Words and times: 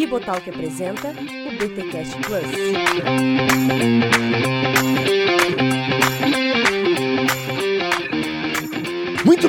Bibotalk 0.00 0.48
apresenta 0.48 1.10
o 1.10 1.50
BTcast 1.58 2.16
Plus. 2.24 2.46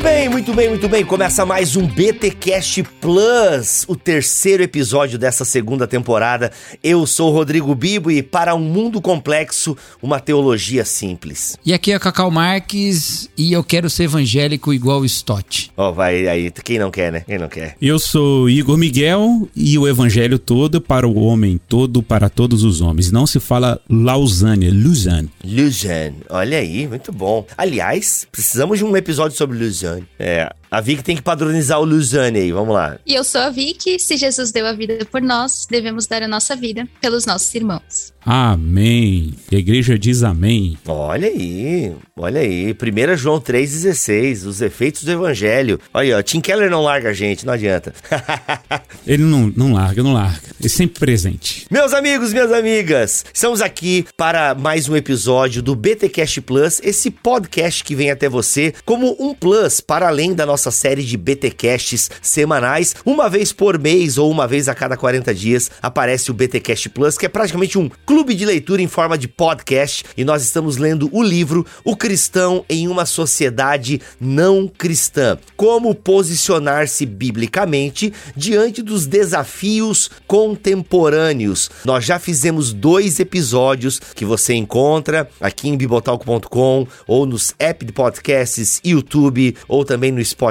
Bem, 0.01 0.29
muito 0.29 0.53
bem, 0.53 0.69
muito 0.69 0.89
bem. 0.89 1.05
Começa 1.05 1.45
mais 1.45 1.75
um 1.75 1.85
BTcast 1.85 2.83
Plus, 2.99 3.85
o 3.87 3.95
terceiro 3.95 4.63
episódio 4.63 5.17
dessa 5.17 5.45
segunda 5.45 5.85
temporada. 5.87 6.51
Eu 6.83 7.05
sou 7.05 7.29
o 7.29 7.33
Rodrigo 7.33 7.75
Bibo 7.75 8.09
e 8.09 8.23
para 8.23 8.55
um 8.55 8.59
mundo 8.59 8.99
complexo, 8.99 9.77
uma 10.01 10.19
teologia 10.19 10.83
simples. 10.85 11.55
E 11.63 11.71
aqui 11.71 11.91
é 11.91 11.99
Cacau 11.99 12.31
Marques 12.31 13.29
e 13.37 13.53
eu 13.53 13.63
quero 13.63 13.89
ser 13.89 14.03
evangélico 14.03 14.73
igual 14.73 15.01
o 15.01 15.05
Stott. 15.05 15.71
Ó, 15.77 15.91
vai 15.91 16.27
aí, 16.27 16.51
quem 16.63 16.79
não 16.79 16.89
quer, 16.89 17.11
né? 17.11 17.23
Quem 17.27 17.37
não 17.37 17.49
quer? 17.49 17.75
Eu 17.79 17.99
sou 17.99 18.49
Igor 18.49 18.77
Miguel 18.77 19.47
e 19.55 19.77
o 19.77 19.87
evangelho 19.87 20.39
todo 20.39 20.81
para 20.81 21.07
o 21.07 21.19
homem 21.19 21.59
todo, 21.67 22.01
para 22.01 22.27
todos 22.27 22.63
os 22.63 22.81
homens. 22.81 23.11
Não 23.11 23.27
se 23.27 23.39
fala 23.39 23.79
Lausanne, 23.87 24.71
Lausanne. 24.71 25.29
Lausanne, 25.43 26.17
olha 26.29 26.57
aí, 26.57 26.87
muito 26.87 27.11
bom. 27.11 27.45
Aliás, 27.55 28.27
precisamos 28.31 28.79
de 28.79 28.85
um 28.85 28.97
episódio 28.97 29.37
sobre 29.37 29.59
Lausanne. 29.59 29.90
É, 30.19 30.49
a 30.71 30.79
Vicky 30.79 31.03
tem 31.03 31.17
que 31.17 31.21
padronizar 31.21 31.81
o 31.81 31.85
Lausanne 31.85 32.39
aí, 32.39 32.51
vamos 32.53 32.73
lá. 32.73 32.97
E 33.05 33.13
eu 33.13 33.25
sou 33.25 33.41
a 33.41 33.49
Vicky. 33.49 33.99
Se 33.99 34.15
Jesus 34.15 34.53
deu 34.53 34.65
a 34.65 34.71
vida 34.71 35.03
por 35.03 35.21
nós, 35.21 35.67
devemos 35.69 36.07
dar 36.07 36.23
a 36.23 36.29
nossa 36.29 36.55
vida 36.55 36.87
pelos 37.01 37.25
nossos 37.25 37.53
irmãos. 37.53 38.13
Amém. 38.23 39.33
A 39.51 39.55
igreja 39.55 39.97
diz 39.97 40.23
amém. 40.23 40.77
Olha 40.87 41.27
aí, 41.27 41.91
olha 42.15 42.41
aí. 42.41 42.71
1 42.71 43.17
João 43.17 43.41
3,16, 43.41 44.45
os 44.45 44.61
efeitos 44.61 45.03
do 45.03 45.11
evangelho. 45.11 45.79
Olha, 45.93 46.19
ó, 46.19 46.21
Tim 46.21 46.39
Keller 46.39 46.69
não 46.69 46.83
larga 46.83 47.09
a 47.09 47.13
gente, 47.13 47.45
não 47.45 47.53
adianta. 47.53 47.93
Ele 49.05 49.23
não, 49.23 49.51
não 49.55 49.73
larga, 49.73 50.03
não 50.03 50.13
larga. 50.13 50.41
Ele 50.59 50.67
é 50.67 50.69
sempre 50.69 50.99
presente. 50.99 51.65
Meus 51.69 51.93
amigos, 51.93 52.31
minhas 52.31 52.51
amigas, 52.51 53.25
estamos 53.33 53.59
aqui 53.59 54.05
para 54.15 54.53
mais 54.53 54.87
um 54.87 54.95
episódio 54.95 55.61
do 55.61 55.75
BTcast 55.75 56.41
Plus, 56.41 56.79
esse 56.83 57.09
podcast 57.09 57.83
que 57.83 57.95
vem 57.95 58.11
até 58.11 58.29
você 58.29 58.73
como 58.85 59.17
um 59.19 59.33
plus 59.33 59.81
para 59.81 60.07
além 60.07 60.35
da 60.35 60.45
nossa 60.45 60.60
série 60.69 61.03
de 61.03 61.17
BTcasts 61.17 62.11
semanais. 62.21 62.95
Uma 63.03 63.29
vez 63.29 63.51
por 63.51 63.79
mês 63.79 64.17
ou 64.17 64.29
uma 64.29 64.47
vez 64.47 64.67
a 64.67 64.75
cada 64.75 64.95
40 64.95 65.33
dias 65.33 65.71
aparece 65.81 66.29
o 66.29 66.33
BTcast 66.33 66.89
Plus, 66.89 67.17
que 67.17 67.25
é 67.25 67.29
praticamente 67.29 67.79
um 67.79 67.89
clube 68.05 68.35
de 68.35 68.45
leitura 68.45 68.81
em 68.81 68.87
forma 68.87 69.17
de 69.17 69.27
podcast 69.27 70.03
e 70.15 70.23
nós 70.23 70.43
estamos 70.43 70.77
lendo 70.77 71.09
o 71.11 71.23
livro 71.23 71.65
O 71.83 71.95
Cristão 71.95 72.65
em 72.69 72.87
uma 72.87 73.05
Sociedade 73.05 74.01
Não 74.19 74.67
Cristã. 74.67 75.37
Como 75.55 75.95
posicionar-se 75.95 77.05
biblicamente 77.05 78.13
diante 78.35 78.81
dos 78.81 79.07
desafios 79.07 80.11
contemporâneos. 80.27 81.69
Nós 81.85 82.03
já 82.03 82.19
fizemos 82.19 82.73
dois 82.73 83.19
episódios 83.19 83.99
que 84.13 84.25
você 84.25 84.53
encontra 84.53 85.29
aqui 85.39 85.69
em 85.69 85.77
bibotalco.com 85.77 86.87
ou 87.07 87.25
nos 87.25 87.55
app 87.57 87.85
de 87.85 87.91
podcasts, 87.91 88.81
YouTube 88.83 89.55
ou 89.67 89.85
também 89.85 90.11
no 90.11 90.23
Spotify. 90.23 90.50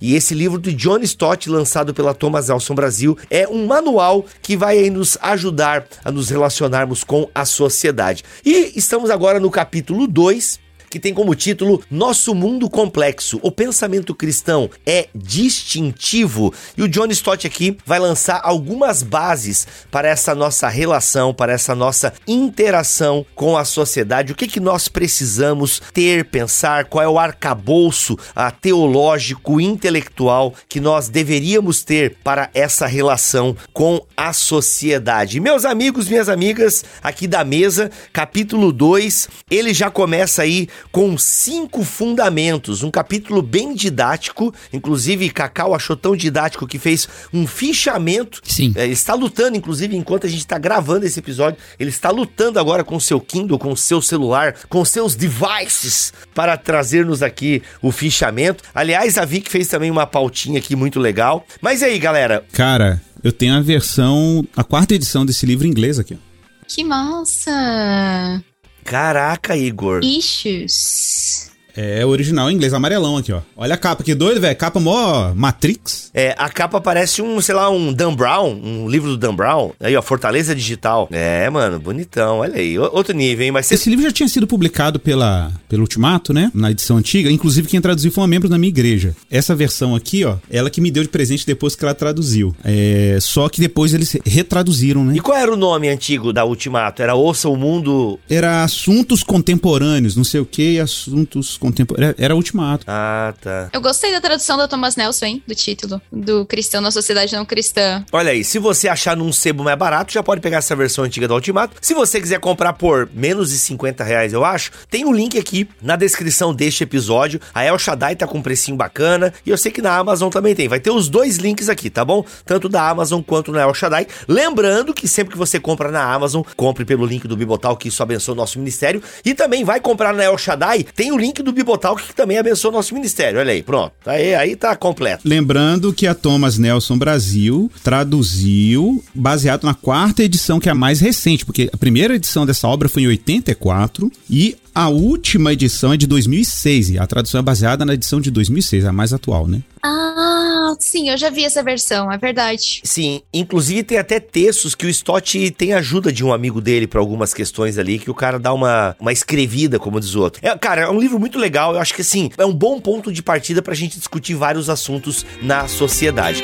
E 0.00 0.14
esse 0.14 0.34
livro 0.34 0.58
de 0.58 0.72
John 0.72 0.98
Stott, 0.98 1.48
lançado 1.48 1.92
pela 1.92 2.14
Thomas 2.14 2.48
Nelson 2.48 2.74
Brasil, 2.74 3.18
é 3.30 3.48
um 3.48 3.66
manual 3.66 4.24
que 4.42 4.56
vai 4.56 4.88
nos 4.90 5.18
ajudar 5.20 5.86
a 6.04 6.12
nos 6.12 6.30
relacionarmos 6.30 7.02
com 7.02 7.28
a 7.34 7.44
sociedade. 7.44 8.22
E 8.44 8.72
estamos 8.76 9.10
agora 9.10 9.40
no 9.40 9.50
capítulo 9.50 10.06
2, 10.06 10.63
que 10.94 11.00
tem 11.00 11.12
como 11.12 11.34
título 11.34 11.82
Nosso 11.90 12.36
Mundo 12.36 12.70
Complexo. 12.70 13.40
O 13.42 13.50
pensamento 13.50 14.14
cristão 14.14 14.70
é 14.86 15.08
distintivo. 15.12 16.54
E 16.78 16.84
o 16.84 16.88
John 16.88 17.06
Stott 17.06 17.44
aqui 17.48 17.76
vai 17.84 17.98
lançar 17.98 18.40
algumas 18.44 19.02
bases 19.02 19.66
para 19.90 20.06
essa 20.06 20.36
nossa 20.36 20.68
relação, 20.68 21.34
para 21.34 21.52
essa 21.52 21.74
nossa 21.74 22.12
interação 22.28 23.26
com 23.34 23.56
a 23.56 23.64
sociedade. 23.64 24.30
O 24.30 24.36
que, 24.36 24.46
que 24.46 24.60
nós 24.60 24.86
precisamos 24.86 25.82
ter, 25.92 26.26
pensar, 26.26 26.84
qual 26.84 27.02
é 27.02 27.08
o 27.08 27.18
arcabouço 27.18 28.16
a 28.32 28.52
teológico, 28.52 29.60
intelectual 29.60 30.54
que 30.68 30.78
nós 30.78 31.08
deveríamos 31.08 31.82
ter 31.82 32.18
para 32.22 32.50
essa 32.54 32.86
relação 32.86 33.56
com 33.72 34.00
a 34.16 34.32
sociedade. 34.32 35.40
Meus 35.40 35.64
amigos, 35.64 36.08
minhas 36.08 36.28
amigas, 36.28 36.84
aqui 37.02 37.26
da 37.26 37.42
mesa, 37.42 37.90
capítulo 38.12 38.70
2, 38.70 39.28
ele 39.50 39.74
já 39.74 39.90
começa 39.90 40.42
aí 40.42 40.68
com 40.90 41.16
cinco 41.18 41.82
fundamentos, 41.82 42.82
um 42.82 42.90
capítulo 42.90 43.42
bem 43.42 43.74
didático, 43.74 44.54
inclusive 44.72 45.30
Cacau 45.30 45.74
achou 45.74 45.96
tão 45.96 46.16
didático 46.16 46.66
que 46.66 46.78
fez 46.78 47.08
um 47.32 47.46
fichamento. 47.46 48.40
Sim. 48.44 48.72
É, 48.76 48.84
ele 48.84 48.92
está 48.92 49.14
lutando, 49.14 49.56
inclusive, 49.56 49.96
enquanto 49.96 50.26
a 50.26 50.30
gente 50.30 50.40
está 50.40 50.58
gravando 50.58 51.06
esse 51.06 51.18
episódio, 51.18 51.58
ele 51.78 51.90
está 51.90 52.10
lutando 52.10 52.58
agora 52.58 52.84
com 52.84 52.96
o 52.96 53.00
seu 53.00 53.20
Kindle, 53.20 53.58
com 53.58 53.72
o 53.72 53.76
seu 53.76 54.00
celular, 54.00 54.54
com 54.68 54.84
seus 54.84 55.14
devices 55.14 56.12
para 56.34 56.56
trazer-nos 56.56 57.22
aqui 57.22 57.62
o 57.82 57.90
fichamento. 57.90 58.62
Aliás, 58.74 59.18
a 59.18 59.24
Vic 59.24 59.50
fez 59.50 59.68
também 59.68 59.90
uma 59.90 60.06
pautinha 60.06 60.58
aqui 60.58 60.76
muito 60.76 61.00
legal. 61.00 61.44
Mas 61.60 61.82
e 61.82 61.86
aí, 61.86 61.98
galera? 61.98 62.44
Cara, 62.52 63.00
eu 63.22 63.32
tenho 63.32 63.54
a 63.54 63.60
versão, 63.60 64.46
a 64.56 64.62
quarta 64.62 64.94
edição 64.94 65.24
desse 65.24 65.46
livro 65.46 65.66
em 65.66 65.70
inglês 65.70 65.98
aqui. 65.98 66.14
ó. 66.14 66.34
Que 66.66 66.82
massa! 66.82 68.42
Caraca, 68.84 69.56
Igor. 69.56 70.04
Issues. 70.04 71.33
É 71.76 72.04
original 72.06 72.50
em 72.50 72.54
inglês, 72.54 72.72
amarelão 72.72 73.16
aqui, 73.16 73.32
ó. 73.32 73.40
Olha 73.56 73.74
a 73.74 73.78
capa, 73.78 74.02
que 74.02 74.14
doido, 74.14 74.40
velho. 74.40 74.56
Capa 74.56 74.78
mó 74.78 75.32
Matrix. 75.34 76.10
É, 76.14 76.34
a 76.38 76.48
capa 76.48 76.80
parece 76.80 77.20
um, 77.20 77.40
sei 77.40 77.54
lá, 77.54 77.68
um 77.70 77.92
Dan 77.92 78.14
Brown, 78.14 78.60
um 78.62 78.88
livro 78.88 79.10
do 79.10 79.16
Dan 79.16 79.34
Brown. 79.34 79.72
Aí, 79.80 79.96
ó, 79.96 80.02
Fortaleza 80.02 80.54
Digital. 80.54 81.08
É, 81.10 81.48
mano, 81.50 81.80
bonitão, 81.80 82.38
olha 82.38 82.56
aí. 82.56 82.78
Outro 82.78 83.14
nível, 83.14 83.44
hein? 83.44 83.52
Mas 83.52 83.66
você 83.66 83.74
Esse 83.74 83.90
livro 83.90 84.04
já 84.04 84.12
tinha 84.12 84.28
sido 84.28 84.46
publicado 84.46 85.00
pela, 85.00 85.52
pelo 85.68 85.82
Ultimato, 85.82 86.32
né? 86.32 86.50
Na 86.54 86.70
edição 86.70 86.96
antiga. 86.96 87.30
Inclusive, 87.30 87.66
quem 87.68 87.80
traduziu 87.80 88.12
foi 88.12 88.24
um 88.24 88.28
membro 88.28 88.48
da 88.48 88.58
minha 88.58 88.68
igreja. 88.68 89.14
Essa 89.30 89.54
versão 89.54 89.94
aqui, 89.94 90.24
ó, 90.24 90.36
ela 90.50 90.70
que 90.70 90.80
me 90.80 90.90
deu 90.90 91.02
de 91.02 91.08
presente 91.08 91.46
depois 91.46 91.74
que 91.74 91.84
ela 91.84 91.94
traduziu. 91.94 92.54
É, 92.64 93.18
só 93.20 93.48
que 93.48 93.60
depois 93.60 93.92
eles 93.92 94.16
retraduziram, 94.24 95.04
né? 95.04 95.14
E 95.16 95.20
qual 95.20 95.36
era 95.36 95.52
o 95.52 95.56
nome 95.56 95.88
antigo 95.88 96.32
da 96.32 96.44
Ultimato? 96.44 97.02
Era 97.02 97.14
Ouça 97.14 97.48
o 97.48 97.56
Mundo. 97.56 98.18
Era 98.28 98.62
assuntos 98.62 99.22
contemporâneos, 99.22 100.16
não 100.16 100.24
sei 100.24 100.40
o 100.40 100.46
que, 100.46 100.78
assuntos 100.78 101.56
contemporâneos. 101.64 102.16
Era 102.18 102.36
Ultimato. 102.36 102.84
Ah, 102.86 103.32
tá. 103.40 103.70
Eu 103.72 103.80
gostei 103.80 104.12
da 104.12 104.20
tradução 104.20 104.58
da 104.58 104.68
Thomas 104.68 104.96
Nelson, 104.96 105.24
hein? 105.24 105.42
Do 105.46 105.54
título. 105.54 106.00
Do 106.12 106.44
cristão 106.44 106.82
na 106.82 106.90
sociedade 106.90 107.34
não 107.34 107.46
cristã. 107.46 108.04
Olha 108.12 108.32
aí, 108.32 108.44
se 108.44 108.58
você 108.58 108.86
achar 108.86 109.16
num 109.16 109.32
sebo 109.32 109.64
mais 109.64 109.78
barato, 109.78 110.12
já 110.12 110.22
pode 110.22 110.42
pegar 110.42 110.58
essa 110.58 110.76
versão 110.76 111.04
antiga 111.04 111.26
da 111.26 111.34
Ultimato. 111.34 111.76
Se 111.80 111.94
você 111.94 112.20
quiser 112.20 112.38
comprar 112.38 112.74
por 112.74 113.08
menos 113.14 113.48
de 113.48 113.58
50 113.58 114.04
reais, 114.04 114.34
eu 114.34 114.44
acho, 114.44 114.72
tem 114.90 115.06
um 115.06 115.12
link 115.12 115.38
aqui 115.38 115.66
na 115.80 115.96
descrição 115.96 116.54
deste 116.54 116.84
episódio. 116.84 117.40
A 117.54 117.64
El 117.64 117.78
Shaddai 117.78 118.14
tá 118.14 118.26
com 118.26 118.38
um 118.38 118.42
precinho 118.42 118.76
bacana 118.76 119.32
e 119.46 119.48
eu 119.48 119.56
sei 119.56 119.72
que 119.72 119.80
na 119.80 119.96
Amazon 119.96 120.28
também 120.28 120.54
tem. 120.54 120.68
Vai 120.68 120.80
ter 120.80 120.90
os 120.90 121.08
dois 121.08 121.36
links 121.36 121.70
aqui, 121.70 121.88
tá 121.88 122.04
bom? 122.04 122.26
Tanto 122.44 122.68
da 122.68 122.86
Amazon 122.86 123.22
quanto 123.22 123.50
na 123.50 123.62
El 123.62 123.72
Shaddai. 123.72 124.06
Lembrando 124.28 124.92
que 124.92 125.08
sempre 125.08 125.32
que 125.32 125.38
você 125.38 125.58
compra 125.58 125.90
na 125.90 126.12
Amazon, 126.12 126.42
compre 126.56 126.84
pelo 126.84 127.06
link 127.06 127.26
do 127.26 127.36
Bibotal, 127.36 127.74
que 127.74 127.88
isso 127.88 128.02
abençoa 128.02 128.34
o 128.34 128.36
nosso 128.36 128.58
ministério. 128.58 129.02
E 129.24 129.32
também 129.32 129.64
vai 129.64 129.80
comprar 129.80 130.12
na 130.12 130.24
El 130.24 130.36
Shaddai, 130.36 130.84
tem 130.94 131.10
o 131.10 131.16
link 131.16 131.42
do 131.42 131.53
Bibotal, 131.54 131.96
que 131.96 132.14
também 132.14 132.38
abençoa 132.38 132.70
o 132.70 132.74
nosso 132.74 132.94
ministério. 132.94 133.38
Olha 133.38 133.52
aí, 133.52 133.62
pronto. 133.62 133.92
Aí, 134.06 134.34
aí 134.34 134.56
tá 134.56 134.74
completo. 134.76 135.26
Lembrando 135.26 135.92
que 135.92 136.06
a 136.06 136.14
Thomas 136.14 136.58
Nelson 136.58 136.98
Brasil 136.98 137.70
traduziu 137.82 139.02
baseado 139.14 139.64
na 139.64 139.74
quarta 139.74 140.22
edição, 140.22 140.60
que 140.60 140.68
é 140.68 140.72
a 140.72 140.74
mais 140.74 141.00
recente, 141.00 141.44
porque 141.44 141.70
a 141.72 141.76
primeira 141.76 142.14
edição 142.14 142.44
dessa 142.44 142.68
obra 142.68 142.88
foi 142.88 143.02
em 143.02 143.08
84 143.08 144.10
e 144.28 144.56
a 144.74 144.88
última 144.88 145.52
edição 145.52 145.92
é 145.92 145.96
de 145.96 146.06
2006. 146.06 146.90
E 146.90 146.98
a 146.98 147.06
tradução 147.06 147.38
é 147.38 147.42
baseada 147.42 147.84
na 147.84 147.94
edição 147.94 148.20
de 148.20 148.30
2006, 148.30 148.84
a 148.84 148.92
mais 148.92 149.12
atual, 149.12 149.46
né? 149.46 149.62
Ah, 149.82 150.74
sim, 150.80 151.10
eu 151.10 151.16
já 151.16 151.30
vi 151.30 151.44
essa 151.44 151.62
versão, 151.62 152.10
é 152.10 152.16
verdade. 152.16 152.80
Sim, 152.82 153.20
inclusive 153.32 153.82
tem 153.82 153.98
até 153.98 154.18
textos 154.18 154.74
que 154.74 154.86
o 154.86 154.88
Stott 154.88 155.50
tem 155.52 155.74
ajuda 155.74 156.10
de 156.10 156.24
um 156.24 156.32
amigo 156.32 156.60
dele 156.60 156.86
pra 156.86 157.00
algumas 157.00 157.34
questões 157.34 157.78
ali, 157.78 157.98
que 157.98 158.10
o 158.10 158.14
cara 158.14 158.38
dá 158.38 158.52
uma, 158.52 158.96
uma 158.98 159.12
escrevida, 159.12 159.78
como 159.78 160.00
diz 160.00 160.14
o 160.14 160.22
outro. 160.22 160.40
É, 160.42 160.56
cara, 160.56 160.82
é 160.82 160.88
um 160.88 160.98
livro 160.98 161.20
muito 161.20 161.38
legal, 161.38 161.74
eu 161.74 161.80
acho 161.80 161.94
que 161.94 162.00
assim, 162.00 162.30
é 162.38 162.46
um 162.46 162.54
bom 162.54 162.80
ponto 162.80 163.12
de 163.12 163.22
partida 163.22 163.60
pra 163.60 163.74
gente 163.74 163.98
discutir 163.98 164.34
vários 164.34 164.70
assuntos 164.70 165.24
na 165.42 165.68
sociedade. 165.68 166.42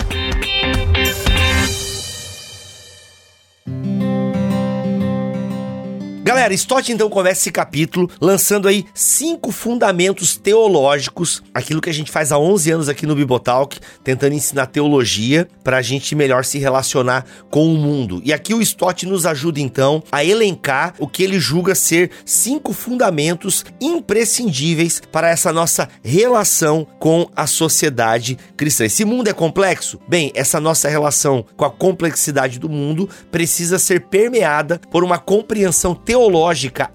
Galera, 6.30 6.54
Stott 6.54 6.92
então 6.92 7.10
começa 7.10 7.40
esse 7.40 7.50
capítulo 7.50 8.08
lançando 8.20 8.68
aí 8.68 8.86
cinco 8.94 9.50
fundamentos 9.50 10.36
teológicos, 10.36 11.42
aquilo 11.52 11.80
que 11.80 11.90
a 11.90 11.92
gente 11.92 12.08
faz 12.08 12.30
há 12.30 12.38
11 12.38 12.70
anos 12.70 12.88
aqui 12.88 13.04
no 13.04 13.16
Bibotalk, 13.16 13.80
tentando 14.04 14.36
ensinar 14.36 14.66
teologia 14.66 15.48
para 15.64 15.78
a 15.78 15.82
gente 15.82 16.14
melhor 16.14 16.44
se 16.44 16.56
relacionar 16.56 17.26
com 17.50 17.66
o 17.66 17.76
mundo. 17.76 18.22
E 18.24 18.32
aqui 18.32 18.54
o 18.54 18.62
Stott 18.62 19.06
nos 19.06 19.26
ajuda 19.26 19.58
então 19.58 20.04
a 20.12 20.24
elencar 20.24 20.94
o 21.00 21.08
que 21.08 21.24
ele 21.24 21.40
julga 21.40 21.74
ser 21.74 22.12
cinco 22.24 22.72
fundamentos 22.72 23.64
imprescindíveis 23.80 25.02
para 25.10 25.28
essa 25.28 25.52
nossa 25.52 25.88
relação 26.00 26.86
com 27.00 27.28
a 27.34 27.48
sociedade 27.48 28.38
cristã. 28.56 28.84
Esse 28.84 29.04
mundo 29.04 29.26
é 29.26 29.32
complexo? 29.32 29.98
Bem, 30.06 30.30
essa 30.36 30.60
nossa 30.60 30.88
relação 30.88 31.44
com 31.56 31.64
a 31.64 31.70
complexidade 31.72 32.60
do 32.60 32.68
mundo 32.68 33.08
precisa 33.32 33.80
ser 33.80 34.02
permeada 34.02 34.80
por 34.92 35.02
uma 35.02 35.18
compreensão 35.18 35.92
teológica 35.92 36.19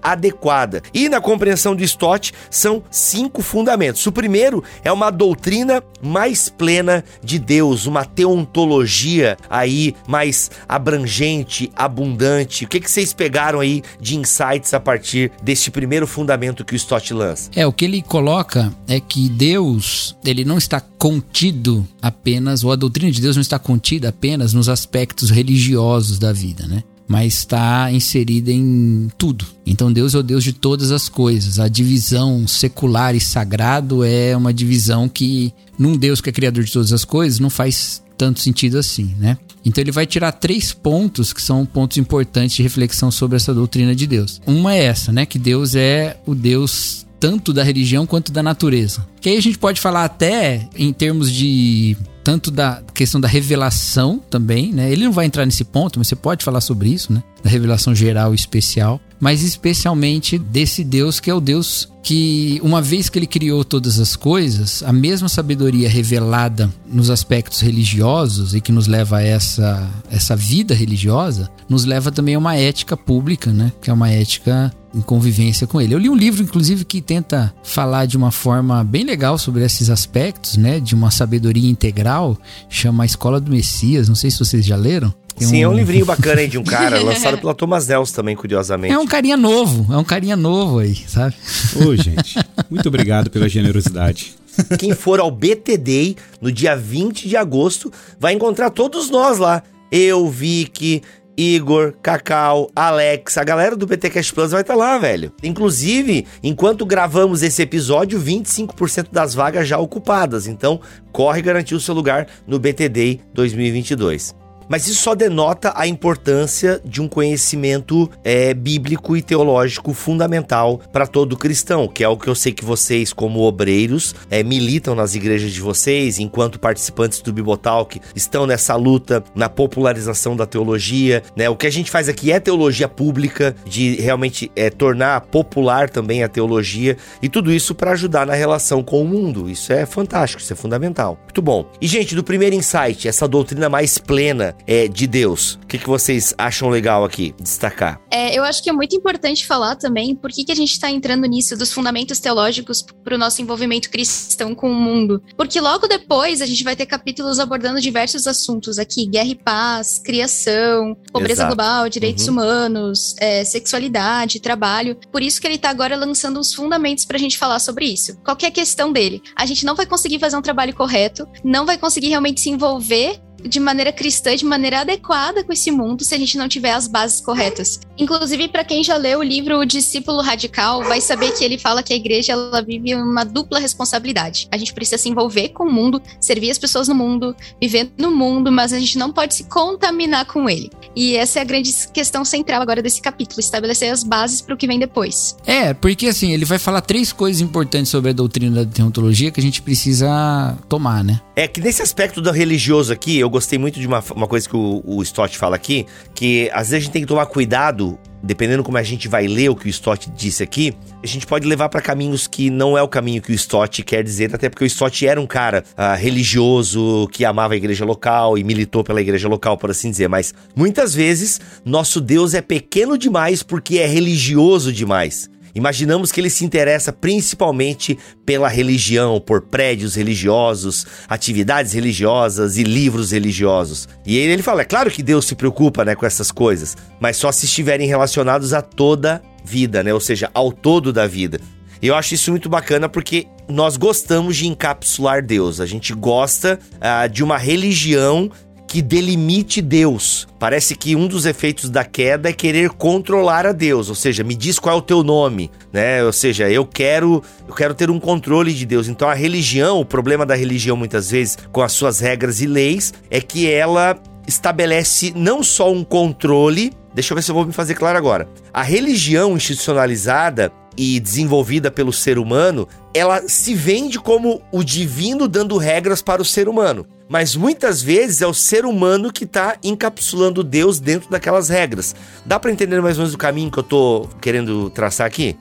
adequada. 0.02 0.82
E 0.92 1.08
na 1.08 1.20
compreensão 1.20 1.74
de 1.74 1.84
Stott 1.84 2.32
são 2.50 2.82
cinco 2.90 3.42
fundamentos. 3.42 4.06
O 4.06 4.12
primeiro 4.12 4.62
é 4.84 4.92
uma 4.92 5.10
doutrina 5.10 5.82
mais 6.02 6.48
plena 6.48 7.04
de 7.22 7.38
Deus, 7.38 7.86
uma 7.86 8.04
teontologia 8.04 9.36
aí 9.48 9.94
mais 10.06 10.50
abrangente, 10.68 11.70
abundante. 11.74 12.64
O 12.64 12.68
que, 12.68 12.80
que 12.80 12.90
vocês 12.90 13.12
pegaram 13.12 13.60
aí 13.60 13.82
de 14.00 14.16
insights 14.16 14.74
a 14.74 14.80
partir 14.80 15.30
deste 15.42 15.70
primeiro 15.70 16.06
fundamento 16.06 16.64
que 16.64 16.74
o 16.74 16.76
Stott 16.76 17.12
lança? 17.12 17.50
É, 17.54 17.66
o 17.66 17.72
que 17.72 17.84
ele 17.84 18.02
coloca 18.02 18.72
é 18.86 19.00
que 19.00 19.28
Deus, 19.28 20.16
ele 20.24 20.44
não 20.44 20.58
está 20.58 20.80
contido 20.80 21.86
apenas, 22.00 22.64
ou 22.64 22.72
a 22.72 22.76
doutrina 22.76 23.10
de 23.10 23.20
Deus 23.20 23.36
não 23.36 23.42
está 23.42 23.58
contida 23.58 24.08
apenas 24.08 24.52
nos 24.52 24.68
aspectos 24.68 25.30
religiosos 25.30 26.18
da 26.18 26.32
vida, 26.32 26.66
né? 26.66 26.82
Mas 27.08 27.34
está 27.34 27.90
inserida 27.92 28.50
em 28.50 29.08
tudo. 29.16 29.46
Então 29.64 29.92
Deus 29.92 30.14
é 30.14 30.18
o 30.18 30.22
Deus 30.22 30.42
de 30.42 30.52
todas 30.52 30.90
as 30.90 31.08
coisas. 31.08 31.58
A 31.58 31.68
divisão 31.68 32.46
secular 32.46 33.14
e 33.14 33.20
sagrado 33.20 34.02
é 34.02 34.36
uma 34.36 34.52
divisão 34.52 35.08
que, 35.08 35.52
num 35.78 35.96
Deus 35.96 36.20
que 36.20 36.30
é 36.30 36.32
criador 36.32 36.64
de 36.64 36.72
todas 36.72 36.92
as 36.92 37.04
coisas, 37.04 37.38
não 37.38 37.50
faz 37.50 38.02
tanto 38.16 38.40
sentido 38.40 38.78
assim, 38.78 39.14
né? 39.18 39.38
Então 39.64 39.82
ele 39.82 39.92
vai 39.92 40.06
tirar 40.06 40.32
três 40.32 40.72
pontos 40.72 41.32
que 41.32 41.42
são 41.42 41.66
pontos 41.66 41.98
importantes 41.98 42.56
de 42.56 42.62
reflexão 42.62 43.10
sobre 43.10 43.36
essa 43.36 43.52
doutrina 43.52 43.94
de 43.94 44.06
Deus. 44.06 44.40
Uma 44.46 44.74
é 44.74 44.84
essa, 44.84 45.12
né? 45.12 45.26
Que 45.26 45.38
Deus 45.38 45.74
é 45.74 46.16
o 46.24 46.34
Deus 46.34 47.05
tanto 47.18 47.52
da 47.52 47.62
religião 47.62 48.06
quanto 48.06 48.32
da 48.32 48.42
natureza. 48.42 49.06
Que 49.20 49.30
aí 49.30 49.36
a 49.36 49.42
gente 49.42 49.58
pode 49.58 49.80
falar 49.80 50.04
até 50.04 50.68
em 50.76 50.92
termos 50.92 51.30
de 51.30 51.96
tanto 52.26 52.50
da 52.50 52.82
questão 52.92 53.20
da 53.20 53.28
revelação 53.28 54.20
também, 54.28 54.72
né? 54.72 54.90
Ele 54.90 55.04
não 55.04 55.12
vai 55.12 55.26
entrar 55.26 55.46
nesse 55.46 55.62
ponto, 55.62 56.00
mas 56.00 56.08
você 56.08 56.16
pode 56.16 56.44
falar 56.44 56.60
sobre 56.60 56.88
isso, 56.88 57.12
né? 57.12 57.22
Da 57.40 57.48
revelação 57.48 57.94
geral 57.94 58.32
e 58.32 58.34
especial, 58.34 59.00
mas 59.20 59.44
especialmente 59.44 60.36
desse 60.36 60.82
Deus 60.82 61.20
que 61.20 61.30
é 61.30 61.34
o 61.34 61.40
Deus 61.40 61.88
que, 62.02 62.60
uma 62.64 62.82
vez 62.82 63.08
que 63.08 63.18
ele 63.18 63.28
criou 63.28 63.64
todas 63.64 64.00
as 64.00 64.16
coisas, 64.16 64.82
a 64.82 64.92
mesma 64.92 65.28
sabedoria 65.28 65.88
revelada 65.88 66.68
nos 66.84 67.10
aspectos 67.10 67.60
religiosos 67.60 68.54
e 68.54 68.60
que 68.60 68.72
nos 68.72 68.88
leva 68.88 69.18
a 69.18 69.22
essa, 69.22 69.88
essa 70.10 70.34
vida 70.34 70.74
religiosa, 70.74 71.48
nos 71.68 71.84
leva 71.84 72.10
também 72.10 72.34
a 72.34 72.38
uma 72.38 72.56
ética 72.56 72.96
pública, 72.96 73.52
né? 73.52 73.72
Que 73.80 73.88
é 73.88 73.92
uma 73.92 74.10
ética 74.10 74.72
em 74.96 75.02
convivência 75.02 75.66
com 75.66 75.80
ele. 75.80 75.94
Eu 75.94 75.98
li 75.98 76.08
um 76.08 76.16
livro, 76.16 76.42
inclusive, 76.42 76.84
que 76.84 77.02
tenta 77.02 77.54
falar 77.62 78.06
de 78.06 78.16
uma 78.16 78.30
forma 78.30 78.82
bem 78.82 79.04
legal 79.04 79.36
sobre 79.36 79.62
esses 79.62 79.90
aspectos, 79.90 80.56
né? 80.56 80.80
De 80.80 80.94
uma 80.94 81.10
sabedoria 81.10 81.70
integral, 81.70 82.38
chama 82.70 83.02
A 83.02 83.06
Escola 83.06 83.38
do 83.38 83.50
Messias. 83.50 84.08
Não 84.08 84.14
sei 84.14 84.30
se 84.30 84.38
vocês 84.38 84.64
já 84.64 84.76
leram. 84.76 85.14
Tem 85.38 85.46
Sim, 85.46 85.56
um... 85.58 85.62
é 85.64 85.68
um 85.68 85.74
livrinho 85.74 86.06
bacana 86.06 86.40
aí 86.40 86.48
de 86.48 86.56
um 86.56 86.64
cara, 86.64 86.98
lançado 87.02 87.36
pela 87.36 87.54
Thomas 87.54 87.86
Nelson 87.86 88.14
também, 88.14 88.34
curiosamente. 88.34 88.94
É 88.94 88.98
um 88.98 89.06
carinha 89.06 89.36
novo, 89.36 89.92
é 89.92 89.98
um 89.98 90.04
carinha 90.04 90.34
novo 90.34 90.78
aí, 90.78 90.96
sabe? 91.06 91.34
Ô, 91.76 91.94
gente, 91.94 92.38
muito 92.70 92.88
obrigado 92.88 93.30
pela 93.30 93.46
generosidade. 93.46 94.34
Quem 94.78 94.94
for 94.94 95.20
ao 95.20 95.30
BTD 95.30 96.16
no 96.40 96.50
dia 96.50 96.74
20 96.74 97.28
de 97.28 97.36
agosto 97.36 97.92
vai 98.18 98.32
encontrar 98.32 98.70
todos 98.70 99.10
nós 99.10 99.36
lá. 99.36 99.62
Eu, 99.92 100.28
Vicky, 100.30 101.02
Igor, 101.36 101.94
Cacau, 102.02 102.70
Alex, 102.74 103.36
a 103.36 103.44
galera 103.44 103.76
do 103.76 103.86
BTcast 103.86 104.32
Plus 104.32 104.52
vai 104.52 104.62
estar 104.62 104.74
tá 104.74 104.78
lá, 104.78 104.98
velho. 104.98 105.32
Inclusive, 105.42 106.26
enquanto 106.42 106.86
gravamos 106.86 107.42
esse 107.42 107.62
episódio, 107.62 108.20
25% 108.20 109.08
das 109.12 109.34
vagas 109.34 109.68
já 109.68 109.78
ocupadas. 109.78 110.46
Então, 110.46 110.80
corre 111.12 111.42
garantir 111.42 111.74
o 111.74 111.80
seu 111.80 111.94
lugar 111.94 112.26
no 112.46 112.58
BTD 112.58 113.20
2022. 113.34 114.45
Mas 114.68 114.86
isso 114.86 115.02
só 115.02 115.14
denota 115.14 115.72
a 115.76 115.86
importância 115.86 116.80
de 116.84 117.00
um 117.00 117.08
conhecimento 117.08 118.10
é, 118.24 118.52
bíblico 118.52 119.16
e 119.16 119.22
teológico 119.22 119.92
fundamental 119.92 120.80
para 120.92 121.06
todo 121.06 121.36
cristão, 121.36 121.86
que 121.86 122.02
é 122.02 122.08
o 122.08 122.16
que 122.16 122.28
eu 122.28 122.34
sei 122.34 122.52
que 122.52 122.64
vocês, 122.64 123.12
como 123.12 123.42
obreiros, 123.42 124.14
é, 124.30 124.42
militam 124.42 124.94
nas 124.94 125.14
igrejas 125.14 125.52
de 125.52 125.60
vocês, 125.60 126.18
enquanto 126.18 126.58
participantes 126.58 127.20
do 127.20 127.32
Bibotalk, 127.32 128.00
estão 128.14 128.46
nessa 128.46 128.74
luta 128.74 129.22
na 129.34 129.48
popularização 129.48 130.36
da 130.36 130.46
teologia. 130.46 131.22
Né? 131.36 131.48
O 131.48 131.56
que 131.56 131.66
a 131.66 131.72
gente 131.72 131.90
faz 131.90 132.08
aqui 132.08 132.32
é 132.32 132.40
teologia 132.40 132.88
pública, 132.88 133.54
de 133.64 133.94
realmente 133.96 134.50
é, 134.56 134.70
tornar 134.70 135.20
popular 135.20 135.88
também 135.88 136.22
a 136.22 136.28
teologia, 136.28 136.96
e 137.22 137.28
tudo 137.28 137.52
isso 137.52 137.74
para 137.74 137.92
ajudar 137.92 138.26
na 138.26 138.34
relação 138.34 138.82
com 138.82 139.02
o 139.02 139.06
mundo. 139.06 139.48
Isso 139.48 139.72
é 139.72 139.86
fantástico, 139.86 140.42
isso 140.42 140.52
é 140.52 140.56
fundamental. 140.56 141.18
Muito 141.24 141.42
bom. 141.42 141.66
E, 141.80 141.86
gente, 141.86 142.14
do 142.14 142.24
primeiro 142.24 142.56
insight, 142.56 143.06
essa 143.06 143.28
doutrina 143.28 143.68
mais 143.68 143.98
plena 143.98 144.55
é, 144.66 144.88
de 144.88 145.06
Deus. 145.06 145.58
O 145.62 145.66
que, 145.66 145.78
que 145.78 145.86
vocês 145.86 146.34
acham 146.36 146.68
legal 146.68 147.04
aqui 147.04 147.34
destacar? 147.40 148.00
É, 148.10 148.36
eu 148.36 148.44
acho 148.44 148.62
que 148.62 148.70
é 148.70 148.72
muito 148.72 148.96
importante 148.96 149.46
falar 149.46 149.76
também 149.76 150.14
por 150.14 150.30
que, 150.30 150.44
que 150.44 150.52
a 150.52 150.54
gente 150.54 150.72
está 150.72 150.90
entrando 150.90 151.26
nisso 151.26 151.56
dos 151.56 151.72
fundamentos 151.72 152.18
teológicos 152.18 152.84
para 153.04 153.14
o 153.14 153.18
nosso 153.18 153.40
envolvimento 153.40 153.90
cristão 153.90 154.54
com 154.54 154.70
o 154.70 154.74
mundo. 154.74 155.22
Porque 155.36 155.60
logo 155.60 155.86
depois 155.86 156.40
a 156.40 156.46
gente 156.46 156.64
vai 156.64 156.74
ter 156.74 156.86
capítulos 156.86 157.38
abordando 157.38 157.80
diversos 157.80 158.26
assuntos 158.26 158.78
aqui: 158.78 159.06
guerra 159.06 159.28
e 159.28 159.34
paz, 159.34 159.98
criação, 159.98 160.96
pobreza 161.12 161.42
Exato. 161.42 161.54
global, 161.54 161.88
direitos 161.88 162.26
uhum. 162.26 162.34
humanos, 162.34 163.14
é, 163.18 163.44
sexualidade, 163.44 164.40
trabalho. 164.40 164.96
Por 165.12 165.22
isso 165.22 165.40
que 165.40 165.46
ele 165.46 165.54
está 165.56 165.70
agora 165.70 165.96
lançando 165.96 166.40
os 166.40 166.52
fundamentos 166.52 167.04
para 167.04 167.16
a 167.16 167.20
gente 167.20 167.38
falar 167.38 167.58
sobre 167.58 167.86
isso. 167.86 168.16
Qual 168.24 168.36
é 168.42 168.46
a 168.46 168.50
questão 168.50 168.92
dele? 168.92 169.22
A 169.34 169.46
gente 169.46 169.64
não 169.64 169.74
vai 169.74 169.86
conseguir 169.86 170.18
fazer 170.18 170.36
um 170.36 170.42
trabalho 170.42 170.74
correto, 170.74 171.26
não 171.44 171.66
vai 171.66 171.78
conseguir 171.78 172.08
realmente 172.08 172.40
se 172.40 172.50
envolver 172.50 173.20
de 173.48 173.60
maneira 173.60 173.92
cristã, 173.92 174.34
de 174.34 174.44
maneira 174.44 174.80
adequada 174.80 175.44
com 175.44 175.52
esse 175.52 175.70
mundo, 175.70 176.04
se 176.04 176.14
a 176.14 176.18
gente 176.18 176.36
não 176.36 176.48
tiver 176.48 176.72
as 176.72 176.86
bases 176.86 177.20
corretas. 177.20 177.80
Inclusive, 177.98 178.48
para 178.48 178.64
quem 178.64 178.84
já 178.84 178.96
leu 178.96 179.20
o 179.20 179.22
livro 179.22 179.58
O 179.58 179.64
Discípulo 179.64 180.20
Radical, 180.20 180.84
vai 180.84 181.00
saber 181.00 181.32
que 181.32 181.44
ele 181.44 181.58
fala 181.58 181.82
que 181.82 181.92
a 181.92 181.96
igreja 181.96 182.32
ela 182.32 182.62
vive 182.62 182.94
uma 182.94 183.24
dupla 183.24 183.58
responsabilidade. 183.58 184.48
A 184.50 184.56
gente 184.56 184.74
precisa 184.74 184.98
se 184.98 185.08
envolver 185.08 185.50
com 185.50 185.64
o 185.64 185.72
mundo, 185.72 186.00
servir 186.20 186.50
as 186.50 186.58
pessoas 186.58 186.88
no 186.88 186.94
mundo, 186.94 187.34
viver 187.60 187.90
no 187.96 188.10
mundo, 188.10 188.52
mas 188.52 188.72
a 188.72 188.78
gente 188.78 188.98
não 188.98 189.12
pode 189.12 189.34
se 189.34 189.44
contaminar 189.44 190.26
com 190.26 190.48
ele. 190.48 190.70
E 190.94 191.16
essa 191.16 191.38
é 191.38 191.42
a 191.42 191.44
grande 191.44 191.72
questão 191.92 192.24
central 192.24 192.62
agora 192.62 192.82
desse 192.82 193.00
capítulo, 193.00 193.40
estabelecer 193.40 193.90
as 193.90 194.02
bases 194.02 194.40
para 194.40 194.54
o 194.54 194.56
que 194.58 194.66
vem 194.66 194.78
depois. 194.78 195.36
É, 195.46 195.72
porque 195.72 196.06
assim, 196.06 196.32
ele 196.32 196.44
vai 196.44 196.58
falar 196.58 196.80
três 196.80 197.12
coisas 197.12 197.40
importantes 197.40 197.90
sobre 197.90 198.10
a 198.10 198.14
doutrina 198.14 198.64
da 198.64 198.70
teontologia 198.70 199.30
que 199.30 199.40
a 199.40 199.42
gente 199.42 199.62
precisa 199.62 200.56
tomar, 200.68 201.02
né? 201.04 201.20
É 201.34 201.46
que 201.46 201.60
nesse 201.60 201.82
aspecto 201.82 202.20
do 202.20 202.30
religioso 202.30 202.92
aqui, 202.92 203.18
eu 203.18 203.28
gostei 203.36 203.58
muito 203.58 203.78
de 203.78 203.86
uma, 203.86 204.02
uma 204.14 204.26
coisa 204.26 204.48
que 204.48 204.56
o, 204.56 204.82
o 204.84 205.02
Stott 205.02 205.36
fala 205.36 205.56
aqui, 205.56 205.86
que 206.14 206.50
às 206.52 206.70
vezes 206.70 206.74
a 206.74 206.78
gente 206.80 206.92
tem 206.92 207.02
que 207.02 207.08
tomar 207.08 207.26
cuidado 207.26 207.98
dependendo 208.22 208.64
como 208.64 208.76
a 208.76 208.82
gente 208.82 209.08
vai 209.08 209.26
ler 209.26 209.50
o 209.50 209.54
que 209.54 209.66
o 209.66 209.70
Stott 209.70 210.10
disse 210.10 210.42
aqui, 210.42 210.74
a 211.02 211.06
gente 211.06 211.26
pode 211.26 211.46
levar 211.46 211.68
para 211.68 211.80
caminhos 211.80 212.26
que 212.26 212.50
não 212.50 212.76
é 212.76 212.82
o 212.82 212.88
caminho 212.88 213.22
que 213.22 213.30
o 213.30 213.34
Stott 213.34 213.82
quer 213.84 214.02
dizer, 214.02 214.34
até 214.34 214.48
porque 214.48 214.64
o 214.64 214.66
Stott 214.66 215.06
era 215.06 215.20
um 215.20 215.26
cara 215.26 215.62
uh, 215.72 215.96
religioso 215.96 217.08
que 217.12 217.24
amava 217.24 217.54
a 217.54 217.56
igreja 217.56 217.84
local 217.84 218.36
e 218.36 218.42
militou 218.42 218.82
pela 218.82 219.00
igreja 219.00 219.28
local, 219.28 219.56
por 219.56 219.70
assim 219.70 219.90
dizer. 219.90 220.08
Mas 220.08 220.34
muitas 220.56 220.94
vezes 220.94 221.40
nosso 221.64 222.00
Deus 222.00 222.34
é 222.34 222.40
pequeno 222.40 222.98
demais 222.98 223.42
porque 223.42 223.78
é 223.78 223.86
religioso 223.86 224.72
demais. 224.72 225.30
Imaginamos 225.56 226.12
que 226.12 226.20
ele 226.20 226.28
se 226.28 226.44
interessa 226.44 226.92
principalmente 226.92 227.98
pela 228.26 228.46
religião, 228.46 229.18
por 229.18 229.40
prédios 229.40 229.94
religiosos, 229.94 230.86
atividades 231.08 231.72
religiosas 231.72 232.58
e 232.58 232.62
livros 232.62 233.10
religiosos. 233.10 233.88
E 234.04 234.18
ele, 234.18 234.34
ele 234.34 234.42
fala: 234.42 234.60
é 234.60 234.64
claro 234.66 234.90
que 234.90 235.02
Deus 235.02 235.24
se 235.24 235.34
preocupa 235.34 235.82
né, 235.82 235.94
com 235.94 236.04
essas 236.04 236.30
coisas, 236.30 236.76
mas 237.00 237.16
só 237.16 237.32
se 237.32 237.46
estiverem 237.46 237.88
relacionados 237.88 238.52
a 238.52 238.60
toda 238.60 239.22
vida, 239.42 239.82
né? 239.82 239.94
Ou 239.94 240.00
seja, 240.00 240.30
ao 240.34 240.52
todo 240.52 240.92
da 240.92 241.06
vida. 241.06 241.40
Eu 241.80 241.94
acho 241.94 242.12
isso 242.14 242.30
muito 242.30 242.50
bacana 242.50 242.86
porque 242.86 243.26
nós 243.48 243.78
gostamos 243.78 244.36
de 244.36 244.46
encapsular 244.46 245.24
Deus. 245.24 245.58
A 245.58 245.66
gente 245.66 245.94
gosta 245.94 246.58
uh, 246.74 247.08
de 247.08 247.24
uma 247.24 247.38
religião 247.38 248.30
que 248.76 248.82
delimite 248.82 249.62
Deus. 249.62 250.28
Parece 250.38 250.76
que 250.76 250.94
um 250.94 251.06
dos 251.06 251.24
efeitos 251.24 251.70
da 251.70 251.82
queda 251.82 252.28
é 252.28 252.32
querer 252.34 252.68
controlar 252.68 253.46
a 253.46 253.52
Deus, 253.52 253.88
ou 253.88 253.94
seja, 253.94 254.22
me 254.22 254.34
diz 254.34 254.58
qual 254.58 254.74
é 254.74 254.78
o 254.78 254.82
teu 254.82 255.02
nome, 255.02 255.50
né? 255.72 256.04
Ou 256.04 256.12
seja, 256.12 256.50
eu 256.50 256.66
quero, 256.66 257.22
eu 257.48 257.54
quero 257.54 257.72
ter 257.72 257.88
um 257.88 257.98
controle 257.98 258.52
de 258.52 258.66
Deus. 258.66 258.86
Então 258.86 259.08
a 259.08 259.14
religião, 259.14 259.80
o 259.80 259.84
problema 259.86 260.26
da 260.26 260.34
religião 260.34 260.76
muitas 260.76 261.10
vezes 261.10 261.38
com 261.50 261.62
as 261.62 261.72
suas 261.72 262.00
regras 262.00 262.42
e 262.42 262.46
leis 262.46 262.92
é 263.10 263.18
que 263.18 263.50
ela 263.50 263.98
estabelece 264.28 265.10
não 265.16 265.42
só 265.42 265.72
um 265.72 265.82
controle 265.82 266.70
Deixa 266.96 267.12
eu 267.12 267.14
ver 267.14 267.22
se 267.22 267.30
eu 267.30 267.34
vou 267.34 267.44
me 267.44 267.52
fazer 267.52 267.74
claro 267.74 267.98
agora. 267.98 268.26
A 268.54 268.62
religião 268.62 269.36
institucionalizada 269.36 270.50
e 270.76 271.00
desenvolvida 271.00 271.70
pelo 271.70 271.92
ser 271.92 272.18
humano, 272.18 272.68
ela 272.92 273.28
se 273.28 273.54
vende 273.54 273.98
como 273.98 274.42
o 274.52 274.62
divino 274.62 275.26
dando 275.26 275.56
regras 275.56 276.02
para 276.02 276.20
o 276.20 276.24
ser 276.24 276.48
humano. 276.48 276.86
Mas 277.08 277.36
muitas 277.36 277.82
vezes 277.82 278.20
é 278.20 278.26
o 278.26 278.34
ser 278.34 278.64
humano 278.64 279.12
que 279.12 279.24
está 279.24 279.56
encapsulando 279.62 280.42
Deus 280.42 280.80
dentro 280.80 281.08
daquelas 281.08 281.48
regras. 281.48 281.94
Dá 282.24 282.38
para 282.38 282.50
entender 282.50 282.80
mais 282.82 282.96
ou 282.96 283.02
menos 283.02 283.14
o 283.14 283.18
caminho 283.18 283.50
que 283.50 283.58
eu 283.58 283.62
tô 283.62 284.08
querendo 284.20 284.70
traçar 284.70 285.06
aqui? 285.06 285.36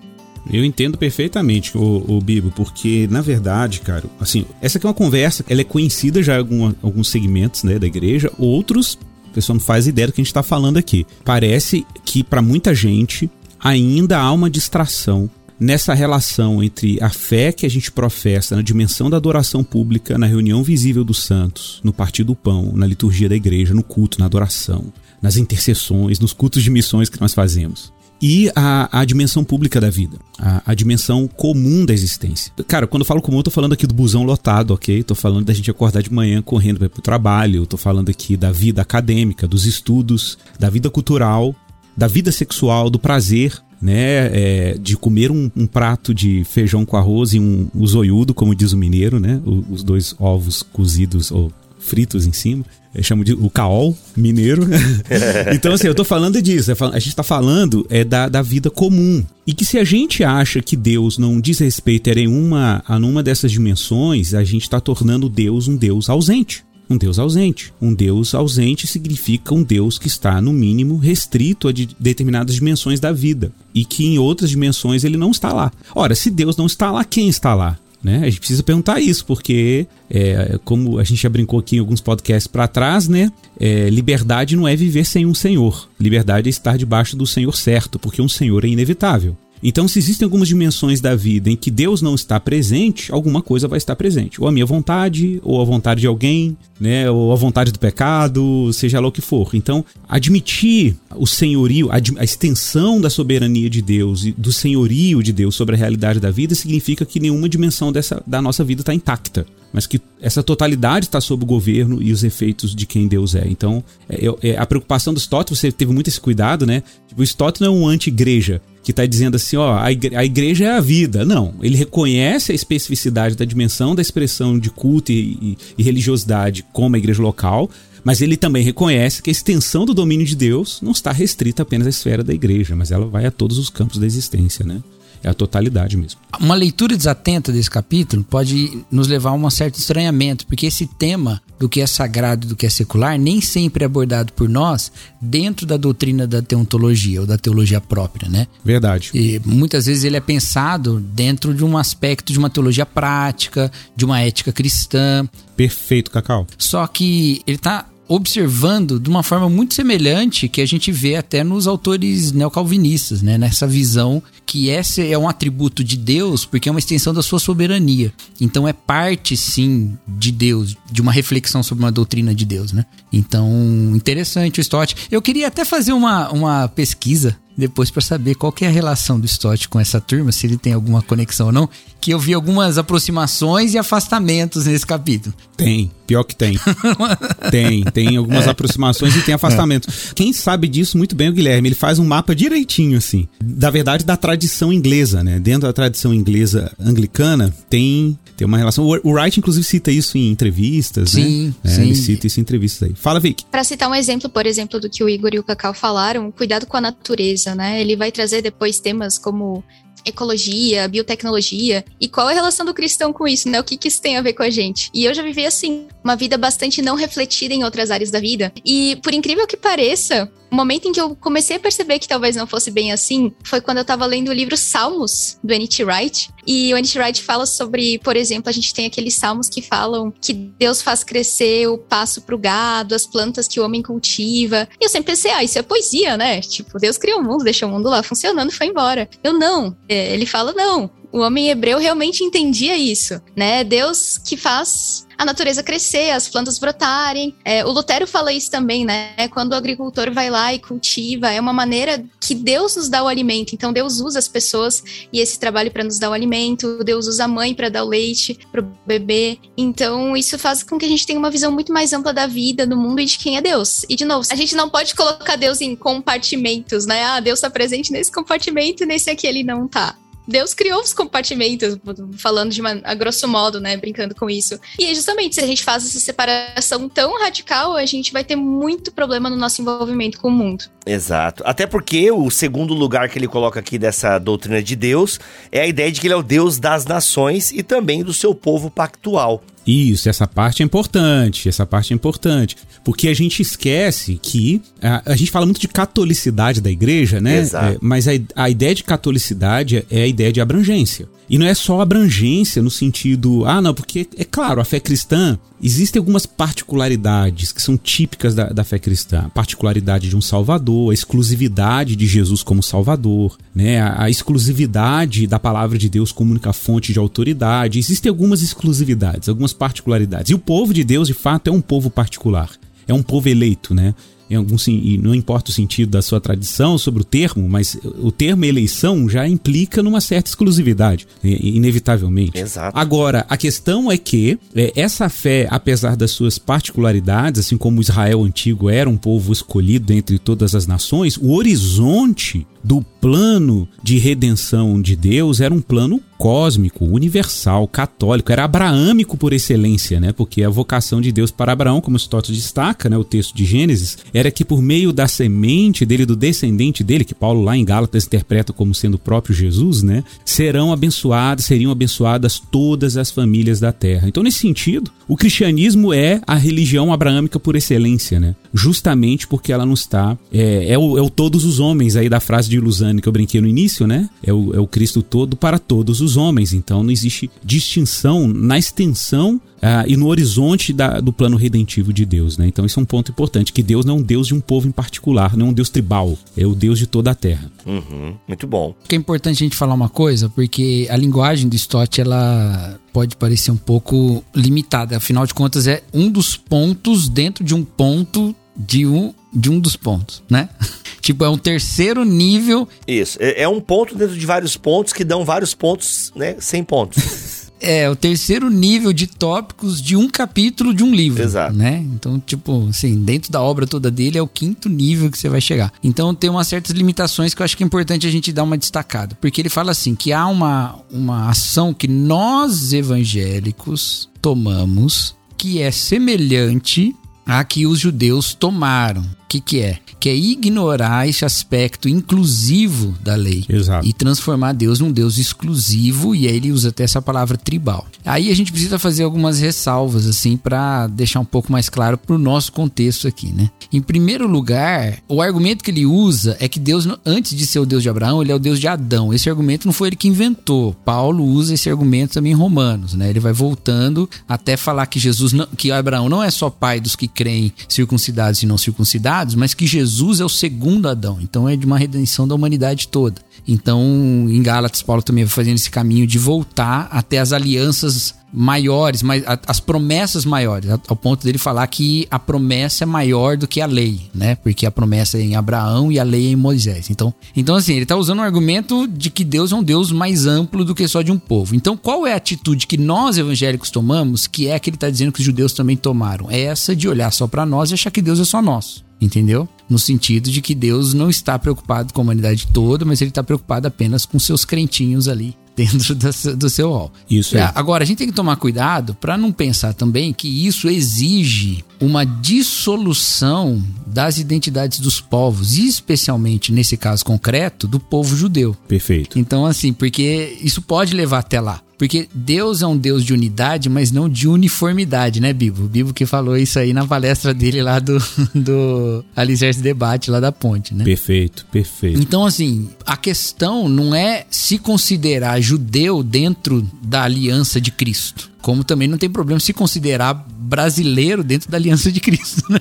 Eu 0.51 0.63
entendo 0.63 0.95
perfeitamente, 0.95 1.75
o, 1.75 2.05
o 2.07 2.21
Bibo, 2.21 2.51
porque 2.51 3.07
na 3.09 3.21
verdade, 3.21 3.81
cara, 3.81 4.03
assim, 4.19 4.45
essa 4.61 4.77
aqui 4.77 4.85
é 4.85 4.89
uma 4.89 4.93
conversa, 4.93 5.43
ela 5.49 5.61
é 5.61 5.63
conhecida 5.63 6.21
já 6.21 6.35
em 6.35 6.37
algum, 6.37 6.73
alguns 6.83 7.09
segmentos 7.09 7.63
né, 7.63 7.79
da 7.79 7.87
igreja, 7.87 8.31
outros, 8.37 8.99
a 9.31 9.33
pessoa 9.33 9.55
não 9.55 9.61
faz 9.61 9.87
ideia 9.87 10.07
do 10.07 10.13
que 10.13 10.21
a 10.21 10.23
gente 10.23 10.29
está 10.29 10.43
falando 10.43 10.77
aqui. 10.77 11.05
Parece 11.23 11.85
que 12.05 12.23
para 12.23 12.43
muita 12.43 12.75
gente 12.75 13.29
ainda 13.65 14.19
há 14.19 14.31
uma 14.31 14.47
distração 14.47 15.27
nessa 15.59 15.95
relação 15.95 16.61
entre 16.61 17.01
a 17.01 17.09
fé 17.09 17.51
que 17.51 17.65
a 17.65 17.69
gente 17.69 17.91
professa 17.91 18.55
na 18.55 18.61
dimensão 18.61 19.09
da 19.09 19.17
adoração 19.17 19.63
pública, 19.63 20.19
na 20.19 20.27
reunião 20.27 20.63
visível 20.63 21.03
dos 21.03 21.23
santos, 21.23 21.79
no 21.83 21.91
partir 21.91 22.23
do 22.23 22.35
pão, 22.35 22.73
na 22.75 22.85
liturgia 22.85 23.27
da 23.27 23.35
igreja, 23.35 23.73
no 23.73 23.81
culto, 23.81 24.19
na 24.19 24.27
adoração, 24.27 24.93
nas 25.19 25.35
intercessões, 25.35 26.19
nos 26.19 26.31
cultos 26.31 26.61
de 26.61 26.69
missões 26.69 27.09
que 27.09 27.19
nós 27.19 27.33
fazemos. 27.33 27.91
E 28.21 28.51
a, 28.55 29.01
a 29.01 29.03
dimensão 29.03 29.43
pública 29.43 29.81
da 29.81 29.89
vida, 29.89 30.17
a, 30.37 30.61
a, 30.67 30.73
dimensão 30.73 31.27
comum 31.27 31.85
da 31.85 31.93
existência. 31.93 32.51
Cara, 32.67 32.87
quando 32.87 33.01
eu 33.01 33.05
falo 33.05 33.21
comum, 33.21 33.37
eu 33.37 33.43
tô 33.43 33.51
falando 33.51 33.73
aqui 33.73 33.85
do 33.85 33.93
busão 33.93 34.23
lotado, 34.23 34.73
ok? 34.73 35.03
Tô 35.03 35.15
falando 35.15 35.45
da 35.45 35.53
gente 35.53 35.69
acordar 35.69 36.01
de 36.01 36.13
manhã 36.13 36.41
correndo 36.41 36.79
para 36.79 36.89
pro 36.89 37.01
trabalho, 37.01 37.65
tô 37.65 37.77
falando 37.77 38.09
aqui 38.09 38.37
da 38.37 38.51
vida 38.51 38.81
acadêmica, 38.81 39.47
dos 39.47 39.65
estudos, 39.65 40.37
da 40.57 40.69
vida 40.69 40.89
cultural, 40.89 41.53
da 41.95 42.07
vida 42.07 42.31
sexual, 42.31 42.89
do 42.89 42.99
prazer, 42.99 43.53
né, 43.81 44.29
é, 44.33 44.77
de 44.79 44.97
comer 44.97 45.31
um, 45.31 45.49
um, 45.55 45.67
prato 45.67 46.13
de 46.13 46.43
feijão 46.45 46.85
com 46.85 46.97
arroz 46.97 47.33
e 47.33 47.39
um, 47.39 47.67
um 47.73 47.85
zoiudo, 47.85 48.33
como 48.33 48.55
diz 48.55 48.73
o 48.73 48.77
mineiro, 48.77 49.19
né, 49.19 49.41
o, 49.45 49.63
os 49.69 49.83
dois 49.83 50.15
ovos 50.19 50.63
cozidos 50.63 51.31
ou 51.31 51.51
fritos 51.79 52.25
em 52.25 52.31
cima. 52.31 52.65
Eu 52.93 53.03
chamo 53.03 53.25
de 53.25 53.33
o 53.33 53.49
caol 53.49 53.95
mineiro. 54.15 54.65
então, 55.53 55.73
assim, 55.73 55.85
eu 55.85 55.93
tô 55.93 56.05
falando 56.05 56.41
disso. 56.41 56.71
A 56.71 56.97
gente 56.97 57.13
tá 57.13 57.23
falando 57.23 57.85
é 57.89 58.05
da, 58.05 58.29
da 58.29 58.41
vida 58.41 58.69
comum. 58.69 59.21
E 59.45 59.53
que 59.53 59.65
se 59.65 59.77
a 59.77 59.83
gente 59.83 60.23
acha 60.23 60.61
que 60.61 60.77
Deus 60.77 61.17
não 61.17 61.41
diz 61.41 61.59
respeito 61.59 62.09
a 62.09 62.15
nenhuma, 62.15 62.81
a 62.87 62.97
nenhuma 62.97 63.21
dessas 63.21 63.51
dimensões, 63.51 64.33
a 64.33 64.45
gente 64.45 64.61
está 64.61 64.79
tornando 64.79 65.27
Deus 65.27 65.67
um 65.67 65.75
Deus 65.75 66.09
ausente 66.09 66.63
um 66.89 66.97
Deus 66.97 67.19
ausente. 67.19 67.73
Um 67.81 67.93
Deus 67.93 68.35
ausente 68.35 68.87
significa 68.87 69.53
um 69.53 69.63
Deus 69.63 69.97
que 69.97 70.07
está, 70.07 70.41
no 70.41 70.53
mínimo, 70.53 70.97
restrito 70.97 71.67
a 71.67 71.71
de 71.71 71.89
determinadas 71.99 72.55
dimensões 72.55 72.99
da 72.99 73.11
vida 73.11 73.51
e 73.73 73.83
que 73.83 74.05
em 74.05 74.17
outras 74.17 74.49
dimensões 74.49 75.03
ele 75.03 75.17
não 75.17 75.31
está 75.31 75.51
lá. 75.51 75.71
Ora, 75.93 76.15
se 76.15 76.29
Deus 76.29 76.55
não 76.57 76.65
está 76.65 76.91
lá, 76.91 77.03
quem 77.03 77.27
está 77.27 77.53
lá? 77.53 77.77
Né? 78.03 78.19
A 78.21 78.25
gente 78.25 78.37
precisa 78.37 78.61
perguntar 78.61 78.99
isso, 78.99 79.25
porque, 79.25 79.87
é, 80.11 80.59
como 80.63 80.99
a 80.99 81.03
gente 81.03 81.23
já 81.23 81.29
brincou 81.29 81.59
aqui 81.59 81.77
em 81.77 81.79
alguns 81.79 82.01
podcasts 82.01 82.45
para 82.45 82.67
trás, 82.67 83.07
né? 83.07 83.31
É, 83.59 83.89
liberdade 83.89 84.55
não 84.55 84.67
é 84.67 84.75
viver 84.75 85.05
sem 85.05 85.25
um 85.25 85.33
Senhor. 85.33 85.89
Liberdade 85.99 86.47
é 86.47 86.51
estar 86.51 86.77
debaixo 86.77 87.17
do 87.17 87.25
Senhor 87.25 87.55
certo, 87.57 87.97
porque 87.97 88.21
um 88.21 88.29
Senhor 88.29 88.63
é 88.63 88.67
inevitável. 88.67 89.35
Então, 89.67 89.87
se 89.87 89.97
existem 89.97 90.23
algumas 90.27 90.47
dimensões 90.47 91.01
da 91.01 91.15
vida 91.15 91.49
em 91.49 91.55
que 91.55 91.71
Deus 91.71 91.99
não 91.99 92.13
está 92.13 92.39
presente, 92.39 93.11
alguma 93.11 93.41
coisa 93.41 93.67
vai 93.67 93.79
estar 93.79 93.95
presente. 93.95 94.39
Ou 94.39 94.47
a 94.47 94.51
minha 94.51 94.65
vontade, 94.65 95.41
ou 95.43 95.59
a 95.59 95.65
vontade 95.65 96.01
de 96.01 96.07
alguém, 96.07 96.55
né? 96.79 97.09
Ou 97.09 97.33
a 97.33 97.35
vontade 97.35 97.71
do 97.71 97.79
pecado, 97.79 98.71
seja 98.71 98.99
lá 98.99 99.07
o 99.07 99.11
que 99.11 99.21
for. 99.21 99.55
Então, 99.55 99.83
admitir 100.07 100.95
o 101.15 101.25
senhorio, 101.25 101.89
a, 101.91 102.23
extensão 102.23 103.01
da 103.01 103.09
soberania 103.09 103.67
de 103.67 103.81
Deus 103.81 104.25
e 104.25 104.31
do 104.33 104.53
senhorio 104.53 105.23
de 105.23 105.33
Deus 105.33 105.55
sobre 105.55 105.73
a 105.73 105.79
realidade 105.79 106.19
da 106.19 106.29
vida 106.29 106.53
significa 106.53 107.03
que 107.03 107.19
nenhuma 107.19 107.49
dimensão 107.49 107.91
dessa, 107.91 108.21
da 108.27 108.43
nossa 108.43 108.63
vida 108.63 108.83
está 108.83 108.93
intacta 108.93 109.47
mas 109.75 109.85
que 109.85 109.99
essa 110.21 110.41
totalidade 110.41 111.07
está 111.07 111.19
sob 111.19 111.43
o 111.43 111.45
governo 111.45 112.01
e 112.01 112.13
os 112.13 112.23
efeitos 112.23 112.73
de 112.73 112.85
quem 112.85 113.09
Deus 113.09 113.35
é. 113.35 113.45
Então, 113.45 113.83
é, 114.07 114.25
é, 114.41 114.57
a 114.57 114.65
preocupação 114.65 115.13
do 115.13 115.19
Stott, 115.19 115.53
você 115.53 115.69
teve 115.69 115.91
muito 115.91 116.07
esse 116.07 116.21
cuidado, 116.21 116.65
né? 116.65 116.81
Tipo, 117.09 117.19
o 117.19 117.23
Stott 117.25 117.59
não 117.59 117.67
é 117.67 117.71
um 117.71 117.85
anti-igreja 117.85 118.61
que 118.81 118.91
está 118.91 119.05
dizendo 119.05 119.35
assim, 119.35 119.57
ó, 119.57 119.77
a 119.77 119.91
igreja, 119.91 120.63
é 120.63 120.71
a 120.71 120.79
vida. 120.79 121.25
Não, 121.25 121.55
ele 121.61 121.75
reconhece 121.75 122.53
a 122.53 122.55
especificidade 122.55 123.35
da 123.35 123.43
dimensão 123.43 123.93
da 123.93 124.01
expressão 124.01 124.57
de 124.57 124.69
culto 124.69 125.11
e, 125.11 125.37
e, 125.41 125.57
e 125.77 125.83
religiosidade 125.83 126.65
como 126.71 126.95
a 126.95 126.99
igreja 126.99 127.21
local, 127.21 127.69
mas 128.01 128.21
ele 128.21 128.37
também 128.37 128.63
reconhece 128.63 129.21
que 129.21 129.29
a 129.29 129.33
extensão 129.33 129.85
do 129.85 129.93
domínio 129.93 130.25
de 130.25 130.37
Deus 130.37 130.79
não 130.81 130.93
está 130.93 131.11
restrita 131.11 131.63
apenas 131.63 131.85
à 131.85 131.89
esfera 131.89 132.23
da 132.23 132.33
igreja, 132.33 132.77
mas 132.77 132.91
ela 132.91 133.07
vai 133.07 133.25
a 133.25 133.31
todos 133.31 133.57
os 133.57 133.69
campos 133.69 133.97
da 133.97 134.05
existência, 134.05 134.65
né? 134.65 134.81
É 135.25 135.29
a 135.29 135.33
totalidade 135.33 135.97
mesmo. 135.97 136.21
Uma 136.39 136.53
leitura 136.53 136.95
desatenta 136.95 137.51
desse 137.51 137.67
capítulo 137.67 138.23
pode 138.23 138.85
nos 138.91 139.07
levar 139.07 139.31
a 139.31 139.33
um 139.33 139.49
certo 139.49 139.79
estranhamento, 139.79 140.45
porque 140.45 140.67
esse 140.67 140.85
tema 140.85 141.41
do 141.57 141.67
que 141.67 141.81
é 141.81 141.87
sagrado 141.87 142.45
e 142.45 142.49
do 142.49 142.55
que 142.55 142.63
é 142.63 142.69
secular 142.69 143.17
nem 143.17 143.41
sempre 143.41 143.83
é 143.83 143.87
abordado 143.87 144.31
por 144.33 144.47
nós 144.47 144.91
dentro 145.19 145.65
da 145.65 145.77
doutrina 145.77 146.27
da 146.27 146.43
teontologia 146.43 147.21
ou 147.21 147.25
da 147.25 147.39
teologia 147.39 147.81
própria, 147.81 148.29
né? 148.29 148.45
Verdade. 148.63 149.09
E 149.15 149.41
muitas 149.43 149.87
vezes 149.87 150.03
ele 150.03 150.15
é 150.15 150.19
pensado 150.19 150.99
dentro 150.99 151.55
de 151.55 151.65
um 151.65 151.75
aspecto 151.75 152.31
de 152.31 152.37
uma 152.37 152.49
teologia 152.49 152.85
prática, 152.85 153.71
de 153.95 154.05
uma 154.05 154.21
ética 154.21 154.51
cristã. 154.51 155.27
Perfeito, 155.57 156.11
Cacau. 156.11 156.45
Só 156.55 156.85
que 156.85 157.41
ele 157.47 157.57
está 157.57 157.87
observando 158.07 158.99
de 158.99 159.09
uma 159.09 159.23
forma 159.23 159.49
muito 159.49 159.73
semelhante 159.73 160.47
que 160.47 160.61
a 160.61 160.65
gente 160.65 160.91
vê 160.91 161.15
até 161.15 161.43
nos 161.43 161.67
autores 161.67 162.31
neocalvinistas, 162.31 163.21
né? 163.21 163.37
Nessa 163.37 163.65
visão 163.65 164.21
que 164.45 164.69
esse 164.69 165.11
é 165.11 165.17
um 165.17 165.27
atributo 165.27 165.83
de 165.83 165.97
Deus 165.97 166.45
porque 166.45 166.69
é 166.69 166.71
uma 166.71 166.79
extensão 166.79 167.13
da 167.13 167.23
sua 167.23 167.39
soberania. 167.39 168.13
Então 168.39 168.67
é 168.67 168.73
parte, 168.73 169.35
sim, 169.35 169.97
de 170.07 170.31
Deus, 170.31 170.75
de 170.91 171.01
uma 171.01 171.11
reflexão 171.11 171.63
sobre 171.63 171.83
uma 171.83 171.91
doutrina 171.91 172.33
de 172.33 172.45
Deus, 172.45 172.71
né? 172.71 172.85
Então, 173.11 173.49
interessante 173.95 174.59
o 174.59 174.61
Stott. 174.61 174.95
Eu 175.09 175.21
queria 175.21 175.47
até 175.47 175.63
fazer 175.63 175.93
uma, 175.93 176.29
uma 176.31 176.67
pesquisa 176.67 177.37
depois 177.57 177.89
para 177.89 178.01
saber 178.01 178.35
qual 178.35 178.53
é 178.61 178.67
a 178.67 178.69
relação 178.69 179.19
do 179.19 179.25
Stott 179.25 179.69
com 179.69 179.79
essa 179.79 180.01
turma, 180.01 180.31
se 180.31 180.45
ele 180.45 180.57
tem 180.57 180.73
alguma 180.73 181.01
conexão 181.01 181.47
ou 181.47 181.51
não, 181.51 181.69
que 181.99 182.11
eu 182.11 182.19
vi 182.19 182.33
algumas 182.33 182.77
aproximações 182.77 183.73
e 183.73 183.77
afastamentos 183.77 184.65
nesse 184.65 184.85
capítulo. 184.85 185.33
Tem, 185.57 185.91
pior 186.05 186.23
que 186.23 186.35
tem. 186.35 186.59
tem, 187.49 187.83
tem 187.85 188.17
algumas 188.17 188.47
é. 188.47 188.49
aproximações 188.49 189.15
e 189.15 189.21
tem 189.21 189.33
afastamentos. 189.33 190.11
É. 190.11 190.13
Quem 190.13 190.33
sabe 190.33 190.67
disso 190.67 190.97
muito 190.97 191.15
bem 191.15 191.27
é 191.27 191.29
o 191.29 191.33
Guilherme, 191.33 191.69
ele 191.69 191.75
faz 191.75 191.97
um 191.97 192.05
mapa 192.05 192.35
direitinho 192.35 192.97
assim. 192.97 193.27
Da 193.43 193.69
verdade 193.69 194.03
da 194.03 194.17
tradição 194.17 194.71
inglesa, 194.71 195.23
né? 195.23 195.39
Dentro 195.39 195.61
da 195.61 195.73
tradição 195.73 196.13
inglesa 196.13 196.71
anglicana 196.79 197.53
tem 197.69 198.17
tem 198.35 198.45
uma 198.45 198.57
relação. 198.57 198.85
O 198.85 199.11
Wright, 199.11 199.39
inclusive, 199.39 199.65
cita 199.65 199.91
isso 199.91 200.17
em 200.17 200.29
entrevistas, 200.29 201.11
sim, 201.11 201.53
né? 201.63 201.71
Sim. 201.71 201.81
É, 201.81 201.85
ele 201.85 201.95
cita 201.95 202.27
isso 202.27 202.39
em 202.39 202.41
entrevistas 202.41 202.89
aí. 202.89 202.95
Fala, 202.95 203.19
Vic. 203.19 203.45
Para 203.45 203.63
citar 203.63 203.89
um 203.89 203.95
exemplo, 203.95 204.29
por 204.29 204.45
exemplo, 204.45 204.79
do 204.79 204.89
que 204.89 205.03
o 205.03 205.09
Igor 205.09 205.31
e 205.33 205.39
o 205.39 205.43
Cacau 205.43 205.73
falaram, 205.73 206.29
cuidado 206.31 206.65
com 206.65 206.75
a 206.75 206.81
natureza, 206.81 207.44
né? 207.53 207.81
Ele 207.81 207.95
vai 207.95 208.11
trazer 208.11 208.41
depois 208.41 208.79
temas 208.79 209.19
como 209.19 209.63
ecologia, 210.05 210.87
biotecnologia. 210.87 211.83
E 211.99 212.07
qual 212.07 212.29
é 212.29 212.31
a 212.31 212.35
relação 212.35 212.65
do 212.65 212.73
cristão 212.73 213.11
com 213.11 213.27
isso, 213.27 213.49
né? 213.49 213.59
O 213.59 213.63
que, 213.63 213.75
que 213.75 213.87
isso 213.87 214.01
tem 214.01 214.17
a 214.17 214.21
ver 214.21 214.33
com 214.33 214.43
a 214.43 214.49
gente? 214.49 214.89
E 214.93 215.03
eu 215.03 215.13
já 215.13 215.21
vivi 215.21 215.45
assim, 215.45 215.87
uma 216.05 216.15
vida 216.15 216.37
bastante 216.37 216.83
não 216.83 216.95
refletida 216.95 217.53
em 217.53 217.63
outras 217.63 217.89
áreas 217.89 218.11
da 218.11 218.19
vida. 218.19 218.53
E 218.63 218.95
por 218.97 219.11
incrível 219.13 219.47
que 219.47 219.57
pareça, 219.57 220.31
o 220.51 220.55
momento 220.55 220.87
em 220.87 220.91
que 220.91 221.01
eu 221.01 221.15
comecei 221.15 221.57
a 221.57 221.59
perceber 221.59 221.97
que 221.97 222.07
talvez 222.07 222.35
não 222.35 222.45
fosse 222.45 222.69
bem 222.69 222.91
assim 222.91 223.33
foi 223.43 223.59
quando 223.59 223.79
eu 223.79 223.85
tava 223.85 224.05
lendo 224.05 224.29
o 224.29 224.33
livro 224.33 224.55
Salmos, 224.55 225.39
do 225.43 225.51
N.T. 225.51 225.83
Wright. 225.83 226.29
E 226.45 226.73
o 226.73 226.77
N.T. 226.77 226.99
Wright 226.99 227.23
fala 227.23 227.45
sobre, 227.47 227.97
por 227.99 228.15
exemplo, 228.15 228.49
a 228.49 228.53
gente 228.53 228.73
tem 228.73 228.85
aqueles 228.85 229.15
salmos 229.15 229.49
que 229.49 229.61
falam 229.61 230.13
que 230.21 230.31
Deus 230.31 230.81
faz 230.81 231.03
crescer 231.03 231.67
o 231.67 231.77
passo 231.77 232.21
pro 232.21 232.37
gado, 232.37 232.93
as 232.93 233.07
plantas 233.07 233.47
que 233.47 233.59
o 233.59 233.65
homem 233.65 233.81
cultiva. 233.81 234.69
E 234.79 234.85
eu 234.85 234.89
sempre 234.89 235.11
pensei, 235.11 235.31
ah, 235.31 235.43
isso 235.43 235.57
é 235.57 235.63
poesia, 235.63 236.15
né? 236.15 236.39
Tipo, 236.39 236.77
Deus 236.77 236.97
criou 236.97 237.19
o 237.19 237.23
mundo, 237.23 237.43
deixou 237.43 237.67
o 237.67 237.71
mundo 237.71 237.89
lá 237.89 238.03
funcionando 238.03 238.51
e 238.51 238.55
foi 238.55 238.67
embora. 238.67 239.09
Eu 239.23 239.33
não. 239.33 239.75
É, 239.89 240.13
ele 240.13 240.27
fala, 240.27 240.53
não. 240.53 240.89
O 241.15 241.19
homem 241.19 241.49
hebreu 241.49 241.79
realmente 241.79 242.25
entendia 242.25 242.75
isso, 242.75 243.21
né? 243.33 243.63
Deus 243.63 244.17
que 244.17 244.35
faz 244.35 245.07
a 245.17 245.23
natureza 245.23 245.63
crescer, 245.63 246.09
as 246.09 246.27
plantas 246.27 246.59
brotarem. 246.59 247.33
É, 247.45 247.65
o 247.65 247.71
Lutero 247.71 248.05
fala 248.05 248.33
isso 248.33 248.51
também, 248.51 248.83
né? 248.83 249.29
Quando 249.29 249.53
o 249.53 249.55
agricultor 249.55 250.11
vai 250.11 250.29
lá 250.29 250.53
e 250.53 250.59
cultiva, 250.59 251.31
é 251.31 251.39
uma 251.39 251.53
maneira 251.53 252.03
que 252.19 252.35
Deus 252.35 252.75
nos 252.75 252.89
dá 252.89 253.01
o 253.01 253.07
alimento. 253.07 253.53
Então 253.53 253.71
Deus 253.71 254.01
usa 254.01 254.19
as 254.19 254.27
pessoas 254.27 254.83
e 255.13 255.21
esse 255.21 255.39
trabalho 255.39 255.71
para 255.71 255.85
nos 255.85 255.97
dar 255.97 256.09
o 256.09 256.13
alimento. 256.13 256.83
Deus 256.83 257.07
usa 257.07 257.23
a 257.23 257.29
mãe 257.29 257.53
para 257.53 257.69
dar 257.69 257.85
o 257.85 257.87
leite 257.87 258.37
para 258.51 258.59
o 258.59 258.69
bebê. 258.85 259.39
Então 259.55 260.17
isso 260.17 260.37
faz 260.37 260.63
com 260.63 260.77
que 260.77 260.83
a 260.83 260.89
gente 260.89 261.07
tenha 261.07 261.17
uma 261.17 261.31
visão 261.31 261.49
muito 261.49 261.71
mais 261.71 261.93
ampla 261.93 262.11
da 262.11 262.27
vida, 262.27 262.67
do 262.67 262.75
mundo 262.75 262.99
e 262.99 263.05
de 263.05 263.17
quem 263.17 263.37
é 263.37 263.41
Deus. 263.41 263.85
E 263.87 263.95
de 263.95 264.03
novo, 264.03 264.27
a 264.29 264.35
gente 264.35 264.53
não 264.53 264.69
pode 264.69 264.93
colocar 264.93 265.37
Deus 265.37 265.61
em 265.61 265.77
compartimentos, 265.77 266.85
né? 266.85 267.05
Ah, 267.05 267.21
Deus 267.21 267.39
está 267.39 267.49
presente 267.49 267.89
nesse 267.89 268.11
compartimento 268.11 268.83
e 268.83 268.85
nesse 268.85 269.09
aqui 269.09 269.25
ele 269.25 269.43
não 269.43 269.65
tá. 269.65 269.95
Deus 270.27 270.53
criou 270.53 270.81
os 270.81 270.93
compartimentos, 270.93 271.77
falando 272.17 272.51
de 272.51 272.61
uma, 272.61 272.79
a 272.83 272.93
grosso 272.93 273.27
modo, 273.27 273.59
né, 273.59 273.77
brincando 273.77 274.15
com 274.15 274.29
isso. 274.29 274.59
E 274.79 274.93
justamente, 274.95 275.35
se 275.35 275.41
a 275.41 275.47
gente 275.47 275.63
faz 275.63 275.85
essa 275.85 275.99
separação 275.99 276.89
tão 276.89 277.19
radical, 277.19 277.75
a 277.75 277.85
gente 277.85 278.11
vai 278.11 278.23
ter 278.23 278.35
muito 278.35 278.91
problema 278.91 279.29
no 279.29 279.35
nosso 279.35 279.61
envolvimento 279.61 280.19
com 280.19 280.29
o 280.29 280.31
mundo. 280.31 280.65
Exato. 280.85 281.43
Até 281.45 281.65
porque 281.65 282.11
o 282.11 282.29
segundo 282.29 282.73
lugar 282.73 283.09
que 283.09 283.17
ele 283.17 283.27
coloca 283.27 283.59
aqui 283.59 283.77
dessa 283.77 284.19
doutrina 284.19 284.61
de 284.61 284.75
Deus 284.75 285.19
é 285.51 285.61
a 285.61 285.67
ideia 285.67 285.91
de 285.91 285.99
que 285.99 286.07
ele 286.07 286.13
é 286.13 286.17
o 286.17 286.23
Deus 286.23 286.59
das 286.59 286.85
nações 286.85 287.51
e 287.51 287.63
também 287.63 288.03
do 288.03 288.13
seu 288.13 288.35
povo 288.35 288.69
pactual. 288.69 289.43
Isso, 289.65 290.07
essa 290.07 290.27
parte 290.27 290.61
é 290.61 290.65
importante, 290.65 291.49
essa 291.49 291.65
parte 291.65 291.91
é 291.91 291.95
importante. 291.95 292.55
Porque 292.83 293.07
a 293.07 293.13
gente 293.13 293.41
esquece 293.41 294.19
que. 294.21 294.61
A, 294.81 295.13
a 295.13 295.15
gente 295.15 295.31
fala 295.31 295.45
muito 295.45 295.59
de 295.59 295.67
catolicidade 295.67 296.61
da 296.61 296.69
igreja, 296.69 297.19
né? 297.19 297.39
Exato. 297.39 297.73
É, 297.73 297.77
mas 297.81 298.07
a, 298.07 298.11
a 298.35 298.49
ideia 298.49 298.75
de 298.75 298.83
catolicidade 298.83 299.85
é 299.89 300.03
a 300.03 300.07
ideia 300.07 300.31
de 300.31 300.39
abrangência. 300.39 301.07
E 301.27 301.39
não 301.39 301.45
é 301.47 301.53
só 301.55 301.81
abrangência 301.81 302.61
no 302.61 302.69
sentido. 302.69 303.45
Ah, 303.45 303.61
não, 303.61 303.73
porque, 303.73 304.07
é 304.15 304.23
claro, 304.23 304.61
a 304.61 304.65
fé 304.65 304.79
cristã. 304.79 305.39
Existem 305.65 305.99
algumas 305.99 306.27
particularidades 306.27 307.51
que 307.51 307.59
são 307.59 307.75
típicas 307.75 308.35
da, 308.35 308.49
da 308.49 308.63
fé 308.63 308.77
cristã. 308.77 309.21
A 309.21 309.29
particularidade 309.29 310.07
de 310.07 310.15
um 310.15 310.21
Salvador, 310.21 310.91
a 310.91 310.93
exclusividade 310.93 311.95
de 311.95 312.05
Jesus 312.05 312.43
como 312.43 312.61
Salvador, 312.61 313.35
né? 313.53 313.81
A, 313.81 314.03
a 314.03 314.09
exclusividade 314.11 315.25
da 315.25 315.39
palavra 315.39 315.75
de 315.79 315.89
Deus 315.89 316.11
como 316.11 316.29
única 316.29 316.53
fonte 316.53 316.93
de 316.93 316.99
autoridade. 316.99 317.79
Existem 317.79 318.11
algumas 318.11 318.43
exclusividades, 318.43 319.27
algumas 319.27 319.53
particularidades. 319.53 320.29
E 320.29 320.35
o 320.35 320.39
povo 320.39 320.71
de 320.71 320.83
Deus, 320.83 321.07
de 321.07 321.15
fato, 321.15 321.47
é 321.47 321.51
um 321.51 321.61
povo 321.61 321.89
particular. 321.89 322.51
É 322.87 322.93
um 322.93 323.01
povo 323.01 323.27
eleito, 323.27 323.73
né? 323.73 323.95
Em 324.29 324.35
algum, 324.35 324.55
e 324.67 324.97
não 324.97 325.13
importa 325.13 325.51
o 325.51 325.53
sentido 325.53 325.91
da 325.91 326.01
sua 326.01 326.19
tradição 326.19 326.77
sobre 326.77 327.01
o 327.01 327.05
termo, 327.05 327.47
mas 327.47 327.77
o 327.99 328.11
termo 328.11 328.43
eleição 328.43 329.07
já 329.07 329.27
implica 329.27 329.83
numa 329.83 330.01
certa 330.01 330.29
exclusividade, 330.29 331.07
inevitavelmente. 331.23 332.39
Exato. 332.39 332.77
Agora, 332.77 333.25
a 333.29 333.37
questão 333.37 333.91
é 333.91 333.97
que 333.97 334.39
é, 334.55 334.73
essa 334.75 335.09
fé, 335.09 335.47
apesar 335.49 335.95
das 335.95 336.11
suas 336.11 336.39
particularidades, 336.39 337.41
assim 337.41 337.57
como 337.57 337.81
Israel 337.81 338.23
antigo 338.23 338.69
era 338.69 338.89
um 338.89 338.97
povo 338.97 339.31
escolhido 339.31 339.93
entre 339.93 340.17
todas 340.17 340.55
as 340.55 340.65
nações, 340.65 341.17
o 341.17 341.33
horizonte 341.33 342.47
do 342.65 342.81
plano 342.99 343.67
de 343.83 343.99
redenção 343.99 344.81
de 344.81 344.95
Deus 344.95 345.39
era 345.39 345.53
um 345.53 345.61
plano 345.61 346.01
cósmico, 346.17 346.85
universal, 346.85 347.67
católico, 347.67 348.31
era 348.31 348.45
abraâmico 348.45 349.17
por 349.17 349.33
excelência, 349.33 349.99
né? 349.99 350.11
Porque 350.11 350.43
a 350.43 350.49
vocação 350.49 350.99
de 350.99 351.11
Deus 351.11 351.29
para 351.29 351.51
Abraão, 351.51 351.79
como 351.81 351.97
Aristóteles 351.97 352.41
destaca, 352.41 352.89
né, 352.89 352.97
o 352.97 353.03
texto 353.03 353.35
de 353.35 353.45
Gênesis, 353.45 353.97
era 354.13 354.31
que 354.31 354.43
por 354.43 354.61
meio 354.61 354.91
da 354.91 355.07
semente 355.07 355.85
dele, 355.85 356.05
do 356.05 356.15
descendente 356.15 356.83
dele, 356.83 357.05
que 357.05 357.13
Paulo 357.13 357.43
lá 357.43 357.55
em 357.55 357.65
Gálatas 357.65 358.05
interpreta 358.05 358.51
como 358.53 358.73
sendo 358.73 358.95
o 358.95 358.99
próprio 358.99 359.35
Jesus, 359.35 359.83
né, 359.83 360.03
serão 360.23 360.71
abençoadas, 360.71 361.45
seriam 361.45 361.71
abençoadas 361.71 362.39
todas 362.39 362.97
as 362.97 363.11
famílias 363.11 363.59
da 363.59 363.71
terra. 363.71 364.07
Então, 364.07 364.23
nesse 364.23 364.39
sentido, 364.39 364.89
o 365.07 365.15
cristianismo 365.15 365.93
é 365.93 366.21
a 366.25 366.35
religião 366.35 366.91
abraâmica 366.91 367.39
por 367.39 367.55
excelência, 367.55 368.19
né? 368.19 368.35
Justamente 368.55 369.27
porque 369.27 369.51
ela 369.51 369.65
não 369.65 369.73
está 369.73 370.17
é, 370.31 370.71
é, 370.71 370.79
o, 370.79 370.97
é 370.97 371.01
o 371.01 371.09
todos 371.09 371.43
os 371.43 371.59
homens 371.59 371.97
aí 371.97 372.07
da 372.07 372.21
frase 372.21 372.49
de 372.49 372.57
Lusane 372.57 373.01
que 373.01 373.07
eu 373.07 373.11
brinquei 373.11 373.41
no 373.41 373.47
início, 373.47 373.85
né? 373.85 374.09
É 374.23 374.33
o, 374.33 374.55
é 374.55 374.59
o 374.59 374.65
Cristo 374.65 375.03
todo 375.03 375.35
para 375.35 375.59
todos 375.59 375.99
os 375.99 376.15
homens. 376.15 376.53
Então 376.53 376.81
não 376.81 376.91
existe 376.91 377.29
distinção 377.43 378.27
na 378.27 378.57
extensão 378.57 379.41
Uh, 379.55 379.87
e 379.87 379.97
no 379.97 380.07
horizonte 380.07 380.71
da, 380.71 380.99
do 380.99 381.11
plano 381.11 381.37
redentivo 381.37 381.91
de 381.91 382.05
Deus. 382.05 382.37
Né? 382.37 382.45
Então, 382.45 382.65
isso 382.65 382.79
é 382.79 382.83
um 382.83 382.85
ponto 382.85 383.09
importante: 383.09 383.51
que 383.51 383.63
Deus 383.63 383.83
não 383.83 383.95
é 383.95 383.97
um 383.97 384.01
Deus 384.01 384.27
de 384.27 384.35
um 384.35 384.39
povo 384.39 384.67
em 384.67 384.71
particular, 384.71 385.35
não 385.35 385.47
é 385.47 385.49
um 385.49 385.53
Deus 385.53 385.69
tribal, 385.69 386.15
é 386.37 386.45
o 386.45 386.53
Deus 386.53 386.77
de 386.77 386.85
toda 386.85 387.11
a 387.11 387.15
terra. 387.15 387.49
Uhum, 387.65 388.15
muito 388.27 388.45
bom. 388.45 388.75
Que 388.87 388.95
é 388.95 388.97
importante 388.97 389.37
a 389.37 389.45
gente 389.45 389.55
falar 389.55 389.73
uma 389.73 389.89
coisa, 389.89 390.29
porque 390.29 390.87
a 390.91 390.97
linguagem 390.97 391.49
do 391.49 391.55
Stott 391.55 391.99
ela 391.99 392.77
pode 392.93 393.15
parecer 393.15 393.49
um 393.49 393.57
pouco 393.57 394.23
limitada. 394.35 394.97
Afinal 394.97 395.25
de 395.25 395.33
contas, 395.33 395.65
é 395.65 395.81
um 395.91 396.11
dos 396.11 396.37
pontos 396.37 397.09
dentro 397.09 397.43
de 397.43 397.55
um 397.55 397.63
ponto 397.63 398.35
de 398.55 398.85
um 398.85 399.13
de 399.33 399.49
um 399.49 399.59
dos 399.59 399.75
pontos, 399.75 400.23
né? 400.29 400.47
tipo, 401.01 401.25
é 401.25 401.29
um 401.29 401.37
terceiro 401.37 402.05
nível. 402.05 402.67
Isso, 402.87 403.17
é, 403.21 403.43
é 403.43 403.47
um 403.49 403.59
ponto 403.59 403.95
dentro 403.95 404.15
de 404.15 404.25
vários 404.25 404.55
pontos 404.55 404.93
que 404.93 405.03
dão 405.03 405.25
vários 405.25 405.53
pontos, 405.53 406.13
né? 406.15 406.35
100 406.39 406.63
pontos. 406.63 407.35
É, 407.67 407.89
o 407.89 407.95
terceiro 407.95 408.49
nível 408.49 408.91
de 408.93 409.07
tópicos 409.07 409.81
de 409.81 409.95
um 409.95 410.09
capítulo 410.09 410.73
de 410.73 410.83
um 410.83 410.93
livro. 410.93 411.23
Exato. 411.23 411.55
Né? 411.55 411.83
Então, 411.93 412.19
tipo, 412.19 412.67
assim, 412.69 413.01
dentro 413.01 413.31
da 413.31 413.41
obra 413.41 413.65
toda 413.65 413.89
dele 413.89 414.17
é 414.17 414.21
o 414.21 414.27
quinto 414.27 414.69
nível 414.69 415.09
que 415.09 415.17
você 415.17 415.29
vai 415.29 415.41
chegar. 415.41 415.73
Então, 415.81 416.13
tem 416.13 416.29
umas 416.29 416.47
certas 416.47 416.75
limitações 416.75 417.33
que 417.33 417.41
eu 417.41 417.45
acho 417.45 417.55
que 417.55 417.63
é 417.63 417.65
importante 417.65 418.05
a 418.05 418.11
gente 418.11 418.31
dar 418.31 418.43
uma 418.43 418.57
destacada. 418.57 419.17
Porque 419.19 419.41
ele 419.41 419.49
fala 419.49 419.71
assim: 419.71 419.95
que 419.95 420.11
há 420.13 420.27
uma, 420.27 420.75
uma 420.91 421.29
ação 421.29 421.73
que 421.73 421.87
nós 421.87 422.73
evangélicos 422.73 424.09
tomamos 424.21 425.15
que 425.37 425.61
é 425.61 425.71
semelhante 425.71 426.95
a 427.25 427.43
que 427.43 427.65
os 427.65 427.79
judeus 427.79 428.33
tomaram. 428.33 429.03
O 429.25 429.27
que, 429.27 429.41
que 429.41 429.59
é? 429.59 429.79
Que 429.99 430.09
é 430.09 430.15
ignorar 430.15 431.09
esse 431.09 431.25
aspecto 431.25 431.89
inclusivo 431.89 432.93
da 433.01 433.15
lei. 433.15 433.43
Exato. 433.49 433.85
E 433.87 433.91
transformar 433.91 434.53
Deus 434.53 434.79
num 434.79 434.91
Deus 434.91 435.17
exclusivo, 435.17 436.13
e 436.13 436.27
aí 436.27 436.35
ele 436.35 436.51
usa 436.51 436.69
até 436.69 436.83
essa 436.83 437.01
palavra 437.01 437.35
tribal. 437.35 437.87
Aí 438.05 438.29
a 438.29 438.35
gente 438.35 438.51
precisa 438.51 438.77
fazer 438.77 439.03
algumas 439.03 439.39
ressalvas, 439.39 440.05
assim, 440.05 440.37
para 440.37 440.85
deixar 440.87 441.19
um 441.19 441.25
pouco 441.25 441.51
mais 441.51 441.69
claro 441.69 441.97
pro 441.97 442.19
nosso 442.19 442.51
contexto 442.51 443.07
aqui, 443.07 443.31
né? 443.31 443.49
Em 443.73 443.81
primeiro 443.81 444.27
lugar, 444.27 444.99
o 445.07 445.23
argumento 445.23 445.63
que 445.63 445.71
ele 445.71 445.87
usa 445.87 446.37
é 446.39 446.47
que 446.47 446.59
Deus, 446.59 446.87
antes 447.03 447.35
de 447.35 447.45
ser 447.47 447.57
o 447.57 447.65
Deus 447.65 447.81
de 447.81 447.89
Abraão, 447.89 448.21
ele 448.21 448.31
é 448.31 448.35
o 448.35 448.39
Deus 448.39 448.59
de 448.59 448.67
Adão. 448.67 449.11
Esse 449.11 449.27
argumento 449.27 449.65
não 449.65 449.73
foi 449.73 449.89
ele 449.89 449.95
que 449.95 450.07
inventou. 450.07 450.75
Paulo 450.85 451.23
usa 451.23 451.55
esse 451.55 451.67
argumento 451.67 452.13
também 452.13 452.31
em 452.31 452.35
Romanos, 452.35 452.93
né? 452.93 453.09
Ele 453.09 453.19
vai 453.19 453.33
voltando 453.33 454.07
até 454.29 454.55
falar 454.55 454.85
que 454.85 454.99
Jesus, 454.99 455.33
não, 455.33 455.47
que 455.47 455.71
Abraão 455.71 456.07
não 456.07 456.21
é 456.21 456.29
só 456.29 456.47
pai 456.47 456.79
dos 456.79 456.95
que 456.95 457.07
creem 457.07 457.51
circuncidados 457.67 458.43
e 458.43 458.45
não 458.45 458.57
circuncidados 458.57 459.14
mas 459.35 459.53
que 459.53 459.65
Jesus 459.65 460.19
é 460.19 460.25
o 460.25 460.29
segundo 460.29 460.89
Adão. 460.89 461.19
Então 461.21 461.47
é 461.47 461.55
de 461.55 461.65
uma 461.65 461.77
redenção 461.77 462.27
da 462.27 462.35
humanidade 462.35 462.87
toda. 462.89 463.21
Então, 463.47 463.81
em 464.27 464.41
Gálatas, 464.41 464.81
Paulo 464.81 465.03
também 465.03 465.23
vai 465.23 465.31
fazendo 465.31 465.55
esse 465.55 465.69
caminho 465.69 466.07
de 466.07 466.17
voltar 466.17 466.87
até 466.91 467.19
as 467.19 467.31
alianças 467.31 468.15
maiores, 468.35 469.01
mas 469.01 469.23
as 469.47 469.59
promessas 469.61 470.25
maiores, 470.25 470.69
ao 470.69 470.95
ponto 470.95 471.23
dele 471.23 471.37
falar 471.37 471.65
que 471.67 472.05
a 472.11 472.19
promessa 472.19 472.83
é 472.83 472.85
maior 472.85 473.37
do 473.37 473.47
que 473.47 473.61
a 473.61 473.65
lei, 473.65 474.01
né? 474.13 474.35
Porque 474.35 474.65
a 474.65 474.71
promessa 474.71 475.17
é 475.17 475.21
em 475.21 475.35
Abraão 475.35 475.89
e 475.89 475.97
a 475.97 476.03
lei 476.03 476.27
é 476.27 476.31
em 476.31 476.35
Moisés. 476.35 476.89
Então, 476.89 477.13
então 477.35 477.55
assim, 477.55 477.73
ele 477.73 477.83
está 477.83 477.95
usando 477.95 478.19
um 478.19 478.23
argumento 478.23 478.87
de 478.87 479.09
que 479.09 479.23
Deus 479.23 479.53
é 479.53 479.55
um 479.55 479.63
Deus 479.63 479.91
mais 479.91 480.25
amplo 480.25 480.65
do 480.65 480.75
que 480.75 480.85
só 480.87 481.01
de 481.01 481.11
um 481.11 481.19
povo. 481.19 481.55
Então, 481.55 481.77
qual 481.77 482.05
é 482.05 482.11
a 482.11 482.17
atitude 482.17 482.67
que 482.67 482.77
nós 482.77 483.17
evangélicos 483.17 483.69
tomamos, 483.69 484.27
que 484.27 484.47
é 484.47 484.59
que 484.59 484.69
ele 484.69 484.75
está 484.75 484.89
dizendo 484.89 485.13
que 485.13 485.19
os 485.19 485.25
judeus 485.25 485.53
também 485.53 485.77
tomaram? 485.77 486.29
É 486.29 486.41
essa 486.41 486.75
de 486.75 486.89
olhar 486.89 487.11
só 487.11 487.27
para 487.27 487.45
nós 487.45 487.71
e 487.71 487.75
achar 487.75 487.91
que 487.91 488.01
Deus 488.01 488.19
é 488.19 488.25
só 488.25 488.41
nosso. 488.41 488.84
Entendeu? 489.05 489.47
No 489.69 489.77
sentido 489.77 490.31
de 490.31 490.41
que 490.41 490.55
Deus 490.55 490.93
não 490.93 491.09
está 491.09 491.37
preocupado 491.37 491.93
com 491.93 492.01
a 492.01 492.03
humanidade 492.03 492.47
toda, 492.47 492.85
mas 492.85 493.01
ele 493.01 493.09
está 493.09 493.23
preocupado 493.23 493.67
apenas 493.67 494.05
com 494.05 494.17
seus 494.17 494.43
crentinhos 494.43 495.07
ali 495.07 495.35
dentro 495.55 495.95
do, 496.35 496.49
seu 496.49 496.69
hall. 496.71 496.91
Isso 497.09 497.37
é. 497.37 497.51
Agora, 497.55 497.83
a 497.83 497.87
gente 497.87 497.99
tem 497.99 498.07
que 498.07 498.13
tomar 498.13 498.35
cuidado 498.35 498.95
para 498.95 499.17
não 499.17 499.31
pensar 499.31 499.73
também 499.73 500.11
que 500.11 500.27
isso 500.27 500.69
exige 500.69 501.63
uma 501.79 502.03
dissolução 502.03 503.63
das 503.85 504.17
identidades 504.17 504.79
dos 504.79 504.99
povos, 504.99 505.57
e 505.57 505.67
especialmente 505.67 506.51
nesse 506.51 506.75
caso 506.75 507.05
concreto, 507.05 507.67
do 507.67 507.79
povo 507.79 508.15
judeu. 508.15 508.55
Perfeito. 508.67 509.17
Então, 509.17 509.45
assim, 509.45 509.71
porque 509.71 510.37
isso 510.41 510.61
pode 510.61 510.95
levar 510.95 511.19
até 511.19 511.39
lá. 511.39 511.61
Porque 511.77 512.07
Deus 512.13 512.61
é 512.61 512.67
um 512.67 512.77
Deus 512.77 513.03
de 513.03 513.13
unidade, 513.13 513.69
mas 513.69 513.91
não 513.91 514.07
de 514.07 514.27
uniformidade, 514.27 515.19
né, 515.19 515.33
Bibo? 515.33 515.65
O 515.65 515.67
Bibo 515.67 515.93
que 515.93 516.05
falou 516.05 516.37
isso 516.37 516.57
aí 516.57 516.73
na 516.73 516.85
palestra 516.85 517.33
dele 517.33 517.61
lá 517.61 517.79
do, 517.79 517.97
do 518.33 519.03
Alicerce 519.15 519.61
Debate, 519.61 520.09
lá 520.09 520.19
da 520.19 520.31
ponte, 520.31 520.73
né? 520.73 520.83
Perfeito, 520.83 521.45
perfeito. 521.51 521.99
Então, 521.99 522.25
assim, 522.25 522.69
a 522.85 522.95
questão 522.95 523.67
não 523.67 523.93
é 523.93 524.25
se 524.29 524.57
considerar 524.57 525.41
judeu 525.41 526.01
dentro 526.01 526.65
da 526.81 527.03
aliança 527.03 527.59
de 527.59 527.71
Cristo. 527.71 528.31
Como 528.41 528.63
também 528.63 528.87
não 528.87 528.97
tem 528.97 529.09
problema 529.09 529.39
se 529.39 529.51
considerar 529.51 530.13
brasileiro 530.13 531.23
dentro 531.23 531.49
da 531.49 531.57
aliança 531.57 531.91
de 531.91 531.99
Cristo. 531.99 532.43
Né? 532.47 532.59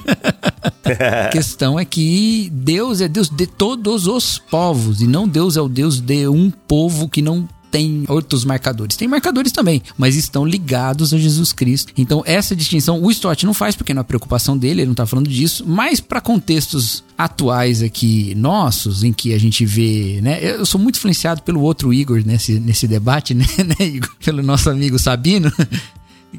a 1.27 1.29
questão 1.29 1.79
é 1.79 1.85
que 1.85 2.51
Deus 2.53 3.01
é 3.01 3.09
Deus 3.09 3.29
de 3.29 3.47
todos 3.47 4.07
os 4.07 4.39
povos 4.39 5.03
e 5.03 5.07
não 5.07 5.29
Deus 5.29 5.57
é 5.57 5.61
o 5.61 5.69
Deus 5.69 6.01
de 6.01 6.27
um 6.27 6.51
povo 6.51 7.09
que 7.09 7.21
não 7.21 7.49
tem 7.75 8.05
outros 8.07 8.45
marcadores. 8.45 8.97
Tem 8.97 9.09
marcadores 9.09 9.51
também, 9.51 9.83
mas 9.99 10.15
estão 10.15 10.47
ligados 10.47 11.13
a 11.13 11.19
Jesus 11.19 11.53
Cristo. 11.53 11.93
Então, 11.97 12.23
essa 12.25 12.55
distinção 12.55 13.03
o 13.03 13.11
Stott 13.11 13.45
não 13.45 13.53
faz, 13.53 13.75
porque 13.75 13.93
não 13.93 14.03
é 14.03 14.05
preocupação 14.05 14.57
dele, 14.57 14.83
ele 14.83 14.87
não 14.87 14.93
está 14.93 15.05
falando 15.05 15.29
disso, 15.29 15.65
mas 15.67 15.99
para 15.99 16.21
contextos 16.21 17.03
atuais 17.19 17.83
aqui 17.83 18.33
nossos, 18.37 19.03
em 19.03 19.13
que 19.13 19.35
a 19.35 19.39
gente 19.41 19.67
vê, 19.67 20.21
né? 20.23 20.39
Eu 20.41 20.65
sou 20.65 20.81
muito 20.81 20.99
influenciado 20.99 21.43
pelo 21.43 21.63
outro 21.63 21.93
Igor 21.93 22.23
nesse, 22.25 22.61
nesse 22.61 22.87
debate, 22.87 23.35
né, 23.35 23.45
né 23.59 23.85
Igor? 23.85 24.15
Pelo 24.25 24.41
nosso 24.41 24.71
amigo 24.71 24.97
Sabino. 24.97 25.53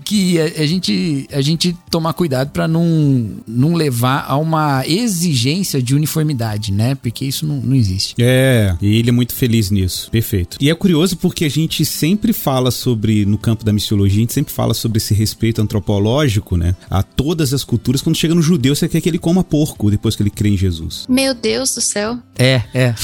Que 0.03 0.39
a, 0.39 0.45
a 0.45 0.65
gente, 0.65 1.27
a 1.31 1.41
gente 1.41 1.75
tomar 1.89 2.13
cuidado 2.13 2.51
para 2.51 2.67
não, 2.67 3.31
não 3.47 3.73
levar 3.73 4.25
a 4.27 4.37
uma 4.37 4.83
exigência 4.87 5.81
de 5.81 5.95
uniformidade, 5.95 6.71
né? 6.71 6.95
Porque 6.95 7.25
isso 7.25 7.45
não, 7.45 7.57
não 7.57 7.75
existe. 7.75 8.15
É, 8.19 8.75
e 8.81 8.97
ele 8.97 9.09
é 9.09 9.11
muito 9.11 9.33
feliz 9.33 9.69
nisso. 9.71 10.09
Perfeito. 10.11 10.57
E 10.59 10.69
é 10.69 10.75
curioso 10.75 11.17
porque 11.17 11.45
a 11.45 11.49
gente 11.49 11.85
sempre 11.85 12.33
fala 12.33 12.71
sobre, 12.71 13.25
no 13.25 13.37
campo 13.37 13.63
da 13.63 13.73
missiologia, 13.73 14.17
a 14.17 14.21
gente 14.21 14.33
sempre 14.33 14.53
fala 14.53 14.73
sobre 14.73 14.97
esse 14.97 15.13
respeito 15.13 15.61
antropológico, 15.61 16.57
né? 16.57 16.75
A 16.89 17.03
todas 17.03 17.53
as 17.53 17.63
culturas. 17.63 18.01
Quando 18.01 18.15
chega 18.15 18.35
no 18.35 18.41
judeu, 18.41 18.75
você 18.75 18.87
quer 18.87 19.01
que 19.01 19.09
ele 19.09 19.19
coma 19.19 19.43
porco 19.43 19.89
depois 19.89 20.15
que 20.15 20.23
ele 20.23 20.29
crê 20.29 20.49
em 20.49 20.57
Jesus. 20.57 21.05
Meu 21.09 21.33
Deus 21.33 21.73
do 21.75 21.81
céu. 21.81 22.19
É, 22.37 22.61
é. 22.73 22.95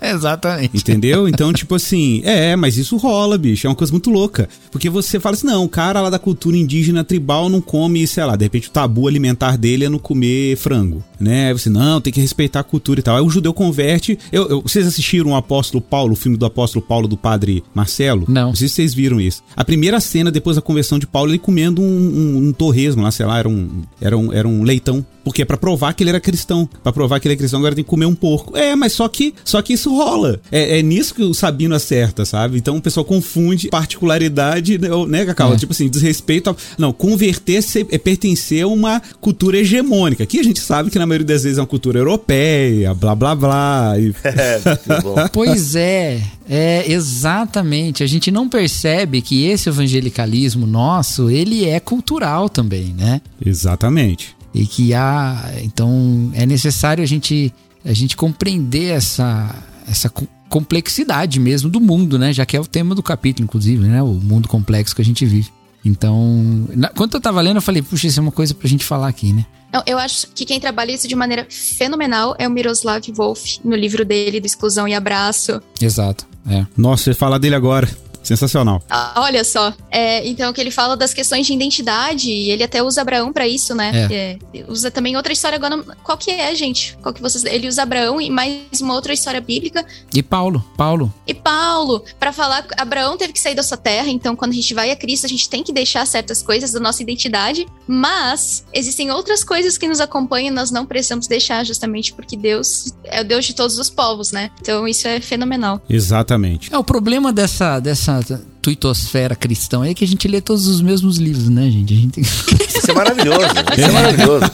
Exatamente. 0.02 0.76
Entendeu? 0.76 1.28
Então, 1.28 1.52
tipo 1.52 1.74
assim, 1.74 2.22
é, 2.24 2.54
mas 2.56 2.76
isso 2.76 2.96
rola, 2.96 3.36
bicho. 3.38 3.66
É 3.66 3.70
uma 3.70 3.76
coisa 3.76 3.92
muito 3.92 4.10
louca. 4.10 4.48
Porque 4.70 4.88
você 4.88 5.18
fala 5.18 5.34
assim, 5.34 5.46
não, 5.46 5.65
o 5.66 5.68
cara 5.68 6.00
lá 6.00 6.08
da 6.08 6.18
cultura 6.18 6.56
indígena 6.56 7.04
tribal 7.04 7.48
não 7.48 7.60
come, 7.60 8.06
sei 8.06 8.24
lá, 8.24 8.36
de 8.36 8.44
repente 8.44 8.68
o 8.68 8.70
tabu 8.70 9.06
alimentar 9.06 9.58
dele 9.58 9.84
é 9.84 9.88
não 9.88 9.98
comer 9.98 10.56
frango, 10.56 11.04
né? 11.20 11.48
Aí 11.48 11.52
você, 11.52 11.68
não, 11.68 12.00
tem 12.00 12.12
que 12.12 12.20
respeitar 12.20 12.60
a 12.60 12.64
cultura 12.64 13.00
e 13.00 13.02
tal. 13.02 13.16
Aí 13.16 13.22
o 13.22 13.30
judeu 13.30 13.52
converte. 13.52 14.18
Eu, 14.32 14.48
eu, 14.48 14.62
vocês 14.62 14.86
assistiram 14.86 15.32
o 15.32 15.36
Apóstolo 15.36 15.80
Paulo, 15.80 16.12
o 16.12 16.16
filme 16.16 16.36
do 16.36 16.46
Apóstolo 16.46 16.84
Paulo 16.84 17.06
do 17.08 17.16
padre 17.16 17.62
Marcelo? 17.74 18.24
Não. 18.28 18.48
Não 18.48 18.54
sei 18.54 18.68
se 18.68 18.74
vocês 18.74 18.94
viram 18.94 19.20
isso. 19.20 19.42
A 19.54 19.64
primeira 19.64 20.00
cena 20.00 20.30
depois 20.30 20.56
da 20.56 20.62
conversão 20.62 20.98
de 20.98 21.06
Paulo, 21.06 21.30
ele 21.30 21.38
comendo 21.38 21.82
um, 21.82 21.84
um, 21.84 22.48
um 22.48 22.52
torresmo 22.52 23.02
lá, 23.02 23.10
sei 23.10 23.26
lá, 23.26 23.38
era 23.38 23.48
um, 23.48 23.82
era 24.00 24.16
um, 24.16 24.32
era 24.32 24.48
um 24.48 24.62
leitão. 24.62 25.04
Porque 25.26 25.42
é 25.42 25.44
pra 25.44 25.56
provar 25.56 25.92
que 25.92 26.04
ele 26.04 26.10
era 26.10 26.20
cristão. 26.20 26.68
Pra 26.84 26.92
provar 26.92 27.18
que 27.18 27.26
ele 27.26 27.34
é 27.34 27.36
cristão, 27.36 27.58
agora 27.58 27.74
tem 27.74 27.82
que 27.82 27.90
comer 27.90 28.06
um 28.06 28.14
porco. 28.14 28.56
É, 28.56 28.76
mas 28.76 28.92
só 28.92 29.08
que, 29.08 29.34
só 29.44 29.60
que 29.60 29.72
isso 29.72 29.92
rola. 29.92 30.40
É, 30.52 30.78
é 30.78 30.82
nisso 30.82 31.12
que 31.16 31.22
o 31.22 31.34
Sabino 31.34 31.74
acerta, 31.74 32.24
sabe? 32.24 32.56
Então 32.56 32.76
o 32.76 32.80
pessoal 32.80 33.04
confunde 33.04 33.68
particularidade, 33.68 34.78
né, 34.78 34.88
né 35.08 35.24
Cacau? 35.24 35.55
É. 35.56 35.58
Tipo 35.58 35.72
assim, 35.72 35.88
desrespeito. 35.88 36.50
ao- 36.50 36.56
Não, 36.78 36.92
converter 36.92 37.64
é 37.90 37.98
pertencer 37.98 38.62
a 38.64 38.68
uma 38.68 39.00
cultura 39.20 39.58
hegemônica. 39.58 40.22
Aqui 40.24 40.38
a 40.38 40.42
gente 40.42 40.60
sabe 40.60 40.90
que 40.90 40.98
na 40.98 41.06
maioria 41.06 41.26
das 41.26 41.42
vezes 41.42 41.58
é 41.58 41.60
uma 41.60 41.66
cultura 41.66 41.98
europeia, 41.98 42.94
blá 42.94 43.14
blá 43.14 43.34
blá. 43.34 43.94
E... 43.98 44.14
É, 44.24 44.60
muito 44.64 45.02
bom. 45.02 45.14
Pois 45.32 45.74
é, 45.74 46.20
é 46.48 46.90
exatamente. 46.90 48.02
A 48.02 48.06
gente 48.06 48.30
não 48.30 48.48
percebe 48.48 49.20
que 49.22 49.46
esse 49.46 49.68
evangelicalismo 49.68 50.66
nosso, 50.66 51.30
ele 51.30 51.64
é 51.68 51.80
cultural 51.80 52.48
também, 52.48 52.94
né? 52.96 53.20
Exatamente. 53.44 54.36
E 54.54 54.66
que 54.66 54.94
há, 54.94 55.52
então 55.62 56.30
é 56.34 56.46
necessário 56.46 57.02
a 57.02 57.06
gente 57.06 57.52
a 57.84 57.92
gente 57.92 58.16
compreender 58.16 58.90
essa 58.90 59.54
essa 59.88 60.10
complexidade 60.48 61.38
mesmo 61.40 61.68
do 61.70 61.80
mundo, 61.80 62.18
né? 62.18 62.32
Já 62.32 62.44
que 62.46 62.56
é 62.56 62.60
o 62.60 62.66
tema 62.66 62.94
do 62.94 63.02
capítulo, 63.02 63.44
inclusive, 63.44 63.84
né? 63.86 64.02
O 64.02 64.14
mundo 64.14 64.48
complexo 64.48 64.94
que 64.94 65.02
a 65.02 65.04
gente 65.04 65.24
vive. 65.26 65.50
Então, 65.84 66.66
na- 66.74 66.88
quando 66.88 67.14
eu 67.14 67.20
tava 67.20 67.40
lendo, 67.40 67.56
eu 67.56 67.62
falei, 67.62 67.80
puxa, 67.82 68.06
isso 68.08 68.18
é 68.18 68.22
uma 68.22 68.32
coisa 68.32 68.54
pra 68.54 68.68
gente 68.68 68.84
falar 68.84 69.08
aqui, 69.08 69.32
né? 69.32 69.46
Não, 69.72 69.82
eu 69.86 69.98
acho 69.98 70.28
que 70.34 70.44
quem 70.44 70.58
trabalha 70.58 70.92
isso 70.92 71.06
de 71.06 71.14
maneira 71.14 71.46
fenomenal 71.50 72.34
é 72.38 72.48
o 72.48 72.50
Miroslav 72.50 73.04
Wolf, 73.14 73.58
no 73.64 73.76
livro 73.76 74.04
dele, 74.04 74.40
do 74.40 74.46
Exclusão 74.46 74.88
e 74.88 74.94
Abraço. 74.94 75.60
Exato. 75.80 76.26
É. 76.48 76.64
Nossa, 76.76 77.04
você 77.04 77.14
falar 77.14 77.38
dele 77.38 77.54
agora. 77.56 77.88
Sensacional. 78.26 78.82
Ah, 78.90 79.14
olha 79.18 79.44
só. 79.44 79.72
É, 79.90 80.26
então, 80.26 80.52
que 80.52 80.60
ele 80.60 80.70
fala 80.70 80.96
das 80.96 81.14
questões 81.14 81.46
de 81.46 81.52
identidade, 81.52 82.30
e 82.30 82.50
ele 82.50 82.64
até 82.64 82.82
usa 82.82 83.00
Abraão 83.00 83.32
pra 83.32 83.46
isso, 83.46 83.74
né? 83.74 84.08
É, 84.10 84.38
usa 84.68 84.90
também 84.90 85.16
outra 85.16 85.32
história 85.32 85.56
agora. 85.56 85.82
Qual 86.02 86.18
que 86.18 86.30
é, 86.30 86.54
gente? 86.54 86.96
Qual 87.02 87.14
que 87.14 87.22
vocês. 87.22 87.44
Ele 87.44 87.68
usa 87.68 87.82
Abraão 87.82 88.20
e 88.20 88.28
mais 88.30 88.80
uma 88.80 88.94
outra 88.94 89.12
história 89.12 89.40
bíblica. 89.40 89.86
E 90.14 90.22
Paulo, 90.22 90.64
Paulo, 90.76 91.12
E 91.26 91.34
Paulo, 91.34 92.04
pra 92.18 92.32
falar 92.32 92.62
que 92.62 92.74
Abraão 92.80 93.16
teve 93.16 93.32
que 93.32 93.40
sair 93.40 93.54
da 93.54 93.62
sua 93.62 93.76
terra, 93.76 94.08
então 94.08 94.34
quando 94.34 94.52
a 94.52 94.54
gente 94.54 94.74
vai 94.74 94.90
a 94.90 94.96
Cristo, 94.96 95.26
a 95.26 95.28
gente 95.28 95.48
tem 95.48 95.62
que 95.62 95.72
deixar 95.72 96.06
certas 96.06 96.42
coisas 96.42 96.72
da 96.72 96.80
nossa 96.80 97.02
identidade, 97.02 97.66
mas 97.86 98.64
existem 98.72 99.10
outras 99.10 99.44
coisas 99.44 99.78
que 99.78 99.86
nos 99.86 100.00
acompanham 100.00 100.48
e 100.48 100.50
nós 100.50 100.70
não 100.70 100.86
precisamos 100.86 101.26
deixar, 101.26 101.64
justamente 101.64 102.12
porque 102.12 102.36
Deus 102.36 102.94
é 103.04 103.20
o 103.20 103.24
Deus 103.24 103.44
de 103.44 103.54
todos 103.54 103.78
os 103.78 103.90
povos, 103.90 104.32
né? 104.32 104.50
Então 104.60 104.86
isso 104.88 105.06
é 105.06 105.20
fenomenal. 105.20 105.80
Exatamente. 105.88 106.72
É, 106.72 106.78
o 106.78 106.84
problema 106.84 107.32
dessa, 107.32 107.78
dessa 107.78 108.15
tuitosfera 108.62 109.36
cristã 109.36 109.84
é 109.84 109.94
que 109.94 110.04
a 110.04 110.08
gente 110.08 110.26
lê 110.26 110.40
todos 110.40 110.66
os 110.66 110.80
mesmos 110.80 111.18
livros, 111.18 111.48
né, 111.48 111.70
gente? 111.70 111.94
A 111.94 111.96
gente... 111.96 112.20
Isso 112.20 112.90
é 112.90 112.94
maravilhoso. 112.94 113.40
Isso 113.76 113.88
é 113.88 113.92
maravilhoso. 113.92 114.44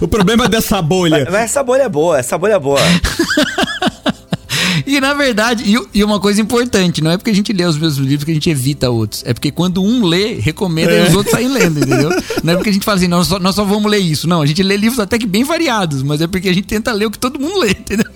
o 0.00 0.08
problema 0.08 0.48
dessa 0.48 0.80
bolha. 0.80 1.24
Mas, 1.24 1.32
mas 1.32 1.42
essa 1.42 1.62
bolha 1.62 1.82
é 1.82 1.88
boa, 1.88 2.18
essa 2.18 2.38
bolha 2.38 2.54
é 2.54 2.58
boa. 2.58 2.80
E 4.86 5.00
na 5.00 5.14
verdade, 5.14 5.64
e, 5.94 6.04
uma 6.04 6.20
coisa 6.20 6.40
importante, 6.40 7.02
não 7.02 7.10
é 7.10 7.16
porque 7.16 7.30
a 7.30 7.34
gente 7.34 7.52
lê 7.52 7.64
os 7.64 7.78
mesmos 7.78 8.06
livros 8.06 8.24
que 8.24 8.30
a 8.30 8.34
gente 8.34 8.50
evita 8.50 8.90
outros. 8.90 9.22
É 9.24 9.32
porque 9.32 9.50
quando 9.50 9.82
um 9.82 10.04
lê, 10.04 10.34
recomenda 10.34 10.92
e 10.92 11.08
os 11.08 11.14
outros 11.14 11.32
saem 11.32 11.48
lendo, 11.48 11.78
entendeu? 11.78 12.10
Não 12.42 12.52
é 12.52 12.56
porque 12.56 12.70
a 12.70 12.72
gente 12.72 12.84
fala 12.84 12.96
assim, 12.96 13.08
nós 13.08 13.26
só, 13.26 13.38
nós 13.38 13.54
só 13.54 13.64
vamos 13.64 13.90
ler 13.90 13.98
isso. 13.98 14.28
Não, 14.28 14.42
a 14.42 14.46
gente 14.46 14.62
lê 14.62 14.76
livros 14.76 14.98
até 14.98 15.18
que 15.18 15.26
bem 15.26 15.44
variados, 15.44 16.02
mas 16.02 16.20
é 16.20 16.26
porque 16.26 16.48
a 16.48 16.52
gente 16.52 16.66
tenta 16.66 16.92
ler 16.92 17.06
o 17.06 17.10
que 17.10 17.18
todo 17.18 17.38
mundo 17.38 17.58
lê, 17.58 17.70
entendeu? 17.70 18.06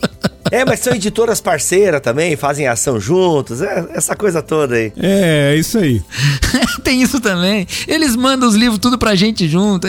É, 0.55 0.65
mas 0.65 0.79
são 0.79 0.95
editoras 0.95 1.41
parceiras 1.41 2.01
também, 2.01 2.37
fazem 2.37 2.69
ação 2.69 3.01
juntos, 3.01 3.61
é, 3.61 3.87
essa 3.91 4.15
coisa 4.15 4.41
toda 4.41 4.77
aí. 4.77 4.93
É, 4.97 5.53
é 5.53 5.57
isso 5.57 5.77
aí. 5.79 6.01
Tem 6.85 7.03
isso 7.03 7.21
também. 7.21 7.67
Eles 7.89 8.15
mandam 8.15 8.49
os 8.49 8.55
livros 8.55 8.79
tudo 8.79 8.97
pra 8.97 9.17
gente 9.17 9.49
junto. 9.49 9.89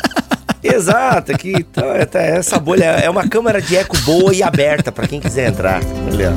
Exato, 0.64 1.32
aqui 1.32 1.52
então, 1.54 1.92
é, 1.92 2.06
tá, 2.06 2.20
essa 2.20 2.58
bolha 2.58 2.84
é 2.84 3.10
uma 3.10 3.28
câmara 3.28 3.60
de 3.60 3.76
eco 3.76 3.98
boa 3.98 4.34
e 4.34 4.42
aberta 4.42 4.90
pra 4.90 5.06
quem 5.06 5.20
quiser 5.20 5.50
entrar. 5.50 5.82
Olha. 6.10 6.32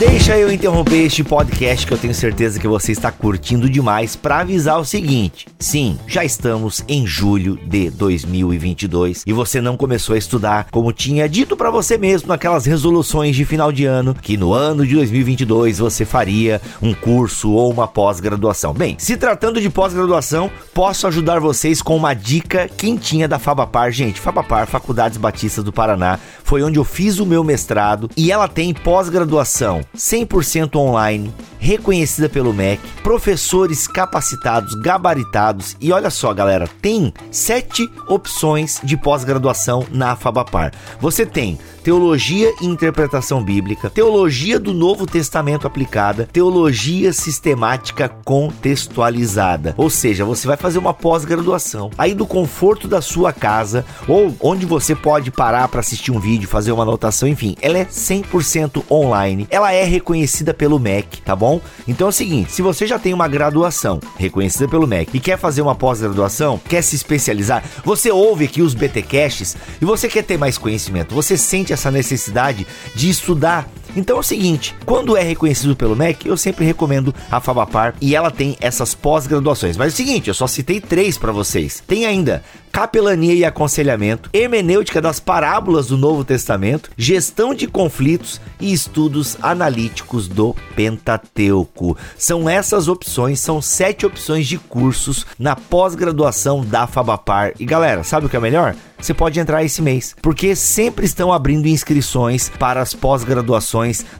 Deixa 0.00 0.34
eu 0.38 0.50
interromper 0.50 1.04
este 1.04 1.22
podcast 1.22 1.86
que 1.86 1.92
eu 1.92 1.98
tenho 1.98 2.14
certeza 2.14 2.58
que 2.58 2.66
você 2.66 2.90
está 2.90 3.12
curtindo 3.12 3.68
demais 3.68 4.16
para 4.16 4.38
avisar 4.38 4.80
o 4.80 4.84
seguinte: 4.84 5.46
sim, 5.58 5.98
já 6.06 6.24
estamos 6.24 6.82
em 6.88 7.06
julho 7.06 7.58
de 7.66 7.90
2022 7.90 9.24
e 9.26 9.32
você 9.34 9.60
não 9.60 9.76
começou 9.76 10.14
a 10.14 10.18
estudar 10.18 10.68
como 10.70 10.90
tinha 10.90 11.28
dito 11.28 11.54
para 11.54 11.70
você 11.70 11.98
mesmo 11.98 12.28
naquelas 12.28 12.64
resoluções 12.64 13.36
de 13.36 13.44
final 13.44 13.70
de 13.70 13.84
ano 13.84 14.14
que 14.14 14.38
no 14.38 14.54
ano 14.54 14.86
de 14.86 14.94
2022 14.94 15.80
você 15.80 16.06
faria 16.06 16.62
um 16.80 16.94
curso 16.94 17.50
ou 17.50 17.70
uma 17.70 17.86
pós-graduação. 17.86 18.72
Bem, 18.72 18.96
se 18.98 19.18
tratando 19.18 19.60
de 19.60 19.68
pós-graduação, 19.68 20.50
posso 20.72 21.06
ajudar 21.08 21.40
vocês 21.40 21.82
com 21.82 21.94
uma 21.94 22.14
dica 22.14 22.70
quentinha 22.74 23.28
da 23.28 23.38
Fabapar. 23.38 23.92
Gente, 23.92 24.18
Fabapar, 24.18 24.66
Faculdades 24.66 25.18
Batistas 25.18 25.62
do 25.62 25.74
Paraná, 25.74 26.18
foi 26.42 26.62
onde 26.62 26.78
eu 26.78 26.84
fiz 26.84 27.18
o 27.18 27.26
meu 27.26 27.44
mestrado 27.44 28.08
e 28.16 28.32
ela 28.32 28.48
tem 28.48 28.72
pós-graduação 28.72 29.82
100% 29.96 30.76
online, 30.76 31.32
reconhecida 31.58 32.28
pelo 32.28 32.52
MEC, 32.52 32.80
professores 33.02 33.86
capacitados, 33.86 34.74
gabaritados 34.74 35.76
e 35.80 35.92
olha 35.92 36.10
só, 36.10 36.32
galera, 36.32 36.68
tem 36.80 37.12
sete 37.30 37.90
opções 38.08 38.80
de 38.82 38.96
pós-graduação 38.96 39.86
na 39.90 40.16
Fabapar. 40.16 40.72
Você 41.00 41.26
tem 41.26 41.58
Teologia 41.82 42.52
e 42.60 42.66
Interpretação 42.66 43.42
Bíblica, 43.42 43.88
Teologia 43.88 44.58
do 44.58 44.74
Novo 44.74 45.06
Testamento 45.06 45.66
aplicada, 45.66 46.28
Teologia 46.30 47.10
Sistemática 47.12 48.08
contextualizada. 48.08 49.74
Ou 49.78 49.88
seja, 49.88 50.24
você 50.24 50.46
vai 50.46 50.58
fazer 50.58 50.78
uma 50.78 50.92
pós-graduação 50.92 51.90
aí 51.96 52.14
do 52.14 52.26
conforto 52.26 52.86
da 52.86 53.00
sua 53.00 53.32
casa 53.32 53.84
ou 54.06 54.34
onde 54.40 54.66
você 54.66 54.94
pode 54.94 55.30
parar 55.30 55.68
para 55.68 55.80
assistir 55.80 56.12
um 56.12 56.20
vídeo, 56.20 56.48
fazer 56.48 56.70
uma 56.70 56.82
anotação, 56.82 57.26
enfim, 57.26 57.56
ela 57.62 57.78
é 57.78 57.86
100% 57.86 58.84
online. 58.90 59.46
Ela 59.50 59.72
é 59.72 59.84
reconhecida 59.84 60.52
pelo 60.52 60.78
MEC, 60.78 61.22
tá 61.22 61.34
bom? 61.34 61.60
Então 61.88 62.08
é 62.08 62.10
o 62.10 62.12
seguinte, 62.12 62.52
se 62.52 62.60
você 62.60 62.86
já 62.86 62.98
tem 62.98 63.14
uma 63.14 63.26
graduação 63.26 64.00
reconhecida 64.18 64.68
pelo 64.68 64.86
MEC 64.86 65.16
e 65.16 65.20
quer 65.20 65.38
fazer 65.38 65.62
uma 65.62 65.74
pós-graduação, 65.74 66.60
quer 66.68 66.82
se 66.82 66.94
especializar, 66.94 67.64
você 67.84 68.10
ouve 68.10 68.44
aqui 68.44 68.60
os 68.60 68.74
BTcasts 68.74 69.56
e 69.80 69.84
você 69.84 70.08
quer 70.08 70.24
ter 70.24 70.38
mais 70.38 70.58
conhecimento, 70.58 71.14
você 71.14 71.38
sente 71.38 71.69
essa 71.72 71.90
necessidade 71.90 72.66
de 72.94 73.08
estudar 73.08 73.68
então 73.96 74.16
é 74.16 74.20
o 74.20 74.24
seguinte, 74.24 74.74
quando 74.84 75.16
é 75.16 75.22
reconhecido 75.22 75.76
pelo 75.76 75.96
MEC, 75.96 76.26
eu 76.28 76.36
sempre 76.36 76.64
recomendo 76.64 77.14
a 77.30 77.40
Fabapar 77.40 77.94
e 78.00 78.14
ela 78.14 78.30
tem 78.30 78.56
essas 78.60 78.94
pós-graduações. 78.94 79.76
Mas 79.76 79.92
é 79.92 79.94
o 79.94 79.96
seguinte, 79.96 80.28
eu 80.28 80.34
só 80.34 80.46
citei 80.46 80.80
três 80.80 81.18
para 81.18 81.32
vocês. 81.32 81.82
Tem 81.86 82.06
ainda 82.06 82.42
capelania 82.70 83.34
e 83.34 83.44
aconselhamento, 83.44 84.30
hermenêutica 84.32 85.00
das 85.00 85.18
parábolas 85.18 85.88
do 85.88 85.96
Novo 85.96 86.24
Testamento, 86.24 86.90
gestão 86.96 87.52
de 87.52 87.66
conflitos 87.66 88.40
e 88.60 88.72
estudos 88.72 89.36
analíticos 89.42 90.28
do 90.28 90.54
Pentateuco. 90.76 91.96
São 92.16 92.48
essas 92.48 92.88
opções, 92.88 93.40
são 93.40 93.60
sete 93.60 94.06
opções 94.06 94.46
de 94.46 94.58
cursos 94.58 95.26
na 95.38 95.56
pós-graduação 95.56 96.64
da 96.64 96.86
Fabapar. 96.86 97.52
E 97.58 97.64
galera, 97.64 98.04
sabe 98.04 98.26
o 98.26 98.28
que 98.28 98.36
é 98.36 98.40
melhor? 98.40 98.74
você 99.02 99.14
pode 99.14 99.40
entrar 99.40 99.64
esse 99.64 99.80
mês, 99.80 100.14
porque 100.20 100.54
sempre 100.54 101.06
estão 101.06 101.32
abrindo 101.32 101.66
inscrições 101.66 102.50
para 102.58 102.80
as 102.80 102.94
pós-graduações 102.94 103.70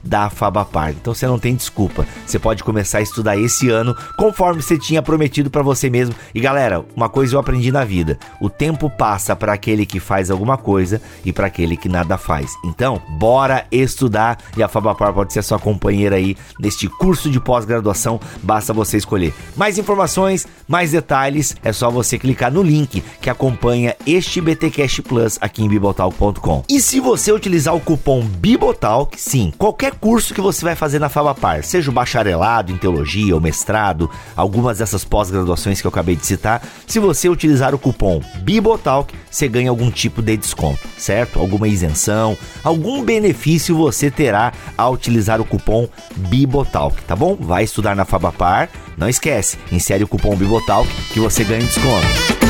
da 0.03 0.31
Fabapar. 0.31 0.91
Então 0.91 1.15
você 1.15 1.27
não 1.27 1.39
tem 1.39 1.55
desculpa. 1.55 2.07
Você 2.27 2.39
pode 2.39 2.65
começar 2.65 2.99
a 2.99 3.03
estudar 3.03 3.37
esse 3.37 3.69
ano 3.69 3.97
conforme 4.17 4.63
você 4.63 4.79
tinha 4.79 5.03
prometido 5.03 5.51
para 5.51 5.63
você 5.63 5.91
mesmo. 5.91 6.15
E 6.35 6.41
galera, 6.41 6.85
uma 6.97 7.09
coisa 7.09 7.35
eu 7.35 7.41
aprendi 7.41 7.71
na 7.71 7.85
vida: 7.85 8.19
o 8.41 8.49
tempo 8.49 8.89
passa 8.89 9.37
para 9.37 9.53
aquele 9.53 9.85
que 9.85 10.01
faz 10.01 10.31
alguma 10.31 10.57
coisa 10.57 11.01
e 11.25 11.33
para 11.33 11.47
aquele 11.47 11.77
que 11.77 11.89
nada 11.89 12.17
faz. 12.17 12.53
Então, 12.65 13.01
bora 13.09 13.67
estudar 13.71 14.39
e 14.57 14.63
a 14.63 14.69
Fabapar 14.69 15.13
pode 15.13 15.33
ser 15.33 15.43
sua 15.43 15.59
companheira 15.59 16.17
aí 16.17 16.37
neste 16.59 16.89
curso 16.89 17.31
de 17.31 17.41
pós-graduação. 17.41 18.21
Basta 18.43 18.73
você 18.73 18.97
escolher. 18.97 19.35
Mais 19.57 19.79
informações, 19.79 20.47
mais 20.67 20.93
detalhes, 20.93 21.57
é 21.63 21.73
só 21.73 21.91
você 21.91 22.19
clicar 22.19 22.53
no 22.53 22.63
link 22.63 23.03
que 23.21 23.31
acompanha 23.31 23.97
este 24.07 24.41
BTcast 24.41 25.03
Plus 25.03 25.39
aqui 25.41 25.63
em 25.63 25.69
bibotalk.com. 25.69 26.65
E 26.69 26.81
se 26.81 27.01
você 27.01 27.33
utilizar 27.33 27.75
o 27.75 27.81
cupom 27.81 28.21
Bibotalk, 28.23 29.21
sim, 29.21 29.50
qualquer 29.51 29.95
curso 29.95 30.35
que 30.35 30.41
você 30.41 30.65
vai 30.65 30.75
fazer 30.75 30.99
na 30.99 31.09
Fabapar, 31.09 31.63
seja 31.63 31.91
o 31.91 31.95
bacharelado 31.95 32.73
em 32.73 32.77
teologia 32.77 33.35
ou 33.35 33.41
mestrado, 33.41 34.11
algumas 34.37 34.79
dessas 34.79 35.05
pós-graduações 35.05 35.81
que 35.81 35.87
eu 35.87 35.91
acabei 35.91 36.17
de 36.17 36.27
citar, 36.27 36.63
se 36.87 36.99
você 36.99 37.29
utilizar 37.29 37.75
o 37.75 37.79
cupom 37.79 38.21
Bibotalk, 38.43 39.15
você 39.31 39.49
ganha 39.49 39.71
algum 39.71 39.91
tipo 39.91 40.21
de 40.23 40.37
desconto, 40.37 40.81
certo? 40.99 41.39
Alguma 41.39 41.69
isenção, 41.69 42.37
algum 42.63 43.03
benefício 43.03 43.77
você 43.77 44.11
terá 44.11 44.53
ao 44.77 44.93
utilizar 44.93 45.41
o 45.41 45.45
cupom 45.45 45.89
Bibotalk, 46.17 47.03
tá 47.05 47.17
bom? 47.17 47.37
Vai 47.39 47.65
estudar 47.65 47.95
na 47.95 48.05
Fabapar, 48.05 48.69
não 48.97 49.09
esquece, 49.09 49.59
insere 49.71 50.05
o 50.05 50.09
cupom 50.09 50.37
Bibotalk 50.37 50.89
que 51.13 51.21
você 51.21 51.45
ganha 51.45 51.63
desconto. 51.63 52.50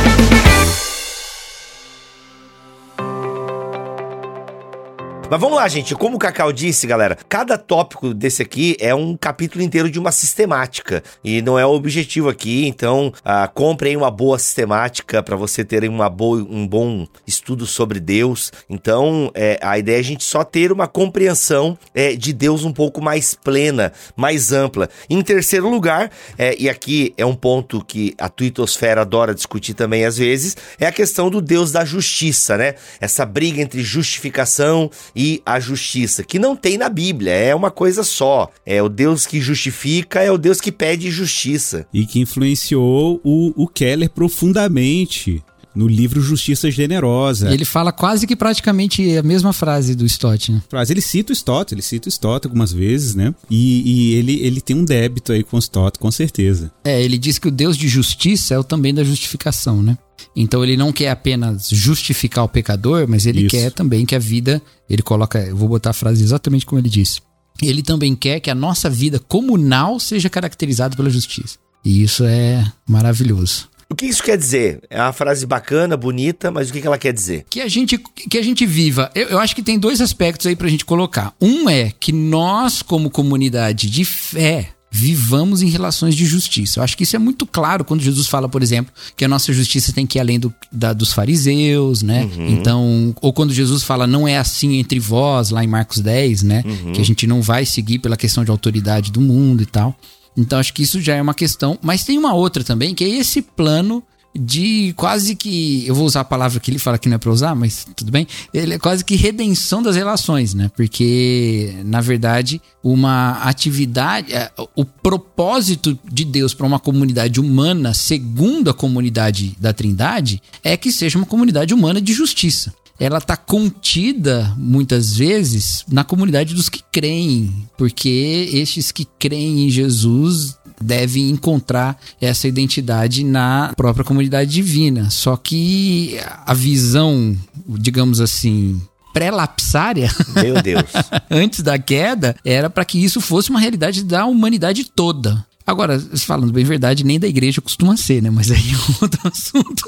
Mas 5.30 5.38
vamos 5.38 5.58
lá, 5.58 5.68
gente. 5.68 5.94
Como 5.94 6.16
o 6.16 6.18
Cacau 6.18 6.52
disse, 6.52 6.88
galera, 6.88 7.16
cada 7.28 7.56
tópico 7.56 8.12
desse 8.12 8.42
aqui 8.42 8.76
é 8.80 8.92
um 8.92 9.16
capítulo 9.16 9.62
inteiro 9.62 9.88
de 9.88 9.96
uma 9.96 10.10
sistemática. 10.10 11.04
E 11.22 11.40
não 11.40 11.56
é 11.56 11.64
o 11.64 11.70
objetivo 11.70 12.28
aqui. 12.28 12.66
Então, 12.66 13.12
ah, 13.24 13.46
comprem 13.46 13.96
uma 13.96 14.10
boa 14.10 14.40
sistemática 14.40 15.22
para 15.22 15.36
você 15.36 15.64
ter 15.64 15.88
uma 15.88 16.10
boa, 16.10 16.44
um 16.50 16.66
bom 16.66 17.06
estudo 17.24 17.64
sobre 17.64 18.00
Deus. 18.00 18.50
Então, 18.68 19.30
é, 19.32 19.56
a 19.62 19.78
ideia 19.78 19.98
é 19.98 20.00
a 20.00 20.02
gente 20.02 20.24
só 20.24 20.42
ter 20.42 20.72
uma 20.72 20.88
compreensão 20.88 21.78
é, 21.94 22.16
de 22.16 22.32
Deus 22.32 22.64
um 22.64 22.72
pouco 22.72 23.00
mais 23.00 23.32
plena, 23.32 23.92
mais 24.16 24.50
ampla. 24.50 24.88
Em 25.08 25.22
terceiro 25.22 25.70
lugar, 25.70 26.10
é, 26.36 26.56
e 26.58 26.68
aqui 26.68 27.14
é 27.16 27.24
um 27.24 27.36
ponto 27.36 27.84
que 27.84 28.16
a 28.18 28.28
Twittosfera 28.28 29.02
adora 29.02 29.32
discutir 29.32 29.74
também 29.74 30.04
às 30.04 30.18
vezes, 30.18 30.56
é 30.76 30.88
a 30.88 30.92
questão 30.92 31.30
do 31.30 31.40
Deus 31.40 31.70
da 31.70 31.84
justiça, 31.84 32.56
né? 32.56 32.74
Essa 33.00 33.24
briga 33.24 33.62
entre 33.62 33.80
justificação 33.80 34.90
e 35.14 35.19
a 35.44 35.58
justiça, 35.60 36.22
que 36.22 36.38
não 36.38 36.56
tem 36.56 36.78
na 36.78 36.88
Bíblia, 36.88 37.32
é 37.32 37.54
uma 37.54 37.70
coisa 37.70 38.02
só. 38.02 38.50
É 38.64 38.82
o 38.82 38.88
Deus 38.88 39.26
que 39.26 39.40
justifica, 39.40 40.20
é 40.20 40.30
o 40.30 40.38
Deus 40.38 40.60
que 40.60 40.72
pede 40.72 41.10
justiça. 41.10 41.86
E 41.92 42.06
que 42.06 42.20
influenciou 42.20 43.20
o, 43.24 43.64
o 43.64 43.68
Keller 43.68 44.10
profundamente 44.10 45.42
no 45.74 45.86
livro 45.86 46.20
Justiça 46.20 46.70
Generosa. 46.70 47.52
Ele 47.52 47.64
fala 47.64 47.92
quase 47.92 48.26
que 48.26 48.34
praticamente 48.34 49.16
a 49.16 49.22
mesma 49.22 49.52
frase 49.52 49.94
do 49.94 50.04
Stott, 50.04 50.52
né? 50.52 50.62
Frase. 50.68 50.92
Ele 50.92 51.00
cita 51.00 51.32
o 51.32 51.36
Stott, 51.36 51.74
ele 51.74 51.82
cita 51.82 52.08
o 52.08 52.10
Stott 52.10 52.46
algumas 52.46 52.72
vezes, 52.72 53.14
né? 53.14 53.34
E, 53.48 53.82
e, 53.84 54.14
ele, 54.14 54.40
ele 54.40 54.60
tem 54.60 54.76
um 54.76 54.84
débito 54.84 55.32
aí 55.32 55.42
com 55.42 55.56
o 55.56 55.60
Stott, 55.60 55.98
com 55.98 56.10
certeza. 56.10 56.72
É, 56.84 57.02
ele 57.02 57.18
diz 57.18 57.38
que 57.38 57.48
o 57.48 57.50
Deus 57.50 57.76
de 57.76 57.88
justiça 57.88 58.54
é 58.54 58.58
o 58.58 58.64
também 58.64 58.92
da 58.92 59.04
justificação, 59.04 59.82
né? 59.82 59.96
Então 60.34 60.62
ele 60.62 60.76
não 60.76 60.92
quer 60.92 61.10
apenas 61.10 61.68
justificar 61.68 62.44
o 62.44 62.48
pecador, 62.48 63.06
mas 63.08 63.26
ele 63.26 63.42
Isso. 63.42 63.50
quer 63.50 63.70
também 63.70 64.06
que 64.06 64.14
a 64.14 64.18
vida, 64.18 64.62
ele 64.88 65.02
coloca, 65.02 65.38
eu 65.38 65.56
vou 65.56 65.68
botar 65.68 65.90
a 65.90 65.94
frase 65.94 66.22
exatamente 66.22 66.66
como 66.66 66.80
ele 66.80 66.88
disse. 66.88 67.20
Ele 67.62 67.82
também 67.82 68.14
quer 68.14 68.40
que 68.40 68.50
a 68.50 68.54
nossa 68.54 68.88
vida 68.88 69.18
comunal 69.18 70.00
seja 70.00 70.30
caracterizada 70.30 70.96
pela 70.96 71.10
justiça. 71.10 71.58
E 71.84 72.02
isso 72.02 72.24
é 72.24 72.64
maravilhoso. 72.88 73.68
O 73.90 73.94
que 73.94 74.06
isso 74.06 74.22
quer 74.22 74.38
dizer? 74.38 74.80
É 74.88 75.02
uma 75.02 75.12
frase 75.12 75.44
bacana, 75.44 75.96
bonita, 75.96 76.48
mas 76.48 76.70
o 76.70 76.72
que 76.72 76.86
ela 76.86 76.96
quer 76.96 77.12
dizer? 77.12 77.44
Que 77.50 77.60
a 77.60 77.66
gente, 77.66 77.98
que 77.98 78.38
a 78.38 78.42
gente 78.42 78.64
viva. 78.64 79.10
Eu, 79.16 79.30
eu 79.30 79.38
acho 79.40 79.54
que 79.54 79.64
tem 79.64 79.80
dois 79.80 80.00
aspectos 80.00 80.46
aí 80.46 80.54
pra 80.54 80.68
gente 80.68 80.84
colocar. 80.84 81.34
Um 81.40 81.68
é 81.68 81.90
que 81.98 82.12
nós, 82.12 82.82
como 82.82 83.10
comunidade 83.10 83.90
de 83.90 84.04
fé, 84.04 84.68
vivamos 84.90 85.62
em 85.62 85.68
relações 85.68 86.16
de 86.16 86.26
justiça. 86.26 86.80
Eu 86.80 86.84
acho 86.84 86.96
que 86.96 87.04
isso 87.04 87.14
é 87.14 87.18
muito 87.18 87.46
claro 87.46 87.84
quando 87.84 88.02
Jesus 88.02 88.26
fala, 88.26 88.48
por 88.48 88.62
exemplo, 88.62 88.92
que 89.16 89.24
a 89.24 89.28
nossa 89.28 89.52
justiça 89.52 89.92
tem 89.92 90.04
que 90.06 90.18
ir 90.18 90.20
além 90.20 90.40
do, 90.40 90.52
da, 90.72 90.92
dos 90.92 91.12
fariseus, 91.12 92.02
né? 92.02 92.28
Então, 92.52 93.14
ou 93.20 93.32
quando 93.32 93.52
Jesus 93.52 93.84
fala 93.84 94.06
não 94.06 94.26
é 94.26 94.36
assim 94.36 94.78
entre 94.78 94.98
vós, 94.98 95.50
lá 95.50 95.62
em 95.62 95.68
Marcos 95.68 96.00
10, 96.00 96.42
né? 96.42 96.64
Que 96.92 97.00
a 97.00 97.04
gente 97.04 97.26
não 97.26 97.40
vai 97.40 97.64
seguir 97.64 98.00
pela 98.00 98.16
questão 98.16 98.44
de 98.44 98.50
autoridade 98.50 99.12
do 99.12 99.20
mundo 99.20 99.62
e 99.62 99.66
tal. 99.66 99.96
Então, 100.36 100.58
acho 100.58 100.74
que 100.74 100.82
isso 100.82 101.00
já 101.00 101.14
é 101.14 101.22
uma 101.22 101.34
questão. 101.34 101.78
Mas 101.80 102.04
tem 102.04 102.18
uma 102.18 102.34
outra 102.34 102.64
também, 102.64 102.94
que 102.94 103.04
é 103.04 103.08
esse 103.08 103.42
plano 103.42 104.02
de 104.34 104.92
quase 104.96 105.34
que. 105.34 105.86
Eu 105.86 105.94
vou 105.94 106.06
usar 106.06 106.20
a 106.20 106.24
palavra 106.24 106.60
que 106.60 106.70
ele 106.70 106.78
fala 106.78 106.98
que 106.98 107.08
não 107.08 107.16
é 107.16 107.18
pra 107.18 107.32
usar, 107.32 107.54
mas 107.54 107.86
tudo 107.96 108.12
bem. 108.12 108.26
Ele 108.54 108.74
é 108.74 108.78
quase 108.78 109.04
que 109.04 109.16
redenção 109.16 109.82
das 109.82 109.96
relações, 109.96 110.54
né? 110.54 110.70
Porque, 110.76 111.74
na 111.84 112.00
verdade, 112.00 112.60
uma 112.82 113.32
atividade. 113.42 114.32
é, 114.32 114.50
O 114.76 114.84
propósito 114.84 115.98
de 116.10 116.24
Deus 116.24 116.54
para 116.54 116.66
uma 116.66 116.78
comunidade 116.78 117.40
humana, 117.40 117.92
segundo 117.92 118.70
a 118.70 118.74
comunidade 118.74 119.56
da 119.58 119.72
Trindade, 119.72 120.40
é 120.62 120.76
que 120.76 120.92
seja 120.92 121.18
uma 121.18 121.26
comunidade 121.26 121.74
humana 121.74 122.00
de 122.00 122.12
justiça 122.12 122.72
ela 123.00 123.16
está 123.16 123.34
contida 123.34 124.54
muitas 124.58 125.16
vezes 125.16 125.86
na 125.90 126.04
comunidade 126.04 126.54
dos 126.54 126.68
que 126.68 126.82
creem, 126.92 127.66
porque 127.78 128.50
estes 128.52 128.92
que 128.92 129.06
creem 129.18 129.64
em 129.64 129.70
Jesus 129.70 130.58
devem 130.82 131.30
encontrar 131.30 132.00
essa 132.20 132.48
identidade 132.48 133.24
na 133.24 133.72
própria 133.76 134.04
comunidade 134.04 134.50
divina. 134.50 135.10
Só 135.10 135.36
que 135.36 136.18
a 136.46 136.54
visão, 136.54 137.36
digamos 137.68 138.20
assim, 138.20 138.80
pré-lapsária 139.12 140.10
Meu 140.34 140.62
Deus. 140.62 140.84
antes 141.30 141.62
da 141.62 141.78
queda 141.78 142.36
era 142.44 142.70
para 142.70 142.84
que 142.84 143.02
isso 143.02 143.20
fosse 143.20 143.50
uma 143.50 143.60
realidade 143.60 144.04
da 144.04 144.24
humanidade 144.24 144.84
toda. 144.84 145.44
Agora, 145.66 146.00
falando 146.16 146.52
bem 146.52 146.64
verdade, 146.64 147.04
nem 147.04 147.20
da 147.20 147.28
igreja 147.28 147.60
costuma 147.60 147.96
ser, 147.96 148.22
né? 148.22 148.30
Mas 148.30 148.50
aí 148.50 148.58
é 148.58 149.02
outro 149.02 149.20
assunto. 149.28 149.84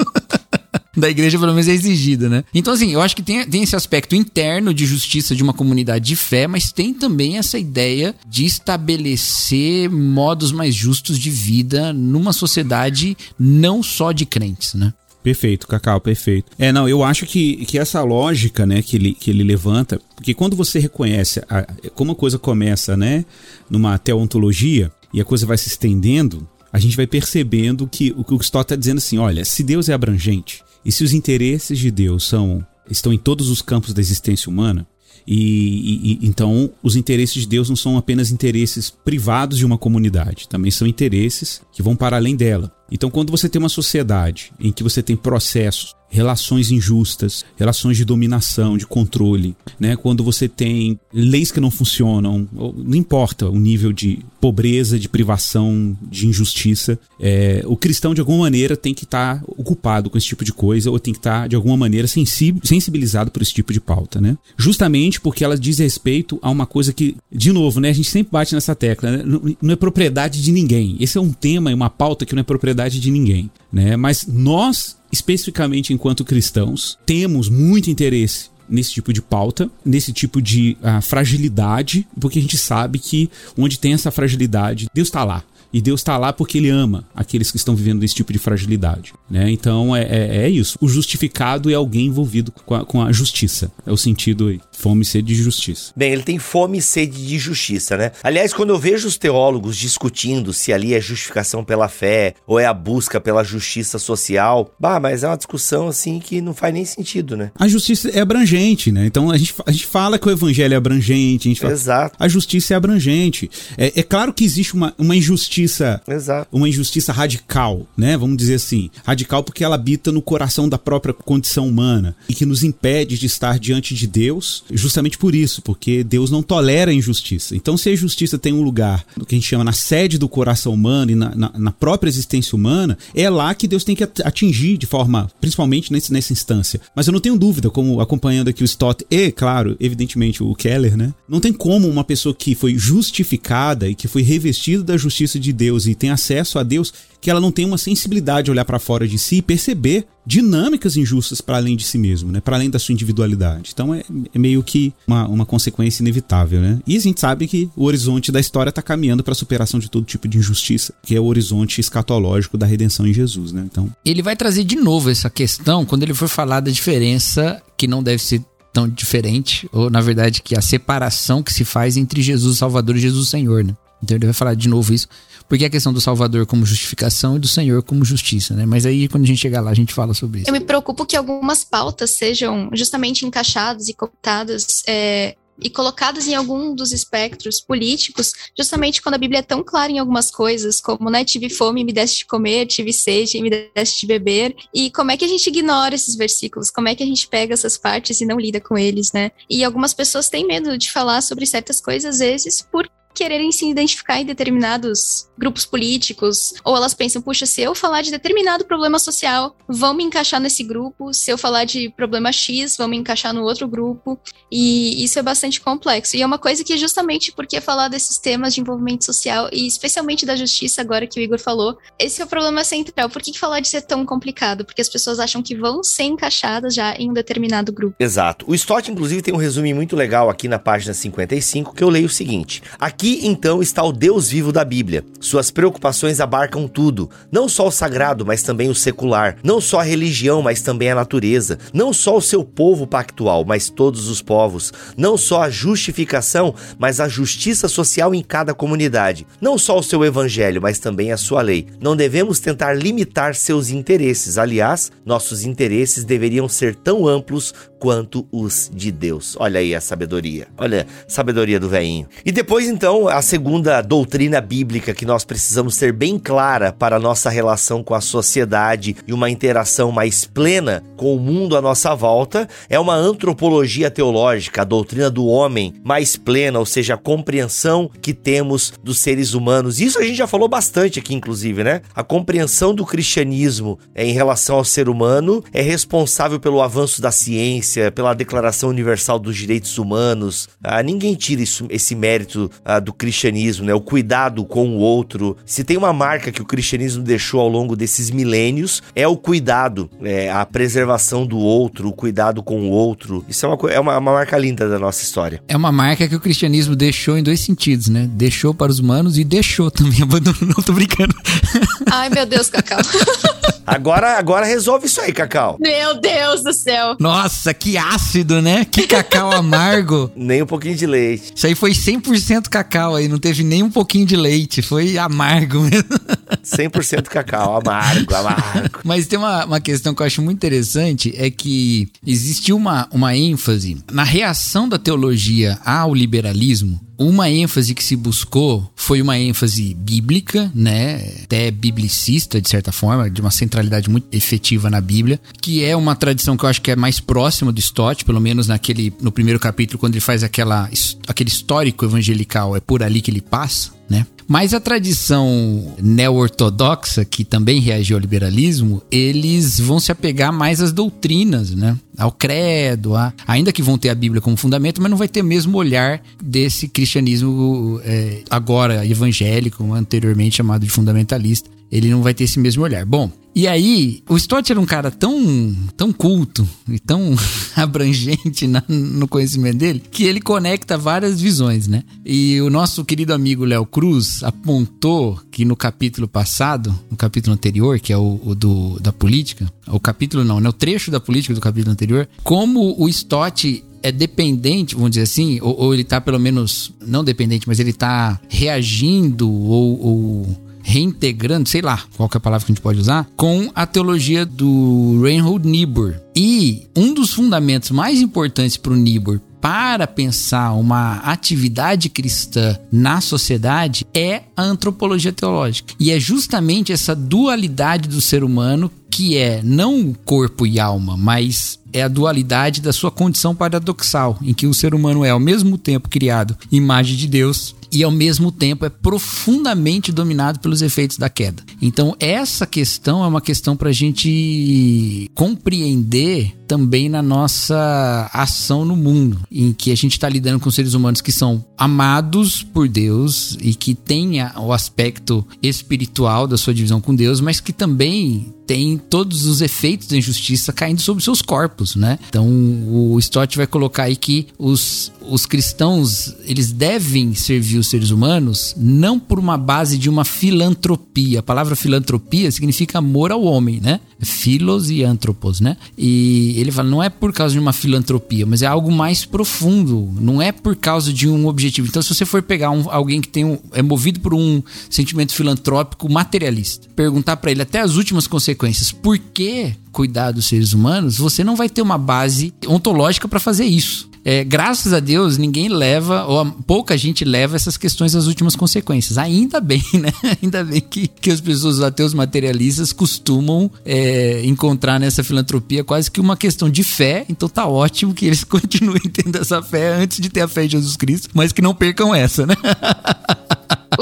Da 0.96 1.08
igreja, 1.08 1.38
pelo 1.38 1.52
menos, 1.52 1.68
é 1.68 1.72
exigida, 1.72 2.28
né? 2.28 2.44
Então, 2.54 2.72
assim, 2.74 2.92
eu 2.92 3.00
acho 3.00 3.16
que 3.16 3.22
tem, 3.22 3.46
tem 3.46 3.62
esse 3.62 3.74
aspecto 3.74 4.14
interno 4.14 4.74
de 4.74 4.84
justiça 4.84 5.34
de 5.34 5.42
uma 5.42 5.52
comunidade 5.54 6.04
de 6.04 6.16
fé, 6.16 6.46
mas 6.46 6.70
tem 6.70 6.92
também 6.92 7.38
essa 7.38 7.58
ideia 7.58 8.14
de 8.28 8.44
estabelecer 8.44 9.90
modos 9.90 10.52
mais 10.52 10.74
justos 10.74 11.18
de 11.18 11.30
vida 11.30 11.92
numa 11.92 12.32
sociedade 12.32 13.16
não 13.38 13.82
só 13.82 14.12
de 14.12 14.26
crentes, 14.26 14.74
né? 14.74 14.92
Perfeito, 15.22 15.68
Cacau, 15.68 16.00
perfeito. 16.00 16.50
É, 16.58 16.72
não, 16.72 16.88
eu 16.88 17.04
acho 17.04 17.26
que, 17.26 17.64
que 17.64 17.78
essa 17.78 18.02
lógica, 18.02 18.66
né, 18.66 18.82
que 18.82 18.96
ele, 18.96 19.14
que 19.14 19.30
ele 19.30 19.44
levanta, 19.44 20.00
porque 20.16 20.34
quando 20.34 20.56
você 20.56 20.80
reconhece 20.80 21.40
a- 21.48 21.64
como 21.94 22.10
a 22.12 22.16
coisa 22.16 22.40
começa, 22.40 22.96
né, 22.96 23.24
numa 23.70 23.96
teontologia, 23.98 24.90
e 25.14 25.20
a 25.20 25.24
coisa 25.24 25.46
vai 25.46 25.56
se 25.56 25.68
estendendo, 25.68 26.48
a 26.72 26.78
gente 26.78 26.96
vai 26.96 27.06
percebendo 27.06 27.86
que 27.86 28.12
o 28.16 28.24
que 28.24 28.34
o 28.34 28.38
Stott 28.40 28.64
está 28.64 28.74
dizendo 28.76 28.98
assim, 28.98 29.18
olha, 29.18 29.44
se 29.44 29.62
Deus 29.62 29.88
é 29.88 29.92
abrangente, 29.92 30.60
e 30.84 30.90
se 30.92 31.04
os 31.04 31.12
interesses 31.12 31.78
de 31.78 31.90
Deus 31.90 32.26
são 32.26 32.64
estão 32.90 33.12
em 33.12 33.18
todos 33.18 33.48
os 33.48 33.62
campos 33.62 33.94
da 33.94 34.00
existência 34.00 34.50
humana, 34.50 34.86
e, 35.26 36.18
e- 36.22 36.26
então 36.26 36.70
os 36.82 36.96
interesses 36.96 37.42
de 37.42 37.48
Deus 37.48 37.68
não 37.68 37.76
são 37.76 37.96
apenas 37.96 38.30
interesses 38.30 38.90
privados 38.90 39.56
de 39.58 39.64
uma 39.64 39.78
comunidade, 39.78 40.48
também 40.48 40.70
são 40.70 40.86
interesses 40.86 41.60
que 41.72 41.82
vão 41.82 41.94
para 41.94 42.16
além 42.16 42.34
dela. 42.34 42.72
Então, 42.90 43.08
quando 43.10 43.30
você 43.30 43.48
tem 43.48 43.58
uma 43.60 43.68
sociedade 43.68 44.52
em 44.60 44.72
que 44.72 44.82
você 44.82 45.02
tem 45.02 45.16
processos, 45.16 45.94
relações 46.12 46.70
injustas, 46.70 47.42
relações 47.56 47.96
de 47.96 48.04
dominação, 48.04 48.76
de 48.76 48.86
controle, 48.86 49.56
né? 49.80 49.96
Quando 49.96 50.22
você 50.22 50.46
tem 50.46 51.00
leis 51.12 51.50
que 51.50 51.58
não 51.58 51.70
funcionam, 51.70 52.46
não 52.52 52.94
importa 52.94 53.48
o 53.48 53.58
nível 53.58 53.94
de 53.94 54.18
pobreza, 54.38 54.98
de 54.98 55.08
privação, 55.08 55.96
de 56.02 56.26
injustiça, 56.26 56.98
é, 57.18 57.62
o 57.64 57.76
cristão 57.76 58.12
de 58.12 58.20
alguma 58.20 58.40
maneira 58.40 58.76
tem 58.76 58.92
que 58.92 59.04
estar 59.04 59.42
ocupado 59.46 60.10
com 60.10 60.18
esse 60.18 60.26
tipo 60.26 60.44
de 60.44 60.52
coisa 60.52 60.90
ou 60.90 60.98
tem 61.00 61.14
que 61.14 61.18
estar 61.18 61.48
de 61.48 61.56
alguma 61.56 61.78
maneira 61.78 62.06
sensi- 62.06 62.54
sensibilizado 62.62 63.30
por 63.30 63.40
esse 63.40 63.54
tipo 63.54 63.72
de 63.72 63.80
pauta, 63.80 64.20
né? 64.20 64.36
Justamente 64.54 65.18
porque 65.18 65.42
ela 65.42 65.56
diz 65.56 65.78
respeito 65.78 66.38
a 66.42 66.50
uma 66.50 66.66
coisa 66.66 66.92
que, 66.92 67.16
de 67.32 67.52
novo, 67.52 67.80
né? 67.80 67.88
A 67.88 67.94
gente 67.94 68.10
sempre 68.10 68.32
bate 68.32 68.54
nessa 68.54 68.74
tecla, 68.74 69.10
né? 69.10 69.24
não, 69.62 69.72
é 69.72 69.76
propriedade 69.76 70.42
de 70.42 70.52
ninguém. 70.52 70.96
Esse 71.00 71.16
é 71.16 71.20
um 71.22 71.32
tema 71.32 71.70
e 71.70 71.74
uma 71.74 71.88
pauta 71.88 72.26
que 72.26 72.34
não 72.34 72.40
é 72.40 72.44
propriedade 72.44 73.00
de 73.00 73.10
ninguém, 73.10 73.50
né? 73.72 73.96
Mas 73.96 74.26
nós 74.26 75.00
especificamente 75.12 75.92
enquanto 75.92 76.24
cristãos, 76.24 76.98
temos 77.04 77.48
muito 77.48 77.90
interesse 77.90 78.50
nesse 78.68 78.92
tipo 78.92 79.12
de 79.12 79.20
pauta, 79.20 79.70
nesse 79.84 80.12
tipo 80.12 80.40
de 80.40 80.76
ah, 80.82 81.02
fragilidade, 81.02 82.06
porque 82.18 82.38
a 82.38 82.42
gente 82.42 82.56
sabe 82.56 82.98
que 82.98 83.30
onde 83.56 83.78
tem 83.78 83.92
essa 83.92 84.10
fragilidade, 84.10 84.86
Deus 84.94 85.08
está 85.08 85.22
lá. 85.22 85.44
E 85.72 85.80
Deus 85.80 86.00
está 86.00 86.18
lá 86.18 86.32
porque 86.32 86.58
ele 86.58 86.68
ama 86.68 87.04
aqueles 87.14 87.50
que 87.50 87.56
estão 87.56 87.74
vivendo 87.74 88.02
esse 88.04 88.14
tipo 88.14 88.32
de 88.32 88.38
fragilidade. 88.38 89.12
Né? 89.30 89.50
Então 89.50 89.94
é, 89.96 90.02
é, 90.02 90.36
é 90.44 90.48
isso. 90.48 90.76
O 90.80 90.88
justificado 90.88 91.70
é 91.70 91.74
alguém 91.74 92.06
envolvido 92.06 92.52
com 92.52 92.74
a, 92.74 92.84
com 92.84 93.02
a 93.02 93.12
justiça. 93.12 93.72
É 93.86 93.92
o 93.92 93.96
sentido 93.96 94.48
aí. 94.48 94.60
Fome 94.72 95.02
e 95.02 95.04
sede 95.04 95.34
de 95.34 95.42
justiça. 95.42 95.92
Bem, 95.96 96.12
ele 96.12 96.22
tem 96.22 96.38
fome 96.38 96.78
e 96.78 96.82
sede 96.82 97.26
de 97.26 97.38
justiça, 97.38 97.96
né? 97.96 98.12
Aliás, 98.22 98.52
quando 98.52 98.70
eu 98.70 98.78
vejo 98.78 99.08
os 99.08 99.16
teólogos 99.16 99.76
discutindo 99.76 100.52
se 100.52 100.72
ali 100.72 100.94
é 100.94 101.00
justificação 101.00 101.64
pela 101.64 101.88
fé 101.88 102.34
ou 102.46 102.58
é 102.58 102.66
a 102.66 102.74
busca 102.74 103.20
pela 103.20 103.42
justiça 103.44 103.98
social, 103.98 104.74
bah, 104.78 105.00
mas 105.00 105.24
é 105.24 105.28
uma 105.28 105.36
discussão 105.36 105.88
assim 105.88 106.18
que 106.18 106.40
não 106.40 106.54
faz 106.54 106.74
nem 106.74 106.84
sentido, 106.84 107.36
né? 107.36 107.50
A 107.58 107.68
justiça 107.68 108.10
é 108.10 108.20
abrangente, 108.20 108.92
né? 108.92 109.06
Então 109.06 109.30
a 109.30 109.38
gente, 109.38 109.54
a 109.64 109.72
gente 109.72 109.86
fala 109.86 110.18
que 110.18 110.28
o 110.28 110.30
evangelho 110.30 110.74
é 110.74 110.76
abrangente, 110.76 111.48
a 111.48 111.50
gente 111.50 111.60
fala, 111.60 111.72
Exato. 111.72 112.16
a 112.18 112.28
justiça 112.28 112.74
é 112.74 112.76
abrangente. 112.76 113.50
É, 113.78 114.00
é 114.00 114.02
claro 114.02 114.32
que 114.32 114.44
existe 114.44 114.74
uma, 114.74 114.94
uma 114.98 115.16
injustiça, 115.16 115.61
Exato. 116.08 116.48
uma 116.52 116.68
injustiça 116.68 117.12
radical, 117.12 117.86
né? 117.96 118.16
Vamos 118.16 118.36
dizer 118.36 118.54
assim, 118.54 118.90
radical 119.04 119.42
porque 119.42 119.64
ela 119.64 119.74
habita 119.74 120.12
no 120.12 120.22
coração 120.22 120.68
da 120.68 120.78
própria 120.78 121.14
condição 121.14 121.68
humana 121.68 122.14
e 122.28 122.34
que 122.34 122.46
nos 122.46 122.62
impede 122.62 123.18
de 123.18 123.26
estar 123.26 123.58
diante 123.58 123.94
de 123.94 124.06
Deus, 124.06 124.64
justamente 124.70 125.18
por 125.18 125.34
isso, 125.34 125.62
porque 125.62 126.02
Deus 126.04 126.30
não 126.30 126.42
tolera 126.42 126.90
a 126.90 126.94
injustiça. 126.94 127.56
Então, 127.56 127.76
se 127.76 127.90
a 127.90 127.96
justiça 127.96 128.38
tem 128.38 128.52
um 128.52 128.62
lugar, 128.62 129.04
no 129.16 129.24
que 129.24 129.34
a 129.34 129.38
gente 129.38 129.48
chama 129.48 129.64
na 129.64 129.72
sede 129.72 130.18
do 130.18 130.28
coração 130.28 130.72
humano 130.74 131.10
e 131.10 131.14
na, 131.14 131.34
na, 131.34 131.52
na 131.56 131.72
própria 131.72 132.08
existência 132.08 132.56
humana, 132.56 132.96
é 133.14 133.28
lá 133.28 133.54
que 133.54 133.68
Deus 133.68 133.84
tem 133.84 133.96
que 133.96 134.04
atingir 134.24 134.76
de 134.76 134.86
forma, 134.86 135.30
principalmente 135.40 135.92
nesse, 135.92 136.12
nessa 136.12 136.32
instância. 136.32 136.80
Mas 136.94 137.06
eu 137.06 137.12
não 137.12 137.20
tenho 137.20 137.38
dúvida, 137.38 137.70
como 137.70 138.00
acompanhando 138.00 138.48
aqui 138.48 138.62
o 138.62 138.64
Stott 138.64 139.04
e, 139.10 139.30
claro, 139.30 139.76
evidentemente 139.80 140.42
o 140.42 140.54
Keller, 140.54 140.96
né? 140.96 141.12
Não 141.28 141.40
tem 141.40 141.52
como 141.52 141.88
uma 141.88 142.04
pessoa 142.04 142.34
que 142.34 142.54
foi 142.54 142.76
justificada 142.76 143.88
e 143.88 143.94
que 143.94 144.08
foi 144.08 144.22
revestida 144.22 144.82
da 144.82 144.96
justiça 144.96 145.38
de 145.38 145.51
Deus 145.52 145.86
e 145.86 145.94
tem 145.94 146.10
acesso 146.10 146.58
a 146.58 146.62
Deus 146.62 146.92
que 147.20 147.30
ela 147.30 147.40
não 147.40 147.52
tem 147.52 147.64
uma 147.64 147.78
sensibilidade 147.78 148.46
de 148.46 148.50
olhar 148.50 148.64
para 148.64 148.80
fora 148.80 149.06
de 149.06 149.16
si 149.16 149.36
e 149.36 149.42
perceber 149.42 150.06
dinâmicas 150.26 150.96
injustas 150.96 151.40
para 151.40 151.56
além 151.56 151.76
de 151.76 151.84
si 151.84 151.96
mesmo, 151.96 152.32
né? 152.32 152.40
Para 152.40 152.56
além 152.56 152.68
da 152.68 152.80
sua 152.80 152.92
individualidade. 152.92 153.70
Então 153.72 153.94
é, 153.94 154.02
é 154.34 154.38
meio 154.38 154.60
que 154.62 154.92
uma, 155.06 155.28
uma 155.28 155.46
consequência 155.46 156.02
inevitável, 156.02 156.60
né? 156.60 156.80
E 156.84 156.96
a 156.96 157.00
gente 157.00 157.20
sabe 157.20 157.46
que 157.46 157.70
o 157.76 157.84
horizonte 157.84 158.32
da 158.32 158.40
história 158.40 158.70
está 158.70 158.82
caminhando 158.82 159.22
para 159.22 159.32
a 159.32 159.36
superação 159.36 159.78
de 159.78 159.88
todo 159.88 160.04
tipo 160.04 160.26
de 160.26 160.38
injustiça, 160.38 160.92
que 161.04 161.14
é 161.14 161.20
o 161.20 161.24
horizonte 161.24 161.80
escatológico 161.80 162.58
da 162.58 162.66
redenção 162.66 163.06
em 163.06 163.14
Jesus, 163.14 163.52
né? 163.52 163.64
Então, 163.70 163.88
Ele 164.04 164.22
vai 164.22 164.34
trazer 164.34 164.64
de 164.64 164.76
novo 164.76 165.08
essa 165.08 165.30
questão 165.30 165.84
quando 165.84 166.02
ele 166.02 166.14
for 166.14 166.28
falar 166.28 166.58
da 166.58 166.70
diferença 166.70 167.62
que 167.76 167.86
não 167.86 168.02
deve 168.02 168.22
ser 168.22 168.42
tão 168.72 168.88
diferente, 168.88 169.68
ou 169.72 169.90
na 169.90 170.00
verdade 170.00 170.42
que 170.42 170.56
a 170.56 170.62
separação 170.62 171.42
que 171.42 171.52
se 171.52 171.64
faz 171.64 171.96
entre 171.96 172.22
Jesus 172.22 172.58
Salvador 172.58 172.96
e 172.96 173.00
Jesus 173.00 173.28
Senhor, 173.28 173.62
né? 173.62 173.76
Então 174.02 174.16
ele 174.16 174.26
vai 174.26 174.34
falar 174.34 174.54
de 174.54 174.68
novo 174.68 174.92
isso, 174.92 175.06
porque 175.52 175.66
a 175.66 175.70
questão 175.70 175.92
do 175.92 176.00
Salvador 176.00 176.46
como 176.46 176.64
justificação 176.64 177.36
e 177.36 177.38
do 177.38 177.46
Senhor 177.46 177.82
como 177.82 178.06
justiça, 178.06 178.54
né? 178.54 178.64
Mas 178.64 178.86
aí 178.86 179.06
quando 179.06 179.24
a 179.24 179.26
gente 179.26 179.38
chegar 179.38 179.60
lá, 179.60 179.70
a 179.70 179.74
gente 179.74 179.92
fala 179.92 180.14
sobre 180.14 180.40
isso. 180.40 180.48
Eu 180.48 180.52
me 180.54 180.60
preocupo 180.60 181.04
que 181.04 181.14
algumas 181.14 181.62
pautas 181.62 182.12
sejam 182.12 182.70
justamente 182.72 183.26
encaixadas 183.26 183.86
e 183.86 183.92
cooptadas 183.92 184.82
é, 184.88 185.36
e 185.60 185.68
colocadas 185.68 186.26
em 186.26 186.34
algum 186.34 186.74
dos 186.74 186.90
espectros 186.90 187.60
políticos, 187.60 188.32
justamente 188.56 189.02
quando 189.02 189.16
a 189.16 189.18
Bíblia 189.18 189.40
é 189.40 189.42
tão 189.42 189.62
clara 189.62 189.92
em 189.92 189.98
algumas 189.98 190.30
coisas, 190.30 190.80
como, 190.80 191.10
né, 191.10 191.22
tive 191.22 191.50
fome 191.50 191.82
e 191.82 191.84
me 191.84 191.92
deste 191.92 192.20
de 192.20 192.26
comer, 192.26 192.64
tive 192.64 192.90
sede 192.90 193.36
e 193.36 193.42
me 193.42 193.50
deste 193.50 194.00
de 194.00 194.06
beber, 194.06 194.56
e 194.72 194.90
como 194.90 195.10
é 195.10 195.18
que 195.18 195.24
a 195.26 195.28
gente 195.28 195.46
ignora 195.48 195.94
esses 195.94 196.16
versículos, 196.16 196.70
como 196.70 196.88
é 196.88 196.94
que 196.94 197.02
a 197.02 197.06
gente 197.06 197.28
pega 197.28 197.52
essas 197.52 197.76
partes 197.76 198.22
e 198.22 198.24
não 198.24 198.40
lida 198.40 198.58
com 198.58 198.78
eles, 198.78 199.12
né? 199.12 199.30
E 199.50 199.62
algumas 199.62 199.92
pessoas 199.92 200.30
têm 200.30 200.46
medo 200.46 200.78
de 200.78 200.90
falar 200.90 201.20
sobre 201.20 201.44
certas 201.44 201.78
coisas, 201.78 202.14
às 202.14 202.18
vezes, 202.20 202.62
por 202.62 202.88
quererem 203.14 203.52
se 203.52 203.68
identificar 203.68 204.20
em 204.20 204.24
determinados 204.24 205.28
grupos 205.38 205.64
políticos, 205.64 206.54
ou 206.64 206.76
elas 206.76 206.94
pensam, 206.94 207.20
puxa, 207.20 207.46
se 207.46 207.60
eu 207.60 207.74
falar 207.74 208.02
de 208.02 208.10
determinado 208.10 208.64
problema 208.64 208.98
social, 208.98 209.56
vão 209.68 209.94
me 209.94 210.04
encaixar 210.04 210.40
nesse 210.40 210.62
grupo, 210.62 211.12
se 211.12 211.30
eu 211.30 211.38
falar 211.38 211.64
de 211.64 211.90
problema 211.96 212.30
X, 212.30 212.76
vão 212.76 212.88
me 212.88 212.96
encaixar 212.96 213.34
no 213.34 213.42
outro 213.42 213.66
grupo, 213.66 214.18
e 214.50 215.02
isso 215.02 215.18
é 215.18 215.22
bastante 215.22 215.60
complexo. 215.60 216.16
E 216.16 216.22
é 216.22 216.26
uma 216.26 216.38
coisa 216.38 216.62
que 216.62 216.76
justamente 216.76 217.32
porque 217.32 217.60
falar 217.60 217.88
desses 217.88 218.18
temas 218.18 218.54
de 218.54 218.60
envolvimento 218.60 219.04
social, 219.04 219.48
e 219.52 219.66
especialmente 219.66 220.24
da 220.24 220.36
justiça, 220.36 220.80
agora 220.80 221.06
que 221.06 221.18
o 221.18 221.22
Igor 221.22 221.40
falou, 221.40 221.76
esse 221.98 222.22
é 222.22 222.24
o 222.24 222.28
problema 222.28 222.62
central. 222.62 223.10
Por 223.10 223.20
que 223.20 223.36
falar 223.38 223.60
disso 223.60 223.76
é 223.76 223.80
tão 223.80 224.06
complicado? 224.06 224.64
Porque 224.64 224.82
as 224.82 224.88
pessoas 224.88 225.18
acham 225.18 225.42
que 225.42 225.56
vão 225.56 225.82
ser 225.82 226.04
encaixadas 226.04 226.74
já 226.74 226.94
em 226.94 227.10
um 227.10 227.12
determinado 227.12 227.72
grupo. 227.72 227.96
Exato. 227.98 228.44
O 228.48 228.54
Stott, 228.54 228.90
inclusive, 228.90 229.22
tem 229.22 229.34
um 229.34 229.38
resumo 229.38 229.62
muito 229.74 229.96
legal 229.96 230.28
aqui 230.28 230.48
na 230.48 230.58
página 230.58 230.92
55, 230.92 231.74
que 231.74 231.84
eu 231.84 231.88
leio 231.88 232.06
o 232.06 232.10
seguinte: 232.10 232.62
Aqui 232.78 233.01
então 233.22 233.62
está 233.62 233.82
o 233.82 233.92
Deus 233.92 234.30
vivo 234.30 234.52
da 234.52 234.64
Bíblia. 234.64 235.04
Suas 235.20 235.50
preocupações 235.50 236.20
abarcam 236.20 236.68
tudo, 236.68 237.10
não 237.30 237.48
só 237.48 237.66
o 237.66 237.70
sagrado, 237.70 238.24
mas 238.24 238.42
também 238.42 238.68
o 238.68 238.74
secular, 238.74 239.36
não 239.42 239.60
só 239.60 239.80
a 239.80 239.84
religião, 239.84 240.42
mas 240.42 240.62
também 240.62 240.90
a 240.90 240.94
natureza, 240.94 241.58
não 241.72 241.92
só 241.92 242.16
o 242.16 242.22
seu 242.22 242.44
povo 242.44 242.86
pactual, 242.86 243.44
mas 243.44 243.68
todos 243.68 244.08
os 244.08 244.22
povos, 244.22 244.72
não 244.96 245.16
só 245.16 245.42
a 245.42 245.50
justificação, 245.50 246.54
mas 246.78 247.00
a 247.00 247.08
justiça 247.08 247.68
social 247.68 248.14
em 248.14 248.22
cada 248.22 248.54
comunidade, 248.54 249.26
não 249.40 249.58
só 249.58 249.78
o 249.78 249.82
seu 249.82 250.04
evangelho, 250.04 250.62
mas 250.62 250.78
também 250.78 251.12
a 251.12 251.16
sua 251.16 251.42
lei. 251.42 251.66
Não 251.80 251.96
devemos 251.96 252.40
tentar 252.40 252.74
limitar 252.74 253.34
seus 253.34 253.70
interesses, 253.70 254.38
aliás, 254.38 254.92
nossos 255.04 255.44
interesses 255.44 256.04
deveriam 256.04 256.48
ser 256.48 256.74
tão 256.74 257.06
amplos 257.06 257.52
quanto 257.82 258.24
os 258.30 258.70
de 258.72 258.92
Deus. 258.92 259.34
Olha 259.40 259.58
aí 259.58 259.74
a 259.74 259.80
sabedoria. 259.80 260.46
Olha 260.56 260.86
sabedoria 261.08 261.58
do 261.58 261.68
veinho. 261.68 262.06
E 262.24 262.30
depois 262.30 262.68
então, 262.68 263.08
a 263.08 263.20
segunda 263.20 263.82
doutrina 263.82 264.40
bíblica 264.40 264.94
que 264.94 265.04
nós 265.04 265.24
precisamos 265.24 265.76
ter 265.76 265.92
bem 265.92 266.16
clara 266.16 266.72
para 266.72 266.94
a 266.94 267.00
nossa 267.00 267.28
relação 267.28 267.82
com 267.82 267.92
a 267.92 268.00
sociedade 268.00 268.94
e 269.04 269.12
uma 269.12 269.28
interação 269.28 269.90
mais 269.90 270.24
plena 270.24 270.80
com 270.96 271.16
o 271.16 271.18
mundo 271.18 271.56
à 271.56 271.60
nossa 271.60 271.92
volta 271.92 272.48
é 272.70 272.78
uma 272.78 272.94
antropologia 272.94 273.90
teológica, 273.90 274.62
a 274.62 274.64
doutrina 274.64 275.10
do 275.10 275.26
homem 275.26 275.74
mais 275.82 276.16
plena, 276.16 276.60
ou 276.60 276.66
seja, 276.66 276.94
a 276.94 276.96
compreensão 276.96 277.90
que 278.00 278.14
temos 278.14 278.74
dos 278.80 279.00
seres 279.00 279.34
humanos. 279.34 279.80
Isso 279.80 279.98
a 279.98 280.04
gente 280.04 280.18
já 280.18 280.28
falou 280.28 280.46
bastante 280.46 281.00
aqui, 281.00 281.14
inclusive, 281.14 281.64
né? 281.64 281.80
A 281.96 282.04
compreensão 282.04 282.72
do 282.72 282.86
cristianismo 282.86 283.76
em 283.96 284.12
relação 284.12 284.54
ao 284.54 284.64
ser 284.64 284.88
humano 284.88 285.42
é 285.52 285.62
responsável 285.62 286.38
pelo 286.38 286.62
avanço 286.62 287.02
da 287.02 287.10
ciência 287.10 287.71
pela 287.94 288.14
Declaração 288.14 288.70
Universal 288.70 289.18
dos 289.18 289.36
Direitos 289.36 289.78
Humanos. 289.78 290.48
Ah, 290.62 290.82
ninguém 290.82 291.14
tira 291.14 291.42
isso, 291.42 291.66
esse 291.70 291.94
mérito 291.94 292.50
ah, 292.64 292.80
do 292.80 292.92
cristianismo, 292.92 293.66
né? 293.66 293.74
O 293.74 293.80
cuidado 293.80 294.44
com 294.44 294.76
o 294.76 294.78
outro. 294.78 295.36
Se 295.44 295.64
tem 295.64 295.76
uma 295.76 295.92
marca 295.92 296.32
que 296.32 296.42
o 296.42 296.44
cristianismo 296.44 297.02
deixou 297.02 297.40
ao 297.40 297.48
longo 297.48 297.76
desses 297.76 298.10
milênios, 298.10 298.82
é 298.94 299.06
o 299.06 299.16
cuidado, 299.16 299.90
é, 300.02 300.30
a 300.30 300.44
preservação 300.44 301.26
do 301.26 301.38
outro, 301.38 301.88
o 301.88 301.92
cuidado 301.92 302.42
com 302.42 302.60
o 302.62 302.70
outro. 302.70 303.24
Isso 303.28 303.46
é 303.46 303.48
uma, 303.48 303.70
é 303.70 303.80
uma, 303.80 303.98
uma 303.98 304.12
marca 304.12 304.36
linda 304.38 304.68
da 304.68 304.78
nossa 304.78 305.02
história. 305.02 305.42
É 305.48 305.56
uma 305.56 305.72
marca 305.72 306.08
que 306.08 306.14
o 306.14 306.20
cristianismo 306.20 306.76
deixou 306.76 307.16
em 307.16 307.22
dois 307.22 307.40
sentidos, 307.40 307.88
né? 307.88 308.08
Deixou 308.12 308.54
para 308.54 308.70
os 308.70 308.78
humanos 308.78 309.18
e 309.18 309.24
deixou 309.24 309.70
também, 309.70 310.00
abandonou. 310.02 310.42
Não 310.42 310.62
tô 310.62 310.72
brincando. 310.72 311.14
Ai, 311.90 312.08
meu 312.08 312.26
Deus, 312.26 312.48
Cacau. 312.48 312.80
Agora, 313.64 314.18
agora 314.18 314.44
resolve 314.44 314.86
isso 314.86 315.00
aí, 315.00 315.12
Cacau. 315.12 315.56
Meu 315.60 316.00
Deus 316.00 316.42
do 316.42 316.52
céu. 316.52 316.96
Nossa, 316.98 317.54
que 317.62 317.78
ácido, 317.78 318.42
né? 318.42 318.64
Que 318.64 318.88
cacau 318.88 319.30
amargo. 319.30 320.10
Nem 320.16 320.42
um 320.42 320.46
pouquinho 320.46 320.74
de 320.74 320.84
leite. 320.84 321.32
Isso 321.34 321.46
aí 321.46 321.54
foi 321.54 321.70
100% 321.70 322.48
cacau 322.48 322.96
aí, 322.96 323.06
não 323.06 323.18
teve 323.18 323.44
nem 323.44 323.62
um 323.62 323.70
pouquinho 323.70 324.04
de 324.04 324.16
leite, 324.16 324.60
foi 324.62 324.98
amargo 324.98 325.60
mesmo. 325.60 325.86
100% 326.44 327.04
cacau, 327.04 327.56
amargo, 327.56 328.14
amargo. 328.14 328.80
Mas 328.84 329.06
tem 329.06 329.18
uma, 329.18 329.44
uma 329.44 329.60
questão 329.60 329.94
que 329.94 330.02
eu 330.02 330.06
acho 330.06 330.22
muito 330.22 330.38
interessante, 330.38 331.14
é 331.16 331.30
que 331.30 331.88
existe 332.06 332.52
uma, 332.52 332.88
uma 332.92 333.16
ênfase 333.16 333.82
na 333.90 334.04
reação 334.04 334.68
da 334.68 334.78
teologia 334.78 335.58
ao 335.64 335.94
liberalismo, 335.94 336.80
uma 336.98 337.28
ênfase 337.28 337.74
que 337.74 337.82
se 337.82 337.96
buscou 337.96 338.70
foi 338.76 339.02
uma 339.02 339.18
ênfase 339.18 339.74
bíblica, 339.74 340.50
né? 340.54 341.12
Até 341.24 341.50
biblicista, 341.50 342.40
de 342.40 342.48
certa 342.48 342.70
forma, 342.70 343.10
de 343.10 343.20
uma 343.20 343.30
centralidade 343.30 343.90
muito 343.90 344.06
efetiva 344.12 344.70
na 344.70 344.80
Bíblia, 344.80 345.20
que 345.40 345.64
é 345.64 345.74
uma 345.74 345.96
tradição 345.96 346.36
que 346.36 346.44
eu 346.44 346.48
acho 346.48 346.60
que 346.60 346.70
é 346.70 346.76
mais 346.76 347.00
próxima 347.00 347.52
do 347.52 347.58
Stott, 347.58 348.04
pelo 348.04 348.20
menos 348.20 348.46
naquele, 348.46 348.92
no 349.00 349.10
primeiro 349.10 349.40
capítulo, 349.40 349.78
quando 349.78 349.94
ele 349.94 350.00
faz 350.00 350.22
aquela, 350.22 350.70
aquele 351.08 351.28
histórico 351.30 351.84
evangelical, 351.84 352.56
é 352.56 352.60
por 352.60 352.82
ali 352.82 353.00
que 353.00 353.10
ele 353.10 353.20
passa, 353.20 353.72
né? 353.88 354.06
Mas 354.32 354.54
a 354.54 354.60
tradição 354.60 355.74
neo-ortodoxa, 355.78 357.04
que 357.04 357.22
também 357.22 357.60
reagiu 357.60 357.98
ao 357.98 358.00
liberalismo, 358.00 358.82
eles 358.90 359.60
vão 359.60 359.78
se 359.78 359.92
apegar 359.92 360.32
mais 360.32 360.58
às 360.58 360.72
doutrinas, 360.72 361.54
né? 361.54 361.76
Ao 361.98 362.10
credo, 362.10 362.96
a... 362.96 363.12
ainda 363.26 363.52
que 363.52 363.62
vão 363.62 363.76
ter 363.76 363.90
a 363.90 363.94
Bíblia 363.94 364.22
como 364.22 364.34
fundamento, 364.34 364.80
mas 364.80 364.90
não 364.90 364.96
vai 364.96 365.06
ter 365.06 365.20
o 365.20 365.24
mesmo 365.24 365.58
olhar 365.58 366.02
desse 366.18 366.66
cristianismo 366.66 367.78
é, 367.84 368.22
agora 368.30 368.86
evangélico, 368.86 369.70
anteriormente 369.74 370.36
chamado 370.36 370.64
de 370.64 370.70
fundamentalista. 370.70 371.50
Ele 371.72 371.88
não 371.88 372.02
vai 372.02 372.12
ter 372.12 372.24
esse 372.24 372.38
mesmo 372.38 372.62
olhar. 372.62 372.84
Bom, 372.84 373.10
E 373.34 373.48
aí, 373.48 374.02
o 374.06 374.14
Stott 374.18 374.52
era 374.52 374.60
um 374.60 374.66
cara 374.66 374.90
tão, 374.90 375.56
tão 375.74 375.90
culto 375.90 376.46
e 376.68 376.78
tão 376.78 377.16
abrangente 377.56 378.46
na, 378.46 378.62
no 378.68 379.08
conhecimento 379.08 379.56
dele 379.56 379.82
que 379.90 380.04
ele 380.04 380.20
conecta 380.20 380.76
várias 380.76 381.18
visões, 381.18 381.66
né? 381.66 381.82
E 382.04 382.38
o 382.42 382.50
nosso 382.50 382.84
querido 382.84 383.14
amigo 383.14 383.46
Léo 383.46 383.64
Cruz 383.64 384.22
apontou 384.22 385.18
que 385.30 385.46
no 385.46 385.56
capítulo 385.56 386.06
passado, 386.06 386.78
no 386.90 386.96
capítulo 386.96 387.32
anterior, 387.32 387.80
que 387.80 387.90
é 387.90 387.96
o, 387.96 388.20
o 388.22 388.34
do, 388.34 388.78
da 388.78 388.92
política, 388.92 389.50
o 389.66 389.80
capítulo 389.80 390.24
não, 390.24 390.38
né? 390.38 390.50
O 390.50 390.52
trecho 390.52 390.90
da 390.90 391.00
política 391.00 391.32
do 391.32 391.40
capítulo 391.40 391.72
anterior, 391.72 392.06
como 392.22 392.78
o 392.78 392.86
Stott 392.86 393.64
é 393.82 393.90
dependente, 393.90 394.74
vamos 394.74 394.90
dizer 394.90 395.04
assim, 395.04 395.40
ou, 395.40 395.58
ou 395.58 395.74
ele 395.74 395.84
tá 395.84 396.02
pelo 396.02 396.18
menos, 396.18 396.70
não 396.86 397.02
dependente, 397.02 397.48
mas 397.48 397.58
ele 397.58 397.72
tá 397.72 398.20
reagindo 398.28 399.30
ou, 399.30 399.80
ou 399.80 400.51
reintegrando, 400.72 401.48
sei 401.48 401.60
lá 401.60 401.82
qual 401.96 402.08
é 402.12 402.16
a 402.16 402.20
palavra 402.20 402.46
que 402.46 402.52
a 402.52 402.54
gente 402.54 402.62
pode 402.62 402.80
usar, 402.80 403.06
com 403.14 403.50
a 403.54 403.66
teologia 403.66 404.24
do 404.24 405.00
Reinhold 405.02 405.46
Niebuhr. 405.46 405.94
E 406.16 406.66
um 406.74 406.94
dos 406.94 407.12
fundamentos 407.12 407.70
mais 407.70 408.00
importantes 408.00 408.56
para 408.56 408.72
o 408.72 408.76
Niebuhr 408.76 409.20
para 409.40 409.88
pensar 409.88 410.52
uma 410.52 410.98
atividade 410.98 411.88
cristã 411.88 412.56
na 412.70 413.00
sociedade 413.00 413.84
é 413.92 414.22
a 414.36 414.42
antropologia 414.42 415.12
teológica. 415.12 415.74
E 415.80 415.90
é 415.90 415.98
justamente 415.98 416.72
essa 416.72 416.94
dualidade 416.94 417.88
do 417.88 418.00
ser 418.00 418.22
humano 418.22 418.70
que 418.88 419.16
é 419.16 419.40
não 419.42 419.92
corpo 420.04 420.46
e 420.46 420.60
alma, 420.60 420.96
mas 420.96 421.58
é 421.72 421.82
a 421.82 421.88
dualidade 421.88 422.60
da 422.60 422.72
sua 422.72 422.90
condição 422.90 423.34
paradoxal, 423.34 424.18
em 424.22 424.34
que 424.34 424.46
o 424.46 424.54
ser 424.54 424.74
humano 424.74 425.04
é 425.04 425.10
ao 425.10 425.18
mesmo 425.18 425.58
tempo 425.58 425.88
criado 425.88 426.36
imagem 426.50 426.96
de 426.96 427.08
Deus 427.08 427.56
e 427.72 427.82
ao 427.82 427.90
mesmo 427.90 428.30
tempo 428.30 428.64
é 428.64 428.68
profundamente 428.68 429.90
dominado 429.90 430.38
pelos 430.40 430.60
efeitos 430.62 430.98
da 430.98 431.08
queda. 431.08 431.42
Então, 431.60 431.96
essa 431.98 432.46
questão 432.46 433.02
é 433.02 433.06
uma 433.06 433.20
questão 433.20 433.56
para 433.56 433.70
a 433.70 433.72
gente 433.72 435.10
compreender 435.14 436.34
também 436.52 436.86
na 436.86 437.00
nossa 437.00 438.10
ação 438.12 438.62
no 438.62 438.76
mundo, 438.76 439.18
em 439.30 439.54
que 439.54 439.72
a 439.72 439.74
gente 439.74 439.92
está 439.92 440.06
lidando 440.06 440.38
com 440.38 440.50
seres 440.50 440.74
humanos 440.74 441.00
que 441.00 441.10
são 441.10 441.42
amados 441.56 442.42
por 442.42 442.68
Deus 442.68 443.38
e 443.40 443.54
que 443.54 443.74
têm 443.74 444.22
o 444.36 444.52
aspecto 444.52 445.26
espiritual 445.42 446.26
da 446.26 446.36
sua 446.36 446.52
divisão 446.52 446.78
com 446.78 446.94
Deus, 446.94 447.22
mas 447.22 447.40
que 447.40 447.54
também 447.54 448.34
tem 448.46 448.76
todos 448.76 449.24
os 449.24 449.40
efeitos 449.40 449.88
da 449.88 449.96
injustiça 449.96 450.52
caindo 450.52 450.82
sobre 450.82 451.02
seus 451.02 451.22
corpos, 451.22 451.74
né? 451.74 451.98
Então 452.10 452.28
o 452.28 452.98
Stott 452.98 453.34
vai 453.34 453.46
colocar 453.46 453.84
aí 453.84 453.96
que 453.96 454.26
os, 454.38 454.92
os 455.08 455.26
cristãos 455.26 456.14
eles 456.24 456.52
devem 456.52 457.14
servir 457.14 457.58
os 457.58 457.68
seres 457.68 457.90
humanos 457.90 458.54
não 458.56 458.98
por 458.98 459.18
uma 459.18 459.36
base 459.36 459.78
de 459.78 459.88
uma 459.88 460.04
filantropia. 460.04 461.20
A 461.20 461.22
palavra 461.22 461.56
filantropia 461.56 462.30
significa 462.30 462.78
amor 462.78 463.12
ao 463.12 463.22
homem, 463.22 463.60
né? 463.60 463.80
Filos 464.00 464.70
e 464.70 464.82
antropos, 464.82 465.40
né? 465.40 465.56
E 465.76 466.34
ele 466.38 466.50
fala, 466.50 466.68
não 466.68 466.82
é 466.82 466.88
por 466.88 467.12
causa 467.12 467.34
de 467.34 467.38
uma 467.38 467.52
filantropia, 467.52 468.26
mas 468.26 468.42
é 468.42 468.46
algo 468.46 468.70
mais 468.70 469.04
profundo. 469.04 469.92
Não 470.00 470.20
é 470.20 470.32
por 470.32 470.56
causa 470.56 470.92
de 470.92 471.08
um 471.08 471.26
objetivo. 471.26 471.68
Então, 471.68 471.82
se 471.82 471.94
você 471.94 472.04
for 472.04 472.22
pegar 472.22 472.50
um, 472.50 472.70
alguém 472.70 473.00
que 473.00 473.08
tem 473.08 473.24
um, 473.24 473.38
é 473.52 473.62
movido 473.62 474.00
por 474.00 474.14
um 474.14 474.42
sentimento 474.68 475.14
filantrópico 475.14 475.90
materialista, 475.90 476.68
perguntar 476.74 477.16
para 477.16 477.30
ele 477.30 477.42
até 477.42 477.60
as 477.60 477.76
últimas 477.76 478.06
consequências, 478.06 478.72
por 478.72 478.98
que 478.98 479.54
cuidar 479.70 480.12
dos 480.12 480.26
seres 480.26 480.52
humanos, 480.52 480.98
você 480.98 481.24
não 481.24 481.34
vai 481.34 481.48
ter 481.48 481.62
uma 481.62 481.78
base 481.78 482.32
ontológica 482.46 483.08
para 483.08 483.18
fazer 483.18 483.44
isso. 483.44 483.91
É, 484.04 484.24
graças 484.24 484.72
a 484.72 484.80
Deus, 484.80 485.16
ninguém 485.16 485.48
leva, 485.48 486.04
ou 486.04 486.24
pouca 486.46 486.76
gente 486.76 487.04
leva 487.04 487.36
essas 487.36 487.56
questões 487.56 487.94
às 487.94 488.06
últimas 488.06 488.34
consequências. 488.34 488.98
Ainda 488.98 489.38
bem, 489.42 489.62
né? 489.74 489.92
Ainda 490.22 490.44
bem 490.44 490.60
que, 490.60 490.88
que 490.88 491.10
as 491.10 491.20
pessoas 491.20 491.60
ateus 491.60 491.94
materialistas 491.94 492.72
costumam 492.72 493.50
é, 493.64 494.24
encontrar 494.24 494.80
nessa 494.80 495.04
filantropia 495.04 495.62
quase 495.62 495.90
que 495.90 496.00
uma 496.00 496.16
questão 496.16 496.50
de 496.50 496.64
fé. 496.64 497.04
Então 497.08 497.28
tá 497.28 497.46
ótimo 497.46 497.94
que 497.94 498.06
eles 498.06 498.24
continuem 498.24 498.82
tendo 498.92 499.18
essa 499.18 499.42
fé 499.42 499.74
antes 499.74 500.00
de 500.00 500.08
ter 500.08 500.22
a 500.22 500.28
fé 500.28 500.44
em 500.44 500.50
Jesus 500.50 500.76
Cristo, 500.76 501.08
mas 501.14 501.32
que 501.32 501.42
não 501.42 501.54
percam 501.54 501.94
essa, 501.94 502.26
né? 502.26 502.34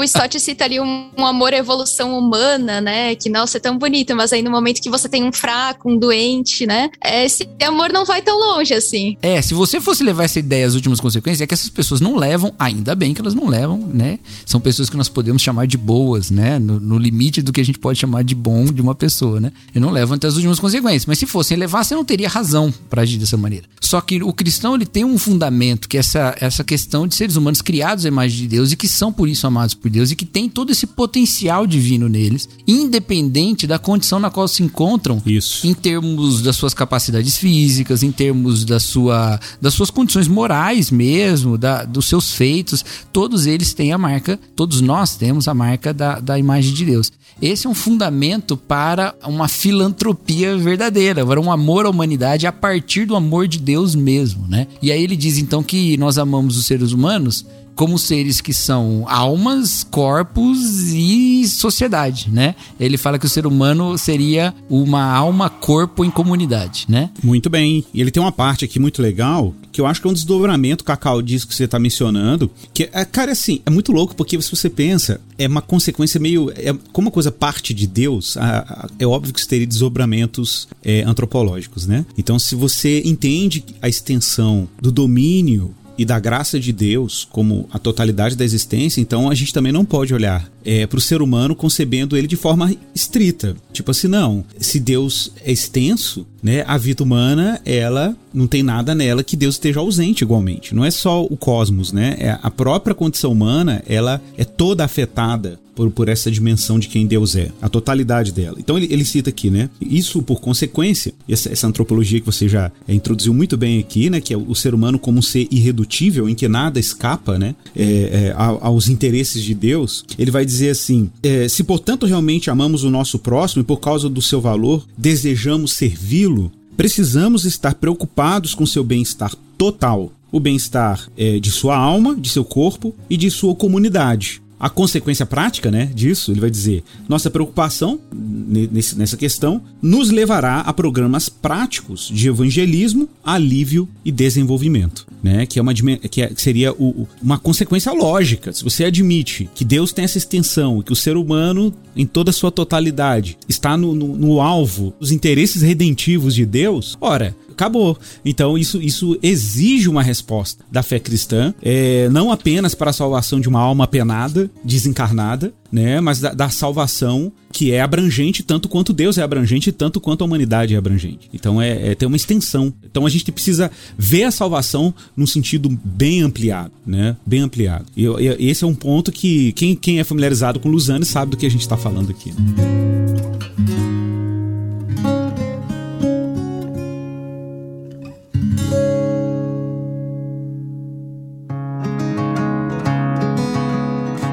o 0.01 0.03
Stott 0.03 0.39
cita 0.39 0.65
ali 0.65 0.79
um, 0.79 1.09
um, 1.17 1.25
amor 1.25 1.53
à 1.53 1.57
evolução 1.57 2.17
humana, 2.17 2.81
né? 2.81 3.15
Que, 3.15 3.29
nossa, 3.29 3.57
é 3.57 3.59
tão 3.59 3.77
bonito, 3.77 4.15
mas 4.15 4.33
aí 4.33 4.41
no 4.41 4.51
momento 4.51 4.81
que 4.81 4.89
você 4.89 5.07
tem 5.07 5.23
um 5.23 5.31
fraco, 5.31 5.89
um 5.89 5.97
doente, 5.97 6.65
né? 6.65 6.89
Esse 7.03 7.47
amor 7.65 7.91
não 7.91 8.05
vai 8.05 8.21
tão 8.21 8.37
longe 8.39 8.73
assim. 8.73 9.17
É, 9.21 9.41
se 9.41 9.53
você 9.53 9.79
fosse 9.79 10.03
levar 10.03 10.23
essa 10.23 10.39
ideia 10.39 10.65
às 10.65 10.75
últimas 10.75 10.99
consequências, 10.99 11.41
é 11.41 11.47
que 11.47 11.53
essas 11.53 11.69
pessoas 11.69 12.01
não 12.01 12.15
levam, 12.15 12.53
ainda 12.57 12.95
bem 12.95 13.13
que 13.13 13.21
elas 13.21 13.33
não 13.33 13.47
levam, 13.47 13.77
né? 13.77 14.19
São 14.45 14.59
pessoas 14.59 14.89
que 14.89 14.97
nós 14.97 15.09
podemos 15.09 15.41
chamar 15.41 15.67
de 15.67 15.77
boas, 15.77 16.31
né? 16.31 16.57
No, 16.59 16.79
no 16.79 16.97
limite 16.97 17.41
do 17.41 17.53
que 17.53 17.61
a 17.61 17.65
gente 17.65 17.79
pode 17.79 17.99
chamar 17.99 18.23
de 18.23 18.35
bom 18.35 18.65
de 18.65 18.81
uma 18.81 18.95
pessoa, 18.95 19.39
né? 19.39 19.51
E 19.73 19.79
não 19.79 19.91
levam 19.91 20.15
até 20.15 20.27
as 20.27 20.35
últimas 20.35 20.59
consequências. 20.59 21.05
Mas 21.05 21.19
se 21.19 21.25
fossem 21.25 21.57
levar, 21.57 21.83
você 21.83 21.95
não 21.95 22.03
teria 22.03 22.27
razão 22.27 22.73
para 22.89 23.03
agir 23.03 23.17
dessa 23.17 23.37
maneira. 23.37 23.65
Só 23.79 24.01
que 24.01 24.23
o 24.23 24.33
cristão, 24.33 24.75
ele 24.75 24.85
tem 24.85 25.03
um 25.03 25.17
fundamento, 25.17 25.87
que 25.87 25.97
é 25.97 25.99
essa, 25.99 26.35
essa 26.39 26.63
questão 26.63 27.07
de 27.07 27.13
seres 27.15 27.35
humanos 27.35 27.61
criados 27.61 28.05
à 28.05 28.07
imagem 28.07 28.37
de 28.37 28.47
Deus 28.47 28.71
e 28.71 28.75
que 28.75 28.87
são 28.87 29.11
por 29.11 29.27
isso 29.27 29.45
amados 29.45 29.75
por 29.75 29.90
Deus 29.91 30.11
e 30.11 30.15
que 30.15 30.25
tem 30.25 30.49
todo 30.49 30.71
esse 30.71 30.87
potencial 30.87 31.67
divino 31.67 32.09
neles, 32.09 32.49
independente 32.67 33.67
da 33.67 33.77
condição 33.77 34.19
na 34.19 34.29
qual 34.29 34.47
se 34.47 34.63
encontram, 34.63 35.21
Isso. 35.25 35.67
em 35.67 35.73
termos 35.73 36.41
das 36.41 36.55
suas 36.55 36.73
capacidades 36.73 37.37
físicas, 37.37 38.01
em 38.01 38.11
termos 38.11 38.65
da 38.65 38.79
sua, 38.79 39.39
das 39.61 39.73
suas 39.73 39.89
condições 39.89 40.27
morais 40.27 40.89
mesmo, 40.89 41.57
da, 41.57 41.83
dos 41.83 42.05
seus 42.05 42.33
feitos, 42.33 42.83
todos 43.11 43.45
eles 43.45 43.73
têm 43.73 43.91
a 43.91 43.97
marca, 43.97 44.39
todos 44.55 44.81
nós 44.81 45.15
temos 45.15 45.47
a 45.47 45.53
marca 45.53 45.93
da, 45.93 46.19
da 46.19 46.39
imagem 46.39 46.73
de 46.73 46.85
Deus. 46.85 47.11
Esse 47.41 47.65
é 47.65 47.69
um 47.69 47.73
fundamento 47.73 48.55
para 48.55 49.15
uma 49.25 49.47
filantropia 49.47 50.55
verdadeira, 50.57 51.25
para 51.25 51.41
um 51.41 51.51
amor 51.51 51.85
à 51.85 51.89
humanidade 51.89 52.45
a 52.45 52.51
partir 52.51 53.05
do 53.05 53.15
amor 53.15 53.47
de 53.47 53.57
Deus 53.57 53.95
mesmo, 53.95 54.47
né? 54.47 54.67
E 54.81 54.91
aí 54.91 55.01
ele 55.01 55.15
diz 55.15 55.39
então 55.39 55.63
que 55.63 55.97
nós 55.97 56.17
amamos 56.17 56.57
os 56.57 56.65
seres 56.65 56.91
humanos 56.91 57.45
como 57.81 57.97
seres 57.97 58.41
que 58.41 58.53
são 58.53 59.05
almas, 59.07 59.83
corpos 59.83 60.91
e 60.93 61.47
sociedade, 61.47 62.29
né? 62.29 62.53
Ele 62.79 62.95
fala 62.95 63.17
que 63.17 63.25
o 63.25 63.29
ser 63.29 63.47
humano 63.47 63.97
seria 63.97 64.53
uma 64.69 65.03
alma, 65.03 65.49
corpo 65.49 66.05
em 66.05 66.11
comunidade, 66.11 66.85
né? 66.87 67.09
Muito 67.23 67.49
bem. 67.49 67.83
E 67.91 67.99
ele 67.99 68.11
tem 68.11 68.21
uma 68.21 68.31
parte 68.31 68.63
aqui 68.63 68.79
muito 68.79 69.01
legal, 69.01 69.55
que 69.71 69.81
eu 69.81 69.87
acho 69.87 69.99
que 69.99 70.05
é 70.05 70.11
um 70.11 70.13
desdobramento, 70.13 70.83
Cacau, 70.83 71.23
disso 71.23 71.47
que 71.47 71.55
você 71.55 71.63
está 71.63 71.79
mencionando, 71.79 72.51
que, 72.71 72.87
é, 72.93 73.03
cara, 73.03 73.31
assim, 73.31 73.61
é 73.65 73.71
muito 73.71 73.91
louco, 73.91 74.13
porque 74.13 74.39
se 74.39 74.51
você 74.51 74.69
pensa, 74.69 75.19
é 75.35 75.47
uma 75.47 75.61
consequência 75.61 76.19
meio... 76.19 76.51
É, 76.55 76.71
como 76.93 77.07
uma 77.07 77.11
coisa 77.11 77.31
parte 77.31 77.73
de 77.73 77.87
Deus, 77.87 78.37
a, 78.37 78.59
a, 78.59 78.89
é 78.99 79.07
óbvio 79.07 79.33
que 79.33 79.39
isso 79.39 79.49
teria 79.49 79.65
desdobramentos 79.65 80.67
é, 80.83 81.01
antropológicos, 81.01 81.87
né? 81.87 82.05
Então, 82.15 82.37
se 82.37 82.53
você 82.53 83.01
entende 83.03 83.65
a 83.81 83.89
extensão 83.89 84.69
do 84.79 84.91
domínio 84.91 85.73
e 85.97 86.05
da 86.05 86.19
graça 86.19 86.59
de 86.59 86.71
Deus 86.71 87.27
como 87.29 87.67
a 87.71 87.79
totalidade 87.79 88.35
da 88.35 88.45
existência, 88.45 89.01
então 89.01 89.29
a 89.29 89.35
gente 89.35 89.53
também 89.53 89.71
não 89.71 89.85
pode 89.85 90.13
olhar 90.13 90.49
é, 90.63 90.85
para 90.85 90.97
o 90.97 91.01
ser 91.01 91.21
humano 91.21 91.55
concebendo 91.55 92.15
ele 92.15 92.27
de 92.27 92.35
forma 92.35 92.73
estrita. 92.93 93.55
Tipo 93.73 93.91
assim, 93.91 94.07
não. 94.07 94.43
Se 94.59 94.79
Deus 94.79 95.31
é 95.43 95.51
extenso, 95.51 96.25
né, 96.41 96.63
a 96.67 96.77
vida 96.77 97.03
humana, 97.03 97.59
ela 97.65 98.15
não 98.33 98.47
tem 98.47 98.63
nada 98.63 98.95
nela 98.95 99.23
que 99.23 99.35
Deus 99.35 99.55
esteja 99.55 99.79
ausente 99.79 100.23
igualmente. 100.23 100.73
Não 100.73 100.85
é 100.85 100.91
só 100.91 101.23
o 101.23 101.35
cosmos, 101.35 101.91
né? 101.91 102.15
É 102.19 102.39
a 102.41 102.49
própria 102.49 102.95
condição 102.95 103.31
humana, 103.31 103.83
ela 103.87 104.21
é 104.37 104.45
toda 104.61 104.85
afetada 104.85 105.59
por, 105.73 105.89
por 105.89 106.07
essa 106.07 106.29
dimensão 106.29 106.77
de 106.77 106.87
quem 106.87 107.07
Deus 107.07 107.35
é, 107.35 107.51
a 107.59 107.67
totalidade 107.67 108.31
dela. 108.31 108.57
Então 108.59 108.77
ele, 108.77 108.93
ele 108.93 109.03
cita 109.03 109.31
aqui, 109.31 109.49
né? 109.49 109.71
Isso 109.81 110.21
por 110.21 110.39
consequência, 110.39 111.15
essa, 111.27 111.51
essa 111.51 111.65
antropologia 111.65 112.19
que 112.19 112.25
você 112.27 112.47
já 112.47 112.71
é, 112.87 112.93
introduziu 112.93 113.33
muito 113.33 113.57
bem 113.57 113.79
aqui, 113.79 114.07
né? 114.07 114.21
Que 114.21 114.35
é 114.35 114.37
o, 114.37 114.53
ser 114.53 114.75
humano 114.75 114.99
como 114.99 115.17
um 115.17 115.21
ser 115.23 115.47
irredutível, 115.49 116.29
em 116.29 116.35
que 116.35 116.47
nada 116.47 116.79
escapa, 116.79 117.39
né? 117.39 117.55
É, 117.75 117.85
é, 117.85 118.35
aos 118.37 118.87
interesses 118.87 119.41
de 119.41 119.55
Deus. 119.55 120.05
Ele 120.15 120.29
vai 120.29 120.45
dizer 120.45 120.69
assim: 120.69 121.09
é, 121.23 121.47
se 121.47 121.63
portanto 121.63 122.05
realmente 122.05 122.51
amamos 122.51 122.83
o 122.83 122.91
nosso 122.91 123.17
próximo 123.17 123.63
e 123.63 123.65
por 123.65 123.77
causa 123.77 124.07
do 124.07 124.21
seu 124.21 124.39
valor 124.39 124.85
desejamos 124.95 125.73
servi-lo, 125.73 126.51
precisamos 126.77 127.45
estar 127.45 127.73
preocupados 127.73 128.53
com 128.53 128.63
seu 128.67 128.83
bem-estar 128.83 129.33
total, 129.57 130.13
o 130.31 130.39
bem-estar 130.39 131.09
é, 131.17 131.39
de 131.39 131.49
sua 131.49 131.75
alma, 131.75 132.15
de 132.15 132.29
seu 132.29 132.45
corpo 132.45 132.93
e 133.09 133.17
de 133.17 133.31
sua 133.31 133.55
comunidade 133.55 134.39
a 134.61 134.69
consequência 134.69 135.25
prática 135.25 135.71
né, 135.71 135.89
disso, 135.91 136.31
ele 136.31 136.39
vai 136.39 136.51
dizer: 136.51 136.83
nossa 137.09 137.31
preocupação 137.31 137.99
nessa 138.15 139.17
questão 139.17 139.59
nos 139.81 140.11
levará 140.11 140.59
a 140.59 140.71
programas 140.71 141.27
práticos 141.29 142.07
de 142.13 142.27
evangelismo, 142.27 143.09
alívio 143.23 143.89
e 144.05 144.11
desenvolvimento, 144.11 145.07
né? 145.23 145.47
Que 145.47 145.57
é 145.57 145.61
uma 145.63 145.73
que, 145.73 146.21
é, 146.21 146.27
que 146.27 146.41
seria 146.41 146.71
o, 146.73 147.07
uma 147.21 147.39
consequência 147.39 147.91
lógica. 147.91 148.53
Se 148.53 148.63
você 148.63 148.85
admite 148.85 149.49
que 149.55 149.65
Deus 149.65 149.91
tem 149.91 150.05
essa 150.05 150.19
extensão 150.19 150.83
que 150.83 150.93
o 150.93 150.95
ser 150.95 151.17
humano, 151.17 151.73
em 151.95 152.05
toda 152.05 152.29
a 152.29 152.33
sua 152.33 152.51
totalidade, 152.51 153.39
está 153.49 153.75
no, 153.75 153.95
no, 153.95 154.15
no 154.15 154.41
alvo 154.41 154.93
dos 154.99 155.11
interesses 155.11 155.63
redentivos 155.63 156.35
de 156.35 156.45
Deus, 156.45 156.95
ora, 157.01 157.35
acabou. 157.51 157.97
Então 158.23 158.57
isso, 158.57 158.81
isso 158.81 159.17
exige 159.21 159.89
uma 159.89 160.03
resposta 160.03 160.63
da 160.71 160.83
fé 160.83 160.99
cristã, 160.99 161.53
é, 161.61 162.09
não 162.09 162.31
apenas 162.31 162.75
para 162.75 162.89
a 162.89 162.93
salvação 162.93 163.39
de 163.39 163.49
uma 163.49 163.59
alma 163.59 163.87
penada, 163.87 164.49
desencarnada, 164.63 165.53
né, 165.71 166.01
mas 166.01 166.19
da, 166.19 166.33
da, 166.33 166.49
salvação 166.49 167.31
que 167.51 167.71
é 167.71 167.79
abrangente 167.79 168.43
tanto 168.43 168.67
quanto 168.67 168.91
Deus 168.91 169.17
é 169.17 169.23
abrangente, 169.23 169.71
tanto 169.71 170.01
quanto 170.01 170.21
a 170.21 170.27
humanidade 170.27 170.73
é 170.73 170.77
abrangente. 170.77 171.29
Então 171.33 171.61
é, 171.61 171.91
é 171.91 171.95
tem 171.95 172.07
uma 172.07 172.17
extensão. 172.17 172.73
Então 172.83 173.05
a 173.05 173.09
gente 173.09 173.31
precisa 173.31 173.71
ver 173.97 174.25
a 174.25 174.31
salvação 174.31 174.93
num 175.15 175.25
sentido 175.25 175.69
bem 175.83 176.21
ampliado, 176.21 176.71
né, 176.85 177.15
bem 177.25 177.41
ampliado. 177.41 177.85
E, 177.95 178.05
esse 178.39 178.63
é 178.63 178.67
um 178.67 178.75
ponto 178.75 179.11
que 179.11 179.53
quem, 179.53 179.75
quem 179.75 179.99
é 179.99 180.03
familiarizado 180.03 180.59
com 180.59 180.69
Luzane 180.69 181.05
sabe 181.05 181.31
do 181.31 181.37
que 181.37 181.45
a 181.45 181.51
gente 181.51 181.61
está 181.61 181.77
falando 181.77 182.11
aqui. 182.11 182.31
Né? 182.31 184.00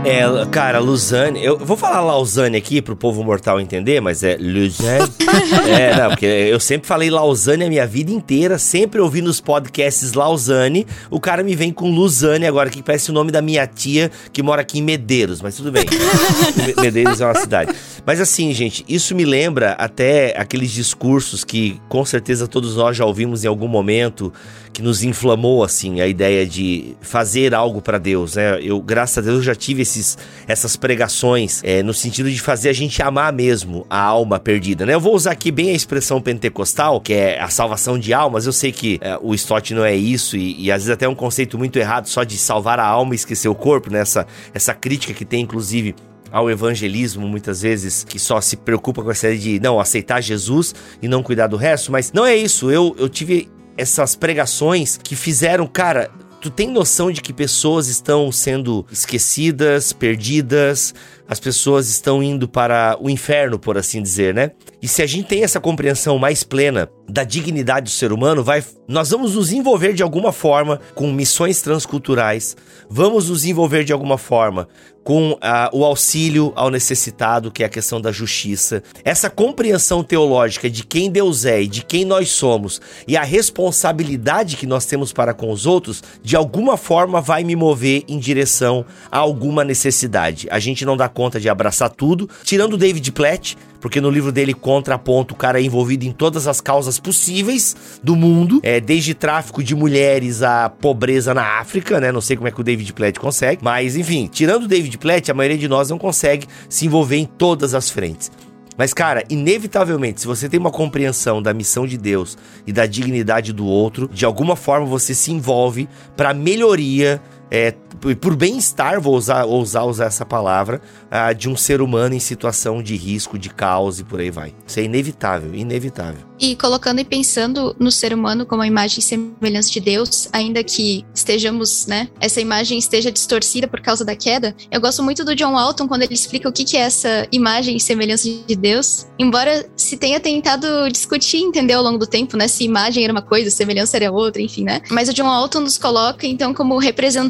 É, 0.09 0.46
cara, 0.46 0.78
Luzane. 0.78 1.44
Eu 1.44 1.59
vou 1.59 1.76
falar 1.76 2.00
Lausanne 2.00 2.56
aqui 2.56 2.80
pro 2.80 2.96
povo 2.96 3.22
mortal 3.22 3.61
entender, 3.61 4.00
mas 4.00 4.22
é 4.22 4.38
Luzane. 4.40 5.12
é, 5.68 5.94
não, 5.94 6.09
porque 6.09 6.24
eu 6.24 6.59
sempre 6.59 6.88
falei 6.88 7.11
Lausanne 7.11 7.64
a 7.64 7.68
minha 7.68 7.86
vida 7.86 8.11
inteira, 8.11 8.59
sempre 8.59 9.02
ouvi 9.02 9.20
nos 9.20 9.38
podcasts 9.38 10.14
Lausanne. 10.14 10.86
O 11.11 11.20
cara 11.20 11.42
me 11.42 11.54
vem 11.54 11.70
com 11.70 11.90
Luzane 11.90 12.46
agora, 12.46 12.70
que 12.70 12.82
parece 12.82 13.11
o 13.11 13.12
nome 13.12 13.30
da 13.30 13.42
minha 13.42 13.66
tia 13.66 14.11
que 14.32 14.42
mora 14.42 14.62
aqui 14.62 14.78
em 14.78 14.82
Medeiros, 14.82 15.42
mas 15.42 15.54
tudo 15.56 15.70
bem. 15.70 15.84
Medeiros 16.80 17.20
é 17.20 17.26
uma 17.26 17.34
cidade. 17.34 17.74
Mas 18.06 18.18
assim, 18.18 18.50
gente, 18.54 18.86
isso 18.88 19.14
me 19.14 19.26
lembra 19.26 19.72
até 19.72 20.34
aqueles 20.38 20.70
discursos 20.70 21.44
que 21.44 21.78
com 21.86 22.02
certeza 22.06 22.48
todos 22.48 22.76
nós 22.76 22.96
já 22.96 23.04
ouvimos 23.04 23.44
em 23.44 23.46
algum 23.46 23.68
momento, 23.68 24.32
que 24.72 24.82
nos 24.82 25.02
inflamou 25.02 25.64
assim 25.64 26.00
a 26.00 26.06
ideia 26.06 26.46
de 26.46 26.96
fazer 27.00 27.52
algo 27.52 27.82
para 27.82 27.98
Deus, 27.98 28.36
né? 28.36 28.61
Eu, 28.62 28.80
graças 28.80 29.18
a 29.18 29.20
Deus, 29.20 29.44
já 29.44 29.54
tive 29.54 29.82
esses, 29.99 30.18
essas 30.46 30.76
pregações 30.76 31.61
é, 31.64 31.82
no 31.82 31.92
sentido 31.92 32.30
de 32.30 32.40
fazer 32.40 32.68
a 32.68 32.72
gente 32.72 33.03
amar 33.03 33.32
mesmo 33.32 33.86
a 33.90 34.01
alma 34.01 34.38
perdida, 34.38 34.86
né? 34.86 34.94
Eu 34.94 35.01
vou 35.01 35.14
usar 35.14 35.32
aqui 35.32 35.51
bem 35.51 35.70
a 35.70 35.74
expressão 35.74 36.20
pentecostal, 36.20 37.01
que 37.01 37.12
é 37.12 37.40
a 37.40 37.49
salvação 37.49 37.99
de 37.99 38.12
almas. 38.14 38.46
Eu 38.46 38.53
sei 38.53 38.72
que 38.72 38.99
é, 39.01 39.18
o 39.20 39.34
Stott 39.34 39.74
não 39.74 39.84
é 39.84 39.94
isso 39.94 40.36
e, 40.36 40.64
e, 40.64 40.72
às 40.72 40.82
vezes 40.82 40.90
até 40.90 41.07
é 41.07 41.09
um 41.09 41.14
conceito 41.14 41.59
muito 41.59 41.78
errado 41.78 42.07
só 42.07 42.24
de 42.24 42.36
salvar 42.38 42.78
a 42.78 42.86
alma 42.86 43.14
e 43.14 43.16
esquecer 43.16 43.49
o 43.49 43.55
corpo, 43.55 43.90
né? 43.90 44.01
Essa, 44.01 44.26
essa 44.55 44.74
crítica 44.74 45.12
que 45.12 45.24
tem, 45.24 45.42
inclusive, 45.42 45.94
ao 46.30 46.51
evangelismo, 46.51 47.26
muitas 47.26 47.62
vezes, 47.62 48.05
que 48.05 48.18
só 48.18 48.40
se 48.40 48.57
preocupa 48.57 49.03
com 49.03 49.11
essa 49.11 49.26
ideia 49.26 49.40
de 49.40 49.61
não 49.61 49.80
aceitar 49.80 50.20
Jesus 50.20 50.74
e 51.01 51.09
não 51.09 51.22
cuidar 51.22 51.46
do 51.46 51.57
resto, 51.57 51.90
mas 51.90 52.12
não 52.12 52.24
é 52.24 52.36
isso. 52.36 52.70
Eu, 52.70 52.94
eu 52.99 53.09
tive 53.09 53.49
essas 53.76 54.14
pregações 54.14 54.99
que 55.03 55.16
fizeram, 55.16 55.66
cara, 55.66 56.11
tu 56.41 56.51
tem 56.51 56.68
noção 56.68 57.11
de 57.11 57.20
que 57.20 57.32
pessoas 57.32 57.89
estão 57.89 58.30
sendo 58.30 58.86
esquecidas, 58.91 59.93
perdidas, 59.93 60.95
as 61.29 61.39
pessoas 61.39 61.89
estão 61.91 62.22
indo 62.22 62.49
para 62.49 62.97
o 63.01 63.11
inferno, 63.11 63.59
por 63.59 63.76
assim 63.76 64.01
dizer, 64.01 64.35
né? 64.35 64.53
E 64.81 64.89
se 64.89 65.03
a 65.03 65.07
gente 65.07 65.29
tem 65.29 65.45
essa 65.45 65.61
compreensão 65.61 66.18
mais 66.18 66.43
plena 66.43 66.89
da 67.09 67.24
dignidade 67.24 67.85
do 67.85 67.91
ser 67.91 68.12
humano, 68.12 68.43
vai, 68.43 68.64
nós 68.87 69.11
vamos 69.11 69.35
nos 69.35 69.53
envolver 69.53 69.93
de 69.93 70.03
alguma 70.03 70.33
forma 70.33 70.81
com 70.95 71.12
missões 71.12 71.61
transculturais, 71.61 72.57
vamos 72.89 73.29
nos 73.29 73.45
envolver 73.45 73.85
de 73.85 73.93
alguma 73.93 74.16
forma 74.16 74.68
com 75.09 75.33
uh, 75.33 75.39
o 75.72 75.87
auxílio 75.87 76.53
ao 76.55 76.68
necessitado, 76.70 77.51
que 77.51 77.62
é 77.62 77.66
a 77.66 77.70
questão 77.70 77.99
da 77.99 78.12
justiça. 78.12 78.83
Essa 79.03 79.31
compreensão 79.31 80.05
teológica 80.05 80.68
de 80.68 80.85
quem 80.85 81.11
Deus 81.11 81.47
é 81.47 81.62
e 81.62 81.66
de 81.66 81.83
quem 81.83 82.05
nós 82.05 82.29
somos 82.29 82.79
e 83.07 83.16
a 83.16 83.22
responsabilidade 83.22 84.59
que 84.59 84.66
nós 84.66 84.85
temos 84.85 85.11
para 85.11 85.33
com 85.33 85.51
os 85.51 85.64
outros, 85.64 86.03
de 86.22 86.37
alguma 86.37 86.76
forma 86.76 87.22
vai 87.22 87.43
me 87.43 87.57
mover 87.57 88.05
em 88.07 88.18
direção 88.18 88.85
a 89.11 89.16
alguma 89.16 89.64
necessidade. 89.64 90.47
A 90.51 90.59
gente 90.59 90.85
não 90.85 90.95
dá 90.95 91.09
conta 91.19 91.41
de 91.41 91.49
abraçar 91.49 91.91
tudo, 91.91 92.31
tirando 92.45 92.75
o 92.75 92.77
David 92.77 93.11
Platt, 93.11 93.57
porque 93.81 94.01
no 94.01 94.09
livro 94.09 94.31
dele 94.31 94.55
contraponto 94.55 95.35
o 95.35 95.37
cara 95.37 95.61
é 95.61 95.64
envolvido 95.64 96.05
em 96.05 96.12
todas 96.12 96.47
as 96.47 96.61
causas 96.61 97.01
possíveis 97.01 97.75
do 98.01 98.14
mundo, 98.14 98.61
é 98.62 98.79
desde 98.79 99.14
tráfico 99.14 99.61
de 99.61 99.75
mulheres 99.75 100.45
a 100.45 100.69
pobreza 100.69 101.35
na 101.35 101.59
África, 101.59 101.99
né? 101.99 102.12
Não 102.12 102.21
sei 102.21 102.37
como 102.37 102.47
é 102.47 102.53
que 102.53 102.61
o 102.61 102.62
David 102.62 102.93
Platt 102.93 103.19
consegue, 103.19 103.64
mas 103.64 103.97
enfim, 103.97 104.29
tirando 104.31 104.62
o 104.62 104.69
David 104.69 104.97
Platt, 104.97 105.29
a 105.29 105.35
maioria 105.35 105.59
de 105.59 105.66
nós 105.66 105.91
não 105.91 105.99
consegue 105.99 106.47
se 106.69 106.87
envolver 106.87 107.16
em 107.16 107.25
todas 107.25 107.75
as 107.75 107.91
frentes. 107.91 108.31
Mas, 108.77 108.95
cara, 108.95 109.25
inevitavelmente, 109.29 110.21
se 110.21 110.27
você 110.29 110.49
tem 110.49 110.61
uma 110.61 110.71
compreensão 110.71 111.43
da 111.43 111.53
missão 111.53 111.85
de 111.85 111.99
Deus 111.99 112.39
e 112.64 112.73
da 112.73 112.87
dignidade 112.87 113.53
do 113.53 113.66
outro, 113.66 114.09
de 114.09 114.25
alguma 114.25 114.55
forma 114.55 114.87
você 114.87 115.14
se 115.14 115.33
envolve 115.33 115.89
para 116.16 116.33
melhoria 116.33 117.21
é, 117.51 117.72
por 118.20 118.36
bem-estar, 118.36 119.01
vou 119.01 119.16
usar, 119.16 119.44
ousar 119.44 119.86
usar 119.86 120.07
essa 120.07 120.24
palavra, 120.24 120.80
uh, 121.07 121.34
de 121.34 121.49
um 121.49 121.57
ser 121.57 121.80
humano 121.80 122.14
em 122.14 122.20
situação 122.20 122.82
de 122.82 122.96
risco, 122.96 123.38
de 123.38 123.49
caos 123.49 123.99
e 123.99 124.05
por 124.05 124.20
aí 124.20 124.30
vai. 124.30 124.55
Isso 124.66 124.78
é 124.80 124.84
inevitável, 124.84 125.55
inevitável. 125.55 126.28
E 126.40 126.55
colocando 126.55 127.01
e 127.01 127.05
pensando 127.05 127.74
no 127.80 127.90
ser 127.90 128.12
humano 128.12 128.46
como 128.46 128.62
a 128.62 128.66
imagem 128.66 129.01
e 129.01 129.03
semelhança 129.03 129.70
de 129.72 129.80
Deus, 129.80 130.28
ainda 130.32 130.62
que 130.62 131.05
estejamos, 131.12 131.86
né, 131.86 132.09
essa 132.20 132.40
imagem 132.40 132.78
esteja 132.78 133.11
distorcida 133.11 133.66
por 133.66 133.80
causa 133.80 134.05
da 134.05 134.14
queda, 134.14 134.55
eu 134.70 134.80
gosto 134.80 135.03
muito 135.03 135.24
do 135.24 135.34
John 135.34 135.55
Walton 135.55 135.88
quando 135.88 136.03
ele 136.03 136.14
explica 136.14 136.49
o 136.49 136.53
que, 136.53 136.64
que 136.64 136.76
é 136.76 136.80
essa 136.80 137.26
imagem 137.32 137.76
e 137.76 137.80
semelhança 137.80 138.28
de 138.46 138.55
Deus. 138.55 139.07
Embora 139.18 139.68
se 139.76 139.96
tenha 139.96 140.20
tentado 140.20 140.88
discutir, 140.92 141.38
entender 141.38 141.72
ao 141.72 141.82
longo 141.82 141.99
do 141.99 142.07
tempo, 142.07 142.36
né, 142.36 142.46
se 142.46 142.62
imagem 142.62 143.03
era 143.03 143.12
uma 143.12 143.22
coisa, 143.22 143.51
semelhança 143.51 143.96
era 143.96 144.12
outra, 144.12 144.40
enfim, 144.40 144.62
né. 144.62 144.80
Mas 144.90 145.09
o 145.09 145.12
John 145.12 145.26
Walton 145.26 145.61
nos 145.61 145.76
coloca, 145.76 146.24
então, 146.24 146.55
como 146.55 146.78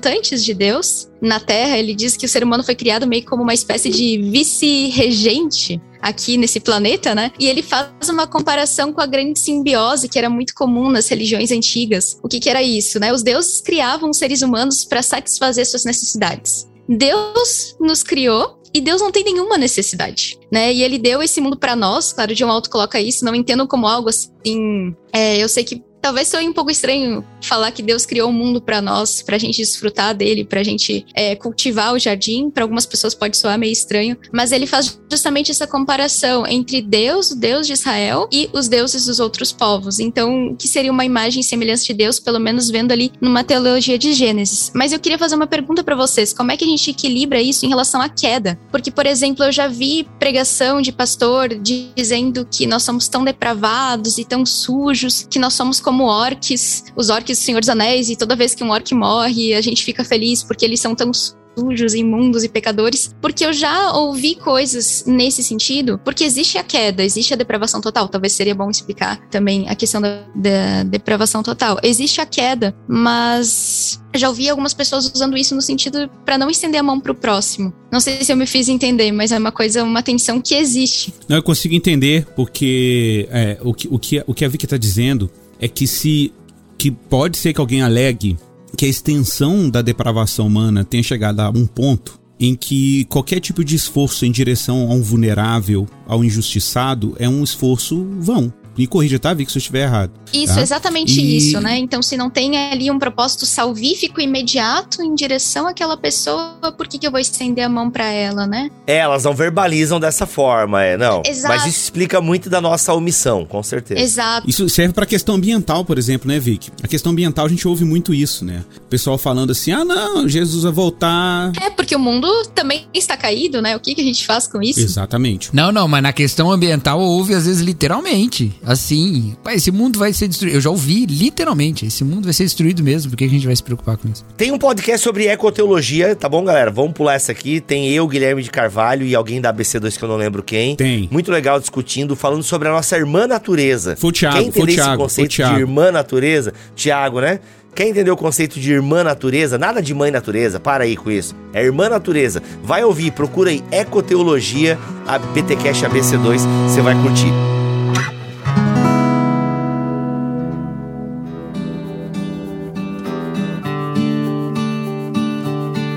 representantes 0.09 0.45
de 0.45 0.55
Deus 0.55 1.09
na 1.21 1.39
Terra. 1.39 1.79
Ele 1.79 1.95
diz 1.95 2.17
que 2.17 2.27
o 2.27 2.29
ser 2.29 2.43
humano 2.43 2.65
foi 2.65 2.75
criado 2.75 3.07
meio 3.07 3.25
como 3.25 3.43
uma 3.43 3.55
espécie 3.55 3.91
de 3.91 4.19
vice-regente 4.31 5.81
aqui 6.01 6.37
nesse 6.37 6.61
planeta, 6.61 7.15
né? 7.15 7.33
E 7.39 7.47
ele 7.47 7.63
faz 7.63 8.09
uma 8.09 8.27
comparação 8.27 8.93
com 8.93 9.01
a 9.01 9.07
grande 9.07 9.39
simbiose 9.39 10.09
que 10.09 10.19
era 10.19 10.31
muito 10.31 10.55
comum 10.55 10.91
nas 10.91 11.09
religiões 11.09 11.51
antigas. 11.51 12.19
O 12.23 12.29
que, 12.29 12.41
que 12.41 12.49
era 12.49 12.63
isso, 12.63 12.99
né? 13.01 13.13
Os 13.13 13.23
deuses 13.23 13.61
criavam 13.61 14.11
os 14.11 14.19
seres 14.19 14.43
humanos 14.43 14.85
para 14.85 15.03
satisfazer 15.03 15.67
suas 15.67 15.85
necessidades. 15.85 16.69
Deus 16.89 17.77
nos 17.81 18.03
criou 18.03 18.59
e 18.73 18.81
Deus 18.81 19.01
não 19.01 19.11
tem 19.11 19.25
nenhuma 19.25 19.59
necessidade, 19.59 20.39
né? 20.53 20.73
E 20.73 20.83
ele 20.83 20.99
deu 20.99 21.23
esse 21.23 21.41
mundo 21.41 21.57
para 21.59 21.75
nós, 21.75 22.13
claro, 22.13 22.33
um 22.43 22.51
alto 22.51 22.71
coloca 22.71 23.01
isso, 23.01 23.25
não 23.25 23.35
entendam 23.35 23.67
como 23.67 23.87
algo 23.87 24.09
assim. 24.09 24.95
É, 25.13 25.37
eu 25.39 25.49
sei 25.49 25.65
que 25.65 25.83
talvez 26.01 26.29
seja 26.29 26.49
um 26.49 26.53
pouco 26.53 26.71
estranho 26.71 27.25
falar 27.43 27.71
que 27.71 27.83
Deus 27.83 28.05
criou 28.05 28.31
o 28.31 28.33
mundo 28.33 28.61
para 28.61 28.81
nós, 28.81 29.23
pra 29.23 29.39
gente 29.39 29.57
desfrutar 29.59 30.15
dele, 30.15 30.45
pra 30.45 30.63
gente 30.63 31.05
é, 31.15 31.35
cultivar 31.37 31.95
o 31.95 31.99
jardim. 31.99 32.51
Para 32.51 32.65
algumas 32.65 32.87
pessoas 32.87 33.15
pode 33.15 33.37
soar 33.37 33.59
meio 33.59 33.73
estranho, 33.73 34.17
mas 34.33 34.53
ele 34.53 34.67
faz 34.67 34.99
justamente 35.11 35.51
essa 35.51 35.67
comparação 35.67 36.47
entre 36.47 36.83
Deus, 36.83 37.31
o 37.31 37.37
Deus 37.37 37.67
de 37.67 37.73
Israel, 37.73 38.29
e 38.33 38.49
os 38.53 38.69
deuses 38.69 39.07
dos 39.07 39.21
outros 39.21 39.53
povos. 39.53 39.99
Então, 39.99 40.55
que 40.59 40.69
seria 40.69 40.93
uma 40.93 41.05
imagem 41.05 41.41
e 41.41 41.45
semelhança 41.45 41.85
de 41.85 41.95
Deus, 41.95 42.19
pelo 42.19 42.39
menos 42.39 42.71
vendo 42.71 42.93
ali 42.93 43.13
numa 43.21 43.45
teologia 43.45 43.99
de 43.99 44.13
Gênesis. 44.13 44.73
Mas 44.75 44.93
eu 44.93 45.01
queria 45.01 45.19
fazer 45.19 45.35
uma 45.35 45.47
pergunta 45.47 45.83
para 45.83 45.97
vocês: 45.97 46.33
como 46.33 46.53
é 46.53 46.57
que 46.57 46.65
a 46.65 46.69
gente 46.69 46.91
equilibra 46.91 47.41
isso 47.41 47.65
em 47.65 47.69
relação 47.69 48.01
à 48.01 48.09
queda? 48.09 48.59
Porque, 48.71 48.91
por 48.91 49.07
exemplo, 49.07 49.45
eu 49.45 49.53
já 49.53 49.69
vi 49.69 50.07
pregação 50.19 50.81
de 50.81 50.93
pastor 50.93 51.49
dizendo 51.59 52.47
que 52.51 52.67
nós 52.67 52.83
somos 52.83 53.09
tão 53.09 53.25
depravados 53.25 54.19
e 54.19 54.25
tão 54.25 54.45
sujos, 54.45 55.27
que 55.29 55.39
nós 55.39 55.55
somos 55.55 55.81
como 55.89 56.05
orques, 56.05 56.85
os 56.95 57.09
orques 57.09 57.39
do 57.39 57.43
Senhor 57.43 57.61
dos 57.61 57.69
Anéis, 57.71 58.11
e 58.11 58.17
toda 58.17 58.37
vez 58.37 58.55
que 58.55 58.63
um 58.63 58.69
orc 58.69 58.95
morre, 58.95 59.55
a 59.55 59.61
gente 59.63 59.83
fica 59.83 60.05
feliz 60.05 60.43
porque 60.43 60.63
eles 60.63 60.81
são 60.81 60.95
tão 60.95 61.11
sujos, 61.15 61.95
imundos 61.95 62.45
e 62.45 62.49
pecadores, 62.49 63.17
porque 63.23 63.43
eu 63.47 63.55
já 63.55 63.93
ouvi 63.93 64.35
coisas 64.35 65.05
nesse 65.07 65.43
sentido, 65.43 65.99
porque 66.05 66.25
existe 66.25 66.59
a 66.59 66.63
queda, 66.63 67.03
existe 67.03 67.33
a 67.33 67.37
depravação 67.39 67.81
total. 67.81 68.07
Talvez 68.07 68.35
seria 68.35 68.55
bom 68.55 68.69
explicar 68.69 69.19
também 69.31 69.67
a 69.67 69.75
questão 69.75 69.99
da, 69.99 70.25
da 70.35 70.83
depravação 70.85 71.43
total. 71.43 71.79
Existe 71.83 72.21
a 72.21 72.27
queda, 72.27 72.77
mas 72.87 73.99
já 74.15 74.29
ouvi 74.29 74.47
algumas 74.47 74.75
pessoas 74.75 75.11
usando 75.13 75.39
isso 75.39 75.55
no 75.55 75.63
sentido 75.63 76.07
para 76.23 76.37
não 76.37 76.51
estender 76.51 76.81
a 76.81 76.83
mão 76.83 77.01
para 77.01 77.13
o 77.13 77.15
próximo. 77.15 77.73
Não 77.91 77.99
sei 77.99 78.23
se 78.23 78.31
eu 78.31 78.37
me 78.37 78.47
fiz 78.47 78.69
entender, 78.69 79.11
mas 79.11 79.33
é 79.33 79.39
uma 79.39 79.53
coisa, 79.53 79.83
uma 79.83 80.03
tensão 80.03 80.39
que 80.39 80.55
existe. 80.55 81.15
Não, 81.27 81.39
eu 81.39 81.43
consigo 81.43 81.75
entender, 81.75 82.27
porque 82.37 83.27
é, 83.31 83.57
o, 83.63 83.73
que, 83.73 83.89
o, 83.91 83.99
que, 83.99 84.23
o 84.27 84.35
que 84.35 84.45
a 84.45 84.49
Vicky 84.49 84.67
está 84.67 84.77
dizendo 84.77 85.31
é 85.61 85.69
que 85.69 85.87
se 85.87 86.33
que 86.77 86.91
pode 86.91 87.37
ser 87.37 87.53
que 87.53 87.61
alguém 87.61 87.83
alegue 87.83 88.37
que 88.77 88.87
a 88.87 88.89
extensão 88.89 89.69
da 89.69 89.83
depravação 89.83 90.47
humana 90.47 90.85
tenha 90.85 91.03
chegado 91.03 91.41
a 91.41 91.51
um 91.51 91.67
ponto 91.67 92.21
em 92.39 92.55
que 92.55 93.05
qualquer 93.07 93.41
tipo 93.41 93.65
de 93.65 93.75
esforço 93.75 94.25
em 94.25 94.31
direção 94.31 94.91
a 94.91 94.95
um 94.95 95.03
vulnerável, 95.03 95.89
ao 96.07 96.25
injustiçado, 96.25 97.17
é 97.19 97.29
um 97.29 97.43
esforço 97.43 98.07
vão. 98.21 98.53
Me 98.79 98.87
corrija, 98.87 99.19
tá, 99.19 99.35
Vic, 99.35 99.51
se 99.51 99.59
eu 99.59 99.61
estiver 99.61 99.83
errado. 99.83 100.13
Isso, 100.33 100.55
tá? 100.55 100.61
exatamente 100.63 101.21
E- 101.21 101.37
isso, 101.37 101.61
né? 101.61 101.77
Então, 101.79 102.01
se 102.01 102.17
não 102.17 102.31
tem 102.31 102.57
ali 102.71 102.91
um 102.91 102.99
propósito 102.99 103.45
salvífico 103.45 104.21
imediato 104.21 105.03
em 105.03 105.15
direção 105.15 105.67
àquela 105.67 105.97
pessoa, 105.97 106.55
por 106.77 106.87
que, 106.87 106.99
que 106.99 107.07
eu 107.07 107.11
vou 107.11 107.21
estender 107.21 107.65
a 107.65 107.69
mão 107.69 107.91
pra 107.91 108.05
ela, 108.07 108.47
né? 108.47 108.71
É, 108.87 108.99
elas 108.99 109.25
não 109.25 109.35
verbalizam 109.35 109.99
dessa 109.99 110.27
forma, 110.27 110.83
é, 110.83 110.97
não. 110.97 111.23
Exato. 111.27 111.55
Mas 111.55 111.67
isso 111.67 111.81
explica 111.81 112.21
muito 112.21 112.49
da 112.49 112.61
nossa 112.61 112.93
omissão, 112.95 113.45
com 113.45 113.63
certeza. 113.63 114.01
Exato. 114.01 114.49
Isso 114.49 114.69
serve 114.69 114.93
pra 114.95 115.05
questão 115.07 115.35
ambiental, 115.35 115.85
por 115.85 115.99
exemplo, 115.99 116.29
né, 116.29 116.39
Vic? 116.39 116.71
A 116.83 116.87
questão 116.87 117.13
ambiental 117.13 117.47
a 117.47 117.49
gente 117.49 117.67
ouve 117.67 117.85
muito 117.85 118.15
isso, 118.15 118.45
né? 118.45 118.65
O 118.77 118.89
pessoal 118.89 119.19
falando 119.19 119.51
assim: 119.51 119.73
ah, 119.73 119.85
não, 119.85 120.29
Jesus 120.29 120.63
vai 120.63 120.73
voltar. 120.73 121.53
É, 121.61 121.71
porque 121.71 121.97
o 121.97 121.99
mundo 121.99 122.29
também 122.55 122.87
está 122.95 123.17
caído, 123.17 123.61
né? 123.61 123.77
O 123.77 123.81
que, 123.81 123.95
que 123.95 124.01
a 124.01 124.05
gente 124.05 124.25
faz 124.25 124.47
com 124.47 124.63
isso? 124.63 124.81
Exatamente. 124.81 125.51
Não, 125.53 125.73
não, 125.73 125.89
mas 125.89 126.03
na 126.03 126.13
questão 126.13 126.51
ambiental 126.51 127.01
houve 127.01 127.35
às 127.35 127.47
vezes 127.47 127.63
literalmente. 127.63 128.55
Assim, 128.69 129.35
"Pá, 129.43 129.55
esse 129.55 129.71
mundo 129.71 129.99
vai 129.99 130.13
ser 130.13 130.29
destruído. 130.29 130.57
Eu 130.57 130.61
já 130.61 130.69
ouvi 130.69 131.07
literalmente, 131.07 131.87
esse 131.87 132.05
mundo 132.05 132.25
vai 132.25 132.35
ser 132.35 132.45
destruído 132.45 132.83
mesmo. 132.85 133.11
Por 133.11 133.17
que 133.17 133.25
a 133.25 133.29
gente 133.29 133.47
vai 133.47 133.57
se 133.57 133.63
preocupar 133.63 133.97
com 133.97 134.07
isso? 134.09 134.23
Tem 134.37 134.53
um 134.53 134.59
podcast 134.59 135.03
sobre 135.03 135.27
ecoteologia, 135.27 136.15
tá 136.15 136.29
bom, 136.29 136.45
galera? 136.45 136.71
Vamos 136.71 136.93
pular 136.93 137.15
essa 137.15 137.33
aqui. 137.33 137.61
Tem 137.63 137.89
eu, 137.91 138.07
Guilherme 138.07 138.43
de 138.43 138.51
Carvalho 138.51 139.07
e 139.07 139.15
alguém 139.15 139.41
da 139.41 139.49
ABC2 139.51 139.97
que 139.97 140.05
eu 140.05 140.09
não 140.09 140.17
lembro 140.17 140.43
quem. 140.43 140.77
Tem. 140.77 141.09
Muito 141.11 141.33
legal 141.33 141.59
discutindo, 141.59 142.15
falando 142.15 142.43
sobre 142.43 142.69
a 142.69 142.73
nossa 142.73 142.95
irmã 142.95 143.27
natureza. 143.27 143.97
Foi 143.97 144.11
o 144.11 144.13
Thiago, 144.13 144.37
Quer 144.37 144.43
foi 144.43 144.49
o 144.49 144.49
entender 144.51 144.73
esse 144.73 144.77
Thiago, 144.77 144.89
foi 144.91 144.97
o 144.97 145.09
conceito 145.09 145.55
de 145.55 145.61
irmã 145.61 145.91
natureza? 145.91 146.53
Tiago, 146.77 147.21
né? 147.23 147.41
Quer 147.75 147.87
entender 147.87 148.11
o 148.11 148.17
conceito 148.17 148.61
de 148.61 148.71
irmã 148.71 149.03
natureza? 149.03 149.57
Nada 149.57 149.81
de 149.81 149.95
mãe 149.95 150.11
natureza, 150.11 150.61
para 150.61 150.85
aí 150.85 150.95
com 150.95 151.11
isso. 151.11 151.35
É 151.55 151.65
irmã 151.65 151.89
natureza. 151.89 152.43
Vai 152.63 152.85
ouvir, 152.85 153.13
procura 153.13 153.51
aí 153.51 153.63
Ecoteologia, 153.71 154.79
a 155.07 155.19
BTCast 155.19 155.87
ABC2, 155.87 156.41
você 156.69 156.83
vai 156.83 156.95
curtir. 157.01 157.33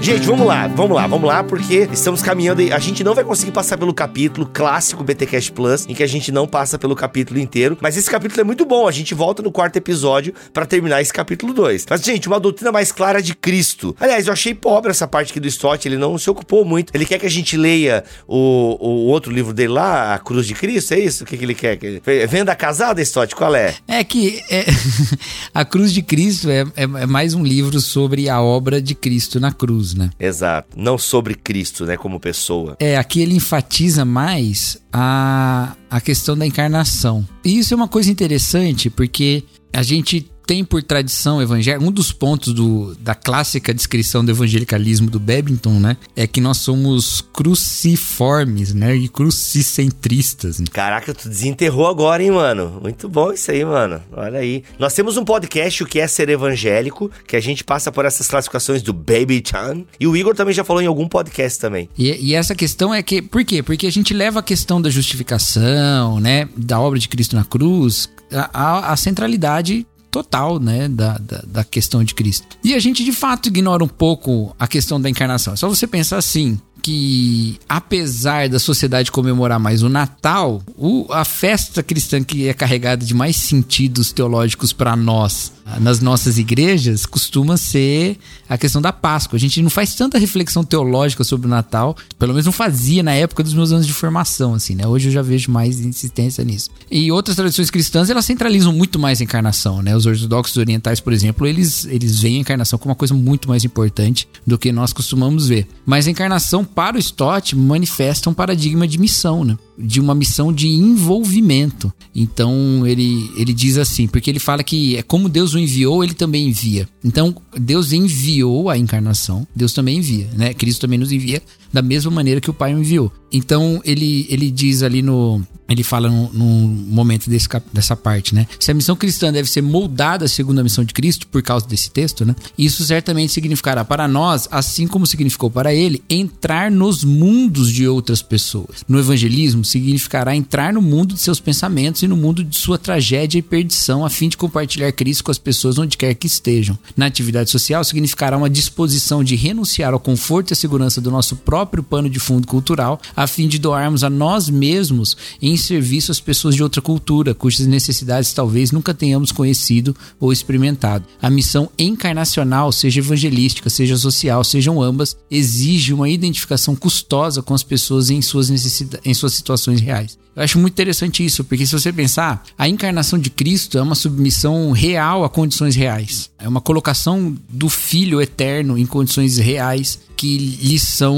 Gente, 0.02 0.26
vamos 0.26 0.48
lá, 0.48 0.68
vamos 0.68 0.96
lá, 0.96 1.06
vamos 1.06 1.28
lá, 1.28 1.44
porque 1.44 1.88
estamos 1.94 2.24
caminhando 2.24 2.60
e 2.60 2.74
a 2.74 2.80
gente 2.80 3.04
não 3.04 3.14
vai 3.14 3.24
conseguir 3.24 3.52
passar 3.52 3.78
pelo 3.78 3.94
capítulo 3.94 4.50
clássico 4.52 5.04
BTcast 5.04 5.52
Plus, 5.52 5.86
em 5.88 5.94
que 5.94 6.02
a 6.02 6.08
gente 6.08 6.32
não 6.32 6.48
passa 6.48 6.80
pelo 6.80 6.96
capítulo 6.96 7.40
inteiro, 7.40 7.78
mas 7.80 7.96
esse 7.96 8.10
capítulo 8.10 8.42
é 8.42 8.44
muito 8.44 8.66
bom, 8.66 8.88
a 8.88 8.92
gente 8.92 9.14
volta 9.14 9.44
no 9.44 9.52
quarto 9.52 9.78
episódio 9.78 10.34
pra 10.52 10.66
terminar 10.66 11.02
esse 11.02 11.14
capítulo 11.14 11.54
2. 11.54 11.86
Mas, 11.88 12.02
gente, 12.02 12.28
uma 12.28 12.40
doutrina 12.40 12.72
mais 12.72 12.92
clara 12.92 13.22
de 13.22 13.36
Cristo. 13.36 13.96
Aliás, 14.00 14.26
eu 14.26 14.34
achei 14.34 14.56
pobre 14.56 14.90
essa 14.90 15.08
parte 15.08 15.30
aqui 15.32 15.40
do 15.40 15.48
Stott, 15.48 15.88
ele 15.88 15.98
não 15.98 16.18
se 16.18 16.30
ocupou 16.32 16.66
muito. 16.66 16.92
Ele 16.96 17.06
quer 17.06 17.20
que 17.20 17.28
a 17.28 17.32
gente 17.32 17.56
leia 17.56 18.04
o, 18.28 18.78
o 18.82 19.06
outro 19.08 19.32
livro 19.32 19.54
dele 19.54 19.74
lá, 19.74 20.16
A 20.16 20.20
Cruz 20.20 20.48
de 20.48 20.56
Cristo, 20.56 20.96
é 20.96 21.00
isso? 21.00 21.24
O 21.24 21.28
que, 21.28 21.38
que 21.38 21.46
ele 21.46 21.54
quer? 21.56 21.78
Que- 21.78 22.02
Venda 22.28 22.56
casada, 22.56 23.00
Stott, 23.04 23.36
qual 23.36 23.54
é? 23.56 23.76
É 23.88 24.04
que 24.04 24.42
é, 24.50 24.66
a 25.54 25.64
cruz 25.64 25.94
de 25.94 26.02
Cristo 26.02 26.50
é, 26.50 26.62
é, 26.76 26.84
é 26.84 27.06
mais 27.06 27.36
um 27.36 27.44
livro 27.44 27.80
sobre 27.80 28.28
a 28.28 28.42
obra 28.42 28.82
de 28.82 28.96
Cristo 28.96 29.40
na 29.40 29.52
cruz, 29.52 29.91
né? 29.94 30.10
Exato, 30.20 30.78
não 30.78 30.98
sobre 30.98 31.36
Cristo, 31.36 31.86
né, 31.86 31.98
como 31.98 32.20
pessoa. 32.20 32.76
É, 32.80 32.98
aqui 32.98 33.22
ele 33.22 33.36
enfatiza 33.36 34.06
mais 34.06 34.78
a, 34.92 35.76
a 35.90 36.02
questão 36.02 36.38
da 36.38 36.46
encarnação. 36.46 37.28
E 37.44 37.58
isso 37.58 37.74
é 37.74 37.78
uma 37.78 37.88
coisa 37.88 38.12
interessante, 38.12 38.90
porque 38.90 39.44
a 39.74 39.84
gente 39.84 40.30
tem 40.52 40.66
por 40.66 40.84
tradição 40.84 41.42
evangélica, 41.42 41.82
um 41.86 41.90
dos 41.90 42.12
pontos 42.12 42.52
do, 42.54 42.94
da 43.00 43.16
clássica 43.16 43.74
descrição 43.74 44.24
do 44.26 44.32
evangelicalismo 44.32 45.10
do 45.10 45.18
Babington, 45.18 45.80
né, 45.80 45.96
é 46.14 46.28
que 46.28 46.42
nós 46.42 46.58
somos 46.58 47.22
cruciformes, 47.32 48.74
né, 48.74 48.94
e 48.94 49.08
crucicentristas. 49.08 50.60
né? 50.60 50.66
Caraca, 50.74 51.14
tu 51.14 51.30
desenterrou 51.30 51.88
agora, 51.88 52.22
hein, 52.22 52.32
mano? 52.32 52.80
Muito 52.82 53.08
bom 53.08 53.32
isso 53.32 53.50
aí, 53.50 53.64
mano. 53.64 54.02
Olha 54.12 54.40
aí. 54.40 54.62
Nós 54.78 54.94
temos 54.94 55.16
um 55.16 55.24
podcast, 55.24 55.84
o 55.84 55.86
que 55.86 56.02
é 56.02 56.08
ser 56.08 56.28
evangélico, 56.28 57.10
que 57.26 57.38
a 57.38 57.42
gente 57.42 57.64
passa 57.64 57.90
por 57.90 58.04
essas 58.04 58.28
classificações 58.28 58.82
do 58.82 58.92
Baby 58.92 59.42
Chan. 59.50 59.86
E 60.02 60.06
o 60.06 60.18
Igor 60.18 60.36
também 60.36 60.54
já 60.54 60.66
falou 60.66 60.82
em 60.82 60.86
algum 60.88 61.08
podcast 61.08 61.58
também. 61.62 61.88
E, 61.98 62.10
e 62.32 62.36
essa 62.36 62.54
questão 62.54 62.94
é 62.94 63.02
que, 63.02 63.22
por 63.22 63.46
quê? 63.46 63.64
Porque 63.64 63.88
a 63.88 63.92
gente 63.92 64.14
leva 64.14 64.40
a 64.42 64.44
questão 64.44 64.82
da 64.82 64.90
justificação, 64.90 66.20
né, 66.20 66.50
da 66.58 66.78
obra 66.78 67.00
de 67.00 67.08
Cristo 67.08 67.38
na 67.38 67.46
cruz, 67.46 68.10
a, 68.34 68.50
a- 68.52 68.92
a 68.92 68.98
centralidade 68.98 69.88
total, 70.12 70.60
né, 70.60 70.90
da, 70.90 71.18
da, 71.18 71.44
da 71.48 71.64
questão 71.64 72.04
de 72.04 72.14
Cristo. 72.14 72.58
E 72.64 72.76
a 72.76 72.80
gente 72.80 73.04
de 73.04 73.14
fato 73.14 73.48
ignora 73.48 73.84
um 73.84 73.88
pouco 73.88 74.54
a 74.60 74.68
questão 74.68 75.00
da 75.00 75.10
encarnação. 75.10 75.54
É 75.54 75.56
só 75.56 75.70
você 75.70 75.88
pensar 75.88 76.18
assim, 76.18 76.60
que 76.82 77.60
apesar 77.68 78.50
da 78.50 78.60
sociedade 78.60 79.12
comemorar 79.12 79.60
mais 79.60 79.84
o 79.84 79.90
Natal, 79.90 80.62
o- 80.78 81.06
a 81.12 81.24
festa 81.26 81.82
cristã 81.84 82.24
que 82.24 82.48
é 82.48 82.54
carregada 82.54 83.06
de 83.06 83.14
mais 83.14 83.36
sentidos 83.36 84.12
teológicos 84.12 84.74
para 84.74 84.96
nós 84.96 85.52
nas 85.80 86.02
nossas 86.02 86.38
igrejas 86.38 87.06
costuma 87.06 87.56
ser 87.56 88.18
a 88.50 88.58
questão 88.58 88.82
da 88.82 88.92
Páscoa. 88.92 89.38
A 89.38 89.40
gente 89.40 89.62
não 89.62 89.70
faz 89.70 89.96
tanta 89.96 90.18
reflexão 90.18 90.66
teológica 90.66 91.24
sobre 91.24 91.48
o 91.48 91.50
Natal, 91.50 91.96
pelo 92.20 92.34
menos 92.34 92.46
não 92.46 92.52
fazia 92.52 93.02
na 93.02 93.14
época 93.14 93.42
dos 93.42 93.54
meus 93.54 93.72
anos 93.72 93.88
de 93.88 93.94
formação, 93.94 94.54
assim, 94.56 94.76
né? 94.76 94.86
Hoje 94.86 95.08
eu 95.08 95.14
já 95.14 95.22
vejo 95.22 95.50
mais 95.50 95.80
insistência 95.80 96.44
nisso. 96.44 96.70
E 96.90 97.10
outras 97.10 97.38
tradições 97.38 97.70
cristãs, 97.70 98.10
elas 98.10 98.26
centralizam 98.26 98.74
muito 98.74 99.00
mais 99.00 99.22
a 99.22 99.24
encarnação, 99.24 99.82
né? 99.82 99.96
Os 99.96 100.06
ortodoxos 100.06 100.58
orientais, 100.58 101.00
por 101.00 101.14
exemplo, 101.14 101.48
eles, 101.48 101.86
eles 101.86 102.20
veem 102.20 102.38
a 102.38 102.42
encarnação 102.42 102.78
como 102.78 102.90
uma 102.90 102.96
coisa 102.96 103.14
muito 103.14 103.48
mais 103.48 103.64
importante 103.64 104.28
do 104.46 104.58
que 104.58 104.74
nós 104.74 104.92
costumamos 104.92 105.48
ver. 105.48 105.68
Mas 105.86 106.06
a 106.06 106.12
encarnação, 106.12 106.66
para 106.74 106.98
o 106.98 107.00
Stott, 107.00 107.56
manifesta 107.56 108.30
um 108.30 108.34
paradigma 108.34 108.88
de 108.88 108.98
missão, 108.98 109.44
né? 109.44 109.58
De 109.82 110.00
uma 110.00 110.16
missão 110.16 110.54
de 110.54 110.68
envolvimento. 110.68 111.94
Então, 112.14 112.86
ele, 112.86 113.30
ele 113.38 113.54
diz 113.54 113.78
assim, 113.78 114.08
porque 114.08 114.30
ele 114.30 114.40
fala 114.40 114.64
que 114.64 114.98
é 114.98 115.04
como 115.04 115.30
Deus 115.30 115.54
o 115.54 115.60
enviou, 115.60 116.04
ele 116.04 116.14
também 116.14 116.50
envia. 116.50 116.88
Então, 117.04 117.36
Deus 117.58 117.92
enviou 117.94 118.70
a 118.70 118.78
encarnação, 118.78 119.48
Deus 119.56 119.74
também 119.74 119.98
envia, 119.98 120.30
né? 120.36 120.54
Cristo 120.54 120.82
também 120.82 121.00
nos 121.00 121.12
envia 121.12 121.42
da 121.72 121.82
mesma 121.82 122.12
maneira 122.12 122.42
que 122.42 122.50
o 122.50 122.54
Pai 122.54 122.74
o 122.74 122.80
enviou. 122.80 123.12
Então, 123.32 123.82
ele, 123.86 124.26
ele 124.30 124.52
diz 124.52 124.84
ali 124.84 125.02
no. 125.02 125.42
Ele 125.70 125.84
fala 125.84 126.10
num, 126.10 126.68
momento 126.90 127.30
desse, 127.30 127.48
dessa 127.72 127.96
parte, 127.96 128.36
né? 128.36 128.46
Se 128.60 128.72
a 128.72 128.74
missão 128.74 128.94
cristã 128.94 129.32
deve 129.32 129.50
ser 129.50 129.62
moldada 129.62 130.28
segundo 130.28 130.60
a 130.60 130.64
missão 130.64 130.84
de 130.84 130.94
Cristo, 130.94 131.26
por 131.28 131.42
causa 131.42 131.66
desse 131.66 131.90
texto, 131.90 132.26
né? 132.26 132.36
Isso 132.58 132.84
certamente 132.84 133.32
significará 133.32 133.86
para 133.86 134.06
nós, 134.06 134.50
assim 134.52 134.86
como 134.86 135.08
significou 135.08 135.50
para 135.50 135.74
ele, 135.74 136.04
entrar 136.10 136.70
nos 136.70 137.06
mundos 137.06 137.72
de 137.72 137.88
outras 137.88 138.22
pessoas. 138.22 138.84
No 138.86 139.00
evangelismo, 139.00 139.64
significará 139.72 140.36
entrar 140.36 140.74
no 140.74 140.82
mundo 140.82 141.14
de 141.14 141.22
seus 141.22 141.40
pensamentos 141.40 142.04
e 142.04 142.08
no 142.08 142.18
mundo 142.18 142.44
de 142.44 142.58
sua 142.58 142.78
tragédia 142.78 143.40
e 143.40 143.42
perdição, 143.42 144.06
a 144.06 144.10
fim 144.10 144.28
de 144.28 144.38
compartilhar 144.38 144.92
Cristo 144.92 145.24
com 145.24 145.32
as 145.32 145.38
pessoas 145.38 145.78
onde 145.78 145.98
quer 145.98 146.14
que 146.14 146.28
estejam. 146.28 146.78
Na 146.96 147.06
atividade 147.06 147.50
social, 147.50 147.84
significará 147.84 148.38
uma 148.38 148.50
disposição 148.50 149.24
de 149.24 149.36
renunciar 149.36 149.94
ao 149.94 150.00
conforto 150.00 150.52
e 150.52 150.54
à 150.54 150.56
segurança 150.56 151.00
do 151.00 151.10
nosso 151.10 151.36
próprio 151.38 151.82
pano 151.82 152.10
de 152.10 152.20
fundo 152.20 152.48
cultural, 152.48 153.00
a 153.16 153.26
fim 153.28 153.48
de 153.48 153.58
doarmos 153.58 154.04
a 154.04 154.10
nós 154.10 154.50
mesmos 154.50 155.16
em 155.42 155.56
serviço 155.56 156.12
às 156.12 156.20
pessoas 156.20 156.56
de 156.56 156.64
outra 156.64 156.82
cultura, 156.82 157.34
cujas 157.34 157.66
necessidades 157.66 158.34
talvez 158.34 158.72
nunca 158.72 158.94
tenhamos 158.94 159.32
conhecido 159.32 159.96
ou 160.20 160.34
experimentado. 160.34 161.06
A 161.22 161.30
missão 161.30 161.70
encarnacional, 161.80 162.72
seja 162.72 163.00
evangelística, 163.00 163.70
seja 163.70 163.96
social, 163.96 164.44
sejam 164.44 164.82
ambas, 164.82 165.16
exige 165.30 165.94
uma 165.94 166.10
identificação 166.10 166.76
custosa 166.76 167.42
com 167.42 167.54
as 167.54 167.64
pessoas 167.64 168.10
em 168.10 168.22
suas 168.22 168.50
necessidades, 168.50 169.06
em 169.06 169.14
suas 169.14 169.34
situações 169.34 169.61
reais. 169.70 170.18
Eu 170.36 170.44
acho 170.44 170.58
muito 170.58 170.74
interessante 170.74 171.26
isso, 171.26 171.44
porque 171.44 171.66
se 171.66 171.74
você 171.74 171.92
pensar, 171.92 172.44
a 172.58 172.68
encarnação 172.68 173.20
de 173.20 173.30
Cristo 173.30 173.78
é 173.78 173.82
uma 173.82 173.96
submissão 173.96 174.72
real 174.72 175.26
a 175.26 175.30
condições 175.30 175.76
reais. 175.76 176.30
É 176.40 176.48
uma 176.48 176.62
colocação 176.62 177.36
do 177.50 177.68
Filho 177.68 178.22
eterno 178.22 178.78
em 178.78 178.86
condições 178.86 179.38
reais 179.38 180.00
que 180.16 180.38
lhe 180.38 180.80
são 180.80 181.18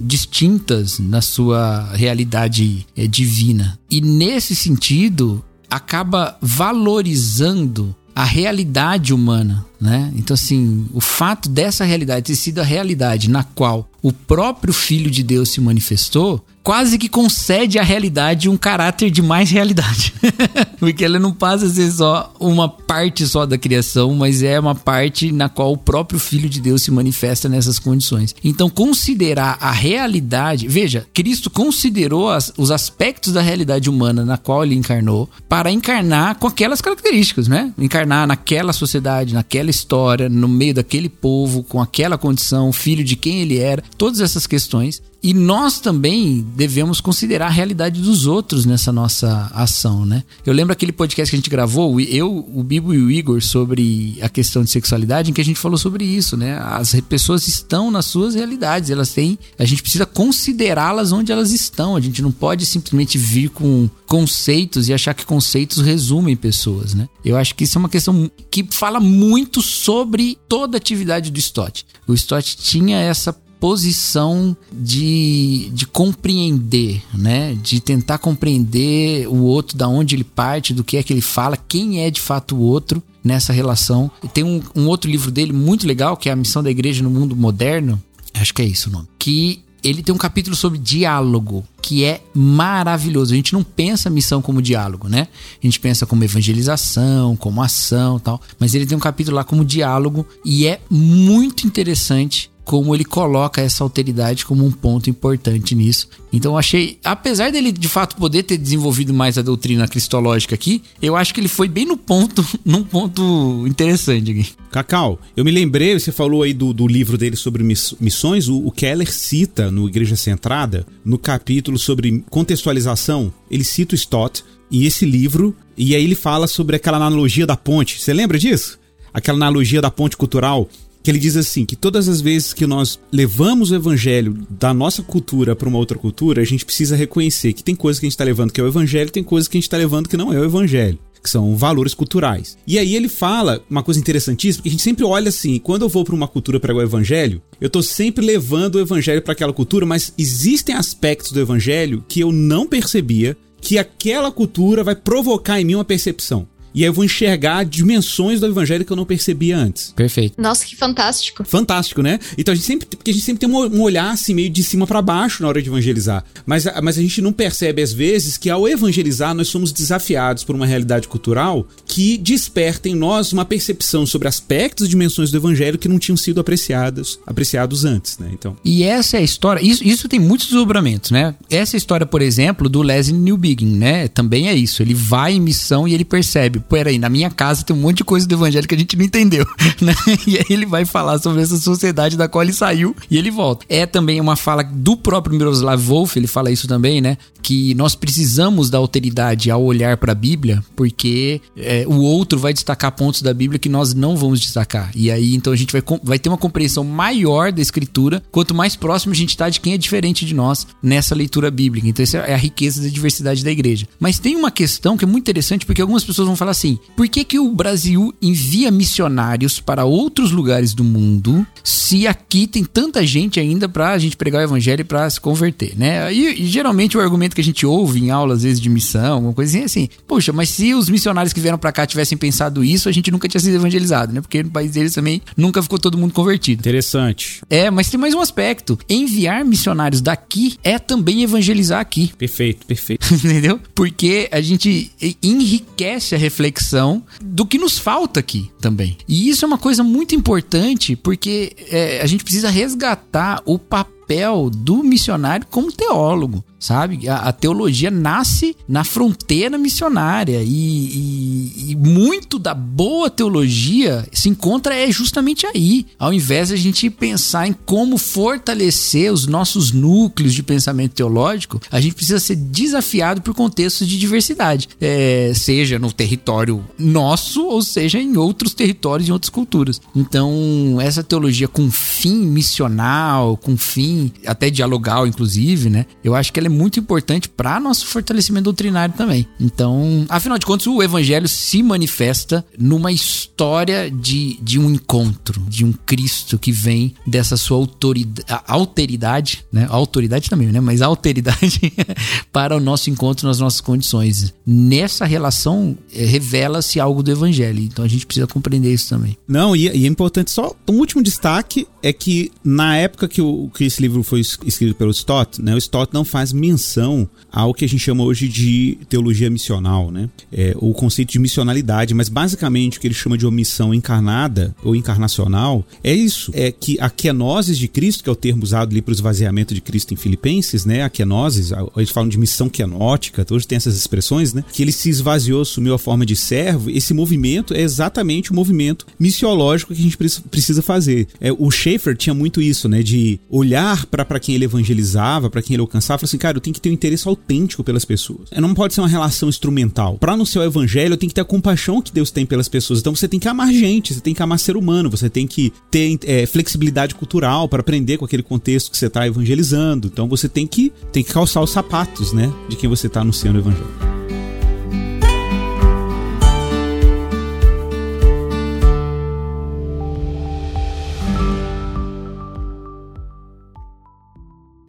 distintas 0.00 0.98
na 0.98 1.20
sua 1.20 1.92
realidade 1.92 2.86
eh, 2.96 3.06
divina. 3.06 3.78
E 3.90 4.00
nesse 4.00 4.56
sentido, 4.56 5.44
acaba 5.68 6.38
valorizando 6.40 7.94
a 8.14 8.24
realidade 8.24 9.14
humana, 9.14 9.64
né? 9.80 10.12
Então 10.16 10.34
assim, 10.34 10.86
o 10.92 11.00
fato 11.00 11.48
dessa 11.48 11.84
realidade 11.84 12.26
ter 12.26 12.36
sido 12.36 12.58
a 12.60 12.64
realidade 12.64 13.30
na 13.30 13.42
qual 13.42 13.88
o 14.02 14.12
próprio 14.12 14.72
filho 14.72 15.10
de 15.10 15.22
Deus 15.22 15.50
se 15.50 15.60
manifestou, 15.60 16.42
quase 16.62 16.96
que 16.98 17.08
concede 17.08 17.78
à 17.78 17.82
realidade 17.82 18.48
um 18.48 18.56
caráter 18.56 19.10
de 19.10 19.20
mais 19.20 19.50
realidade. 19.50 20.12
Porque 20.78 21.04
ela 21.04 21.18
não 21.18 21.32
passa 21.32 21.66
a 21.66 21.68
ser 21.70 21.90
só 21.90 22.32
uma 22.40 22.66
parte 22.68 23.26
só 23.26 23.44
da 23.44 23.58
criação, 23.58 24.14
mas 24.14 24.42
é 24.42 24.58
uma 24.58 24.74
parte 24.74 25.30
na 25.32 25.48
qual 25.50 25.72
o 25.72 25.76
próprio 25.76 26.18
filho 26.18 26.48
de 26.48 26.60
Deus 26.60 26.82
se 26.82 26.90
manifesta 26.90 27.46
nessas 27.48 27.78
condições. 27.78 28.34
Então, 28.42 28.70
considerar 28.70 29.58
a 29.60 29.70
realidade, 29.70 30.66
veja, 30.66 31.06
Cristo 31.12 31.50
considerou 31.50 32.30
as- 32.30 32.52
os 32.56 32.70
aspectos 32.70 33.32
da 33.34 33.42
realidade 33.42 33.90
humana 33.90 34.24
na 34.24 34.38
qual 34.38 34.64
ele 34.64 34.74
encarnou 34.74 35.28
para 35.48 35.70
encarnar 35.70 36.36
com 36.36 36.46
aquelas 36.46 36.80
características, 36.80 37.48
né? 37.48 37.72
Encarnar 37.78 38.26
naquela 38.26 38.72
sociedade, 38.72 39.34
naquela 39.34 39.69
história, 39.70 40.28
no 40.28 40.48
meio 40.48 40.74
daquele 40.74 41.08
povo, 41.08 41.62
com 41.62 41.80
aquela 41.80 42.18
condição, 42.18 42.72
filho 42.72 43.02
de 43.02 43.16
quem 43.16 43.40
ele 43.40 43.58
era, 43.58 43.82
todas 43.96 44.20
essas 44.20 44.46
questões 44.46 45.02
E 45.22 45.34
nós 45.34 45.80
também 45.80 46.40
devemos 46.56 47.00
considerar 47.00 47.46
a 47.46 47.50
realidade 47.50 48.00
dos 48.00 48.26
outros 48.26 48.64
nessa 48.64 48.90
nossa 48.90 49.50
ação, 49.52 50.06
né? 50.06 50.24
Eu 50.46 50.54
lembro 50.54 50.72
aquele 50.72 50.92
podcast 50.92 51.30
que 51.30 51.36
a 51.36 51.38
gente 51.38 51.50
gravou, 51.50 52.00
eu, 52.00 52.48
o 52.54 52.62
Bibo 52.62 52.94
e 52.94 52.98
o 52.98 53.10
Igor, 53.10 53.42
sobre 53.42 54.18
a 54.22 54.30
questão 54.30 54.64
de 54.64 54.70
sexualidade, 54.70 55.30
em 55.30 55.34
que 55.34 55.40
a 55.40 55.44
gente 55.44 55.58
falou 55.58 55.76
sobre 55.76 56.04
isso, 56.04 56.36
né? 56.36 56.58
As 56.58 56.98
pessoas 57.02 57.46
estão 57.46 57.90
nas 57.90 58.06
suas 58.06 58.34
realidades, 58.34 58.88
elas 58.88 59.12
têm. 59.12 59.38
A 59.58 59.64
gente 59.66 59.82
precisa 59.82 60.06
considerá-las 60.06 61.12
onde 61.12 61.30
elas 61.30 61.52
estão. 61.52 61.96
A 61.96 62.00
gente 62.00 62.22
não 62.22 62.32
pode 62.32 62.64
simplesmente 62.64 63.18
vir 63.18 63.50
com 63.50 63.90
conceitos 64.06 64.88
e 64.88 64.94
achar 64.94 65.12
que 65.12 65.26
conceitos 65.26 65.78
resumem 65.78 66.34
pessoas, 66.34 66.94
né? 66.94 67.08
Eu 67.22 67.36
acho 67.36 67.54
que 67.54 67.64
isso 67.64 67.76
é 67.76 67.80
uma 67.80 67.88
questão 67.88 68.30
que 68.50 68.66
fala 68.70 68.98
muito 68.98 69.60
sobre 69.60 70.38
toda 70.48 70.76
a 70.76 70.78
atividade 70.78 71.30
do 71.30 71.38
Stott. 71.38 71.84
O 72.06 72.14
Stott 72.14 72.56
tinha 72.56 72.98
essa 72.98 73.36
posição 73.60 74.56
de, 74.72 75.70
de 75.72 75.86
compreender, 75.86 77.02
né? 77.14 77.56
De 77.62 77.78
tentar 77.78 78.18
compreender 78.18 79.28
o 79.28 79.42
outro, 79.42 79.76
da 79.76 79.86
onde 79.86 80.16
ele 80.16 80.24
parte, 80.24 80.72
do 80.72 80.82
que 80.82 80.96
é 80.96 81.02
que 81.02 81.12
ele 81.12 81.20
fala, 81.20 81.56
quem 81.56 82.00
é 82.02 82.10
de 82.10 82.20
fato 82.20 82.56
o 82.56 82.60
outro 82.60 83.02
nessa 83.22 83.52
relação. 83.52 84.10
Tem 84.32 84.42
um, 84.42 84.62
um 84.74 84.86
outro 84.86 85.10
livro 85.10 85.30
dele 85.30 85.52
muito 85.52 85.86
legal, 85.86 86.16
que 86.16 86.30
é 86.30 86.32
A 86.32 86.36
Missão 86.36 86.62
da 86.62 86.70
Igreja 86.70 87.02
no 87.02 87.10
Mundo 87.10 87.36
Moderno, 87.36 88.02
acho 88.34 88.54
que 88.54 88.62
é 88.62 88.64
isso 88.64 88.88
o 88.88 88.92
nome, 88.92 89.08
que 89.18 89.62
ele 89.82 90.02
tem 90.02 90.14
um 90.14 90.18
capítulo 90.18 90.54
sobre 90.54 90.78
diálogo, 90.78 91.64
que 91.80 92.04
é 92.04 92.22
maravilhoso. 92.34 93.32
A 93.32 93.36
gente 93.36 93.52
não 93.52 93.62
pensa 93.62 94.08
a 94.08 94.12
missão 94.12 94.42
como 94.42 94.60
diálogo, 94.60 95.08
né? 95.08 95.28
A 95.62 95.66
gente 95.66 95.80
pensa 95.80 96.04
como 96.04 96.22
evangelização, 96.22 97.34
como 97.34 97.62
ação 97.62 98.18
tal. 98.18 98.40
Mas 98.58 98.74
ele 98.74 98.86
tem 98.86 98.96
um 98.96 99.00
capítulo 99.00 99.36
lá 99.36 99.44
como 99.44 99.64
diálogo 99.64 100.26
e 100.44 100.66
é 100.66 100.80
muito 100.90 101.66
interessante 101.66 102.49
como 102.64 102.94
ele 102.94 103.04
coloca 103.04 103.60
essa 103.60 103.82
alteridade 103.82 104.46
como 104.46 104.64
um 104.64 104.70
ponto 104.70 105.10
importante 105.10 105.74
nisso. 105.74 106.08
Então 106.32 106.52
eu 106.52 106.58
achei, 106.58 106.98
apesar 107.04 107.50
dele 107.50 107.72
de 107.72 107.88
fato 107.88 108.16
poder 108.16 108.44
ter 108.44 108.56
desenvolvido 108.56 109.12
mais 109.12 109.36
a 109.36 109.42
doutrina 109.42 109.88
cristológica 109.88 110.54
aqui, 110.54 110.82
eu 111.02 111.16
acho 111.16 111.34
que 111.34 111.40
ele 111.40 111.48
foi 111.48 111.68
bem 111.68 111.84
no 111.84 111.96
ponto, 111.96 112.46
num 112.64 112.84
ponto 112.84 113.64
interessante 113.66 114.30
aqui. 114.30 114.48
Cacau, 114.70 115.18
eu 115.36 115.44
me 115.44 115.50
lembrei, 115.50 115.98
você 115.98 116.12
falou 116.12 116.42
aí 116.42 116.54
do, 116.54 116.72
do 116.72 116.86
livro 116.86 117.18
dele 117.18 117.36
sobre 117.36 117.64
missões, 117.64 118.48
o, 118.48 118.64
o 118.64 118.70
Keller 118.70 119.12
cita 119.12 119.70
no 119.70 119.88
Igreja 119.88 120.14
Centrada, 120.14 120.86
no 121.04 121.18
capítulo 121.18 121.78
sobre 121.78 122.24
contextualização, 122.30 123.32
ele 123.50 123.64
cita 123.64 123.94
o 123.94 123.96
Stott 123.96 124.44
e 124.70 124.86
esse 124.86 125.04
livro, 125.04 125.56
e 125.76 125.96
aí 125.96 126.04
ele 126.04 126.14
fala 126.14 126.46
sobre 126.46 126.76
aquela 126.76 126.98
analogia 126.98 127.46
da 127.46 127.56
ponte. 127.56 128.00
Você 128.00 128.12
lembra 128.12 128.38
disso? 128.38 128.78
Aquela 129.12 129.36
analogia 129.36 129.82
da 129.82 129.90
ponte 129.90 130.16
cultural 130.16 130.68
que 131.02 131.10
ele 131.10 131.18
diz 131.18 131.36
assim 131.36 131.64
que 131.64 131.76
todas 131.76 132.08
as 132.08 132.20
vezes 132.20 132.52
que 132.52 132.66
nós 132.66 132.98
levamos 133.12 133.70
o 133.70 133.74
evangelho 133.74 134.46
da 134.48 134.74
nossa 134.74 135.02
cultura 135.02 135.56
para 135.56 135.68
uma 135.68 135.78
outra 135.78 135.98
cultura, 135.98 136.42
a 136.42 136.44
gente 136.44 136.64
precisa 136.64 136.96
reconhecer 136.96 137.52
que 137.52 137.64
tem 137.64 137.74
coisas 137.74 137.98
que 137.98 138.06
a 138.06 138.08
gente 138.08 138.14
está 138.14 138.24
levando 138.24 138.52
que 138.52 138.60
é 138.60 138.64
o 138.64 138.68
evangelho, 138.68 139.10
tem 139.10 139.24
coisas 139.24 139.48
que 139.48 139.56
a 139.56 139.58
gente 139.58 139.66
está 139.66 139.76
levando 139.76 140.08
que 140.08 140.16
não 140.16 140.32
é 140.32 140.38
o 140.38 140.44
evangelho. 140.44 140.98
Que 141.22 141.28
são 141.28 141.54
valores 141.54 141.92
culturais. 141.92 142.56
E 142.66 142.78
aí 142.78 142.96
ele 142.96 143.08
fala 143.08 143.62
uma 143.68 143.82
coisa 143.82 144.00
interessantíssima, 144.00 144.62
que 144.62 144.70
a 144.70 144.72
gente 144.72 144.82
sempre 144.82 145.04
olha 145.04 145.28
assim, 145.28 145.58
quando 145.58 145.82
eu 145.82 145.88
vou 145.88 146.02
para 146.02 146.14
uma 146.14 146.26
cultura 146.26 146.58
pregar 146.58 146.78
o 146.78 146.86
evangelho, 146.86 147.42
eu 147.60 147.66
estou 147.66 147.82
sempre 147.82 148.24
levando 148.24 148.76
o 148.76 148.80
evangelho 148.80 149.20
para 149.20 149.32
aquela 149.32 149.52
cultura, 149.52 149.84
mas 149.84 150.14
existem 150.16 150.74
aspectos 150.74 151.32
do 151.32 151.40
evangelho 151.40 152.02
que 152.08 152.20
eu 152.20 152.32
não 152.32 152.66
percebia 152.66 153.36
que 153.60 153.76
aquela 153.76 154.32
cultura 154.32 154.82
vai 154.82 154.96
provocar 154.96 155.60
em 155.60 155.64
mim 155.64 155.74
uma 155.74 155.84
percepção. 155.84 156.48
E 156.74 156.82
aí 156.82 156.88
eu 156.88 156.92
vou 156.92 157.04
enxergar 157.04 157.64
dimensões 157.64 158.40
do 158.40 158.46
evangelho 158.46 158.84
que 158.84 158.92
eu 158.92 158.96
não 158.96 159.04
percebia 159.04 159.56
antes. 159.56 159.92
Perfeito. 159.94 160.40
Nossa, 160.40 160.64
que 160.64 160.76
fantástico. 160.76 161.44
Fantástico, 161.44 162.02
né? 162.02 162.18
Então 162.38 162.52
a 162.52 162.54
gente 162.54 162.66
sempre, 162.66 162.86
porque 162.86 163.10
a 163.10 163.14
gente 163.14 163.24
sempre 163.24 163.40
tem 163.40 163.48
um 163.48 163.82
olhar 163.82 164.10
assim 164.10 164.34
meio 164.34 164.50
de 164.50 164.62
cima 164.62 164.86
para 164.86 165.02
baixo 165.02 165.42
na 165.42 165.48
hora 165.48 165.60
de 165.60 165.68
evangelizar. 165.68 166.24
Mas, 166.46 166.66
mas 166.82 166.98
a 166.98 167.00
gente 167.00 167.20
não 167.20 167.32
percebe 167.32 167.82
às 167.82 167.92
vezes 167.92 168.36
que 168.36 168.48
ao 168.48 168.68
evangelizar 168.68 169.34
nós 169.34 169.48
somos 169.48 169.72
desafiados 169.72 170.44
por 170.44 170.54
uma 170.54 170.66
realidade 170.66 171.08
cultural 171.08 171.66
que 171.86 172.16
desperta 172.16 172.88
em 172.88 172.94
nós 172.94 173.32
uma 173.32 173.44
percepção 173.44 174.06
sobre 174.06 174.28
aspectos 174.28 174.86
e 174.86 174.90
dimensões 174.90 175.30
do 175.30 175.36
evangelho 175.36 175.78
que 175.78 175.88
não 175.88 175.98
tinham 175.98 176.16
sido 176.16 176.40
apreciados, 176.40 177.18
apreciados 177.26 177.84
antes, 177.84 178.18
né? 178.18 178.30
Então. 178.32 178.56
E 178.64 178.82
essa 178.84 179.16
é 179.16 179.20
a 179.20 179.22
história, 179.22 179.60
isso, 179.64 179.82
isso 179.86 180.08
tem 180.08 180.20
muitos 180.20 180.48
desdobramentos, 180.48 181.10
né? 181.10 181.34
Essa 181.48 181.76
história, 181.76 182.06
por 182.06 182.22
exemplo, 182.22 182.68
do 182.68 182.82
Leslie 182.82 183.18
Newbegin, 183.18 183.76
né? 183.76 184.08
Também 184.08 184.48
é 184.48 184.54
isso. 184.54 184.82
Ele 184.82 184.94
vai 184.94 185.34
em 185.34 185.40
missão 185.40 185.86
e 185.86 185.94
ele 185.94 186.04
percebe 186.04 186.59
peraí, 186.60 186.98
na 186.98 187.08
minha 187.08 187.30
casa 187.30 187.64
tem 187.64 187.74
um 187.74 187.80
monte 187.80 187.98
de 187.98 188.04
coisa 188.04 188.26
do 188.26 188.34
evangelho 188.34 188.66
que 188.66 188.74
a 188.74 188.78
gente 188.78 188.96
não 188.96 189.04
entendeu, 189.04 189.46
né? 189.80 189.94
E 190.26 190.38
aí 190.38 190.46
ele 190.50 190.66
vai 190.66 190.84
falar 190.84 191.18
sobre 191.18 191.42
essa 191.42 191.56
sociedade 191.56 192.16
da 192.16 192.28
qual 192.28 192.42
ele 192.42 192.52
saiu 192.52 192.94
e 193.10 193.16
ele 193.16 193.30
volta. 193.30 193.64
É 193.68 193.86
também 193.86 194.20
uma 194.20 194.36
fala 194.36 194.62
do 194.62 194.96
próprio 194.96 195.36
Miroslav 195.36 195.80
Wolf, 195.80 196.16
ele 196.16 196.26
fala 196.26 196.50
isso 196.50 196.66
também, 196.68 197.00
né? 197.00 197.16
Que 197.42 197.74
nós 197.74 197.94
precisamos 197.94 198.70
da 198.70 198.78
alteridade 198.78 199.50
ao 199.50 199.62
olhar 199.62 199.96
para 199.96 200.12
a 200.12 200.14
Bíblia, 200.14 200.62
porque 200.76 201.40
é, 201.56 201.84
o 201.86 202.00
outro 202.00 202.38
vai 202.38 202.52
destacar 202.52 202.92
pontos 202.92 203.22
da 203.22 203.32
Bíblia 203.32 203.58
que 203.58 203.68
nós 203.68 203.94
não 203.94 204.16
vamos 204.16 204.40
destacar. 204.40 204.90
E 204.94 205.10
aí 205.10 205.34
então 205.34 205.52
a 205.52 205.56
gente 205.56 205.72
vai, 205.72 205.82
vai 206.02 206.18
ter 206.18 206.28
uma 206.28 206.38
compreensão 206.38 206.84
maior 206.84 207.52
da 207.52 207.62
escritura 207.62 208.22
quanto 208.30 208.54
mais 208.54 208.76
próximo 208.76 209.12
a 209.12 209.16
gente 209.16 209.30
está 209.30 209.48
de 209.48 209.60
quem 209.60 209.72
é 209.72 209.78
diferente 209.78 210.24
de 210.24 210.34
nós 210.34 210.66
nessa 210.82 211.14
leitura 211.14 211.50
bíblica. 211.50 211.88
Então 211.88 212.02
essa 212.02 212.18
é 212.18 212.34
a 212.34 212.38
riqueza 212.38 212.82
da 212.82 212.88
diversidade 212.88 213.44
da 213.44 213.50
igreja. 213.50 213.86
Mas 213.98 214.18
tem 214.18 214.36
uma 214.36 214.50
questão 214.50 214.96
que 214.96 215.04
é 215.04 215.08
muito 215.08 215.24
interessante 215.24 215.64
porque 215.64 215.80
algumas 215.80 216.04
pessoas 216.04 216.26
vão 216.26 216.36
falar 216.36 216.49
assim: 216.50 216.78
por 216.96 217.08
que, 217.08 217.24
que 217.24 217.38
o 217.38 217.52
Brasil 217.52 218.14
envia 218.20 218.70
missionários 218.70 219.60
para 219.60 219.84
outros 219.84 220.30
lugares 220.30 220.74
do 220.74 220.84
mundo 220.84 221.46
se 221.62 222.06
aqui 222.06 222.46
tem 222.46 222.64
tanta 222.64 223.04
gente 223.06 223.38
ainda 223.38 223.68
para 223.68 223.90
a 223.90 223.98
gente 223.98 224.16
pregar 224.16 224.40
o 224.40 224.44
evangelho 224.44 224.80
e 224.80 224.84
para 224.84 225.08
se 225.08 225.20
converter, 225.20 225.74
né? 225.76 226.12
E, 226.12 226.42
e, 226.42 226.46
geralmente 226.46 226.96
o 226.96 227.00
argumento 227.00 227.34
que 227.34 227.40
a 227.40 227.44
gente 227.44 227.66
ouve 227.66 228.00
em 228.00 228.10
aulas, 228.10 228.38
às 228.38 228.42
vezes, 228.44 228.60
de 228.60 228.68
missão, 228.68 229.14
alguma 229.14 229.32
coisa 229.32 229.50
assim, 229.50 229.62
é 229.62 229.64
assim: 229.64 229.88
poxa, 230.06 230.32
mas 230.32 230.48
se 230.48 230.74
os 230.74 230.88
missionários 230.88 231.32
que 231.32 231.40
vieram 231.40 231.58
para 231.58 231.72
cá 231.72 231.86
tivessem 231.86 232.16
pensado 232.16 232.64
isso, 232.64 232.88
a 232.88 232.92
gente 232.92 233.10
nunca 233.10 233.28
tinha 233.28 233.40
sido 233.40 233.54
evangelizado, 233.54 234.12
né? 234.12 234.20
Porque 234.20 234.42
no 234.42 234.50
país 234.50 234.72
deles 234.72 234.94
também 234.94 235.20
nunca 235.36 235.62
ficou 235.62 235.78
todo 235.78 235.98
mundo 235.98 236.12
convertido. 236.12 236.60
Interessante. 236.60 237.42
É, 237.48 237.70
mas 237.70 237.88
tem 237.88 237.98
mais 237.98 238.14
um 238.14 238.20
aspecto: 238.20 238.78
enviar 238.88 239.44
missionários 239.44 240.00
daqui 240.00 240.56
é 240.62 240.78
também 240.78 241.22
evangelizar 241.22 241.80
aqui. 241.80 242.12
Perfeito, 242.16 242.66
perfeito. 242.66 243.06
Entendeu? 243.14 243.60
Porque 243.74 244.28
a 244.32 244.40
gente 244.40 244.90
enriquece 245.22 246.14
a 246.14 246.18
reflexão 246.18 246.39
reflexão 246.40 247.02
do 247.20 247.44
que 247.44 247.58
nos 247.58 247.78
falta 247.78 248.20
aqui 248.20 248.50
também. 248.60 248.96
E 249.06 249.28
isso 249.28 249.44
é 249.44 249.48
uma 249.48 249.58
coisa 249.58 249.84
muito 249.84 250.14
importante 250.14 250.96
porque 250.96 251.54
é, 251.70 252.00
a 252.00 252.06
gente 252.06 252.24
precisa 252.24 252.48
resgatar 252.48 253.42
o 253.44 253.58
papel 253.58 254.48
do 254.50 254.82
missionário 254.82 255.46
como 255.50 255.70
teólogo 255.70 256.42
sabe? 256.60 257.08
A, 257.08 257.16
a, 257.16 257.32
teologia 257.32 257.90
nasce 257.90 258.54
na 258.68 258.84
fronteira 258.84 259.56
missionária 259.56 260.42
e, 260.42 260.46
e, 260.46 261.70
e, 261.70 261.76
muito 261.76 262.38
da 262.38 262.52
boa 262.52 263.08
teologia 263.08 264.06
se 264.12 264.28
encontra 264.28 264.74
é 264.76 264.92
justamente 264.92 265.46
aí. 265.46 265.86
Ao 265.98 266.12
invés 266.12 266.48
de 266.48 266.54
a 266.54 266.58
gente 266.58 266.90
pensar 266.90 267.48
em 267.48 267.54
como 267.64 267.96
fortalecer 267.96 269.10
os 269.10 269.26
nossos 269.26 269.72
núcleos 269.72 270.34
de 270.34 270.42
pensamento 270.42 270.92
teológico, 270.92 271.60
a 271.70 271.80
gente 271.80 271.94
precisa 271.94 272.20
ser 272.20 272.36
desafiado 272.36 273.22
por 273.22 273.34
contextos 273.34 273.88
de 273.88 273.98
diversidade, 273.98 274.68
é, 274.80 275.32
seja 275.34 275.78
no 275.78 275.90
território 275.90 276.62
nosso 276.78 277.46
ou 277.46 277.62
seja 277.62 277.98
em 277.98 278.18
outros 278.18 278.52
territórios 278.52 279.08
e 279.08 279.12
outras 279.12 279.30
culturas. 279.30 279.80
Então, 279.96 280.78
essa 280.80 281.02
teologia 281.02 281.48
com 281.48 281.70
fim 281.70 282.26
missional, 282.26 283.36
com 283.38 283.56
fim 283.56 284.12
até 284.26 284.50
dialogal, 284.50 285.06
inclusive, 285.06 285.70
né? 285.70 285.86
Eu 286.04 286.14
acho 286.14 286.30
que 286.30 286.38
ela 286.38 286.48
é 286.48 286.49
muito 286.50 286.80
importante 286.80 287.28
para 287.28 287.60
nosso 287.60 287.86
fortalecimento 287.86 288.44
doutrinário 288.44 288.94
também. 288.96 289.26
Então, 289.38 290.04
afinal 290.08 290.38
de 290.38 290.46
contas, 290.46 290.66
o 290.66 290.82
evangelho 290.82 291.28
se 291.28 291.62
manifesta 291.62 292.44
numa 292.58 292.92
história 292.92 293.90
de, 293.90 294.38
de 294.42 294.58
um 294.58 294.70
encontro, 294.70 295.40
de 295.48 295.64
um 295.64 295.72
Cristo 295.72 296.38
que 296.38 296.52
vem 296.52 296.94
dessa 297.06 297.36
sua 297.36 297.56
autoridade, 297.56 298.24
alteridade, 298.46 299.44
né? 299.52 299.66
Autoridade 299.70 300.28
também, 300.28 300.48
né? 300.48 300.60
Mas 300.60 300.82
alteridade 300.82 301.72
para 302.32 302.56
o 302.56 302.60
nosso 302.60 302.90
encontro 302.90 303.26
nas 303.26 303.38
nossas 303.38 303.60
condições. 303.60 304.34
Nessa 304.46 305.04
relação 305.04 305.76
eh, 305.92 306.04
revela-se 306.04 306.80
algo 306.80 307.02
do 307.02 307.10
evangelho. 307.10 307.60
Então 307.60 307.84
a 307.84 307.88
gente 307.88 308.06
precisa 308.06 308.26
compreender 308.26 308.72
isso 308.72 308.88
também. 308.88 309.16
Não, 309.26 309.54
e, 309.54 309.68
e 309.68 309.84
é 309.84 309.88
importante 309.88 310.30
só 310.30 310.54
um 310.68 310.74
último 310.74 311.02
destaque 311.02 311.66
é 311.82 311.92
que 311.92 312.30
na 312.44 312.76
época 312.76 313.08
que, 313.08 313.20
o, 313.20 313.50
que 313.54 313.64
esse 313.64 313.80
livro 313.80 314.02
foi 314.02 314.20
escrito 314.20 314.74
pelo 314.74 314.90
Stott, 314.90 315.40
né? 315.40 315.54
O 315.54 315.58
Stott 315.58 315.92
não 315.92 316.04
faz 316.04 316.32
menção 316.40 317.08
ao 317.30 317.54
que 317.54 317.64
a 317.64 317.68
gente 317.68 317.80
chama 317.80 318.02
hoje 318.02 318.28
de 318.28 318.78
teologia 318.88 319.30
missional, 319.30 319.90
né? 319.90 320.08
É, 320.32 320.54
o 320.56 320.72
conceito 320.72 321.12
de 321.12 321.18
missionalidade, 321.18 321.94
mas 321.94 322.08
basicamente 322.08 322.78
o 322.78 322.80
que 322.80 322.86
ele 322.86 322.94
chama 322.94 323.16
de 323.16 323.26
omissão 323.26 323.72
encarnada 323.72 324.54
ou 324.64 324.74
encarnacional 324.74 325.64
é 325.84 325.94
isso, 325.94 326.32
é 326.34 326.50
que 326.50 326.78
a 326.80 326.90
kenosis 326.90 327.58
de 327.58 327.68
Cristo, 327.68 328.02
que 328.02 328.08
é 328.08 328.12
o 328.12 328.16
termo 328.16 328.42
usado 328.42 328.70
ali 328.70 328.82
para 328.82 328.92
o 328.92 328.94
esvaziamento 328.94 329.54
de 329.54 329.60
Cristo 329.60 329.94
em 329.94 329.96
Filipenses, 329.96 330.64
né? 330.64 330.82
A 330.82 330.90
kenosis, 330.90 331.52
eles 331.76 331.90
falam 331.90 332.08
de 332.08 332.18
missão 332.18 332.48
kenótica, 332.48 333.26
hoje 333.30 333.46
tem 333.46 333.56
essas 333.56 333.76
expressões, 333.76 334.32
né? 334.32 334.44
Que 334.52 334.62
ele 334.62 334.72
se 334.72 334.88
esvaziou, 334.88 335.42
assumiu 335.42 335.74
a 335.74 335.78
forma 335.78 336.06
de 336.06 336.16
servo. 336.16 336.70
Esse 336.70 336.94
movimento 336.94 337.54
é 337.54 337.60
exatamente 337.60 338.30
o 338.30 338.34
movimento 338.34 338.86
missiológico 338.98 339.74
que 339.74 339.80
a 339.80 339.84
gente 339.84 339.96
precisa 339.96 340.62
fazer. 340.62 341.08
É, 341.20 341.32
o 341.32 341.50
Schaeffer 341.50 341.96
tinha 341.96 342.14
muito 342.14 342.40
isso, 342.40 342.68
né? 342.68 342.82
De 342.82 343.20
olhar 343.28 343.86
para 343.86 344.18
quem 344.18 344.34
ele 344.34 344.44
evangelizava, 344.44 345.30
para 345.30 345.42
quem 345.42 345.54
ele 345.54 345.60
alcançava, 345.60 345.98
falar 345.98 346.08
assim, 346.08 346.18
cara, 346.18 346.29
eu 346.36 346.40
tenho 346.40 346.54
que 346.54 346.60
ter 346.60 346.70
um 346.70 346.72
interesse 346.72 347.06
autêntico 347.06 347.64
pelas 347.64 347.84
pessoas. 347.84 348.28
Não 348.36 348.54
pode 348.54 348.74
ser 348.74 348.80
uma 348.80 348.88
relação 348.88 349.28
instrumental. 349.28 349.96
Para 349.98 350.12
anunciar 350.12 350.44
o 350.44 350.48
evangelho, 350.48 350.94
eu 350.94 350.96
tenho 350.96 351.08
que 351.08 351.14
ter 351.14 351.20
a 351.20 351.24
compaixão 351.24 351.80
que 351.80 351.92
Deus 351.92 352.10
tem 352.10 352.26
pelas 352.26 352.48
pessoas. 352.48 352.80
Então 352.80 352.94
você 352.94 353.08
tem 353.08 353.20
que 353.20 353.28
amar 353.28 353.52
gente, 353.52 353.94
você 353.94 354.00
tem 354.00 354.14
que 354.14 354.22
amar 354.22 354.38
ser 354.38 354.56
humano, 354.56 354.90
você 354.90 355.08
tem 355.08 355.26
que 355.26 355.52
ter 355.70 355.98
é, 356.04 356.26
flexibilidade 356.26 356.94
cultural 356.94 357.48
para 357.48 357.60
aprender 357.60 357.98
com 357.98 358.04
aquele 358.04 358.22
contexto 358.22 358.70
que 358.70 358.76
você 358.76 358.86
está 358.86 359.06
evangelizando. 359.06 359.88
Então 359.88 360.08
você 360.08 360.28
tem 360.28 360.46
que, 360.46 360.72
tem 360.92 361.02
que 361.02 361.12
calçar 361.12 361.40
os 361.42 361.50
sapatos, 361.50 362.12
né? 362.12 362.32
De 362.48 362.56
quem 362.56 362.68
você 362.68 362.86
está 362.86 363.00
anunciando 363.00 363.38
o 363.38 363.42
evangelho. 363.42 363.99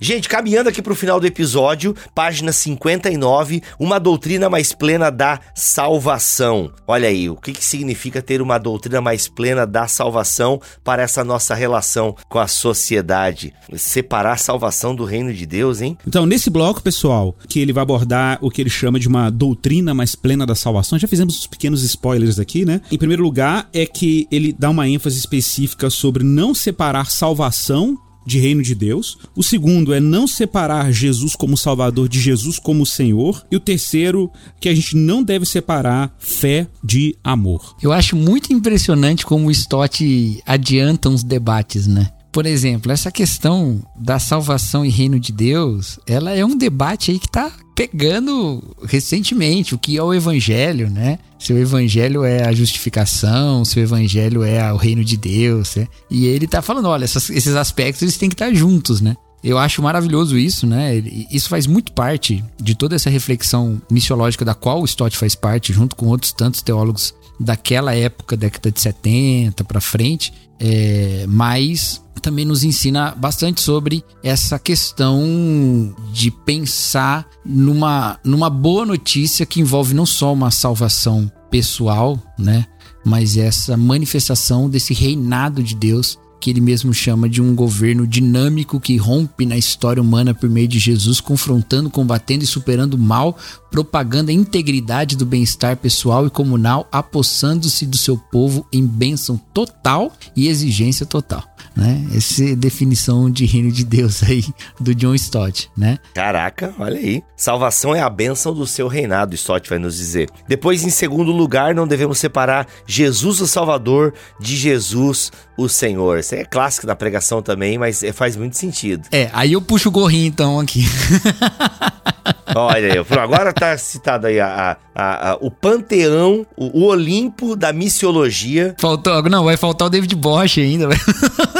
Gente, 0.04 0.28
caminhando 0.28 0.68
aqui 0.68 0.82
para 0.82 0.93
o 0.93 0.95
final 0.95 1.20
do 1.20 1.28
episódio, 1.28 1.95
página 2.16 2.52
59, 2.52 3.62
uma 3.80 3.99
doutrina 3.99 4.49
mais 4.49 4.74
plena 4.74 5.12
da 5.12 5.39
salvação. 5.54 6.72
Olha 6.88 7.08
aí, 7.08 7.30
o 7.30 7.36
que, 7.36 7.54
que 7.54 7.64
significa 7.64 8.20
ter 8.20 8.41
uma 8.41 8.58
doutrina 8.58 8.99
mais 8.99 9.28
plena 9.28 9.64
da 9.64 9.88
salvação 9.88 10.60
para 10.84 11.04
essa 11.04 11.24
nossa 11.24 11.54
relação 11.54 12.16
com 12.28 12.39
a 12.39 12.47
sociedade? 12.47 13.54
Separar 13.76 14.34
a 14.34 14.38
salvação 14.38 14.95
do 14.95 15.06
reino 15.06 15.32
de 15.32 15.45
Deus, 15.45 15.82
hein? 15.82 15.95
Então, 16.08 16.26
nesse 16.26 16.49
bloco, 16.49 16.82
pessoal, 16.82 17.38
que 17.47 17.60
ele 17.60 17.72
vai 17.72 17.84
abordar 17.84 18.39
o 18.41 18.49
que 18.49 18.60
ele 18.60 18.72
chama 18.72 18.99
de 18.99 19.08
uma 19.08 19.30
doutrina 19.30 19.93
mais 19.93 20.16
plena 20.16 20.47
da 20.47 20.56
salvação, 20.56 20.97
já 20.97 21.08
fizemos 21.08 21.38
uns 21.38 21.45
pequenos 21.45 21.84
spoilers 21.84 22.39
aqui, 22.39 22.66
né? 22.66 22.82
Em 22.91 22.97
primeiro 22.97 23.22
lugar, 23.22 23.70
é 23.72 23.86
que 23.86 24.28
ele 24.32 24.52
dá 24.52 24.72
uma 24.72 24.89
ênfase 24.89 25.20
específica 25.20 25.91
sobre 25.91 26.24
não 26.24 26.56
separar 26.56 27.12
salvação 27.12 27.99
de 28.26 28.39
reino 28.39 28.61
de 28.61 28.76
Deus. 28.76 29.17
O 29.36 29.43
segundo 29.43 29.93
é 29.93 29.99
não 29.99 30.28
separar 30.28 30.91
Jesus 30.91 31.36
como 31.36 31.57
Salvador 31.57 32.07
de 32.07 32.19
Jesus 32.19 32.59
como 32.59 32.86
Senhor. 32.86 33.45
E 33.51 33.55
o 33.55 33.59
terceiro, 33.59 34.32
que 34.59 34.69
a 34.69 34.76
gente 34.76 34.95
não 34.95 35.24
deve 35.24 35.45
separar 35.45 36.15
fé 36.19 36.67
de 36.84 37.15
amor. 37.24 37.76
Eu 37.82 37.91
acho 37.91 38.15
muito 38.15 38.53
impressionante 38.53 39.26
como 39.26 39.47
o 39.47 39.51
Stott 39.51 40.41
adianta 40.45 41.09
uns 41.09 41.24
debates, 41.24 41.88
né? 41.88 42.11
Por 42.32 42.45
exemplo, 42.45 42.91
essa 42.91 43.11
questão 43.11 43.84
da 43.99 44.17
salvação 44.17 44.86
e 44.86 44.89
reino 44.89 45.19
de 45.19 45.34
Deus, 45.34 45.99
ela 46.07 46.32
é 46.32 46.45
um 46.45 46.57
debate 46.57 47.11
aí 47.11 47.19
que 47.19 47.28
está 47.28 47.51
pegando 47.88 48.62
recentemente 48.84 49.74
o 49.74 49.78
que 49.80 49.98
é 49.98 50.04
o 50.04 50.14
evangelho, 50.14 50.90
né? 50.90 51.18
Se 51.40 51.52
o 51.52 51.58
evangelho 51.58 52.24
é 52.24 52.48
a 52.48 52.52
justificação, 52.52 53.66
se 53.66 53.80
o 53.80 53.82
evangelho 53.82 54.44
é 54.44 54.72
o 54.72 54.78
reino 54.78 55.04
de 55.04 55.18
Deus, 55.18 55.76
né? 55.76 55.88
E 56.10 56.28
ele 56.28 56.46
tá 56.46 56.62
falando, 56.62 56.88
olha, 56.88 57.04
essas, 57.04 57.30
esses 57.32 57.56
aspectos 57.56 58.04
eles 58.04 58.18
têm 58.18 58.30
que 58.30 58.36
estar 58.36 58.54
juntos, 58.54 59.02
né? 59.02 59.16
Eu 59.44 59.58
acho 59.58 59.82
maravilhoso 59.82 60.38
isso, 60.38 60.68
né? 60.68 60.98
Isso 61.32 61.50
faz 61.50 61.66
muito 61.66 61.92
parte 61.94 62.44
de 62.62 62.76
toda 62.76 62.96
essa 62.96 63.10
reflexão 63.10 63.82
missiológica 63.90 64.46
da 64.46 64.54
qual 64.54 64.82
o 64.82 64.86
Stott 64.86 65.18
faz 65.18 65.34
parte, 65.34 65.74
junto 65.74 65.96
com 65.96 66.06
outros 66.06 66.32
tantos 66.32 66.62
teólogos 66.62 67.16
daquela 67.40 67.96
época, 67.96 68.38
década 68.38 68.72
de 68.72 68.80
70 68.80 69.64
para 69.64 69.82
frente, 69.82 70.32
é, 70.64 71.26
mas 71.28 72.03
também 72.22 72.45
nos 72.45 72.64
ensina 72.64 73.16
bastante 73.16 73.59
sobre 73.59 74.03
essa 74.24 74.59
questão 74.59 75.95
de 76.14 76.30
pensar 76.30 77.28
numa, 77.43 78.20
numa 78.24 78.47
boa 78.47 78.86
notícia 78.86 79.43
que 79.43 79.59
envolve 79.59 79.95
não 79.95 80.05
só 80.05 80.32
uma 80.32 80.51
salvação 80.51 81.32
pessoal, 81.49 82.22
né? 82.38 82.68
Mas 83.03 83.38
essa 83.38 83.76
manifestação 83.76 84.70
desse 84.70 84.93
reinado 84.93 85.64
de 85.64 85.74
Deus 85.74 86.20
que 86.42 86.50
ele 86.50 86.60
mesmo 86.60 86.92
chama 86.92 87.30
de 87.30 87.39
um 87.39 87.54
governo 87.54 88.08
dinâmico 88.08 88.80
que 88.80 88.98
rompe 88.98 89.46
na 89.46 89.56
história 89.56 90.02
humana 90.02 90.34
por 90.34 90.50
meio 90.50 90.68
de 90.68 90.80
Jesus, 90.80 91.22
confrontando, 91.22 91.89
combatendo 91.89 92.44
e 92.44 92.48
superando 92.48 92.96
o 92.96 92.98
mal, 92.98 93.38
propagando 93.70 94.32
a 94.32 94.34
integridade 94.34 95.16
do 95.16 95.26
bem-estar 95.26 95.78
pessoal 95.78 96.26
e 96.26 96.32
comunal, 96.32 96.89
apossando-se 96.92 97.86
do 97.86 97.96
seu 97.96 98.18
povo 98.18 98.66
em 98.74 98.86
bênção 98.86 99.39
total 99.54 100.12
e 100.36 100.48
exigência 100.48 101.06
total 101.06 101.51
né? 101.76 102.05
Essa 102.16 102.43
é 102.43 102.55
definição 102.55 103.30
de 103.30 103.45
reino 103.45 103.72
de 103.72 103.84
Deus 103.84 104.24
aí 104.24 104.45
do 104.80 104.93
John 104.93 105.16
Stott, 105.16 105.70
né? 105.78 105.97
Caraca, 106.14 106.74
olha 106.80 106.97
aí. 106.97 107.24
Salvação 107.36 107.95
é 107.95 108.01
a 108.01 108.09
bênção 108.09 108.53
do 108.53 108.68
seu 108.68 108.88
reinado, 108.88 109.36
Stott 109.36 109.70
vai 109.70 109.80
nos 109.80 109.97
dizer. 109.97 110.30
Depois, 110.47 110.84
em 110.84 110.89
segundo 110.89 111.32
lugar, 111.32 111.74
não 111.74 111.88
devemos 111.88 112.18
separar 112.20 112.68
Jesus 112.86 113.41
o 113.41 113.47
Salvador 113.47 114.14
de 114.39 114.55
Jesus 114.55 115.32
o 115.57 115.68
Senhor. 115.70 116.20
Isso 116.20 116.36
é 116.36 116.43
clássico 116.43 116.88
da 116.88 116.95
pregação 116.95 117.41
também, 117.41 117.78
mas 117.78 118.03
é, 118.03 118.12
faz 118.12 118.36
muito 118.36 118.57
sentido. 118.57 119.07
É, 119.12 119.30
aí 119.34 119.53
eu 119.53 119.62
puxo 119.62 119.89
o 119.89 119.91
gorrinho 119.91 120.28
então 120.28 120.59
aqui. 120.59 120.84
Olha 122.56 122.93
aí, 122.93 123.06
agora 123.20 123.54
tá 123.54 123.78
citado 123.78 124.28
aí 124.28 124.39
a, 124.39 124.78
a, 124.93 125.32
a, 125.32 125.38
o 125.39 125.49
panteão, 125.49 126.45
o, 126.58 126.82
o, 126.82 126.86
Olimpo 126.86 127.56
da 127.56 127.72
missiologia. 127.72 128.76
Faltou, 128.78 129.22
não, 129.24 129.45
vai 129.45 129.56
faltar 129.58 129.88
o 129.88 129.89
David 129.89 130.16
Bosch 130.16 130.58
ainda. 130.58 130.89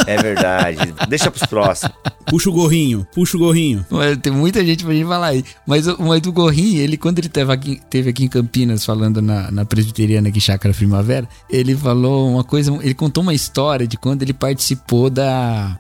É 0.08 0.22
verdade, 0.22 0.94
deixa 1.08 1.30
pros 1.30 1.46
próximos. 1.46 1.96
Puxa 2.26 2.50
o 2.50 2.54
gorrinho, 2.54 3.06
puxa 3.14 3.38
o 3.38 3.40
gorrinho. 3.40 3.86
Mas 3.90 4.18
tem 4.18 4.32
muita 4.32 4.66
gente 4.66 4.84
pra 4.84 4.94
gente 4.94 5.06
falar 5.06 5.28
aí. 5.28 5.44
Mas, 5.66 5.86
mas 5.98 6.22
o 6.26 6.32
gorrinho, 6.32 6.82
ele, 6.82 6.98
quando 6.98 7.20
ele 7.20 7.30
teve 7.30 7.52
aqui, 7.52 7.82
teve 7.90 8.10
aqui 8.10 8.24
em 8.24 8.28
Campinas, 8.28 8.86
falando 8.86 9.22
na, 9.22 9.52
na 9.52 9.66
presbiteriana 9.66 10.30
aqui, 10.30 10.42
Chácara 10.42 10.74
Primavera, 10.74 11.28
ele 11.50 11.76
falou 11.76 12.30
uma 12.30 12.44
coisa, 12.44 12.78
ele 12.82 12.94
contou 12.94 13.22
uma 13.22 13.34
história 13.34 13.88
de 13.88 13.98
quando 13.98 14.24
ele 14.24 14.34
participou 14.34 15.10
da, 15.10 15.78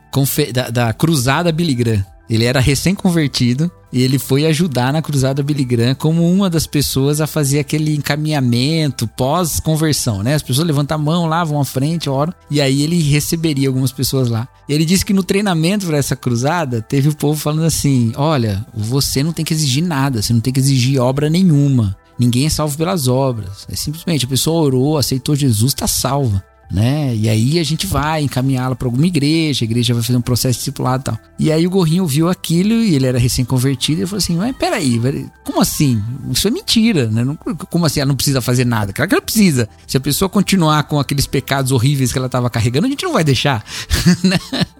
da, 0.53 0.69
da 0.69 0.93
Cruzada 0.93 1.51
Billy 1.51 1.73
Graham. 1.73 2.05
Ele 2.29 2.45
era 2.45 2.59
recém-convertido 2.59 3.71
e 3.91 4.01
ele 4.01 4.17
foi 4.17 4.45
ajudar 4.45 4.93
na 4.93 5.01
Cruzada 5.01 5.43
Billy 5.43 5.65
Graham 5.65 5.95
como 5.95 6.29
uma 6.31 6.49
das 6.49 6.65
pessoas 6.65 7.19
a 7.19 7.27
fazer 7.27 7.59
aquele 7.59 7.95
encaminhamento 7.95 9.07
pós-conversão, 9.07 10.23
né? 10.23 10.35
As 10.35 10.41
pessoas 10.41 10.67
levantam 10.67 10.95
a 10.95 11.01
mão 11.01 11.25
lá, 11.27 11.43
vão 11.43 11.59
à 11.59 11.65
frente, 11.65 12.09
oram, 12.09 12.33
e 12.49 12.61
aí 12.61 12.81
ele 12.81 13.01
receberia 13.01 13.67
algumas 13.67 13.91
pessoas 13.91 14.29
lá. 14.29 14.47
E 14.67 14.73
ele 14.73 14.85
disse 14.85 15.05
que 15.05 15.13
no 15.13 15.23
treinamento 15.23 15.85
para 15.85 15.97
essa 15.97 16.15
cruzada, 16.15 16.81
teve 16.81 17.09
o 17.09 17.15
povo 17.15 17.39
falando 17.39 17.65
assim: 17.65 18.13
olha, 18.15 18.65
você 18.73 19.21
não 19.23 19.33
tem 19.33 19.43
que 19.43 19.53
exigir 19.53 19.83
nada, 19.83 20.21
você 20.21 20.33
não 20.33 20.39
tem 20.39 20.53
que 20.53 20.59
exigir 20.59 20.99
obra 20.99 21.29
nenhuma. 21.29 21.97
Ninguém 22.17 22.45
é 22.45 22.49
salvo 22.49 22.77
pelas 22.77 23.07
obras. 23.07 23.65
É 23.69 23.75
simplesmente 23.75 24.25
a 24.25 24.27
pessoa 24.27 24.61
orou, 24.61 24.97
aceitou 24.97 25.35
Jesus, 25.35 25.71
está 25.71 25.87
salva 25.87 26.43
né? 26.71 27.13
E 27.15 27.27
aí 27.27 27.59
a 27.59 27.63
gente 27.63 27.85
vai 27.85 28.23
encaminhá-la 28.23 28.75
para 28.75 28.87
alguma 28.87 29.05
igreja, 29.05 29.63
a 29.63 29.67
igreja 29.67 29.93
vai 29.93 30.01
fazer 30.01 30.17
um 30.17 30.21
processo 30.21 30.57
discipulado 30.57 31.01
e 31.01 31.05
tal. 31.05 31.19
E 31.37 31.51
aí 31.51 31.67
o 31.67 31.69
Gorrinho 31.69 32.05
viu 32.05 32.29
aquilo 32.29 32.73
e 32.73 32.95
ele 32.95 33.05
era 33.05 33.19
recém-convertido 33.19 34.01
e 34.01 34.05
falou 34.05 34.19
assim: 34.19 34.37
Mas 34.37 34.55
peraí, 34.55 34.99
como 35.43 35.61
assim? 35.61 36.01
Isso 36.31 36.47
é 36.47 36.51
mentira, 36.51 37.07
né? 37.07 37.25
como 37.69 37.85
assim 37.85 37.99
ela 37.99 38.07
não 38.07 38.15
precisa 38.15 38.41
fazer 38.41 38.65
nada? 38.65 38.93
Claro 38.93 39.09
que 39.09 39.15
ela 39.15 39.21
precisa. 39.21 39.67
Se 39.85 39.97
a 39.97 39.99
pessoa 39.99 40.29
continuar 40.29 40.83
com 40.83 40.99
aqueles 40.99 41.27
pecados 41.27 41.71
horríveis 41.71 42.11
que 42.11 42.17
ela 42.17 42.27
estava 42.27 42.49
carregando, 42.49 42.87
a 42.87 42.89
gente 42.89 43.03
não 43.03 43.13
vai 43.13 43.23
deixar, 43.23 43.63
né? 44.23 44.39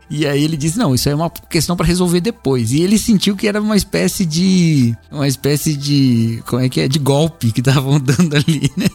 E 0.10 0.26
aí 0.26 0.44
ele 0.44 0.58
disse: 0.58 0.78
"Não, 0.78 0.96
isso 0.96 1.10
é 1.10 1.16
uma 1.16 1.30
questão 1.30 1.76
para 1.76 1.86
resolver 1.86 2.22
depois". 2.22 2.72
E 2.72 2.82
ele 2.82 2.98
sentiu 2.98 3.36
que 3.36 3.48
era 3.48 3.62
uma 3.62 3.76
espécie 3.76 4.26
de 4.26 4.96
uma 5.12 5.28
espécie 5.28 5.76
de 5.76 6.44
como 6.46 6.62
é 6.62 6.70
que 6.70 6.82
é, 6.82 6.88
de 6.88 7.00
golpe 7.00 7.52
que 7.52 7.60
estavam 7.60 8.00
dando 8.00 8.36
ali, 8.36 8.72
né? 8.78 8.88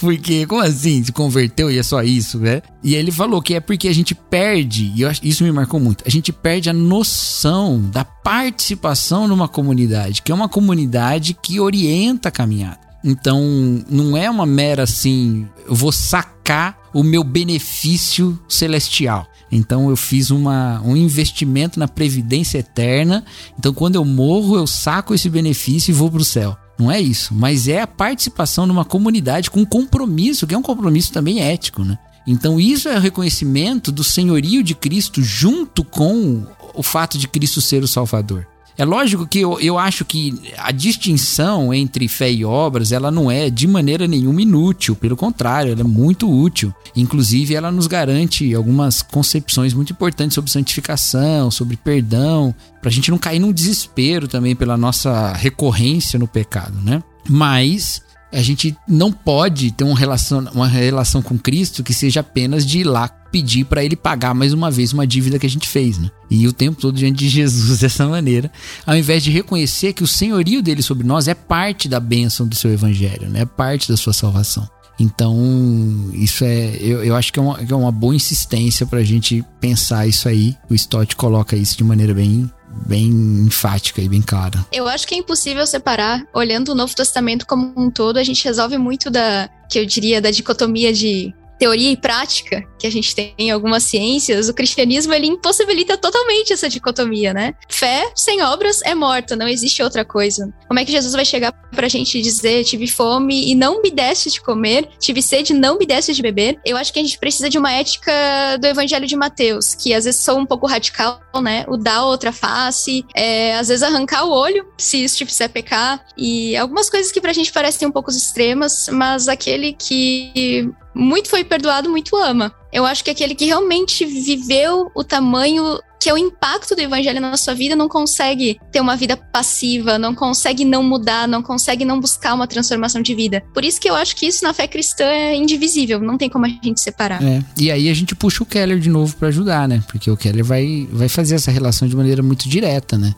Porque 0.00 0.46
como 0.46 0.62
assim, 0.62 1.02
se 1.02 1.12
converteu 1.12 1.70
e 1.70 1.78
é 1.78 1.82
só 1.82 2.02
isso, 2.02 2.38
né? 2.38 2.62
E 2.82 2.94
ele 2.94 3.10
falou 3.10 3.42
que 3.42 3.54
é 3.54 3.60
porque 3.60 3.88
a 3.88 3.92
gente 3.92 4.14
perde, 4.14 4.92
e 4.94 5.02
eu, 5.02 5.10
isso 5.22 5.42
me 5.42 5.50
marcou 5.50 5.80
muito. 5.80 6.04
A 6.06 6.10
gente 6.10 6.32
perde 6.32 6.70
a 6.70 6.72
noção 6.72 7.80
da 7.80 8.04
participação 8.04 9.26
numa 9.26 9.48
comunidade, 9.48 10.22
que 10.22 10.30
é 10.30 10.34
uma 10.34 10.48
comunidade 10.48 11.34
que 11.34 11.58
orienta 11.58 12.28
a 12.28 12.32
caminhada. 12.32 12.78
Então, 13.02 13.42
não 13.88 14.16
é 14.16 14.28
uma 14.28 14.44
mera 14.44 14.82
assim, 14.82 15.46
eu 15.66 15.74
vou 15.74 15.92
sacar 15.92 16.78
o 16.92 17.02
meu 17.02 17.22
benefício 17.22 18.38
celestial. 18.48 19.26
Então 19.50 19.88
eu 19.88 19.96
fiz 19.96 20.30
uma, 20.30 20.80
um 20.84 20.96
investimento 20.96 21.78
na 21.78 21.88
previdência 21.88 22.58
eterna. 22.58 23.24
Então 23.58 23.72
quando 23.72 23.96
eu 23.96 24.04
morro, 24.04 24.56
eu 24.56 24.66
saco 24.66 25.14
esse 25.14 25.28
benefício 25.30 25.90
e 25.90 25.94
vou 25.94 26.10
para 26.10 26.20
o 26.20 26.24
céu. 26.24 26.56
Não 26.78 26.90
é 26.90 27.00
isso, 27.00 27.34
mas 27.34 27.66
é 27.66 27.80
a 27.80 27.86
participação 27.86 28.66
numa 28.66 28.84
comunidade 28.84 29.50
com 29.50 29.66
compromisso, 29.66 30.46
que 30.46 30.54
é 30.54 30.58
um 30.58 30.62
compromisso 30.62 31.12
também 31.12 31.40
ético, 31.40 31.82
né? 31.82 31.98
Então 32.26 32.60
isso 32.60 32.88
é 32.88 32.96
o 32.96 33.00
reconhecimento 33.00 33.90
do 33.90 34.04
senhorio 34.04 34.62
de 34.62 34.74
Cristo 34.74 35.22
junto 35.22 35.82
com 35.82 36.46
o 36.74 36.82
fato 36.82 37.18
de 37.18 37.26
Cristo 37.26 37.60
ser 37.60 37.82
o 37.82 37.88
Salvador. 37.88 38.46
É 38.78 38.84
lógico 38.84 39.26
que 39.26 39.40
eu, 39.40 39.58
eu 39.58 39.76
acho 39.76 40.04
que 40.04 40.40
a 40.56 40.70
distinção 40.70 41.74
entre 41.74 42.06
fé 42.06 42.30
e 42.30 42.44
obras, 42.44 42.92
ela 42.92 43.10
não 43.10 43.28
é 43.28 43.50
de 43.50 43.66
maneira 43.66 44.06
nenhuma 44.06 44.40
inútil, 44.40 44.94
pelo 44.94 45.16
contrário, 45.16 45.72
ela 45.72 45.80
é 45.80 45.84
muito 45.84 46.30
útil. 46.30 46.72
Inclusive, 46.94 47.56
ela 47.56 47.72
nos 47.72 47.88
garante 47.88 48.54
algumas 48.54 49.02
concepções 49.02 49.74
muito 49.74 49.92
importantes 49.92 50.36
sobre 50.36 50.52
santificação, 50.52 51.50
sobre 51.50 51.76
perdão, 51.76 52.54
pra 52.80 52.88
gente 52.88 53.10
não 53.10 53.18
cair 53.18 53.40
num 53.40 53.52
desespero 53.52 54.28
também 54.28 54.54
pela 54.54 54.76
nossa 54.76 55.32
recorrência 55.32 56.16
no 56.16 56.28
pecado, 56.28 56.80
né? 56.80 57.02
Mas 57.28 58.00
a 58.32 58.42
gente 58.42 58.76
não 58.86 59.10
pode 59.10 59.72
ter 59.72 59.84
uma 59.84 59.98
relação, 59.98 60.46
uma 60.54 60.68
relação 60.68 61.22
com 61.22 61.38
Cristo 61.38 61.82
que 61.82 61.94
seja 61.94 62.20
apenas 62.20 62.64
de 62.64 62.80
ir 62.80 62.84
lá 62.84 63.08
pedir 63.30 63.64
para 63.64 63.84
ele 63.84 63.96
pagar 63.96 64.34
mais 64.34 64.52
uma 64.52 64.70
vez 64.70 64.92
uma 64.92 65.06
dívida 65.06 65.38
que 65.38 65.46
a 65.46 65.50
gente 65.50 65.68
fez, 65.68 65.98
né? 65.98 66.10
E 66.30 66.46
o 66.46 66.52
tempo 66.52 66.80
todo 66.80 66.96
diante 66.96 67.18
de 67.18 67.28
Jesus 67.28 67.80
dessa 67.80 68.06
maneira, 68.06 68.50
ao 68.86 68.96
invés 68.96 69.22
de 69.22 69.30
reconhecer 69.30 69.92
que 69.92 70.02
o 70.02 70.06
senhorio 70.06 70.62
dele 70.62 70.82
sobre 70.82 71.06
nós 71.06 71.28
é 71.28 71.34
parte 71.34 71.88
da 71.88 72.00
bênção 72.00 72.46
do 72.46 72.54
seu 72.54 72.72
evangelho, 72.72 73.28
né? 73.28 73.40
É 73.40 73.46
parte 73.46 73.90
da 73.90 73.96
sua 73.96 74.12
salvação. 74.12 74.68
Então, 75.00 76.10
isso 76.12 76.44
é. 76.44 76.76
Eu, 76.80 77.04
eu 77.04 77.14
acho 77.14 77.32
que 77.32 77.38
é 77.38 77.42
uma, 77.42 77.60
é 77.60 77.74
uma 77.74 77.92
boa 77.92 78.16
insistência 78.16 78.84
pra 78.84 79.02
gente 79.02 79.44
pensar 79.60 80.08
isso 80.08 80.28
aí. 80.28 80.56
O 80.68 80.74
Stott 80.74 81.14
coloca 81.14 81.54
isso 81.56 81.76
de 81.76 81.84
maneira 81.84 82.12
bem 82.12 82.50
bem 82.86 83.08
enfática 83.46 84.00
e 84.00 84.08
bem 84.08 84.22
clara. 84.22 84.64
Eu 84.70 84.86
acho 84.86 85.06
que 85.06 85.14
é 85.14 85.18
impossível 85.18 85.66
separar, 85.66 86.24
olhando 86.34 86.70
o 86.70 86.74
Novo 86.74 86.94
Testamento 86.94 87.46
como 87.46 87.72
um 87.76 87.90
todo, 87.90 88.18
a 88.18 88.22
gente 88.22 88.44
resolve 88.44 88.78
muito 88.78 89.10
da, 89.10 89.48
que 89.68 89.78
eu 89.78 89.86
diria, 89.86 90.20
da 90.20 90.30
dicotomia 90.30 90.92
de 90.92 91.34
teoria 91.58 91.90
e 91.90 91.96
prática 91.96 92.62
que 92.78 92.86
a 92.86 92.90
gente 92.90 93.14
tem 93.14 93.34
em 93.38 93.50
algumas 93.50 93.82
ciências, 93.82 94.48
o 94.48 94.54
cristianismo 94.54 95.12
ele 95.12 95.26
impossibilita 95.26 95.96
totalmente 95.96 96.52
essa 96.52 96.68
dicotomia, 96.68 97.34
né? 97.34 97.54
Fé 97.68 98.10
sem 98.14 98.42
obras 98.42 98.80
é 98.82 98.94
morta, 98.94 99.34
não 99.34 99.48
existe 99.48 99.82
outra 99.82 100.04
coisa. 100.04 100.52
Como 100.66 100.78
é 100.78 100.84
que 100.84 100.92
Jesus 100.92 101.12
vai 101.12 101.24
chegar 101.24 101.52
pra 101.52 101.88
gente 101.88 102.20
dizer, 102.22 102.64
tive 102.64 102.86
fome 102.86 103.50
e 103.50 103.54
não 103.54 103.82
me 103.82 103.90
deste 103.90 104.30
de 104.30 104.40
comer, 104.40 104.88
tive 105.00 105.20
sede 105.20 105.52
e 105.52 105.56
não 105.56 105.78
me 105.78 105.86
deste 105.86 106.14
de 106.14 106.22
beber? 106.22 106.58
Eu 106.64 106.76
acho 106.76 106.92
que 106.92 107.00
a 107.00 107.02
gente 107.02 107.18
precisa 107.18 107.50
de 107.50 107.58
uma 107.58 107.72
ética 107.72 108.12
do 108.60 108.66
evangelho 108.66 109.06
de 109.06 109.16
Mateus, 109.16 109.74
que 109.74 109.92
às 109.92 110.04
vezes 110.04 110.22
sou 110.22 110.38
um 110.38 110.46
pouco 110.46 110.66
radical, 110.66 111.20
né? 111.42 111.64
O 111.68 111.76
dar 111.76 112.04
outra 112.04 112.32
face, 112.32 113.04
é, 113.14 113.56
às 113.56 113.68
vezes 113.68 113.82
arrancar 113.82 114.24
o 114.24 114.30
olho, 114.30 114.66
se 114.76 115.02
isso 115.02 115.16
te 115.16 115.26
fizer 115.26 115.48
pecar, 115.48 116.04
e 116.16 116.56
algumas 116.56 116.88
coisas 116.88 117.10
que 117.10 117.20
pra 117.20 117.32
gente 117.32 117.52
parecem 117.52 117.88
um 117.88 117.92
pouco 117.92 118.10
extremas, 118.10 118.88
mas 118.90 119.28
aquele 119.28 119.72
que 119.72 120.70
muito 120.98 121.30
foi 121.30 121.44
perdoado, 121.44 121.88
muito 121.88 122.16
ama. 122.16 122.52
Eu 122.72 122.84
acho 122.84 123.04
que 123.04 123.10
aquele 123.10 123.34
que 123.34 123.46
realmente 123.46 124.04
viveu 124.04 124.90
o 124.94 125.04
tamanho 125.04 125.78
que 126.00 126.08
é 126.08 126.14
o 126.14 126.18
impacto 126.18 126.76
do 126.76 126.80
evangelho 126.80 127.20
na 127.20 127.36
sua 127.36 127.54
vida 127.54 127.74
não 127.74 127.88
consegue 127.88 128.58
ter 128.70 128.80
uma 128.80 128.96
vida 128.96 129.16
passiva, 129.16 129.98
não 129.98 130.14
consegue 130.14 130.64
não 130.64 130.82
mudar, 130.82 131.26
não 131.26 131.42
consegue 131.42 131.84
não 131.84 131.98
buscar 131.98 132.34
uma 132.34 132.46
transformação 132.46 133.02
de 133.02 133.14
vida. 133.14 133.42
Por 133.52 133.64
isso 133.64 133.80
que 133.80 133.90
eu 133.90 133.96
acho 133.96 134.14
que 134.14 134.26
isso 134.26 134.44
na 134.44 134.54
fé 134.54 134.68
cristã 134.68 135.04
é 135.04 135.34
indivisível, 135.34 136.00
não 136.00 136.16
tem 136.16 136.28
como 136.30 136.46
a 136.46 136.48
gente 136.48 136.80
separar. 136.80 137.22
É. 137.22 137.42
E 137.58 137.70
aí 137.70 137.88
a 137.88 137.94
gente 137.94 138.14
puxa 138.14 138.42
o 138.42 138.46
Keller 138.46 138.78
de 138.78 138.88
novo 138.88 139.16
para 139.16 139.28
ajudar, 139.28 139.66
né? 139.66 139.82
Porque 139.88 140.10
o 140.10 140.16
Keller 140.16 140.44
vai, 140.44 140.88
vai 140.92 141.08
fazer 141.08 141.34
essa 141.34 141.50
relação 141.50 141.88
de 141.88 141.96
maneira 141.96 142.22
muito 142.22 142.48
direta, 142.48 142.96
né? 142.96 143.12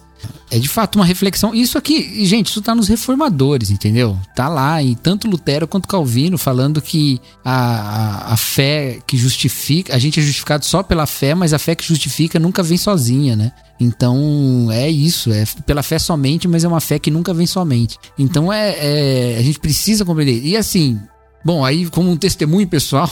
É 0.51 0.59
de 0.59 0.69
fato 0.69 0.97
uma 0.97 1.05
reflexão. 1.05 1.55
Isso 1.55 1.79
aqui, 1.79 2.25
gente, 2.27 2.49
isso 2.49 2.61
tá 2.61 2.75
nos 2.75 2.89
reformadores, 2.89 3.71
entendeu? 3.71 4.19
Tá 4.35 4.49
lá 4.49 4.83
em 4.83 4.95
tanto 4.95 5.29
Lutero 5.29 5.69
quanto 5.69 5.87
Calvino 5.87 6.37
falando 6.37 6.83
que 6.83 7.21
a, 7.45 7.55
a, 7.55 8.33
a, 8.33 8.37
fé 8.37 8.99
que 9.07 9.17
justifica, 9.17 9.95
a 9.95 9.99
gente 9.99 10.19
é 10.19 10.23
justificado 10.23 10.65
só 10.65 10.83
pela 10.83 11.07
fé, 11.07 11.35
mas 11.35 11.53
a 11.53 11.59
fé 11.59 11.75
que 11.77 11.85
justifica 11.85 12.39
nunca 12.39 12.63
vem 12.63 12.77
sozinha, 12.77 13.37
né? 13.37 13.53
Então 13.79 14.69
é 14.73 14.91
isso, 14.91 15.33
é 15.33 15.45
pela 15.65 15.83
fé 15.83 15.99
somente, 15.99 16.49
mas 16.49 16.65
é 16.65 16.69
uma 16.69 16.81
fé 16.81 16.99
que 16.99 17.11
nunca 17.11 17.33
vem 17.33 17.47
somente. 17.47 17.97
Então 18.19 18.53
é, 18.53 18.75
é 18.79 19.37
a 19.39 19.43
gente 19.43 19.61
precisa 19.61 20.05
compreender. 20.05 20.45
E 20.45 20.57
assim, 20.57 21.01
Bom, 21.43 21.65
aí, 21.65 21.89
como 21.89 22.11
um 22.11 22.17
testemunho 22.17 22.69
pessoal, 22.69 23.11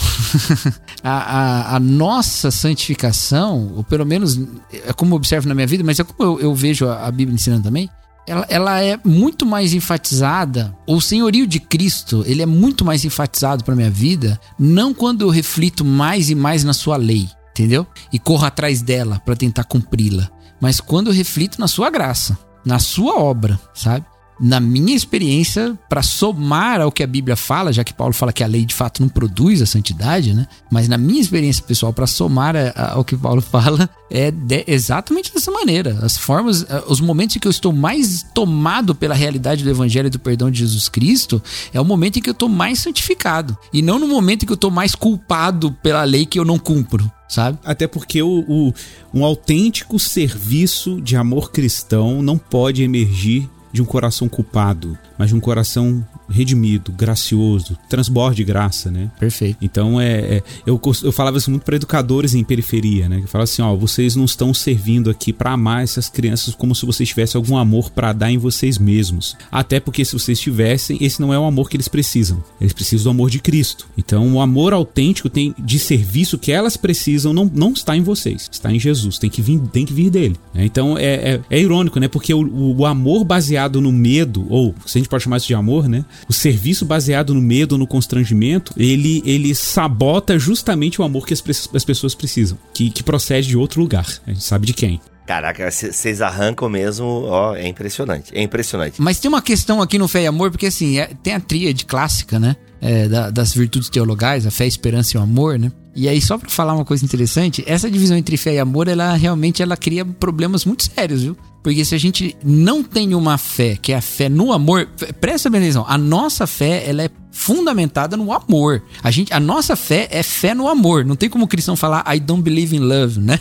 a, 1.03 1.11
a, 1.11 1.76
a, 1.76 1.81
nossa 1.81 2.51
santificação, 2.51 3.72
ou 3.76 3.83
pelo 3.83 4.05
menos 4.05 4.39
é 4.70 4.93
como 4.93 5.16
observo 5.16 5.49
na 5.49 5.55
minha 5.55 5.66
vida, 5.66 5.83
mas 5.83 5.99
é 5.99 6.05
como 6.05 6.22
eu, 6.22 6.41
eu 6.41 6.55
vejo 6.55 6.87
a, 6.87 7.07
a, 7.07 7.11
Bíblia 7.11 7.35
ensinando 7.35 7.62
também, 7.62 7.89
ela, 8.26 8.47
ela, 8.51 8.83
é 8.83 9.01
muito 9.03 9.47
mais 9.47 9.72
enfatizada, 9.72 10.76
o 10.87 11.01
senhorio 11.01 11.47
de 11.47 11.59
Cristo, 11.59 12.22
ele 12.26 12.43
é 12.43 12.47
muito 12.47 12.85
mais 12.85 13.03
enfatizado 13.03 13.64
para 13.64 13.74
minha 13.74 13.91
vida, 13.91 14.39
não 14.59 14.93
quando 14.93 15.22
eu 15.22 15.31
reflito 15.31 15.83
mais 15.83 16.29
e 16.29 16.35
mais 16.35 16.62
na 16.62 16.74
sua 16.74 16.99
lei, 16.99 17.26
entendeu? 17.53 17.87
E 18.12 18.18
corro 18.18 18.45
atrás 18.45 18.83
dela 18.83 19.22
para 19.24 19.35
tentar 19.35 19.64
cumpri-la, 19.64 20.29
mas 20.61 20.79
quando 20.81 21.07
eu 21.07 21.14
reflito 21.14 21.59
na 21.59 21.66
sua 21.66 21.89
graça, 21.89 22.39
na 22.62 22.79
sua 22.79 23.18
obra, 23.18 23.59
sabe? 23.72 24.05
Na 24.41 24.61
minha 24.61 24.95
experiência, 24.95 25.76
para 25.89 26.03
somar 26.03 26.80
ao 26.80 26.93
que 26.93 27.03
a 27.03 27.07
Bíblia 27.07 27.36
fala, 27.36 27.72
já 27.72 27.82
que 27.82 27.93
Paulo 27.93 28.12
fala 28.12 28.32
que 28.32 28.45
a 28.45 28.47
lei 28.47 28.64
de 28.64 28.74
fato 28.74 29.03
não 29.03 29.09
produz 29.09 29.61
a 29.61 29.66
santidade, 29.66 30.32
né? 30.32 30.47
Mas 30.70 30.89
na 30.89 30.97
minha 30.97 31.20
experiência 31.20 31.62
pessoal, 31.62 31.93
para 31.93 32.07
somar 32.07 32.55
a, 32.55 32.70
a, 32.70 32.93
ao 32.95 33.05
que 33.05 33.16
Paulo 33.16 33.41
fala, 33.43 33.89
é 34.11 34.30
de, 34.30 34.64
exatamente 34.66 35.32
dessa 35.32 35.51
maneira. 35.51 35.99
As 36.03 36.16
formas, 36.16 36.64
os 36.86 37.01
momentos 37.01 37.36
em 37.36 37.41
que 37.41 37.49
eu 37.49 37.51
estou 37.51 37.72
mais 37.72 38.24
tomado 38.34 38.95
pela 38.95 39.14
realidade 39.14 39.64
do 39.64 39.70
Evangelho 39.70 40.07
e 40.07 40.11
do 40.11 40.18
perdão 40.18 40.51
de 40.51 40.61
Jesus 40.61 40.89
Cristo, 40.89 41.43
é 41.72 41.80
o 41.80 41.84
momento 41.84 42.18
em 42.18 42.22
que 42.22 42.30
eu 42.30 42.32
estou 42.32 42.49
mais 42.49 42.78
santificado. 42.78 43.57
E 43.72 43.82
não 43.82 43.99
no 43.99 44.07
momento 44.07 44.45
em 44.45 44.47
que 44.47 44.53
eu 44.53 44.57
estou 44.57 44.70
mais 44.70 44.95
culpado 44.95 45.72
pela 45.82 46.05
lei 46.05 46.24
que 46.24 46.39
eu 46.39 46.45
não 46.45 46.59
cumpro 46.59 47.11
sabe? 47.28 47.59
Até 47.62 47.86
porque 47.86 48.22
o, 48.22 48.45
o, 48.49 48.74
um 49.12 49.22
autêntico 49.22 49.99
serviço 49.99 50.99
de 51.01 51.14
amor 51.14 51.53
cristão 51.53 52.22
não 52.22 52.39
pode 52.39 52.82
emergir 52.82 53.49
de 53.73 53.83
um 53.83 53.85
coração 53.85 54.29
culpado, 54.29 54.99
mas 55.16 55.29
de 55.29 55.35
um 55.35 55.41
coração 55.41 56.07
redimido, 56.29 56.93
gracioso, 56.93 57.79
transborde 57.89 58.45
graça, 58.45 58.91
né? 58.91 59.11
Perfeito. 59.18 59.59
Então 59.61 60.01
é, 60.01 60.18
é 60.18 60.43
eu, 60.66 60.81
eu 61.03 61.12
falava 61.12 61.39
isso 61.39 61.51
muito 61.51 61.64
para 61.64 61.76
educadores 61.76 62.35
em 62.35 62.45
periferia, 62.45 63.09
né? 63.09 63.20
Que 63.20 63.26
fala 63.26 63.45
assim, 63.45 63.62
ó, 63.62 63.74
vocês 63.74 64.14
não 64.14 64.24
estão 64.24 64.53
servindo 64.53 65.11
aqui 65.11 65.33
para 65.33 65.53
amar 65.53 65.83
essas 65.83 66.09
crianças 66.09 66.55
como 66.55 66.74
se 66.74 66.87
vocês 66.87 67.09
tivessem 67.09 67.39
algum 67.39 67.57
amor 67.57 67.91
para 67.91 68.12
dar 68.12 68.31
em 68.31 68.39
vocês 68.39 68.79
mesmos. 68.79 69.37
Até 69.51 69.81
porque 69.81 70.05
se 70.05 70.12
vocês 70.12 70.39
tivessem, 70.39 70.99
esse 71.01 71.20
não 71.20 71.33
é 71.33 71.39
o 71.39 71.45
amor 71.45 71.68
que 71.68 71.76
eles 71.76 71.89
precisam. 71.89 72.43
Eles 72.61 72.72
precisam 72.72 73.05
do 73.05 73.11
amor 73.11 73.31
de 73.31 73.41
Cristo. 73.41 73.87
Então 73.97 74.35
o 74.35 74.41
amor 74.41 74.72
autêntico 74.72 75.29
tem 75.29 75.55
de 75.59 75.79
serviço 75.79 76.39
que 76.39 76.53
elas 76.53 76.76
precisam 76.76 77.33
não, 77.33 77.51
não 77.53 77.72
está 77.72 77.97
em 77.97 78.03
vocês, 78.03 78.49
está 78.51 78.72
em 78.72 78.79
Jesus. 78.79 79.18
Tem 79.18 79.31
que 79.31 79.43
vir, 79.43 79.61
tem 79.72 79.85
que 79.85 79.93
vir 79.93 80.11
dele. 80.11 80.37
Né? 80.53 80.64
Então 80.64 80.99
é, 80.99 81.35
é, 81.35 81.41
é, 81.51 81.61
irônico, 81.61 81.99
né? 81.99 82.09
Porque 82.09 82.33
o, 82.33 82.76
o 82.76 82.87
amor 82.87 83.24
baseado 83.24 83.81
no 83.81 83.93
medo, 83.93 84.47
ou 84.49 84.74
se 84.87 84.99
a 84.99 85.01
gente 85.01 85.09
pode 85.09 85.24
chamar 85.24 85.39
isso 85.39 85.47
de 85.47 85.55
amor, 85.55 85.89
né? 85.89 86.05
O 86.29 86.33
serviço 86.33 86.85
baseado 86.85 87.35
no 87.35 87.41
medo, 87.41 87.77
no 87.77 87.87
constrangimento, 87.87 88.73
ele, 88.77 89.23
ele 89.25 89.55
sabota 89.55 90.39
justamente 90.39 91.01
o 91.01 91.05
amor 91.05 91.27
que 91.27 91.35
as, 91.35 91.43
as 91.75 91.85
pessoas 91.85 92.14
precisam, 92.14 92.59
que, 92.73 92.91
que 92.91 93.03
procede 93.03 93.49
de 93.49 93.57
outro 93.57 93.81
lugar. 93.81 94.07
A 94.27 94.31
gente 94.31 94.45
sabe 94.45 94.66
de 94.66 94.73
quem. 94.73 95.01
Caraca, 95.29 95.71
vocês 95.71 96.23
arrancam 96.23 96.71
mesmo, 96.71 97.25
ó, 97.27 97.55
é 97.55 97.69
impressionante, 97.69 98.33
é 98.35 98.43
impressionante. 98.43 98.95
Mas 98.99 99.21
tem 99.21 99.29
uma 99.29 99.43
questão 99.43 99.83
aqui 99.83 99.99
no 99.99 100.09
Fé 100.09 100.23
e 100.23 100.27
Amor, 100.27 100.51
porque 100.51 100.64
assim, 100.64 100.99
é, 100.99 101.11
tem 101.23 101.35
a 101.35 101.41
tríade 101.41 101.85
clássica, 101.85 102.41
né? 102.41 102.57
É, 102.81 103.07
da, 103.09 103.29
das 103.29 103.53
virtudes 103.53 103.91
teologais, 103.91 104.47
a 104.47 104.51
fé, 104.51 104.64
a 104.64 104.69
esperança 104.69 105.16
e 105.16 105.21
o 105.21 105.23
amor, 105.23 105.59
né? 105.59 105.71
E 105.95 106.09
aí, 106.09 106.21
só 106.21 106.39
para 106.39 106.49
falar 106.49 106.75
uma 106.75 106.85
coisa 106.85 107.05
interessante, 107.05 107.62
essa 107.66 107.91
divisão 107.91 108.16
entre 108.16 108.37
fé 108.37 108.55
e 108.55 108.59
amor, 108.59 108.89
ela 108.89 109.12
realmente 109.14 109.62
ela 109.62 109.77
cria 109.77 110.05
problemas 110.05 110.64
muito 110.64 110.85
sérios, 110.85 111.25
viu? 111.25 111.37
Porque 111.69 111.85
se 111.85 111.95
a 111.95 111.99
gente 111.99 112.35
não 112.43 112.83
tem 112.83 113.14
uma 113.14 113.37
fé, 113.37 113.77
que 113.77 113.93
é 113.93 113.97
a 113.97 114.01
fé 114.01 114.31
no 114.31 114.55
amor, 114.55 114.89
presta 115.21 115.51
atenção, 115.51 115.85
a 115.87 115.99
nossa 115.99 116.47
fé, 116.47 116.89
ela 116.89 117.03
é 117.03 117.11
fundamentada 117.31 118.16
no 118.16 118.33
amor. 118.33 118.83
A 119.03 119.11
gente, 119.11 119.35
a 119.35 119.39
nossa 119.39 119.77
fé 119.77 120.09
é 120.11 120.23
fé 120.23 120.55
no 120.55 120.66
amor. 120.66 121.05
Não 121.05 121.14
tem 121.14 121.29
como 121.29 121.45
o 121.45 121.47
cristão 121.47 121.77
falar 121.77 122.03
I 122.11 122.21
don't 122.21 122.43
believe 122.43 122.75
in 122.75 122.81
love, 122.81 123.21
né? 123.21 123.39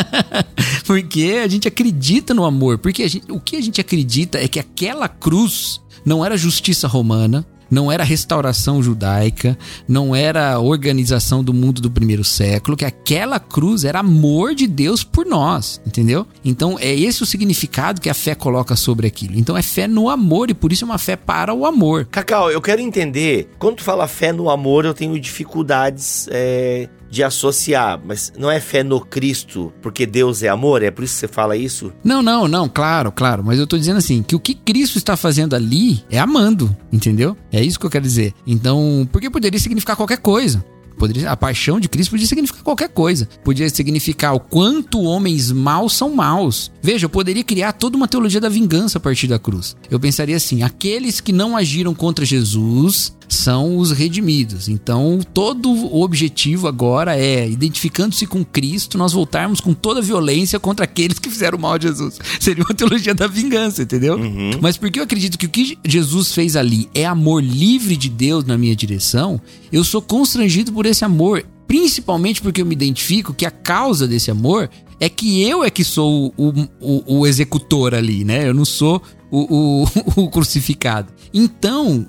Porque 0.84 1.40
a 1.42 1.48
gente 1.48 1.66
acredita 1.66 2.34
no 2.34 2.44
amor. 2.44 2.76
Porque 2.76 3.08
gente, 3.08 3.32
o 3.32 3.40
que 3.40 3.56
a 3.56 3.62
gente 3.62 3.80
acredita 3.80 4.38
é 4.38 4.46
que 4.46 4.60
aquela 4.60 5.08
cruz 5.08 5.80
não 6.04 6.22
era 6.22 6.36
justiça 6.36 6.86
romana, 6.86 7.46
não 7.70 7.90
era 7.90 8.04
restauração 8.04 8.82
judaica, 8.82 9.56
não 9.86 10.14
era 10.14 10.58
organização 10.58 11.42
do 11.42 11.52
mundo 11.52 11.80
do 11.80 11.90
primeiro 11.90 12.24
século, 12.24 12.76
que 12.76 12.84
aquela 12.84 13.38
cruz 13.38 13.84
era 13.84 14.00
amor 14.00 14.54
de 14.54 14.66
Deus 14.66 15.04
por 15.04 15.26
nós, 15.26 15.80
entendeu? 15.86 16.26
Então 16.44 16.76
é 16.78 16.94
esse 16.94 17.22
o 17.22 17.26
significado 17.26 18.00
que 18.00 18.08
a 18.08 18.14
fé 18.14 18.34
coloca 18.34 18.76
sobre 18.76 19.06
aquilo. 19.06 19.38
Então 19.38 19.56
é 19.56 19.62
fé 19.62 19.86
no 19.86 20.08
amor 20.08 20.50
e 20.50 20.54
por 20.54 20.72
isso 20.72 20.84
é 20.84 20.86
uma 20.86 20.98
fé 20.98 21.16
para 21.16 21.52
o 21.54 21.66
amor. 21.66 22.06
Cacau, 22.06 22.50
eu 22.50 22.60
quero 22.60 22.80
entender, 22.80 23.48
quando 23.58 23.76
tu 23.76 23.84
fala 23.84 24.06
fé 24.06 24.32
no 24.32 24.50
amor, 24.50 24.84
eu 24.84 24.94
tenho 24.94 25.18
dificuldades 25.18 26.28
é, 26.30 26.88
de 27.10 27.22
associar, 27.22 28.00
mas 28.04 28.32
não 28.38 28.50
é 28.50 28.60
fé 28.60 28.82
no 28.82 29.00
Cristo, 29.00 29.72
porque 29.82 30.06
Deus 30.06 30.42
é 30.42 30.48
amor? 30.48 30.82
É 30.82 30.90
por 30.90 31.04
isso 31.04 31.14
que 31.14 31.20
você 31.20 31.28
fala 31.28 31.56
isso? 31.56 31.92
Não, 32.04 32.22
não, 32.22 32.46
não, 32.46 32.68
claro, 32.68 33.10
claro. 33.10 33.42
Mas 33.44 33.58
eu 33.58 33.66
tô 33.66 33.78
dizendo 33.78 33.98
assim, 33.98 34.22
que 34.22 34.36
o 34.36 34.40
que 34.40 34.54
Cristo 34.54 34.98
está 34.98 35.16
fazendo 35.16 35.54
ali 35.54 36.04
é 36.10 36.18
amando, 36.18 36.74
entendeu? 36.92 37.36
É 37.52 37.62
isso 37.62 37.78
que 37.78 37.86
eu 37.86 37.90
quero 37.90 38.04
dizer. 38.04 38.34
Então, 38.46 39.08
porque 39.10 39.30
poderia 39.30 39.58
significar 39.58 39.96
qualquer 39.96 40.18
coisa. 40.18 40.64
Poderia, 40.98 41.30
a 41.30 41.36
paixão 41.36 41.78
de 41.78 41.88
Cristo 41.88 42.10
podia 42.10 42.26
significar 42.26 42.62
qualquer 42.62 42.88
coisa. 42.88 43.28
Podia 43.44 43.68
significar 43.70 44.34
o 44.34 44.40
quanto 44.40 45.00
homens 45.02 45.52
maus 45.52 45.92
são 45.94 46.14
maus. 46.14 46.72
Veja, 46.82 47.06
eu 47.06 47.10
poderia 47.10 47.44
criar 47.44 47.72
toda 47.72 47.96
uma 47.96 48.08
teologia 48.08 48.40
da 48.40 48.48
vingança 48.48 48.98
a 48.98 49.00
partir 49.00 49.28
da 49.28 49.38
cruz. 49.38 49.76
Eu 49.88 50.00
pensaria 50.00 50.36
assim: 50.36 50.62
aqueles 50.62 51.20
que 51.20 51.32
não 51.32 51.56
agiram 51.56 51.94
contra 51.94 52.24
Jesus 52.24 53.16
são 53.28 53.76
os 53.76 53.90
redimidos. 53.90 54.68
Então, 54.68 55.20
todo 55.34 55.70
o 55.70 56.02
objetivo 56.02 56.66
agora 56.66 57.16
é, 57.16 57.48
identificando-se 57.48 58.26
com 58.26 58.44
Cristo, 58.44 58.96
nós 58.96 59.12
voltarmos 59.12 59.60
com 59.60 59.74
toda 59.74 60.00
a 60.00 60.02
violência 60.02 60.58
contra 60.58 60.84
aqueles 60.84 61.18
que 61.18 61.28
fizeram 61.28 61.58
mal 61.58 61.74
a 61.74 61.78
Jesus. 61.78 62.18
Seria 62.40 62.64
uma 62.64 62.74
teologia 62.74 63.14
da 63.14 63.26
vingança, 63.26 63.82
entendeu? 63.82 64.16
Uhum. 64.16 64.52
Mas 64.60 64.76
porque 64.76 64.98
eu 64.98 65.04
acredito 65.04 65.38
que 65.38 65.46
o 65.46 65.50
que 65.50 65.78
Jesus 65.84 66.32
fez 66.32 66.56
ali 66.56 66.88
é 66.94 67.04
amor 67.04 67.42
livre 67.42 67.96
de 67.96 68.08
Deus 68.08 68.44
na 68.44 68.56
minha 68.56 68.74
direção, 68.74 69.40
eu 69.70 69.84
sou 69.84 70.00
constrangido 70.00 70.72
por 70.72 70.86
esse 70.86 71.04
amor. 71.04 71.44
Principalmente 71.66 72.40
porque 72.40 72.62
eu 72.62 72.66
me 72.66 72.74
identifico 72.74 73.34
que 73.34 73.44
a 73.44 73.50
causa 73.50 74.08
desse 74.08 74.30
amor 74.30 74.70
é 75.00 75.08
que 75.08 75.42
eu 75.42 75.62
é 75.62 75.70
que 75.70 75.84
sou 75.84 76.32
o, 76.36 76.48
o, 76.80 77.18
o 77.18 77.26
executor 77.26 77.94
ali, 77.94 78.24
né? 78.24 78.48
Eu 78.48 78.54
não 78.54 78.64
sou 78.64 79.02
o, 79.30 79.84
o, 79.84 79.86
o 80.24 80.30
crucificado. 80.30 81.12
Então, 81.32 82.06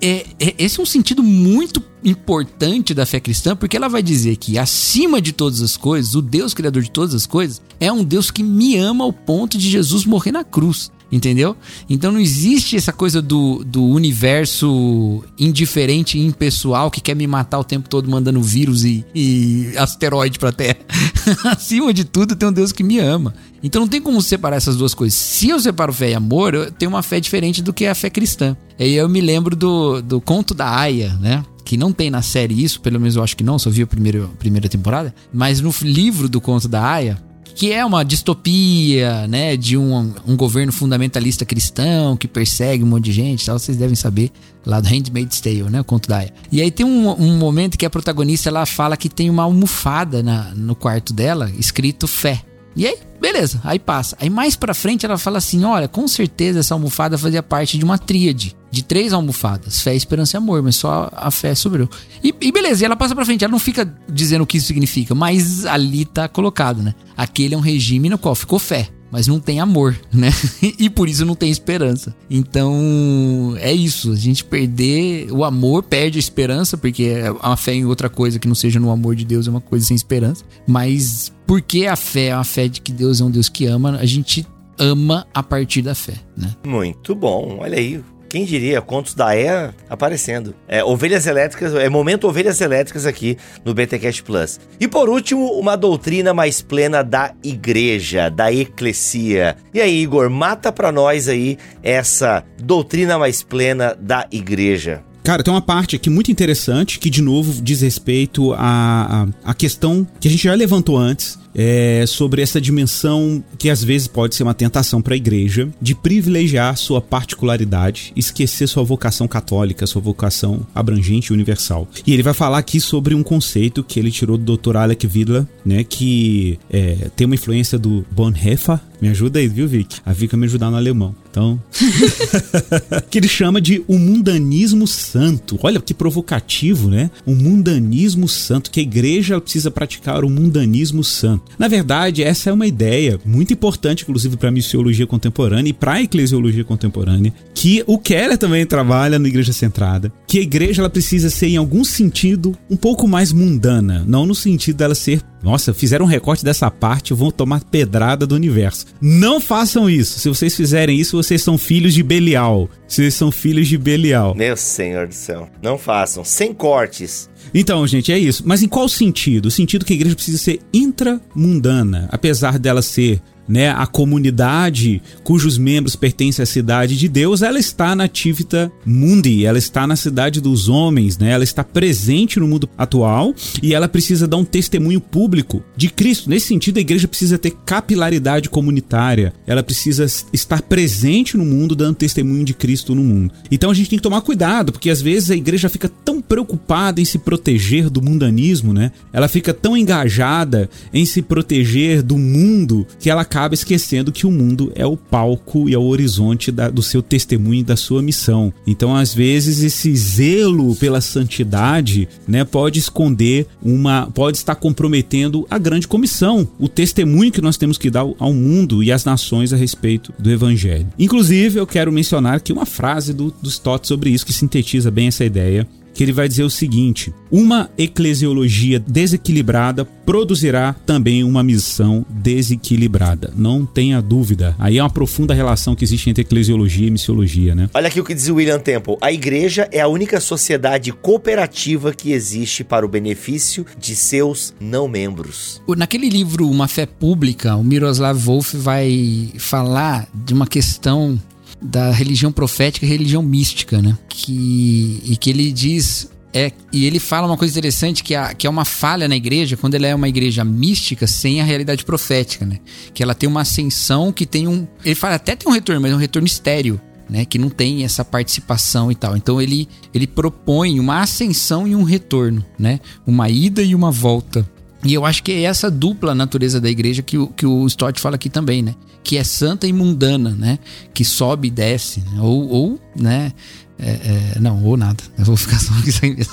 é, 0.00 0.26
é, 0.40 0.54
esse 0.58 0.78
é 0.78 0.82
um 0.82 0.86
sentido 0.86 1.22
muito 1.22 1.80
importante 2.06 2.94
da 2.94 3.04
fé 3.04 3.18
cristã, 3.18 3.56
porque 3.56 3.76
ela 3.76 3.88
vai 3.88 4.02
dizer 4.02 4.36
que, 4.36 4.58
acima 4.58 5.20
de 5.20 5.32
todas 5.32 5.60
as 5.60 5.76
coisas, 5.76 6.14
o 6.14 6.22
Deus 6.22 6.54
criador 6.54 6.82
de 6.82 6.90
todas 6.90 7.14
as 7.14 7.26
coisas 7.26 7.60
é 7.80 7.90
um 7.92 8.04
Deus 8.04 8.30
que 8.30 8.42
me 8.42 8.76
ama 8.76 9.04
ao 9.04 9.12
ponto 9.12 9.58
de 9.58 9.68
Jesus 9.68 10.04
morrer 10.04 10.32
na 10.32 10.44
cruz. 10.44 10.90
Entendeu? 11.10 11.56
Então 11.88 12.10
não 12.10 12.18
existe 12.18 12.74
essa 12.74 12.92
coisa 12.92 13.22
do, 13.22 13.62
do 13.64 13.84
universo 13.84 15.22
indiferente 15.38 16.18
e 16.18 16.26
impessoal 16.26 16.90
que 16.90 17.00
quer 17.00 17.14
me 17.14 17.28
matar 17.28 17.60
o 17.60 17.64
tempo 17.64 17.88
todo 17.88 18.10
mandando 18.10 18.42
vírus 18.42 18.82
e, 18.84 19.04
e 19.14 19.72
asteroide 19.76 20.36
pra 20.36 20.50
Terra. 20.50 20.78
Acima 21.46 21.94
de 21.94 22.04
tudo, 22.04 22.34
tem 22.34 22.48
um 22.48 22.52
Deus 22.52 22.72
que 22.72 22.82
me 22.82 22.98
ama. 22.98 23.32
Então 23.62 23.82
não 23.82 23.88
tem 23.88 24.02
como 24.02 24.20
separar 24.20 24.56
essas 24.56 24.76
duas 24.76 24.94
coisas. 24.94 25.16
Se 25.16 25.48
eu 25.48 25.60
separo 25.60 25.92
fé 25.92 26.10
e 26.10 26.14
amor, 26.14 26.54
eu 26.54 26.72
tenho 26.72 26.88
uma 26.88 27.04
fé 27.04 27.20
diferente 27.20 27.62
do 27.62 27.72
que 27.72 27.86
a 27.86 27.94
fé 27.94 28.10
cristã. 28.10 28.56
Aí 28.76 28.94
eu 28.94 29.08
me 29.08 29.20
lembro 29.20 29.54
do, 29.54 30.02
do 30.02 30.20
conto 30.20 30.54
da 30.54 30.68
Aya, 30.68 31.14
né? 31.20 31.44
Que 31.66 31.76
não 31.76 31.92
tem 31.92 32.10
na 32.10 32.22
série 32.22 32.62
isso, 32.62 32.80
pelo 32.80 33.00
menos 33.00 33.16
eu 33.16 33.24
acho 33.24 33.36
que 33.36 33.42
não, 33.42 33.58
só 33.58 33.68
vi 33.68 33.82
a 33.82 33.86
primeira, 33.86 34.28
primeira 34.38 34.68
temporada, 34.68 35.12
mas 35.32 35.60
no 35.60 35.74
livro 35.82 36.28
do 36.28 36.40
conto 36.40 36.68
da 36.68 36.80
Aya, 36.80 37.20
que 37.56 37.72
é 37.72 37.84
uma 37.84 38.04
distopia, 38.04 39.26
né, 39.26 39.56
de 39.56 39.76
um, 39.76 40.14
um 40.24 40.36
governo 40.36 40.72
fundamentalista 40.72 41.44
cristão 41.44 42.16
que 42.16 42.28
persegue 42.28 42.84
um 42.84 42.86
monte 42.86 43.06
de 43.06 43.12
gente, 43.12 43.44
tal, 43.44 43.58
vocês 43.58 43.76
devem 43.76 43.96
saber 43.96 44.30
lá 44.64 44.78
do 44.78 44.86
Handmaid's 44.86 45.40
Tale, 45.40 45.62
né, 45.64 45.80
o 45.80 45.84
conto 45.84 46.08
da 46.08 46.18
Aya. 46.18 46.32
E 46.52 46.62
aí 46.62 46.70
tem 46.70 46.86
um, 46.86 47.10
um 47.20 47.36
momento 47.36 47.76
que 47.76 47.84
a 47.84 47.90
protagonista 47.90 48.48
ela 48.48 48.64
fala 48.64 48.96
que 48.96 49.08
tem 49.08 49.28
uma 49.28 49.42
almofada 49.42 50.22
na, 50.22 50.54
no 50.54 50.76
quarto 50.76 51.12
dela 51.12 51.50
escrito 51.58 52.06
fé. 52.06 52.42
E 52.76 52.86
aí, 52.86 52.98
beleza, 53.18 53.58
aí 53.64 53.78
passa. 53.78 54.16
Aí 54.20 54.28
mais 54.28 54.54
pra 54.54 54.74
frente 54.74 55.06
ela 55.06 55.16
fala 55.16 55.38
assim: 55.38 55.64
olha, 55.64 55.88
com 55.88 56.06
certeza 56.06 56.60
essa 56.60 56.74
almofada 56.74 57.16
fazia 57.16 57.42
parte 57.42 57.78
de 57.78 57.84
uma 57.84 57.96
tríade 57.96 58.54
de 58.70 58.84
três 58.84 59.14
almofadas: 59.14 59.80
fé, 59.80 59.94
esperança 59.94 60.36
e 60.36 60.38
amor, 60.38 60.62
mas 60.62 60.76
só 60.76 61.10
a 61.12 61.30
fé 61.30 61.54
sobrou. 61.54 61.88
E, 62.22 62.34
e, 62.40 62.52
beleza, 62.52 62.84
e 62.84 62.86
ela 62.86 62.96
passa 62.96 63.14
pra 63.14 63.24
frente, 63.24 63.44
ela 63.44 63.52
não 63.52 63.58
fica 63.58 63.90
dizendo 64.08 64.42
o 64.42 64.46
que 64.46 64.58
isso 64.58 64.66
significa, 64.66 65.14
mas 65.14 65.64
ali 65.64 66.04
tá 66.04 66.28
colocado, 66.28 66.82
né? 66.82 66.94
Aquele 67.16 67.54
é 67.54 67.58
um 67.58 67.62
regime 67.62 68.10
no 68.10 68.18
qual 68.18 68.34
ficou 68.34 68.58
fé 68.58 68.90
mas 69.10 69.26
não 69.26 69.38
tem 69.38 69.60
amor, 69.60 69.98
né? 70.12 70.30
e 70.78 70.90
por 70.90 71.08
isso 71.08 71.24
não 71.24 71.34
tem 71.34 71.50
esperança. 71.50 72.14
Então, 72.28 73.54
é 73.58 73.72
isso. 73.72 74.12
A 74.12 74.16
gente 74.16 74.44
perder 74.44 75.30
o 75.30 75.44
amor, 75.44 75.84
perde 75.84 76.18
a 76.18 76.20
esperança, 76.20 76.76
porque 76.76 77.14
a 77.40 77.56
fé 77.56 77.74
em 77.74 77.84
outra 77.84 78.08
coisa 78.08 78.38
que 78.38 78.48
não 78.48 78.54
seja 78.54 78.80
no 78.80 78.90
amor 78.90 79.14
de 79.14 79.24
Deus 79.24 79.46
é 79.46 79.50
uma 79.50 79.60
coisa 79.60 79.86
sem 79.86 79.94
esperança. 79.94 80.44
Mas 80.66 81.32
porque 81.46 81.86
a 81.86 81.96
fé 81.96 82.26
é 82.28 82.34
uma 82.34 82.44
fé 82.44 82.68
de 82.68 82.80
que 82.80 82.92
Deus 82.92 83.20
é 83.20 83.24
um 83.24 83.30
Deus 83.30 83.48
que 83.48 83.66
ama, 83.66 83.96
a 83.98 84.06
gente 84.06 84.46
ama 84.78 85.26
a 85.32 85.42
partir 85.42 85.82
da 85.82 85.94
fé, 85.94 86.14
né? 86.36 86.54
Muito 86.66 87.14
bom. 87.14 87.58
Olha 87.60 87.78
aí, 87.78 88.02
quem 88.28 88.44
diria, 88.44 88.82
contos 88.82 89.14
da 89.14 89.36
EA 89.36 89.74
aparecendo. 89.88 90.54
É, 90.68 90.84
ovelhas 90.84 91.26
elétricas, 91.26 91.74
é 91.74 91.88
momento 91.88 92.26
ovelhas 92.26 92.60
elétricas 92.60 93.06
aqui 93.06 93.38
no 93.64 93.72
BTcast 93.72 94.22
Plus. 94.22 94.60
E 94.80 94.88
por 94.88 95.08
último, 95.08 95.52
uma 95.52 95.76
doutrina 95.76 96.34
mais 96.34 96.60
plena 96.60 97.02
da 97.02 97.32
igreja, 97.42 98.28
da 98.28 98.52
eclesia. 98.52 99.56
E 99.72 99.80
aí, 99.80 100.02
Igor, 100.02 100.28
mata 100.28 100.72
pra 100.72 100.90
nós 100.90 101.28
aí 101.28 101.56
essa 101.82 102.44
doutrina 102.62 103.18
mais 103.18 103.42
plena 103.42 103.96
da 103.98 104.26
igreja. 104.30 105.02
Cara, 105.26 105.42
tem 105.42 105.52
uma 105.52 105.60
parte 105.60 105.96
aqui 105.96 106.08
muito 106.08 106.30
interessante 106.30 107.00
que, 107.00 107.10
de 107.10 107.20
novo, 107.20 107.60
diz 107.60 107.80
respeito 107.80 108.52
à, 108.52 109.24
à, 109.44 109.50
à 109.50 109.54
questão 109.54 110.06
que 110.20 110.28
a 110.28 110.30
gente 110.30 110.44
já 110.44 110.54
levantou 110.54 110.96
antes, 110.96 111.36
é, 111.56 112.04
sobre 112.06 112.42
essa 112.42 112.60
dimensão 112.60 113.42
que 113.58 113.70
às 113.70 113.82
vezes 113.82 114.06
pode 114.06 114.34
ser 114.34 114.42
uma 114.42 114.52
tentação 114.52 115.00
para 115.00 115.14
a 115.14 115.16
igreja 115.16 115.68
de 115.80 115.94
privilegiar 115.94 116.76
sua 116.76 117.00
particularidade, 117.00 118.12
esquecer 118.14 118.68
sua 118.68 118.84
vocação 118.84 119.26
católica, 119.26 119.86
sua 119.86 120.02
vocação 120.02 120.66
abrangente 120.74 121.28
e 121.28 121.32
universal. 121.32 121.88
E 122.06 122.12
ele 122.12 122.22
vai 122.22 122.34
falar 122.34 122.58
aqui 122.58 122.78
sobre 122.78 123.14
um 123.14 123.22
conceito 123.22 123.82
que 123.82 123.98
ele 123.98 124.10
tirou 124.10 124.36
do 124.36 124.56
Dr. 124.56 124.76
Alec 124.76 125.06
Vidla, 125.06 125.48
né, 125.64 125.82
que 125.82 126.58
é, 126.70 127.08
tem 127.16 127.24
uma 127.24 127.34
influência 127.34 127.78
do 127.78 128.04
Bonhoeffer. 128.10 128.78
Me 129.00 129.08
ajuda 129.08 129.38
aí, 129.38 129.46
viu, 129.46 129.68
Vic? 129.68 129.98
A 130.06 130.12
Vic 130.12 130.32
vai 130.32 130.40
me 130.40 130.46
ajudar 130.46 130.70
no 130.70 130.76
alemão. 130.76 131.14
Então, 131.30 131.60
que 133.10 133.18
ele 133.18 133.28
chama 133.28 133.60
de 133.60 133.84
o 133.86 133.94
um 133.94 133.98
mundanismo 133.98 134.86
santo. 134.86 135.58
Olha 135.62 135.80
que 135.80 135.92
provocativo, 135.92 136.88
né? 136.88 137.10
O 137.26 137.32
um 137.32 137.34
mundanismo 137.34 138.28
santo, 138.28 138.70
que 138.70 138.80
a 138.80 138.82
igreja 138.82 139.40
precisa 139.40 139.70
praticar 139.70 140.24
o 140.24 140.30
mundanismo 140.30 141.04
santo. 141.04 141.45
Na 141.58 141.68
verdade, 141.68 142.22
essa 142.22 142.50
é 142.50 142.52
uma 142.52 142.66
ideia 142.66 143.18
muito 143.24 143.52
importante, 143.52 144.02
inclusive, 144.02 144.36
para 144.36 144.48
a 144.48 144.52
missiologia 144.52 145.06
contemporânea 145.06 145.70
e 145.70 145.72
para 145.72 145.94
a 145.94 146.02
eclesiologia 146.02 146.64
contemporânea, 146.64 147.32
que 147.54 147.82
o 147.86 147.98
Keller 147.98 148.36
também 148.36 148.66
trabalha 148.66 149.18
na 149.18 149.28
Igreja 149.28 149.52
Centrada, 149.52 150.12
que 150.26 150.38
a 150.38 150.42
igreja 150.42 150.82
ela 150.82 150.90
precisa 150.90 151.30
ser, 151.30 151.48
em 151.48 151.56
algum 151.56 151.84
sentido, 151.84 152.56
um 152.70 152.76
pouco 152.76 153.08
mais 153.08 153.32
mundana, 153.32 154.04
não 154.06 154.26
no 154.26 154.34
sentido 154.34 154.76
dela 154.76 154.94
ser 154.94 155.22
nossa, 155.46 155.72
fizeram 155.72 156.06
um 156.06 156.08
recorte 156.08 156.44
dessa 156.44 156.68
parte, 156.72 157.14
vão 157.14 157.30
tomar 157.30 157.62
pedrada 157.62 158.26
do 158.26 158.34
universo. 158.34 158.86
Não 159.00 159.40
façam 159.40 159.88
isso. 159.88 160.18
Se 160.18 160.28
vocês 160.28 160.56
fizerem 160.56 160.98
isso, 160.98 161.16
vocês 161.16 161.40
são 161.40 161.56
filhos 161.56 161.94
de 161.94 162.02
Belial. 162.02 162.68
Vocês 162.88 163.14
são 163.14 163.30
filhos 163.30 163.68
de 163.68 163.78
Belial. 163.78 164.34
Meu 164.34 164.56
senhor 164.56 165.06
do 165.06 165.14
céu. 165.14 165.48
Não 165.62 165.78
façam. 165.78 166.24
Sem 166.24 166.52
cortes. 166.52 167.30
Então, 167.54 167.86
gente, 167.86 168.12
é 168.12 168.18
isso. 168.18 168.42
Mas 168.46 168.62
em 168.62 168.68
qual 168.68 168.88
sentido? 168.88 169.46
O 169.46 169.50
sentido 169.50 169.84
que 169.84 169.92
a 169.92 169.96
igreja 169.96 170.14
precisa 170.14 170.38
ser 170.38 170.60
intramundana, 170.72 172.08
apesar 172.10 172.58
dela 172.58 172.82
ser 172.82 173.20
né, 173.48 173.70
a 173.70 173.86
comunidade 173.86 175.02
cujos 175.22 175.58
membros 175.58 175.96
pertencem 175.96 176.42
à 176.42 176.46
cidade 176.46 176.96
de 176.96 177.08
Deus, 177.08 177.42
ela 177.42 177.58
está 177.58 177.94
na 177.94 178.08
Tivita 178.08 178.70
Mundi, 178.84 179.44
ela 179.44 179.58
está 179.58 179.86
na 179.86 179.96
cidade 179.96 180.40
dos 180.40 180.68
homens, 180.68 181.18
né? 181.18 181.30
Ela 181.30 181.44
está 181.44 181.64
presente 181.64 182.38
no 182.38 182.46
mundo 182.46 182.68
atual 182.76 183.34
e 183.62 183.74
ela 183.74 183.88
precisa 183.88 184.26
dar 184.26 184.36
um 184.36 184.44
testemunho 184.44 185.00
público 185.00 185.62
de 185.76 185.88
Cristo. 185.88 186.30
Nesse 186.30 186.48
sentido, 186.48 186.78
a 186.78 186.80
igreja 186.80 187.08
precisa 187.08 187.38
ter 187.38 187.50
capilaridade 187.64 188.48
comunitária, 188.48 189.32
ela 189.46 189.62
precisa 189.62 190.06
estar 190.32 190.62
presente 190.62 191.36
no 191.36 191.44
mundo, 191.44 191.74
dando 191.74 191.96
testemunho 191.96 192.44
de 192.44 192.54
Cristo 192.54 192.94
no 192.94 193.02
mundo. 193.02 193.32
Então 193.50 193.70
a 193.70 193.74
gente 193.74 193.90
tem 193.90 193.98
que 193.98 194.02
tomar 194.02 194.20
cuidado, 194.20 194.72
porque 194.72 194.90
às 194.90 195.00
vezes 195.02 195.30
a 195.30 195.36
igreja 195.36 195.68
fica 195.68 195.88
tão 195.88 196.20
preocupada 196.20 197.00
em 197.00 197.04
se 197.04 197.18
proteger 197.18 197.90
do 197.90 198.02
mundanismo, 198.02 198.72
né? 198.72 198.92
Ela 199.12 199.28
fica 199.28 199.52
tão 199.52 199.76
engajada 199.76 200.68
em 200.92 201.04
se 201.04 201.22
proteger 201.22 202.02
do 202.02 202.16
mundo 202.16 202.86
que 202.98 203.10
ela 203.10 203.24
acaba 203.36 203.54
esquecendo 203.54 204.10
que 204.10 204.26
o 204.26 204.30
mundo 204.30 204.72
é 204.74 204.86
o 204.86 204.96
palco 204.96 205.68
e 205.68 205.74
é 205.74 205.78
o 205.78 205.82
horizonte 205.82 206.50
da, 206.50 206.70
do 206.70 206.82
seu 206.82 207.02
testemunho 207.02 207.60
e 207.60 207.64
da 207.64 207.76
sua 207.76 208.00
missão. 208.00 208.50
Então, 208.66 208.96
às 208.96 209.12
vezes, 209.12 209.62
esse 209.62 209.94
zelo 209.94 210.74
pela 210.76 211.02
santidade, 211.02 212.08
né, 212.26 212.44
pode 212.44 212.78
esconder 212.78 213.46
uma, 213.62 214.10
pode 214.14 214.38
estar 214.38 214.54
comprometendo 214.54 215.46
a 215.50 215.58
grande 215.58 215.86
comissão, 215.86 216.48
o 216.58 216.66
testemunho 216.66 217.30
que 217.30 217.42
nós 217.42 217.58
temos 217.58 217.76
que 217.76 217.90
dar 217.90 218.06
ao 218.18 218.32
mundo 218.32 218.82
e 218.82 218.90
às 218.90 219.04
nações 219.04 219.52
a 219.52 219.56
respeito 219.56 220.14
do 220.18 220.30
evangelho. 220.30 220.86
Inclusive, 220.98 221.60
eu 221.60 221.66
quero 221.66 221.92
mencionar 221.92 222.36
aqui 222.36 222.54
uma 222.54 222.64
frase 222.64 223.12
do, 223.12 223.30
do 223.42 223.50
Stott 223.50 223.86
sobre 223.86 224.08
isso 224.08 224.24
que 224.24 224.32
sintetiza 224.32 224.90
bem 224.90 225.08
essa 225.08 225.26
ideia 225.26 225.68
que 225.96 226.04
ele 226.04 226.12
vai 226.12 226.28
dizer 226.28 226.44
o 226.44 226.50
seguinte: 226.50 227.12
uma 227.30 227.70
eclesiologia 227.78 228.78
desequilibrada 228.78 229.84
produzirá 229.84 230.74
também 230.84 231.24
uma 231.24 231.42
missão 231.42 232.04
desequilibrada. 232.08 233.32
Não 233.34 233.64
tenha 233.64 234.00
dúvida. 234.00 234.54
Aí 234.58 234.78
é 234.78 234.82
uma 234.82 234.90
profunda 234.90 235.34
relação 235.34 235.74
que 235.74 235.84
existe 235.84 236.10
entre 236.10 236.22
eclesiologia 236.22 236.86
e 236.86 236.90
missiologia, 236.90 237.54
né? 237.54 237.68
Olha 237.74 237.88
aqui 237.88 238.00
o 238.00 238.04
que 238.04 238.14
diz 238.14 238.28
o 238.28 238.34
William 238.34 238.60
Temple. 238.60 238.96
A 239.00 239.10
igreja 239.10 239.68
é 239.72 239.80
a 239.80 239.88
única 239.88 240.20
sociedade 240.20 240.92
cooperativa 240.92 241.92
que 241.92 242.12
existe 242.12 242.62
para 242.62 242.84
o 242.84 242.88
benefício 242.88 243.66
de 243.78 243.96
seus 243.96 244.54
não 244.60 244.86
membros. 244.86 245.62
Naquele 245.76 246.08
livro 246.08 246.48
Uma 246.48 246.68
Fé 246.68 246.86
Pública, 246.86 247.56
o 247.56 247.64
Miroslav 247.64 248.18
Wolf 248.18 248.54
vai 248.54 249.32
falar 249.38 250.08
de 250.14 250.34
uma 250.34 250.46
questão 250.46 251.18
da 251.60 251.90
religião 251.90 252.30
profética 252.30 252.84
e 252.84 252.88
religião 252.88 253.22
mística, 253.22 253.80
né? 253.80 253.96
Que, 254.08 255.02
e 255.04 255.16
que 255.16 255.30
ele 255.30 255.52
diz 255.52 256.10
É, 256.32 256.52
e 256.70 256.84
ele 256.84 256.98
fala 256.98 257.26
uma 257.26 257.36
coisa 257.36 257.52
interessante 257.52 258.02
que, 258.02 258.14
é, 258.14 258.34
que 258.34 258.46
é 258.46 258.50
uma 258.50 258.64
falha 258.64 259.08
na 259.08 259.16
igreja, 259.16 259.56
quando 259.56 259.74
ela 259.74 259.86
é 259.86 259.94
uma 259.94 260.08
igreja 260.08 260.44
mística 260.44 261.06
sem 261.06 261.40
a 261.40 261.44
realidade 261.44 261.82
profética, 261.82 262.44
né? 262.44 262.58
Que 262.92 263.02
ela 263.02 263.14
tem 263.14 263.26
uma 263.26 263.40
ascensão 263.40 264.12
que 264.12 264.26
tem 264.26 264.46
um. 264.46 264.66
Ele 264.84 264.94
fala 264.94 265.14
até 265.14 265.34
tem 265.34 265.48
um 265.50 265.54
retorno, 265.54 265.80
mas 265.80 265.92
é 265.92 265.94
um 265.94 265.98
retorno 265.98 266.26
estéreo. 266.26 266.80
Né, 267.08 267.24
que 267.24 267.38
não 267.38 267.48
tem 267.48 267.84
essa 267.84 268.04
participação 268.04 268.90
e 268.90 268.94
tal. 268.96 269.16
Então 269.16 269.40
ele, 269.40 269.68
ele 269.94 270.08
propõe 270.08 270.80
uma 270.80 271.02
ascensão 271.02 271.64
e 271.64 271.72
um 271.72 271.84
retorno, 271.84 272.44
né? 272.58 272.80
Uma 273.06 273.30
ida 273.30 273.62
e 273.62 273.76
uma 273.76 273.92
volta. 273.92 274.44
E 274.84 274.92
eu 274.92 275.06
acho 275.06 275.22
que 275.22 275.30
é 275.30 275.42
essa 275.42 275.70
dupla 275.70 276.16
natureza 276.16 276.60
da 276.60 276.68
igreja 276.68 277.02
que 277.02 277.16
o, 277.16 277.28
que 277.28 277.46
o 277.46 277.64
Stott 277.68 278.00
fala 278.00 278.16
aqui 278.16 278.28
também, 278.28 278.60
né? 278.60 278.74
Que 279.06 279.16
é 279.16 279.22
santa 279.22 279.68
e 279.68 279.72
mundana, 279.72 280.30
né? 280.30 280.58
Que 280.92 281.04
sobe 281.04 281.46
e 281.46 281.50
desce, 281.52 282.00
né? 282.00 282.20
ou, 282.20 282.48
ou, 282.48 282.80
né? 282.96 283.32
É, 283.78 283.90
é, 284.36 284.40
não, 284.40 284.64
ou 284.64 284.76
nada. 284.76 285.00
Eu 285.16 285.24
vou 285.24 285.36
ficar 285.36 285.60
só 285.60 285.72
aqui 285.78 285.92
sem 285.92 286.16
mesmo. 286.16 286.32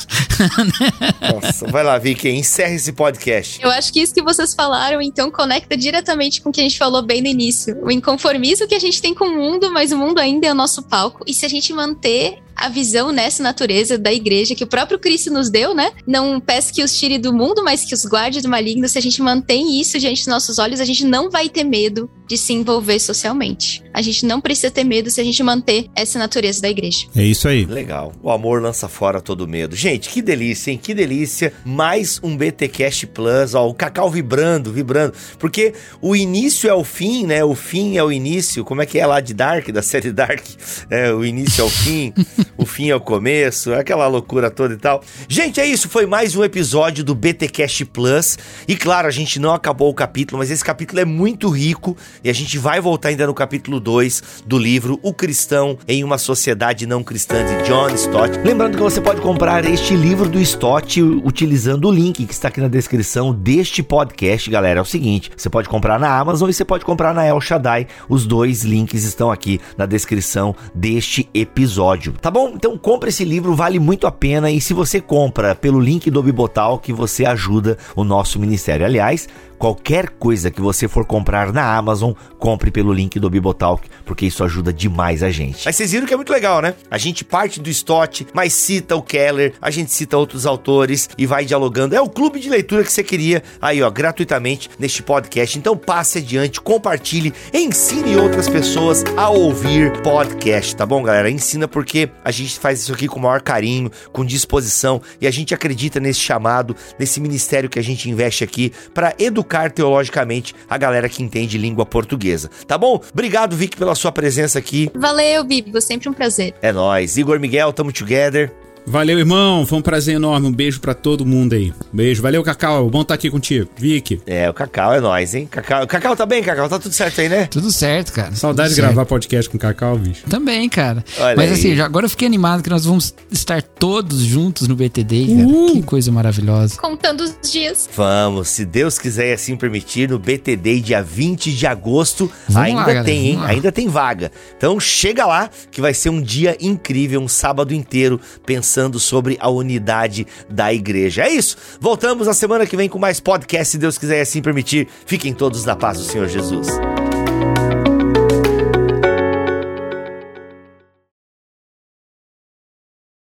Nossa, 1.22 1.68
vai 1.68 1.84
lá, 1.84 2.00
Vicky, 2.00 2.30
encerra 2.30 2.74
esse 2.74 2.92
podcast. 2.94 3.62
Eu 3.62 3.70
acho 3.70 3.94
que 3.94 4.00
isso 4.00 4.12
que 4.12 4.24
vocês 4.24 4.56
falaram, 4.56 5.00
então, 5.00 5.30
conecta 5.30 5.78
diretamente 5.78 6.42
com 6.42 6.50
o 6.50 6.52
que 6.52 6.62
a 6.62 6.64
gente 6.64 6.80
falou 6.80 7.04
bem 7.04 7.22
no 7.22 7.28
início. 7.28 7.78
O 7.84 7.92
inconformismo 7.92 8.68
que 8.68 8.74
a 8.74 8.80
gente 8.80 9.00
tem 9.00 9.14
com 9.14 9.26
o 9.26 9.36
mundo, 9.36 9.72
mas 9.72 9.92
o 9.92 9.98
mundo 9.98 10.18
ainda 10.18 10.48
é 10.48 10.52
o 10.52 10.56
nosso 10.56 10.82
palco. 10.82 11.24
E 11.28 11.34
se 11.34 11.46
a 11.46 11.50
gente 11.50 11.72
manter 11.74 12.40
a 12.56 12.70
visão 12.70 13.12
nessa 13.12 13.42
natureza 13.42 13.98
da 13.98 14.12
igreja 14.12 14.56
que 14.56 14.64
o 14.64 14.68
próprio 14.68 15.00
Cristo 15.00 15.32
nos 15.32 15.50
deu, 15.50 15.74
né? 15.74 15.92
Não 16.08 16.40
peça 16.40 16.74
que 16.74 16.84
os 16.84 16.98
tire 16.98 17.18
do 17.18 17.34
mundo, 17.34 17.64
mas 17.64 17.84
que 17.84 17.94
os 17.94 18.06
guarde 18.06 18.42
do 18.42 18.50
maligno. 18.50 18.88
Se 18.88 18.98
a 18.98 19.02
gente 19.02 19.22
mantém 19.22 19.80
isso 19.80 20.00
diante 20.00 20.20
dos 20.20 20.28
nossos 20.28 20.60
olhos, 20.60 20.80
a 20.80 20.86
gente 20.86 21.06
não 21.06 21.30
vai 21.30 21.50
ter 21.50 21.64
medo 21.64 22.10
de 22.28 22.38
se 22.38 22.54
envolver 22.54 23.00
socialmente. 23.00 23.84
A 23.94 24.02
gente 24.02 24.26
não 24.26 24.42
precisa 24.42 24.72
ter 24.72 24.84
medo 24.84 25.10
se 25.10 25.22
a 25.22 25.24
gente 25.24 25.42
manter 25.44 25.88
essa 25.96 26.18
natureza 26.18 26.62
da 26.62 26.70
igreja. 26.70 27.06
É 27.16 27.24
isso 27.24 27.48
aí. 27.48 27.66
Legal. 27.66 28.14
O 28.22 28.32
amor 28.32 28.62
lança 28.62 28.88
fora 28.88 29.22
todo 29.22 29.48
medo. 29.48 29.76
Gente, 29.76 30.10
que 30.10 30.22
delícia, 30.22 30.72
hein? 30.72 30.80
Que 30.82 30.94
delícia. 30.94 31.54
Mais 31.64 32.20
um 32.24 32.36
BT 32.36 32.70
Cash 32.70 33.06
Plus, 33.06 33.54
ó, 33.54 33.68
o 33.68 33.74
Cacau 33.74 34.10
vibrando, 34.10 34.72
vibrando. 34.72 35.14
Porque 35.38 35.74
o 36.02 36.16
início 36.16 36.70
é 36.70 36.74
o 36.74 36.84
fim, 36.84 37.26
né? 37.28 37.44
O 37.44 37.56
fim 37.56 37.98
é 37.98 38.04
o 38.04 38.12
início. 38.12 38.64
Como 38.64 38.82
é 38.82 38.86
que 38.86 38.98
é 38.98 39.06
lá 39.06 39.20
de 39.20 39.34
Dark, 39.34 39.70
da 39.70 39.82
série 39.82 40.12
Dark? 40.12 40.44
É, 40.90 41.14
o 41.14 41.24
início 41.24 41.62
é 41.62 41.66
o 41.66 41.70
fim. 41.70 42.14
o 42.58 42.66
fim 42.66 42.90
é 42.90 42.96
o 42.96 43.00
começo, 43.00 43.74
aquela 43.74 44.08
loucura 44.08 44.50
toda 44.50 44.74
e 44.74 44.78
tal. 44.78 45.02
Gente, 45.28 45.60
é 45.60 45.66
isso, 45.66 45.90
foi 45.90 46.06
mais 46.06 46.36
um 46.36 46.44
episódio 46.44 47.04
do 47.04 47.16
BT 47.16 47.48
Cash 47.50 47.84
Plus. 47.92 48.38
E 48.68 48.76
claro, 48.76 49.08
a 49.08 49.12
gente 49.12 49.40
não 49.40 49.54
acabou 49.54 49.90
o 49.90 49.94
capítulo, 49.94 50.40
mas 50.40 50.52
esse 50.52 50.64
capítulo 50.64 51.00
é 51.00 51.06
muito 51.06 51.50
rico 51.50 51.96
e 52.24 52.30
a 52.30 52.34
gente 52.34 52.58
vai 52.58 52.80
voltar 52.80 53.10
ainda 53.10 53.28
no 53.28 53.34
capítulo 53.34 53.80
2 53.80 54.44
do 54.46 54.58
livro 54.58 55.00
O 55.02 55.14
Cristão 55.14 55.78
em 55.88 56.04
uma 56.04 56.18
Sociedade 56.18 56.86
Não 56.86 57.04
Cristã 57.04 57.44
de 57.46 57.68
John 57.68 57.90
Stott. 57.90 58.38
Lembrando 58.44 58.78
que 58.78 58.84
você 58.84 59.02
pode 59.02 59.22
comprar 59.22 59.66
este 59.66 59.96
livro 59.96 60.28
do 60.28 60.40
Stott 60.40 61.02
utilizando 61.02 61.88
o 61.88 61.92
link 61.92 62.26
que 62.26 62.34
está 62.34 62.48
aqui 62.48 62.62
na 62.62 62.68
descrição 62.68 63.34
deste 63.34 63.84
podcast, 63.84 64.50
galera. 64.50 64.80
É 64.80 64.82
o 64.82 64.86
seguinte, 64.86 65.32
você 65.36 65.50
pode 65.50 65.70
comprar 65.70 66.00
na 66.00 66.18
Amazon 66.18 66.50
e 66.50 66.54
você 66.54 66.66
pode 66.66 66.86
comprar 66.86 67.14
na 67.14 67.26
El 67.26 67.40
Shaddai. 67.42 67.88
Os 68.08 68.26
dois 68.26 68.64
links 68.64 69.04
estão 69.04 69.32
aqui 69.32 69.60
na 69.78 69.86
descrição 69.86 70.56
deste 70.74 71.30
episódio. 71.34 72.14
Tá 72.14 72.32
bom? 72.34 72.52
Então 72.56 72.76
compre 72.78 73.10
esse 73.10 73.24
livro, 73.24 73.54
vale 73.54 73.78
muito 73.78 74.08
a 74.08 74.12
pena 74.12 74.50
e 74.50 74.60
se 74.60 74.74
você 74.74 75.00
compra 75.00 75.54
pelo 75.54 75.80
link 75.80 76.10
do 76.10 76.24
Bibotal 76.24 76.80
que 76.80 76.92
você 76.92 77.26
ajuda 77.26 77.78
o 77.96 78.04
nosso 78.04 78.40
ministério. 78.40 78.86
Aliás, 78.86 79.30
qualquer 79.64 80.10
coisa 80.10 80.52
que 80.52 80.60
você 80.60 80.90
for 80.90 81.06
comprar 81.06 81.54
na 81.54 81.64
Amazon, 81.78 82.12
compre 82.38 82.70
pelo 82.70 82.92
link 82.92 83.18
do 83.18 83.30
Bibotalk, 83.30 83.88
porque 84.04 84.26
isso 84.26 84.44
ajuda 84.44 84.74
demais 84.74 85.24
a 85.24 85.32
gente. 85.32 85.62
Mas 85.64 85.78
vocês 85.78 85.94
viram 85.94 86.06
que 86.06 86.14
é 86.14 86.18
muito 86.18 86.34
legal, 86.34 86.62
né? 86.62 86.74
A 86.92 86.98
gente 86.98 87.24
parte 87.24 87.62
do 87.62 87.70
Stott, 87.70 88.28
mas 88.34 88.52
cita 88.52 88.94
o 88.94 89.02
Keller, 89.02 89.54
a 89.62 89.72
gente 89.72 89.94
cita 89.94 90.18
outros 90.18 90.46
autores 90.46 91.10
e 91.18 91.26
vai 91.26 91.46
dialogando. 91.46 91.96
É 91.96 92.02
o 92.02 92.10
clube 92.10 92.42
de 92.42 92.50
leitura 92.50 92.84
que 92.84 92.92
você 92.92 93.06
queria 93.06 93.42
aí, 93.62 93.82
ó, 93.82 93.90
gratuitamente 93.90 94.70
neste 94.78 95.02
podcast. 95.02 95.58
Então 95.58 95.78
passe 95.78 96.18
adiante, 96.18 96.60
compartilhe, 96.60 97.34
ensine 97.54 98.18
outras 98.18 98.50
pessoas 98.50 99.02
a 99.16 99.30
ouvir 99.30 99.94
podcast, 100.02 100.76
tá 100.76 100.86
bom, 100.86 101.02
galera? 101.04 101.32
Ensina 101.32 101.70
porque 101.70 102.10
a 102.22 102.32
gente 102.32 102.60
faz 102.60 102.82
isso 102.82 102.92
aqui 102.92 103.08
com 103.08 103.18
o 103.18 103.22
maior 103.22 103.42
carinho, 103.42 103.90
com 104.12 104.26
disposição 104.26 105.02
e 105.22 105.26
a 105.26 105.32
gente 105.32 105.54
acredita 105.54 106.02
nesse 106.02 106.20
chamado, 106.20 106.76
nesse 107.00 107.22
ministério 107.22 107.70
que 107.70 107.80
a 107.80 107.84
gente 107.84 108.10
investe 108.10 108.44
aqui 108.44 108.74
para 108.94 109.16
educar 109.18 109.53
teologicamente 109.72 110.56
a 110.70 110.78
galera 110.78 111.08
que 111.10 111.22
entende 111.24 111.58
língua 111.58 111.86
portuguesa. 111.86 112.50
Tá 112.68 112.78
bom? 112.78 113.02
Obrigado, 113.12 113.56
Vic, 113.56 113.78
pela 113.78 113.96
sua 113.96 114.12
presença 114.12 114.60
aqui. 114.60 114.90
Valeu, 114.96 115.44
Bibo, 115.44 115.80
sempre 115.82 116.10
um 116.10 116.14
prazer. 116.14 116.54
É 116.62 116.72
nóis. 116.72 117.18
Igor 117.18 117.40
Miguel, 117.40 117.72
tamo 117.74 117.92
together. 117.92 118.52
Valeu, 118.86 119.18
irmão. 119.18 119.66
Foi 119.66 119.78
um 119.78 119.82
prazer 119.82 120.16
enorme. 120.16 120.48
Um 120.48 120.52
beijo 120.52 120.80
para 120.80 120.94
todo 120.94 121.26
mundo 121.26 121.54
aí. 121.54 121.74
Beijo. 121.92 122.22
Valeu, 122.22 122.44
Cacau. 122.44 122.90
Bom 122.90 123.02
estar 123.02 123.14
tá 123.14 123.16
aqui 123.16 123.30
contigo. 123.30 123.70
Vicky. 123.78 124.22
É, 124.28 124.50
o 124.50 124.54
Cacau 124.54 124.94
é 124.94 125.00
nós, 125.00 125.34
hein? 125.34 125.48
Cacau, 125.50 125.88
Cacau 125.88 126.16
tá 126.16 126.26
bem, 126.26 126.44
Cacau? 126.44 126.68
Tá 126.68 126.78
tudo 126.78 126.94
certo 126.94 127.22
aí, 127.22 127.30
né? 127.30 127.46
Tudo 127.46 127.72
certo, 127.72 128.12
cara. 128.12 128.36
Saudade 128.36 128.70
tudo 128.70 128.76
de 128.76 128.82
gravar 128.82 129.06
podcast 129.06 129.50
com 129.50 129.58
o 129.58 129.60
Cacau, 129.60 129.98
bicho. 129.98 130.26
Também, 130.30 130.68
cara. 130.68 131.04
Olha 131.18 131.36
Mas 131.36 131.52
aí. 131.52 131.58
assim, 131.58 131.76
já, 131.76 131.86
agora 131.86 132.06
eu 132.06 132.10
fiquei 132.10 132.28
animado 132.28 132.62
que 132.62 132.70
nós 132.70 132.86
vamos 132.86 133.14
estar 133.32 133.62
todos 133.62 134.20
juntos 134.20 134.68
no 134.68 134.76
BTD, 134.76 135.28
cara. 135.28 135.48
Uh. 135.48 135.72
Que 135.74 135.84
coisa 135.84 136.12
maravilhosa. 136.12 136.78
Contando 136.78 137.22
os 137.22 137.36
dias. 137.50 137.90
Vamos, 137.96 138.50
se 138.50 138.66
Deus 138.66 139.00
quiser 139.00 139.30
e 139.30 139.34
assim 139.34 139.56
permitir, 139.56 140.10
no 140.10 140.20
BTD 140.20 140.82
dia 140.82 141.02
20 141.02 141.54
de 141.54 141.66
agosto. 141.66 142.30
Vamos 142.50 142.70
ainda 142.70 142.94
lá, 142.94 143.04
tem, 143.04 143.28
hein? 143.28 143.40
Ainda 143.46 143.72
tem 143.72 143.88
vaga. 143.88 144.32
Então 144.58 144.80
chega 144.80 145.26
lá 145.26 145.50
que 145.72 145.80
vai 145.80 145.94
ser 145.94 146.10
um 146.10 146.22
dia 146.22 146.58
incrível, 146.60 147.22
um 147.22 147.28
sábado 147.28 147.74
inteiro 147.74 148.20
pensando 148.46 148.73
sobre 149.00 149.38
a 149.40 149.50
unidade 149.50 150.26
da 150.50 150.74
igreja. 150.74 151.24
É 151.24 151.30
isso. 151.32 151.58
Voltamos 151.80 152.28
na 152.28 152.34
semana 152.34 152.66
que 152.66 152.78
vem 152.78 152.90
com 152.90 153.00
mais 153.00 153.20
podcast, 153.20 153.72
se 153.72 153.78
Deus 153.78 153.98
quiser 153.98 154.18
e 154.18 154.22
assim 154.22 154.42
permitir. 154.42 154.88
Fiquem 155.06 155.34
todos 155.34 155.66
na 155.66 155.76
paz 155.76 155.98
do 155.98 156.04
Senhor 156.04 156.28
Jesus. 156.28 156.68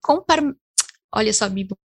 Compar... 0.02 0.40
Olha 1.14 1.32
só, 1.32 1.48
Bibo. 1.48 1.76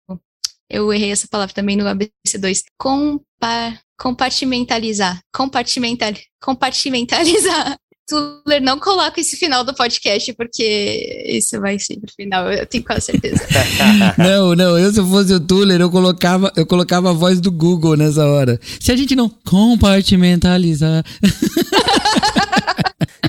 Eu 0.69 0.91
errei 0.91 1.11
essa 1.11 1.27
palavra 1.27 1.53
também 1.53 1.75
no 1.77 1.85
ABC2. 1.85 2.63
Compa... 2.77 3.79
Compartimentalizar. 3.99 5.19
Compartimental... 5.33 6.13
Compartimentalizar. 6.41 7.77
Tuller 8.07 8.61
não 8.61 8.79
coloca 8.79 9.19
esse 9.19 9.35
final 9.35 9.63
do 9.63 9.73
podcast, 9.73 10.33
porque 10.33 11.25
isso 11.27 11.59
vai 11.59 11.77
ser 11.77 11.99
pro 11.99 12.13
final, 12.15 12.49
eu 12.51 12.65
tenho 12.65 12.83
quase 12.83 13.07
certeza. 13.07 13.45
não, 14.17 14.55
não, 14.55 14.79
eu 14.79 14.91
se 14.91 14.99
eu 14.99 15.05
fosse 15.05 15.33
o 15.33 15.39
Tuller, 15.39 15.81
eu 15.81 15.91
colocava, 15.91 16.51
eu 16.55 16.65
colocava 16.65 17.09
a 17.09 17.13
voz 17.13 17.41
do 17.41 17.51
Google 17.51 17.97
nessa 17.97 18.25
hora. 18.25 18.59
Se 18.79 18.91
a 18.91 18.95
gente 18.95 19.15
não 19.15 19.29
compartimentalizar. 19.29 21.03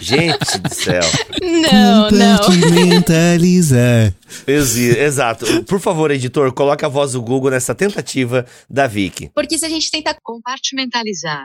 Gente 0.00 0.58
do 0.58 0.72
céu. 0.72 1.02
Não, 1.42 2.10
não. 2.10 2.38
Compartimentalizar. 2.38 4.14
Exato. 4.46 5.64
Por 5.64 5.80
favor, 5.80 6.10
editor, 6.10 6.52
coloque 6.52 6.84
a 6.84 6.88
voz 6.88 7.12
do 7.12 7.22
Google 7.22 7.50
nessa 7.50 7.74
tentativa 7.74 8.46
da 8.70 8.86
Vicky. 8.86 9.30
Porque 9.34 9.58
se 9.58 9.66
a 9.66 9.68
gente 9.68 9.90
tentar 9.90 10.16
compartimentalizar 10.22 11.44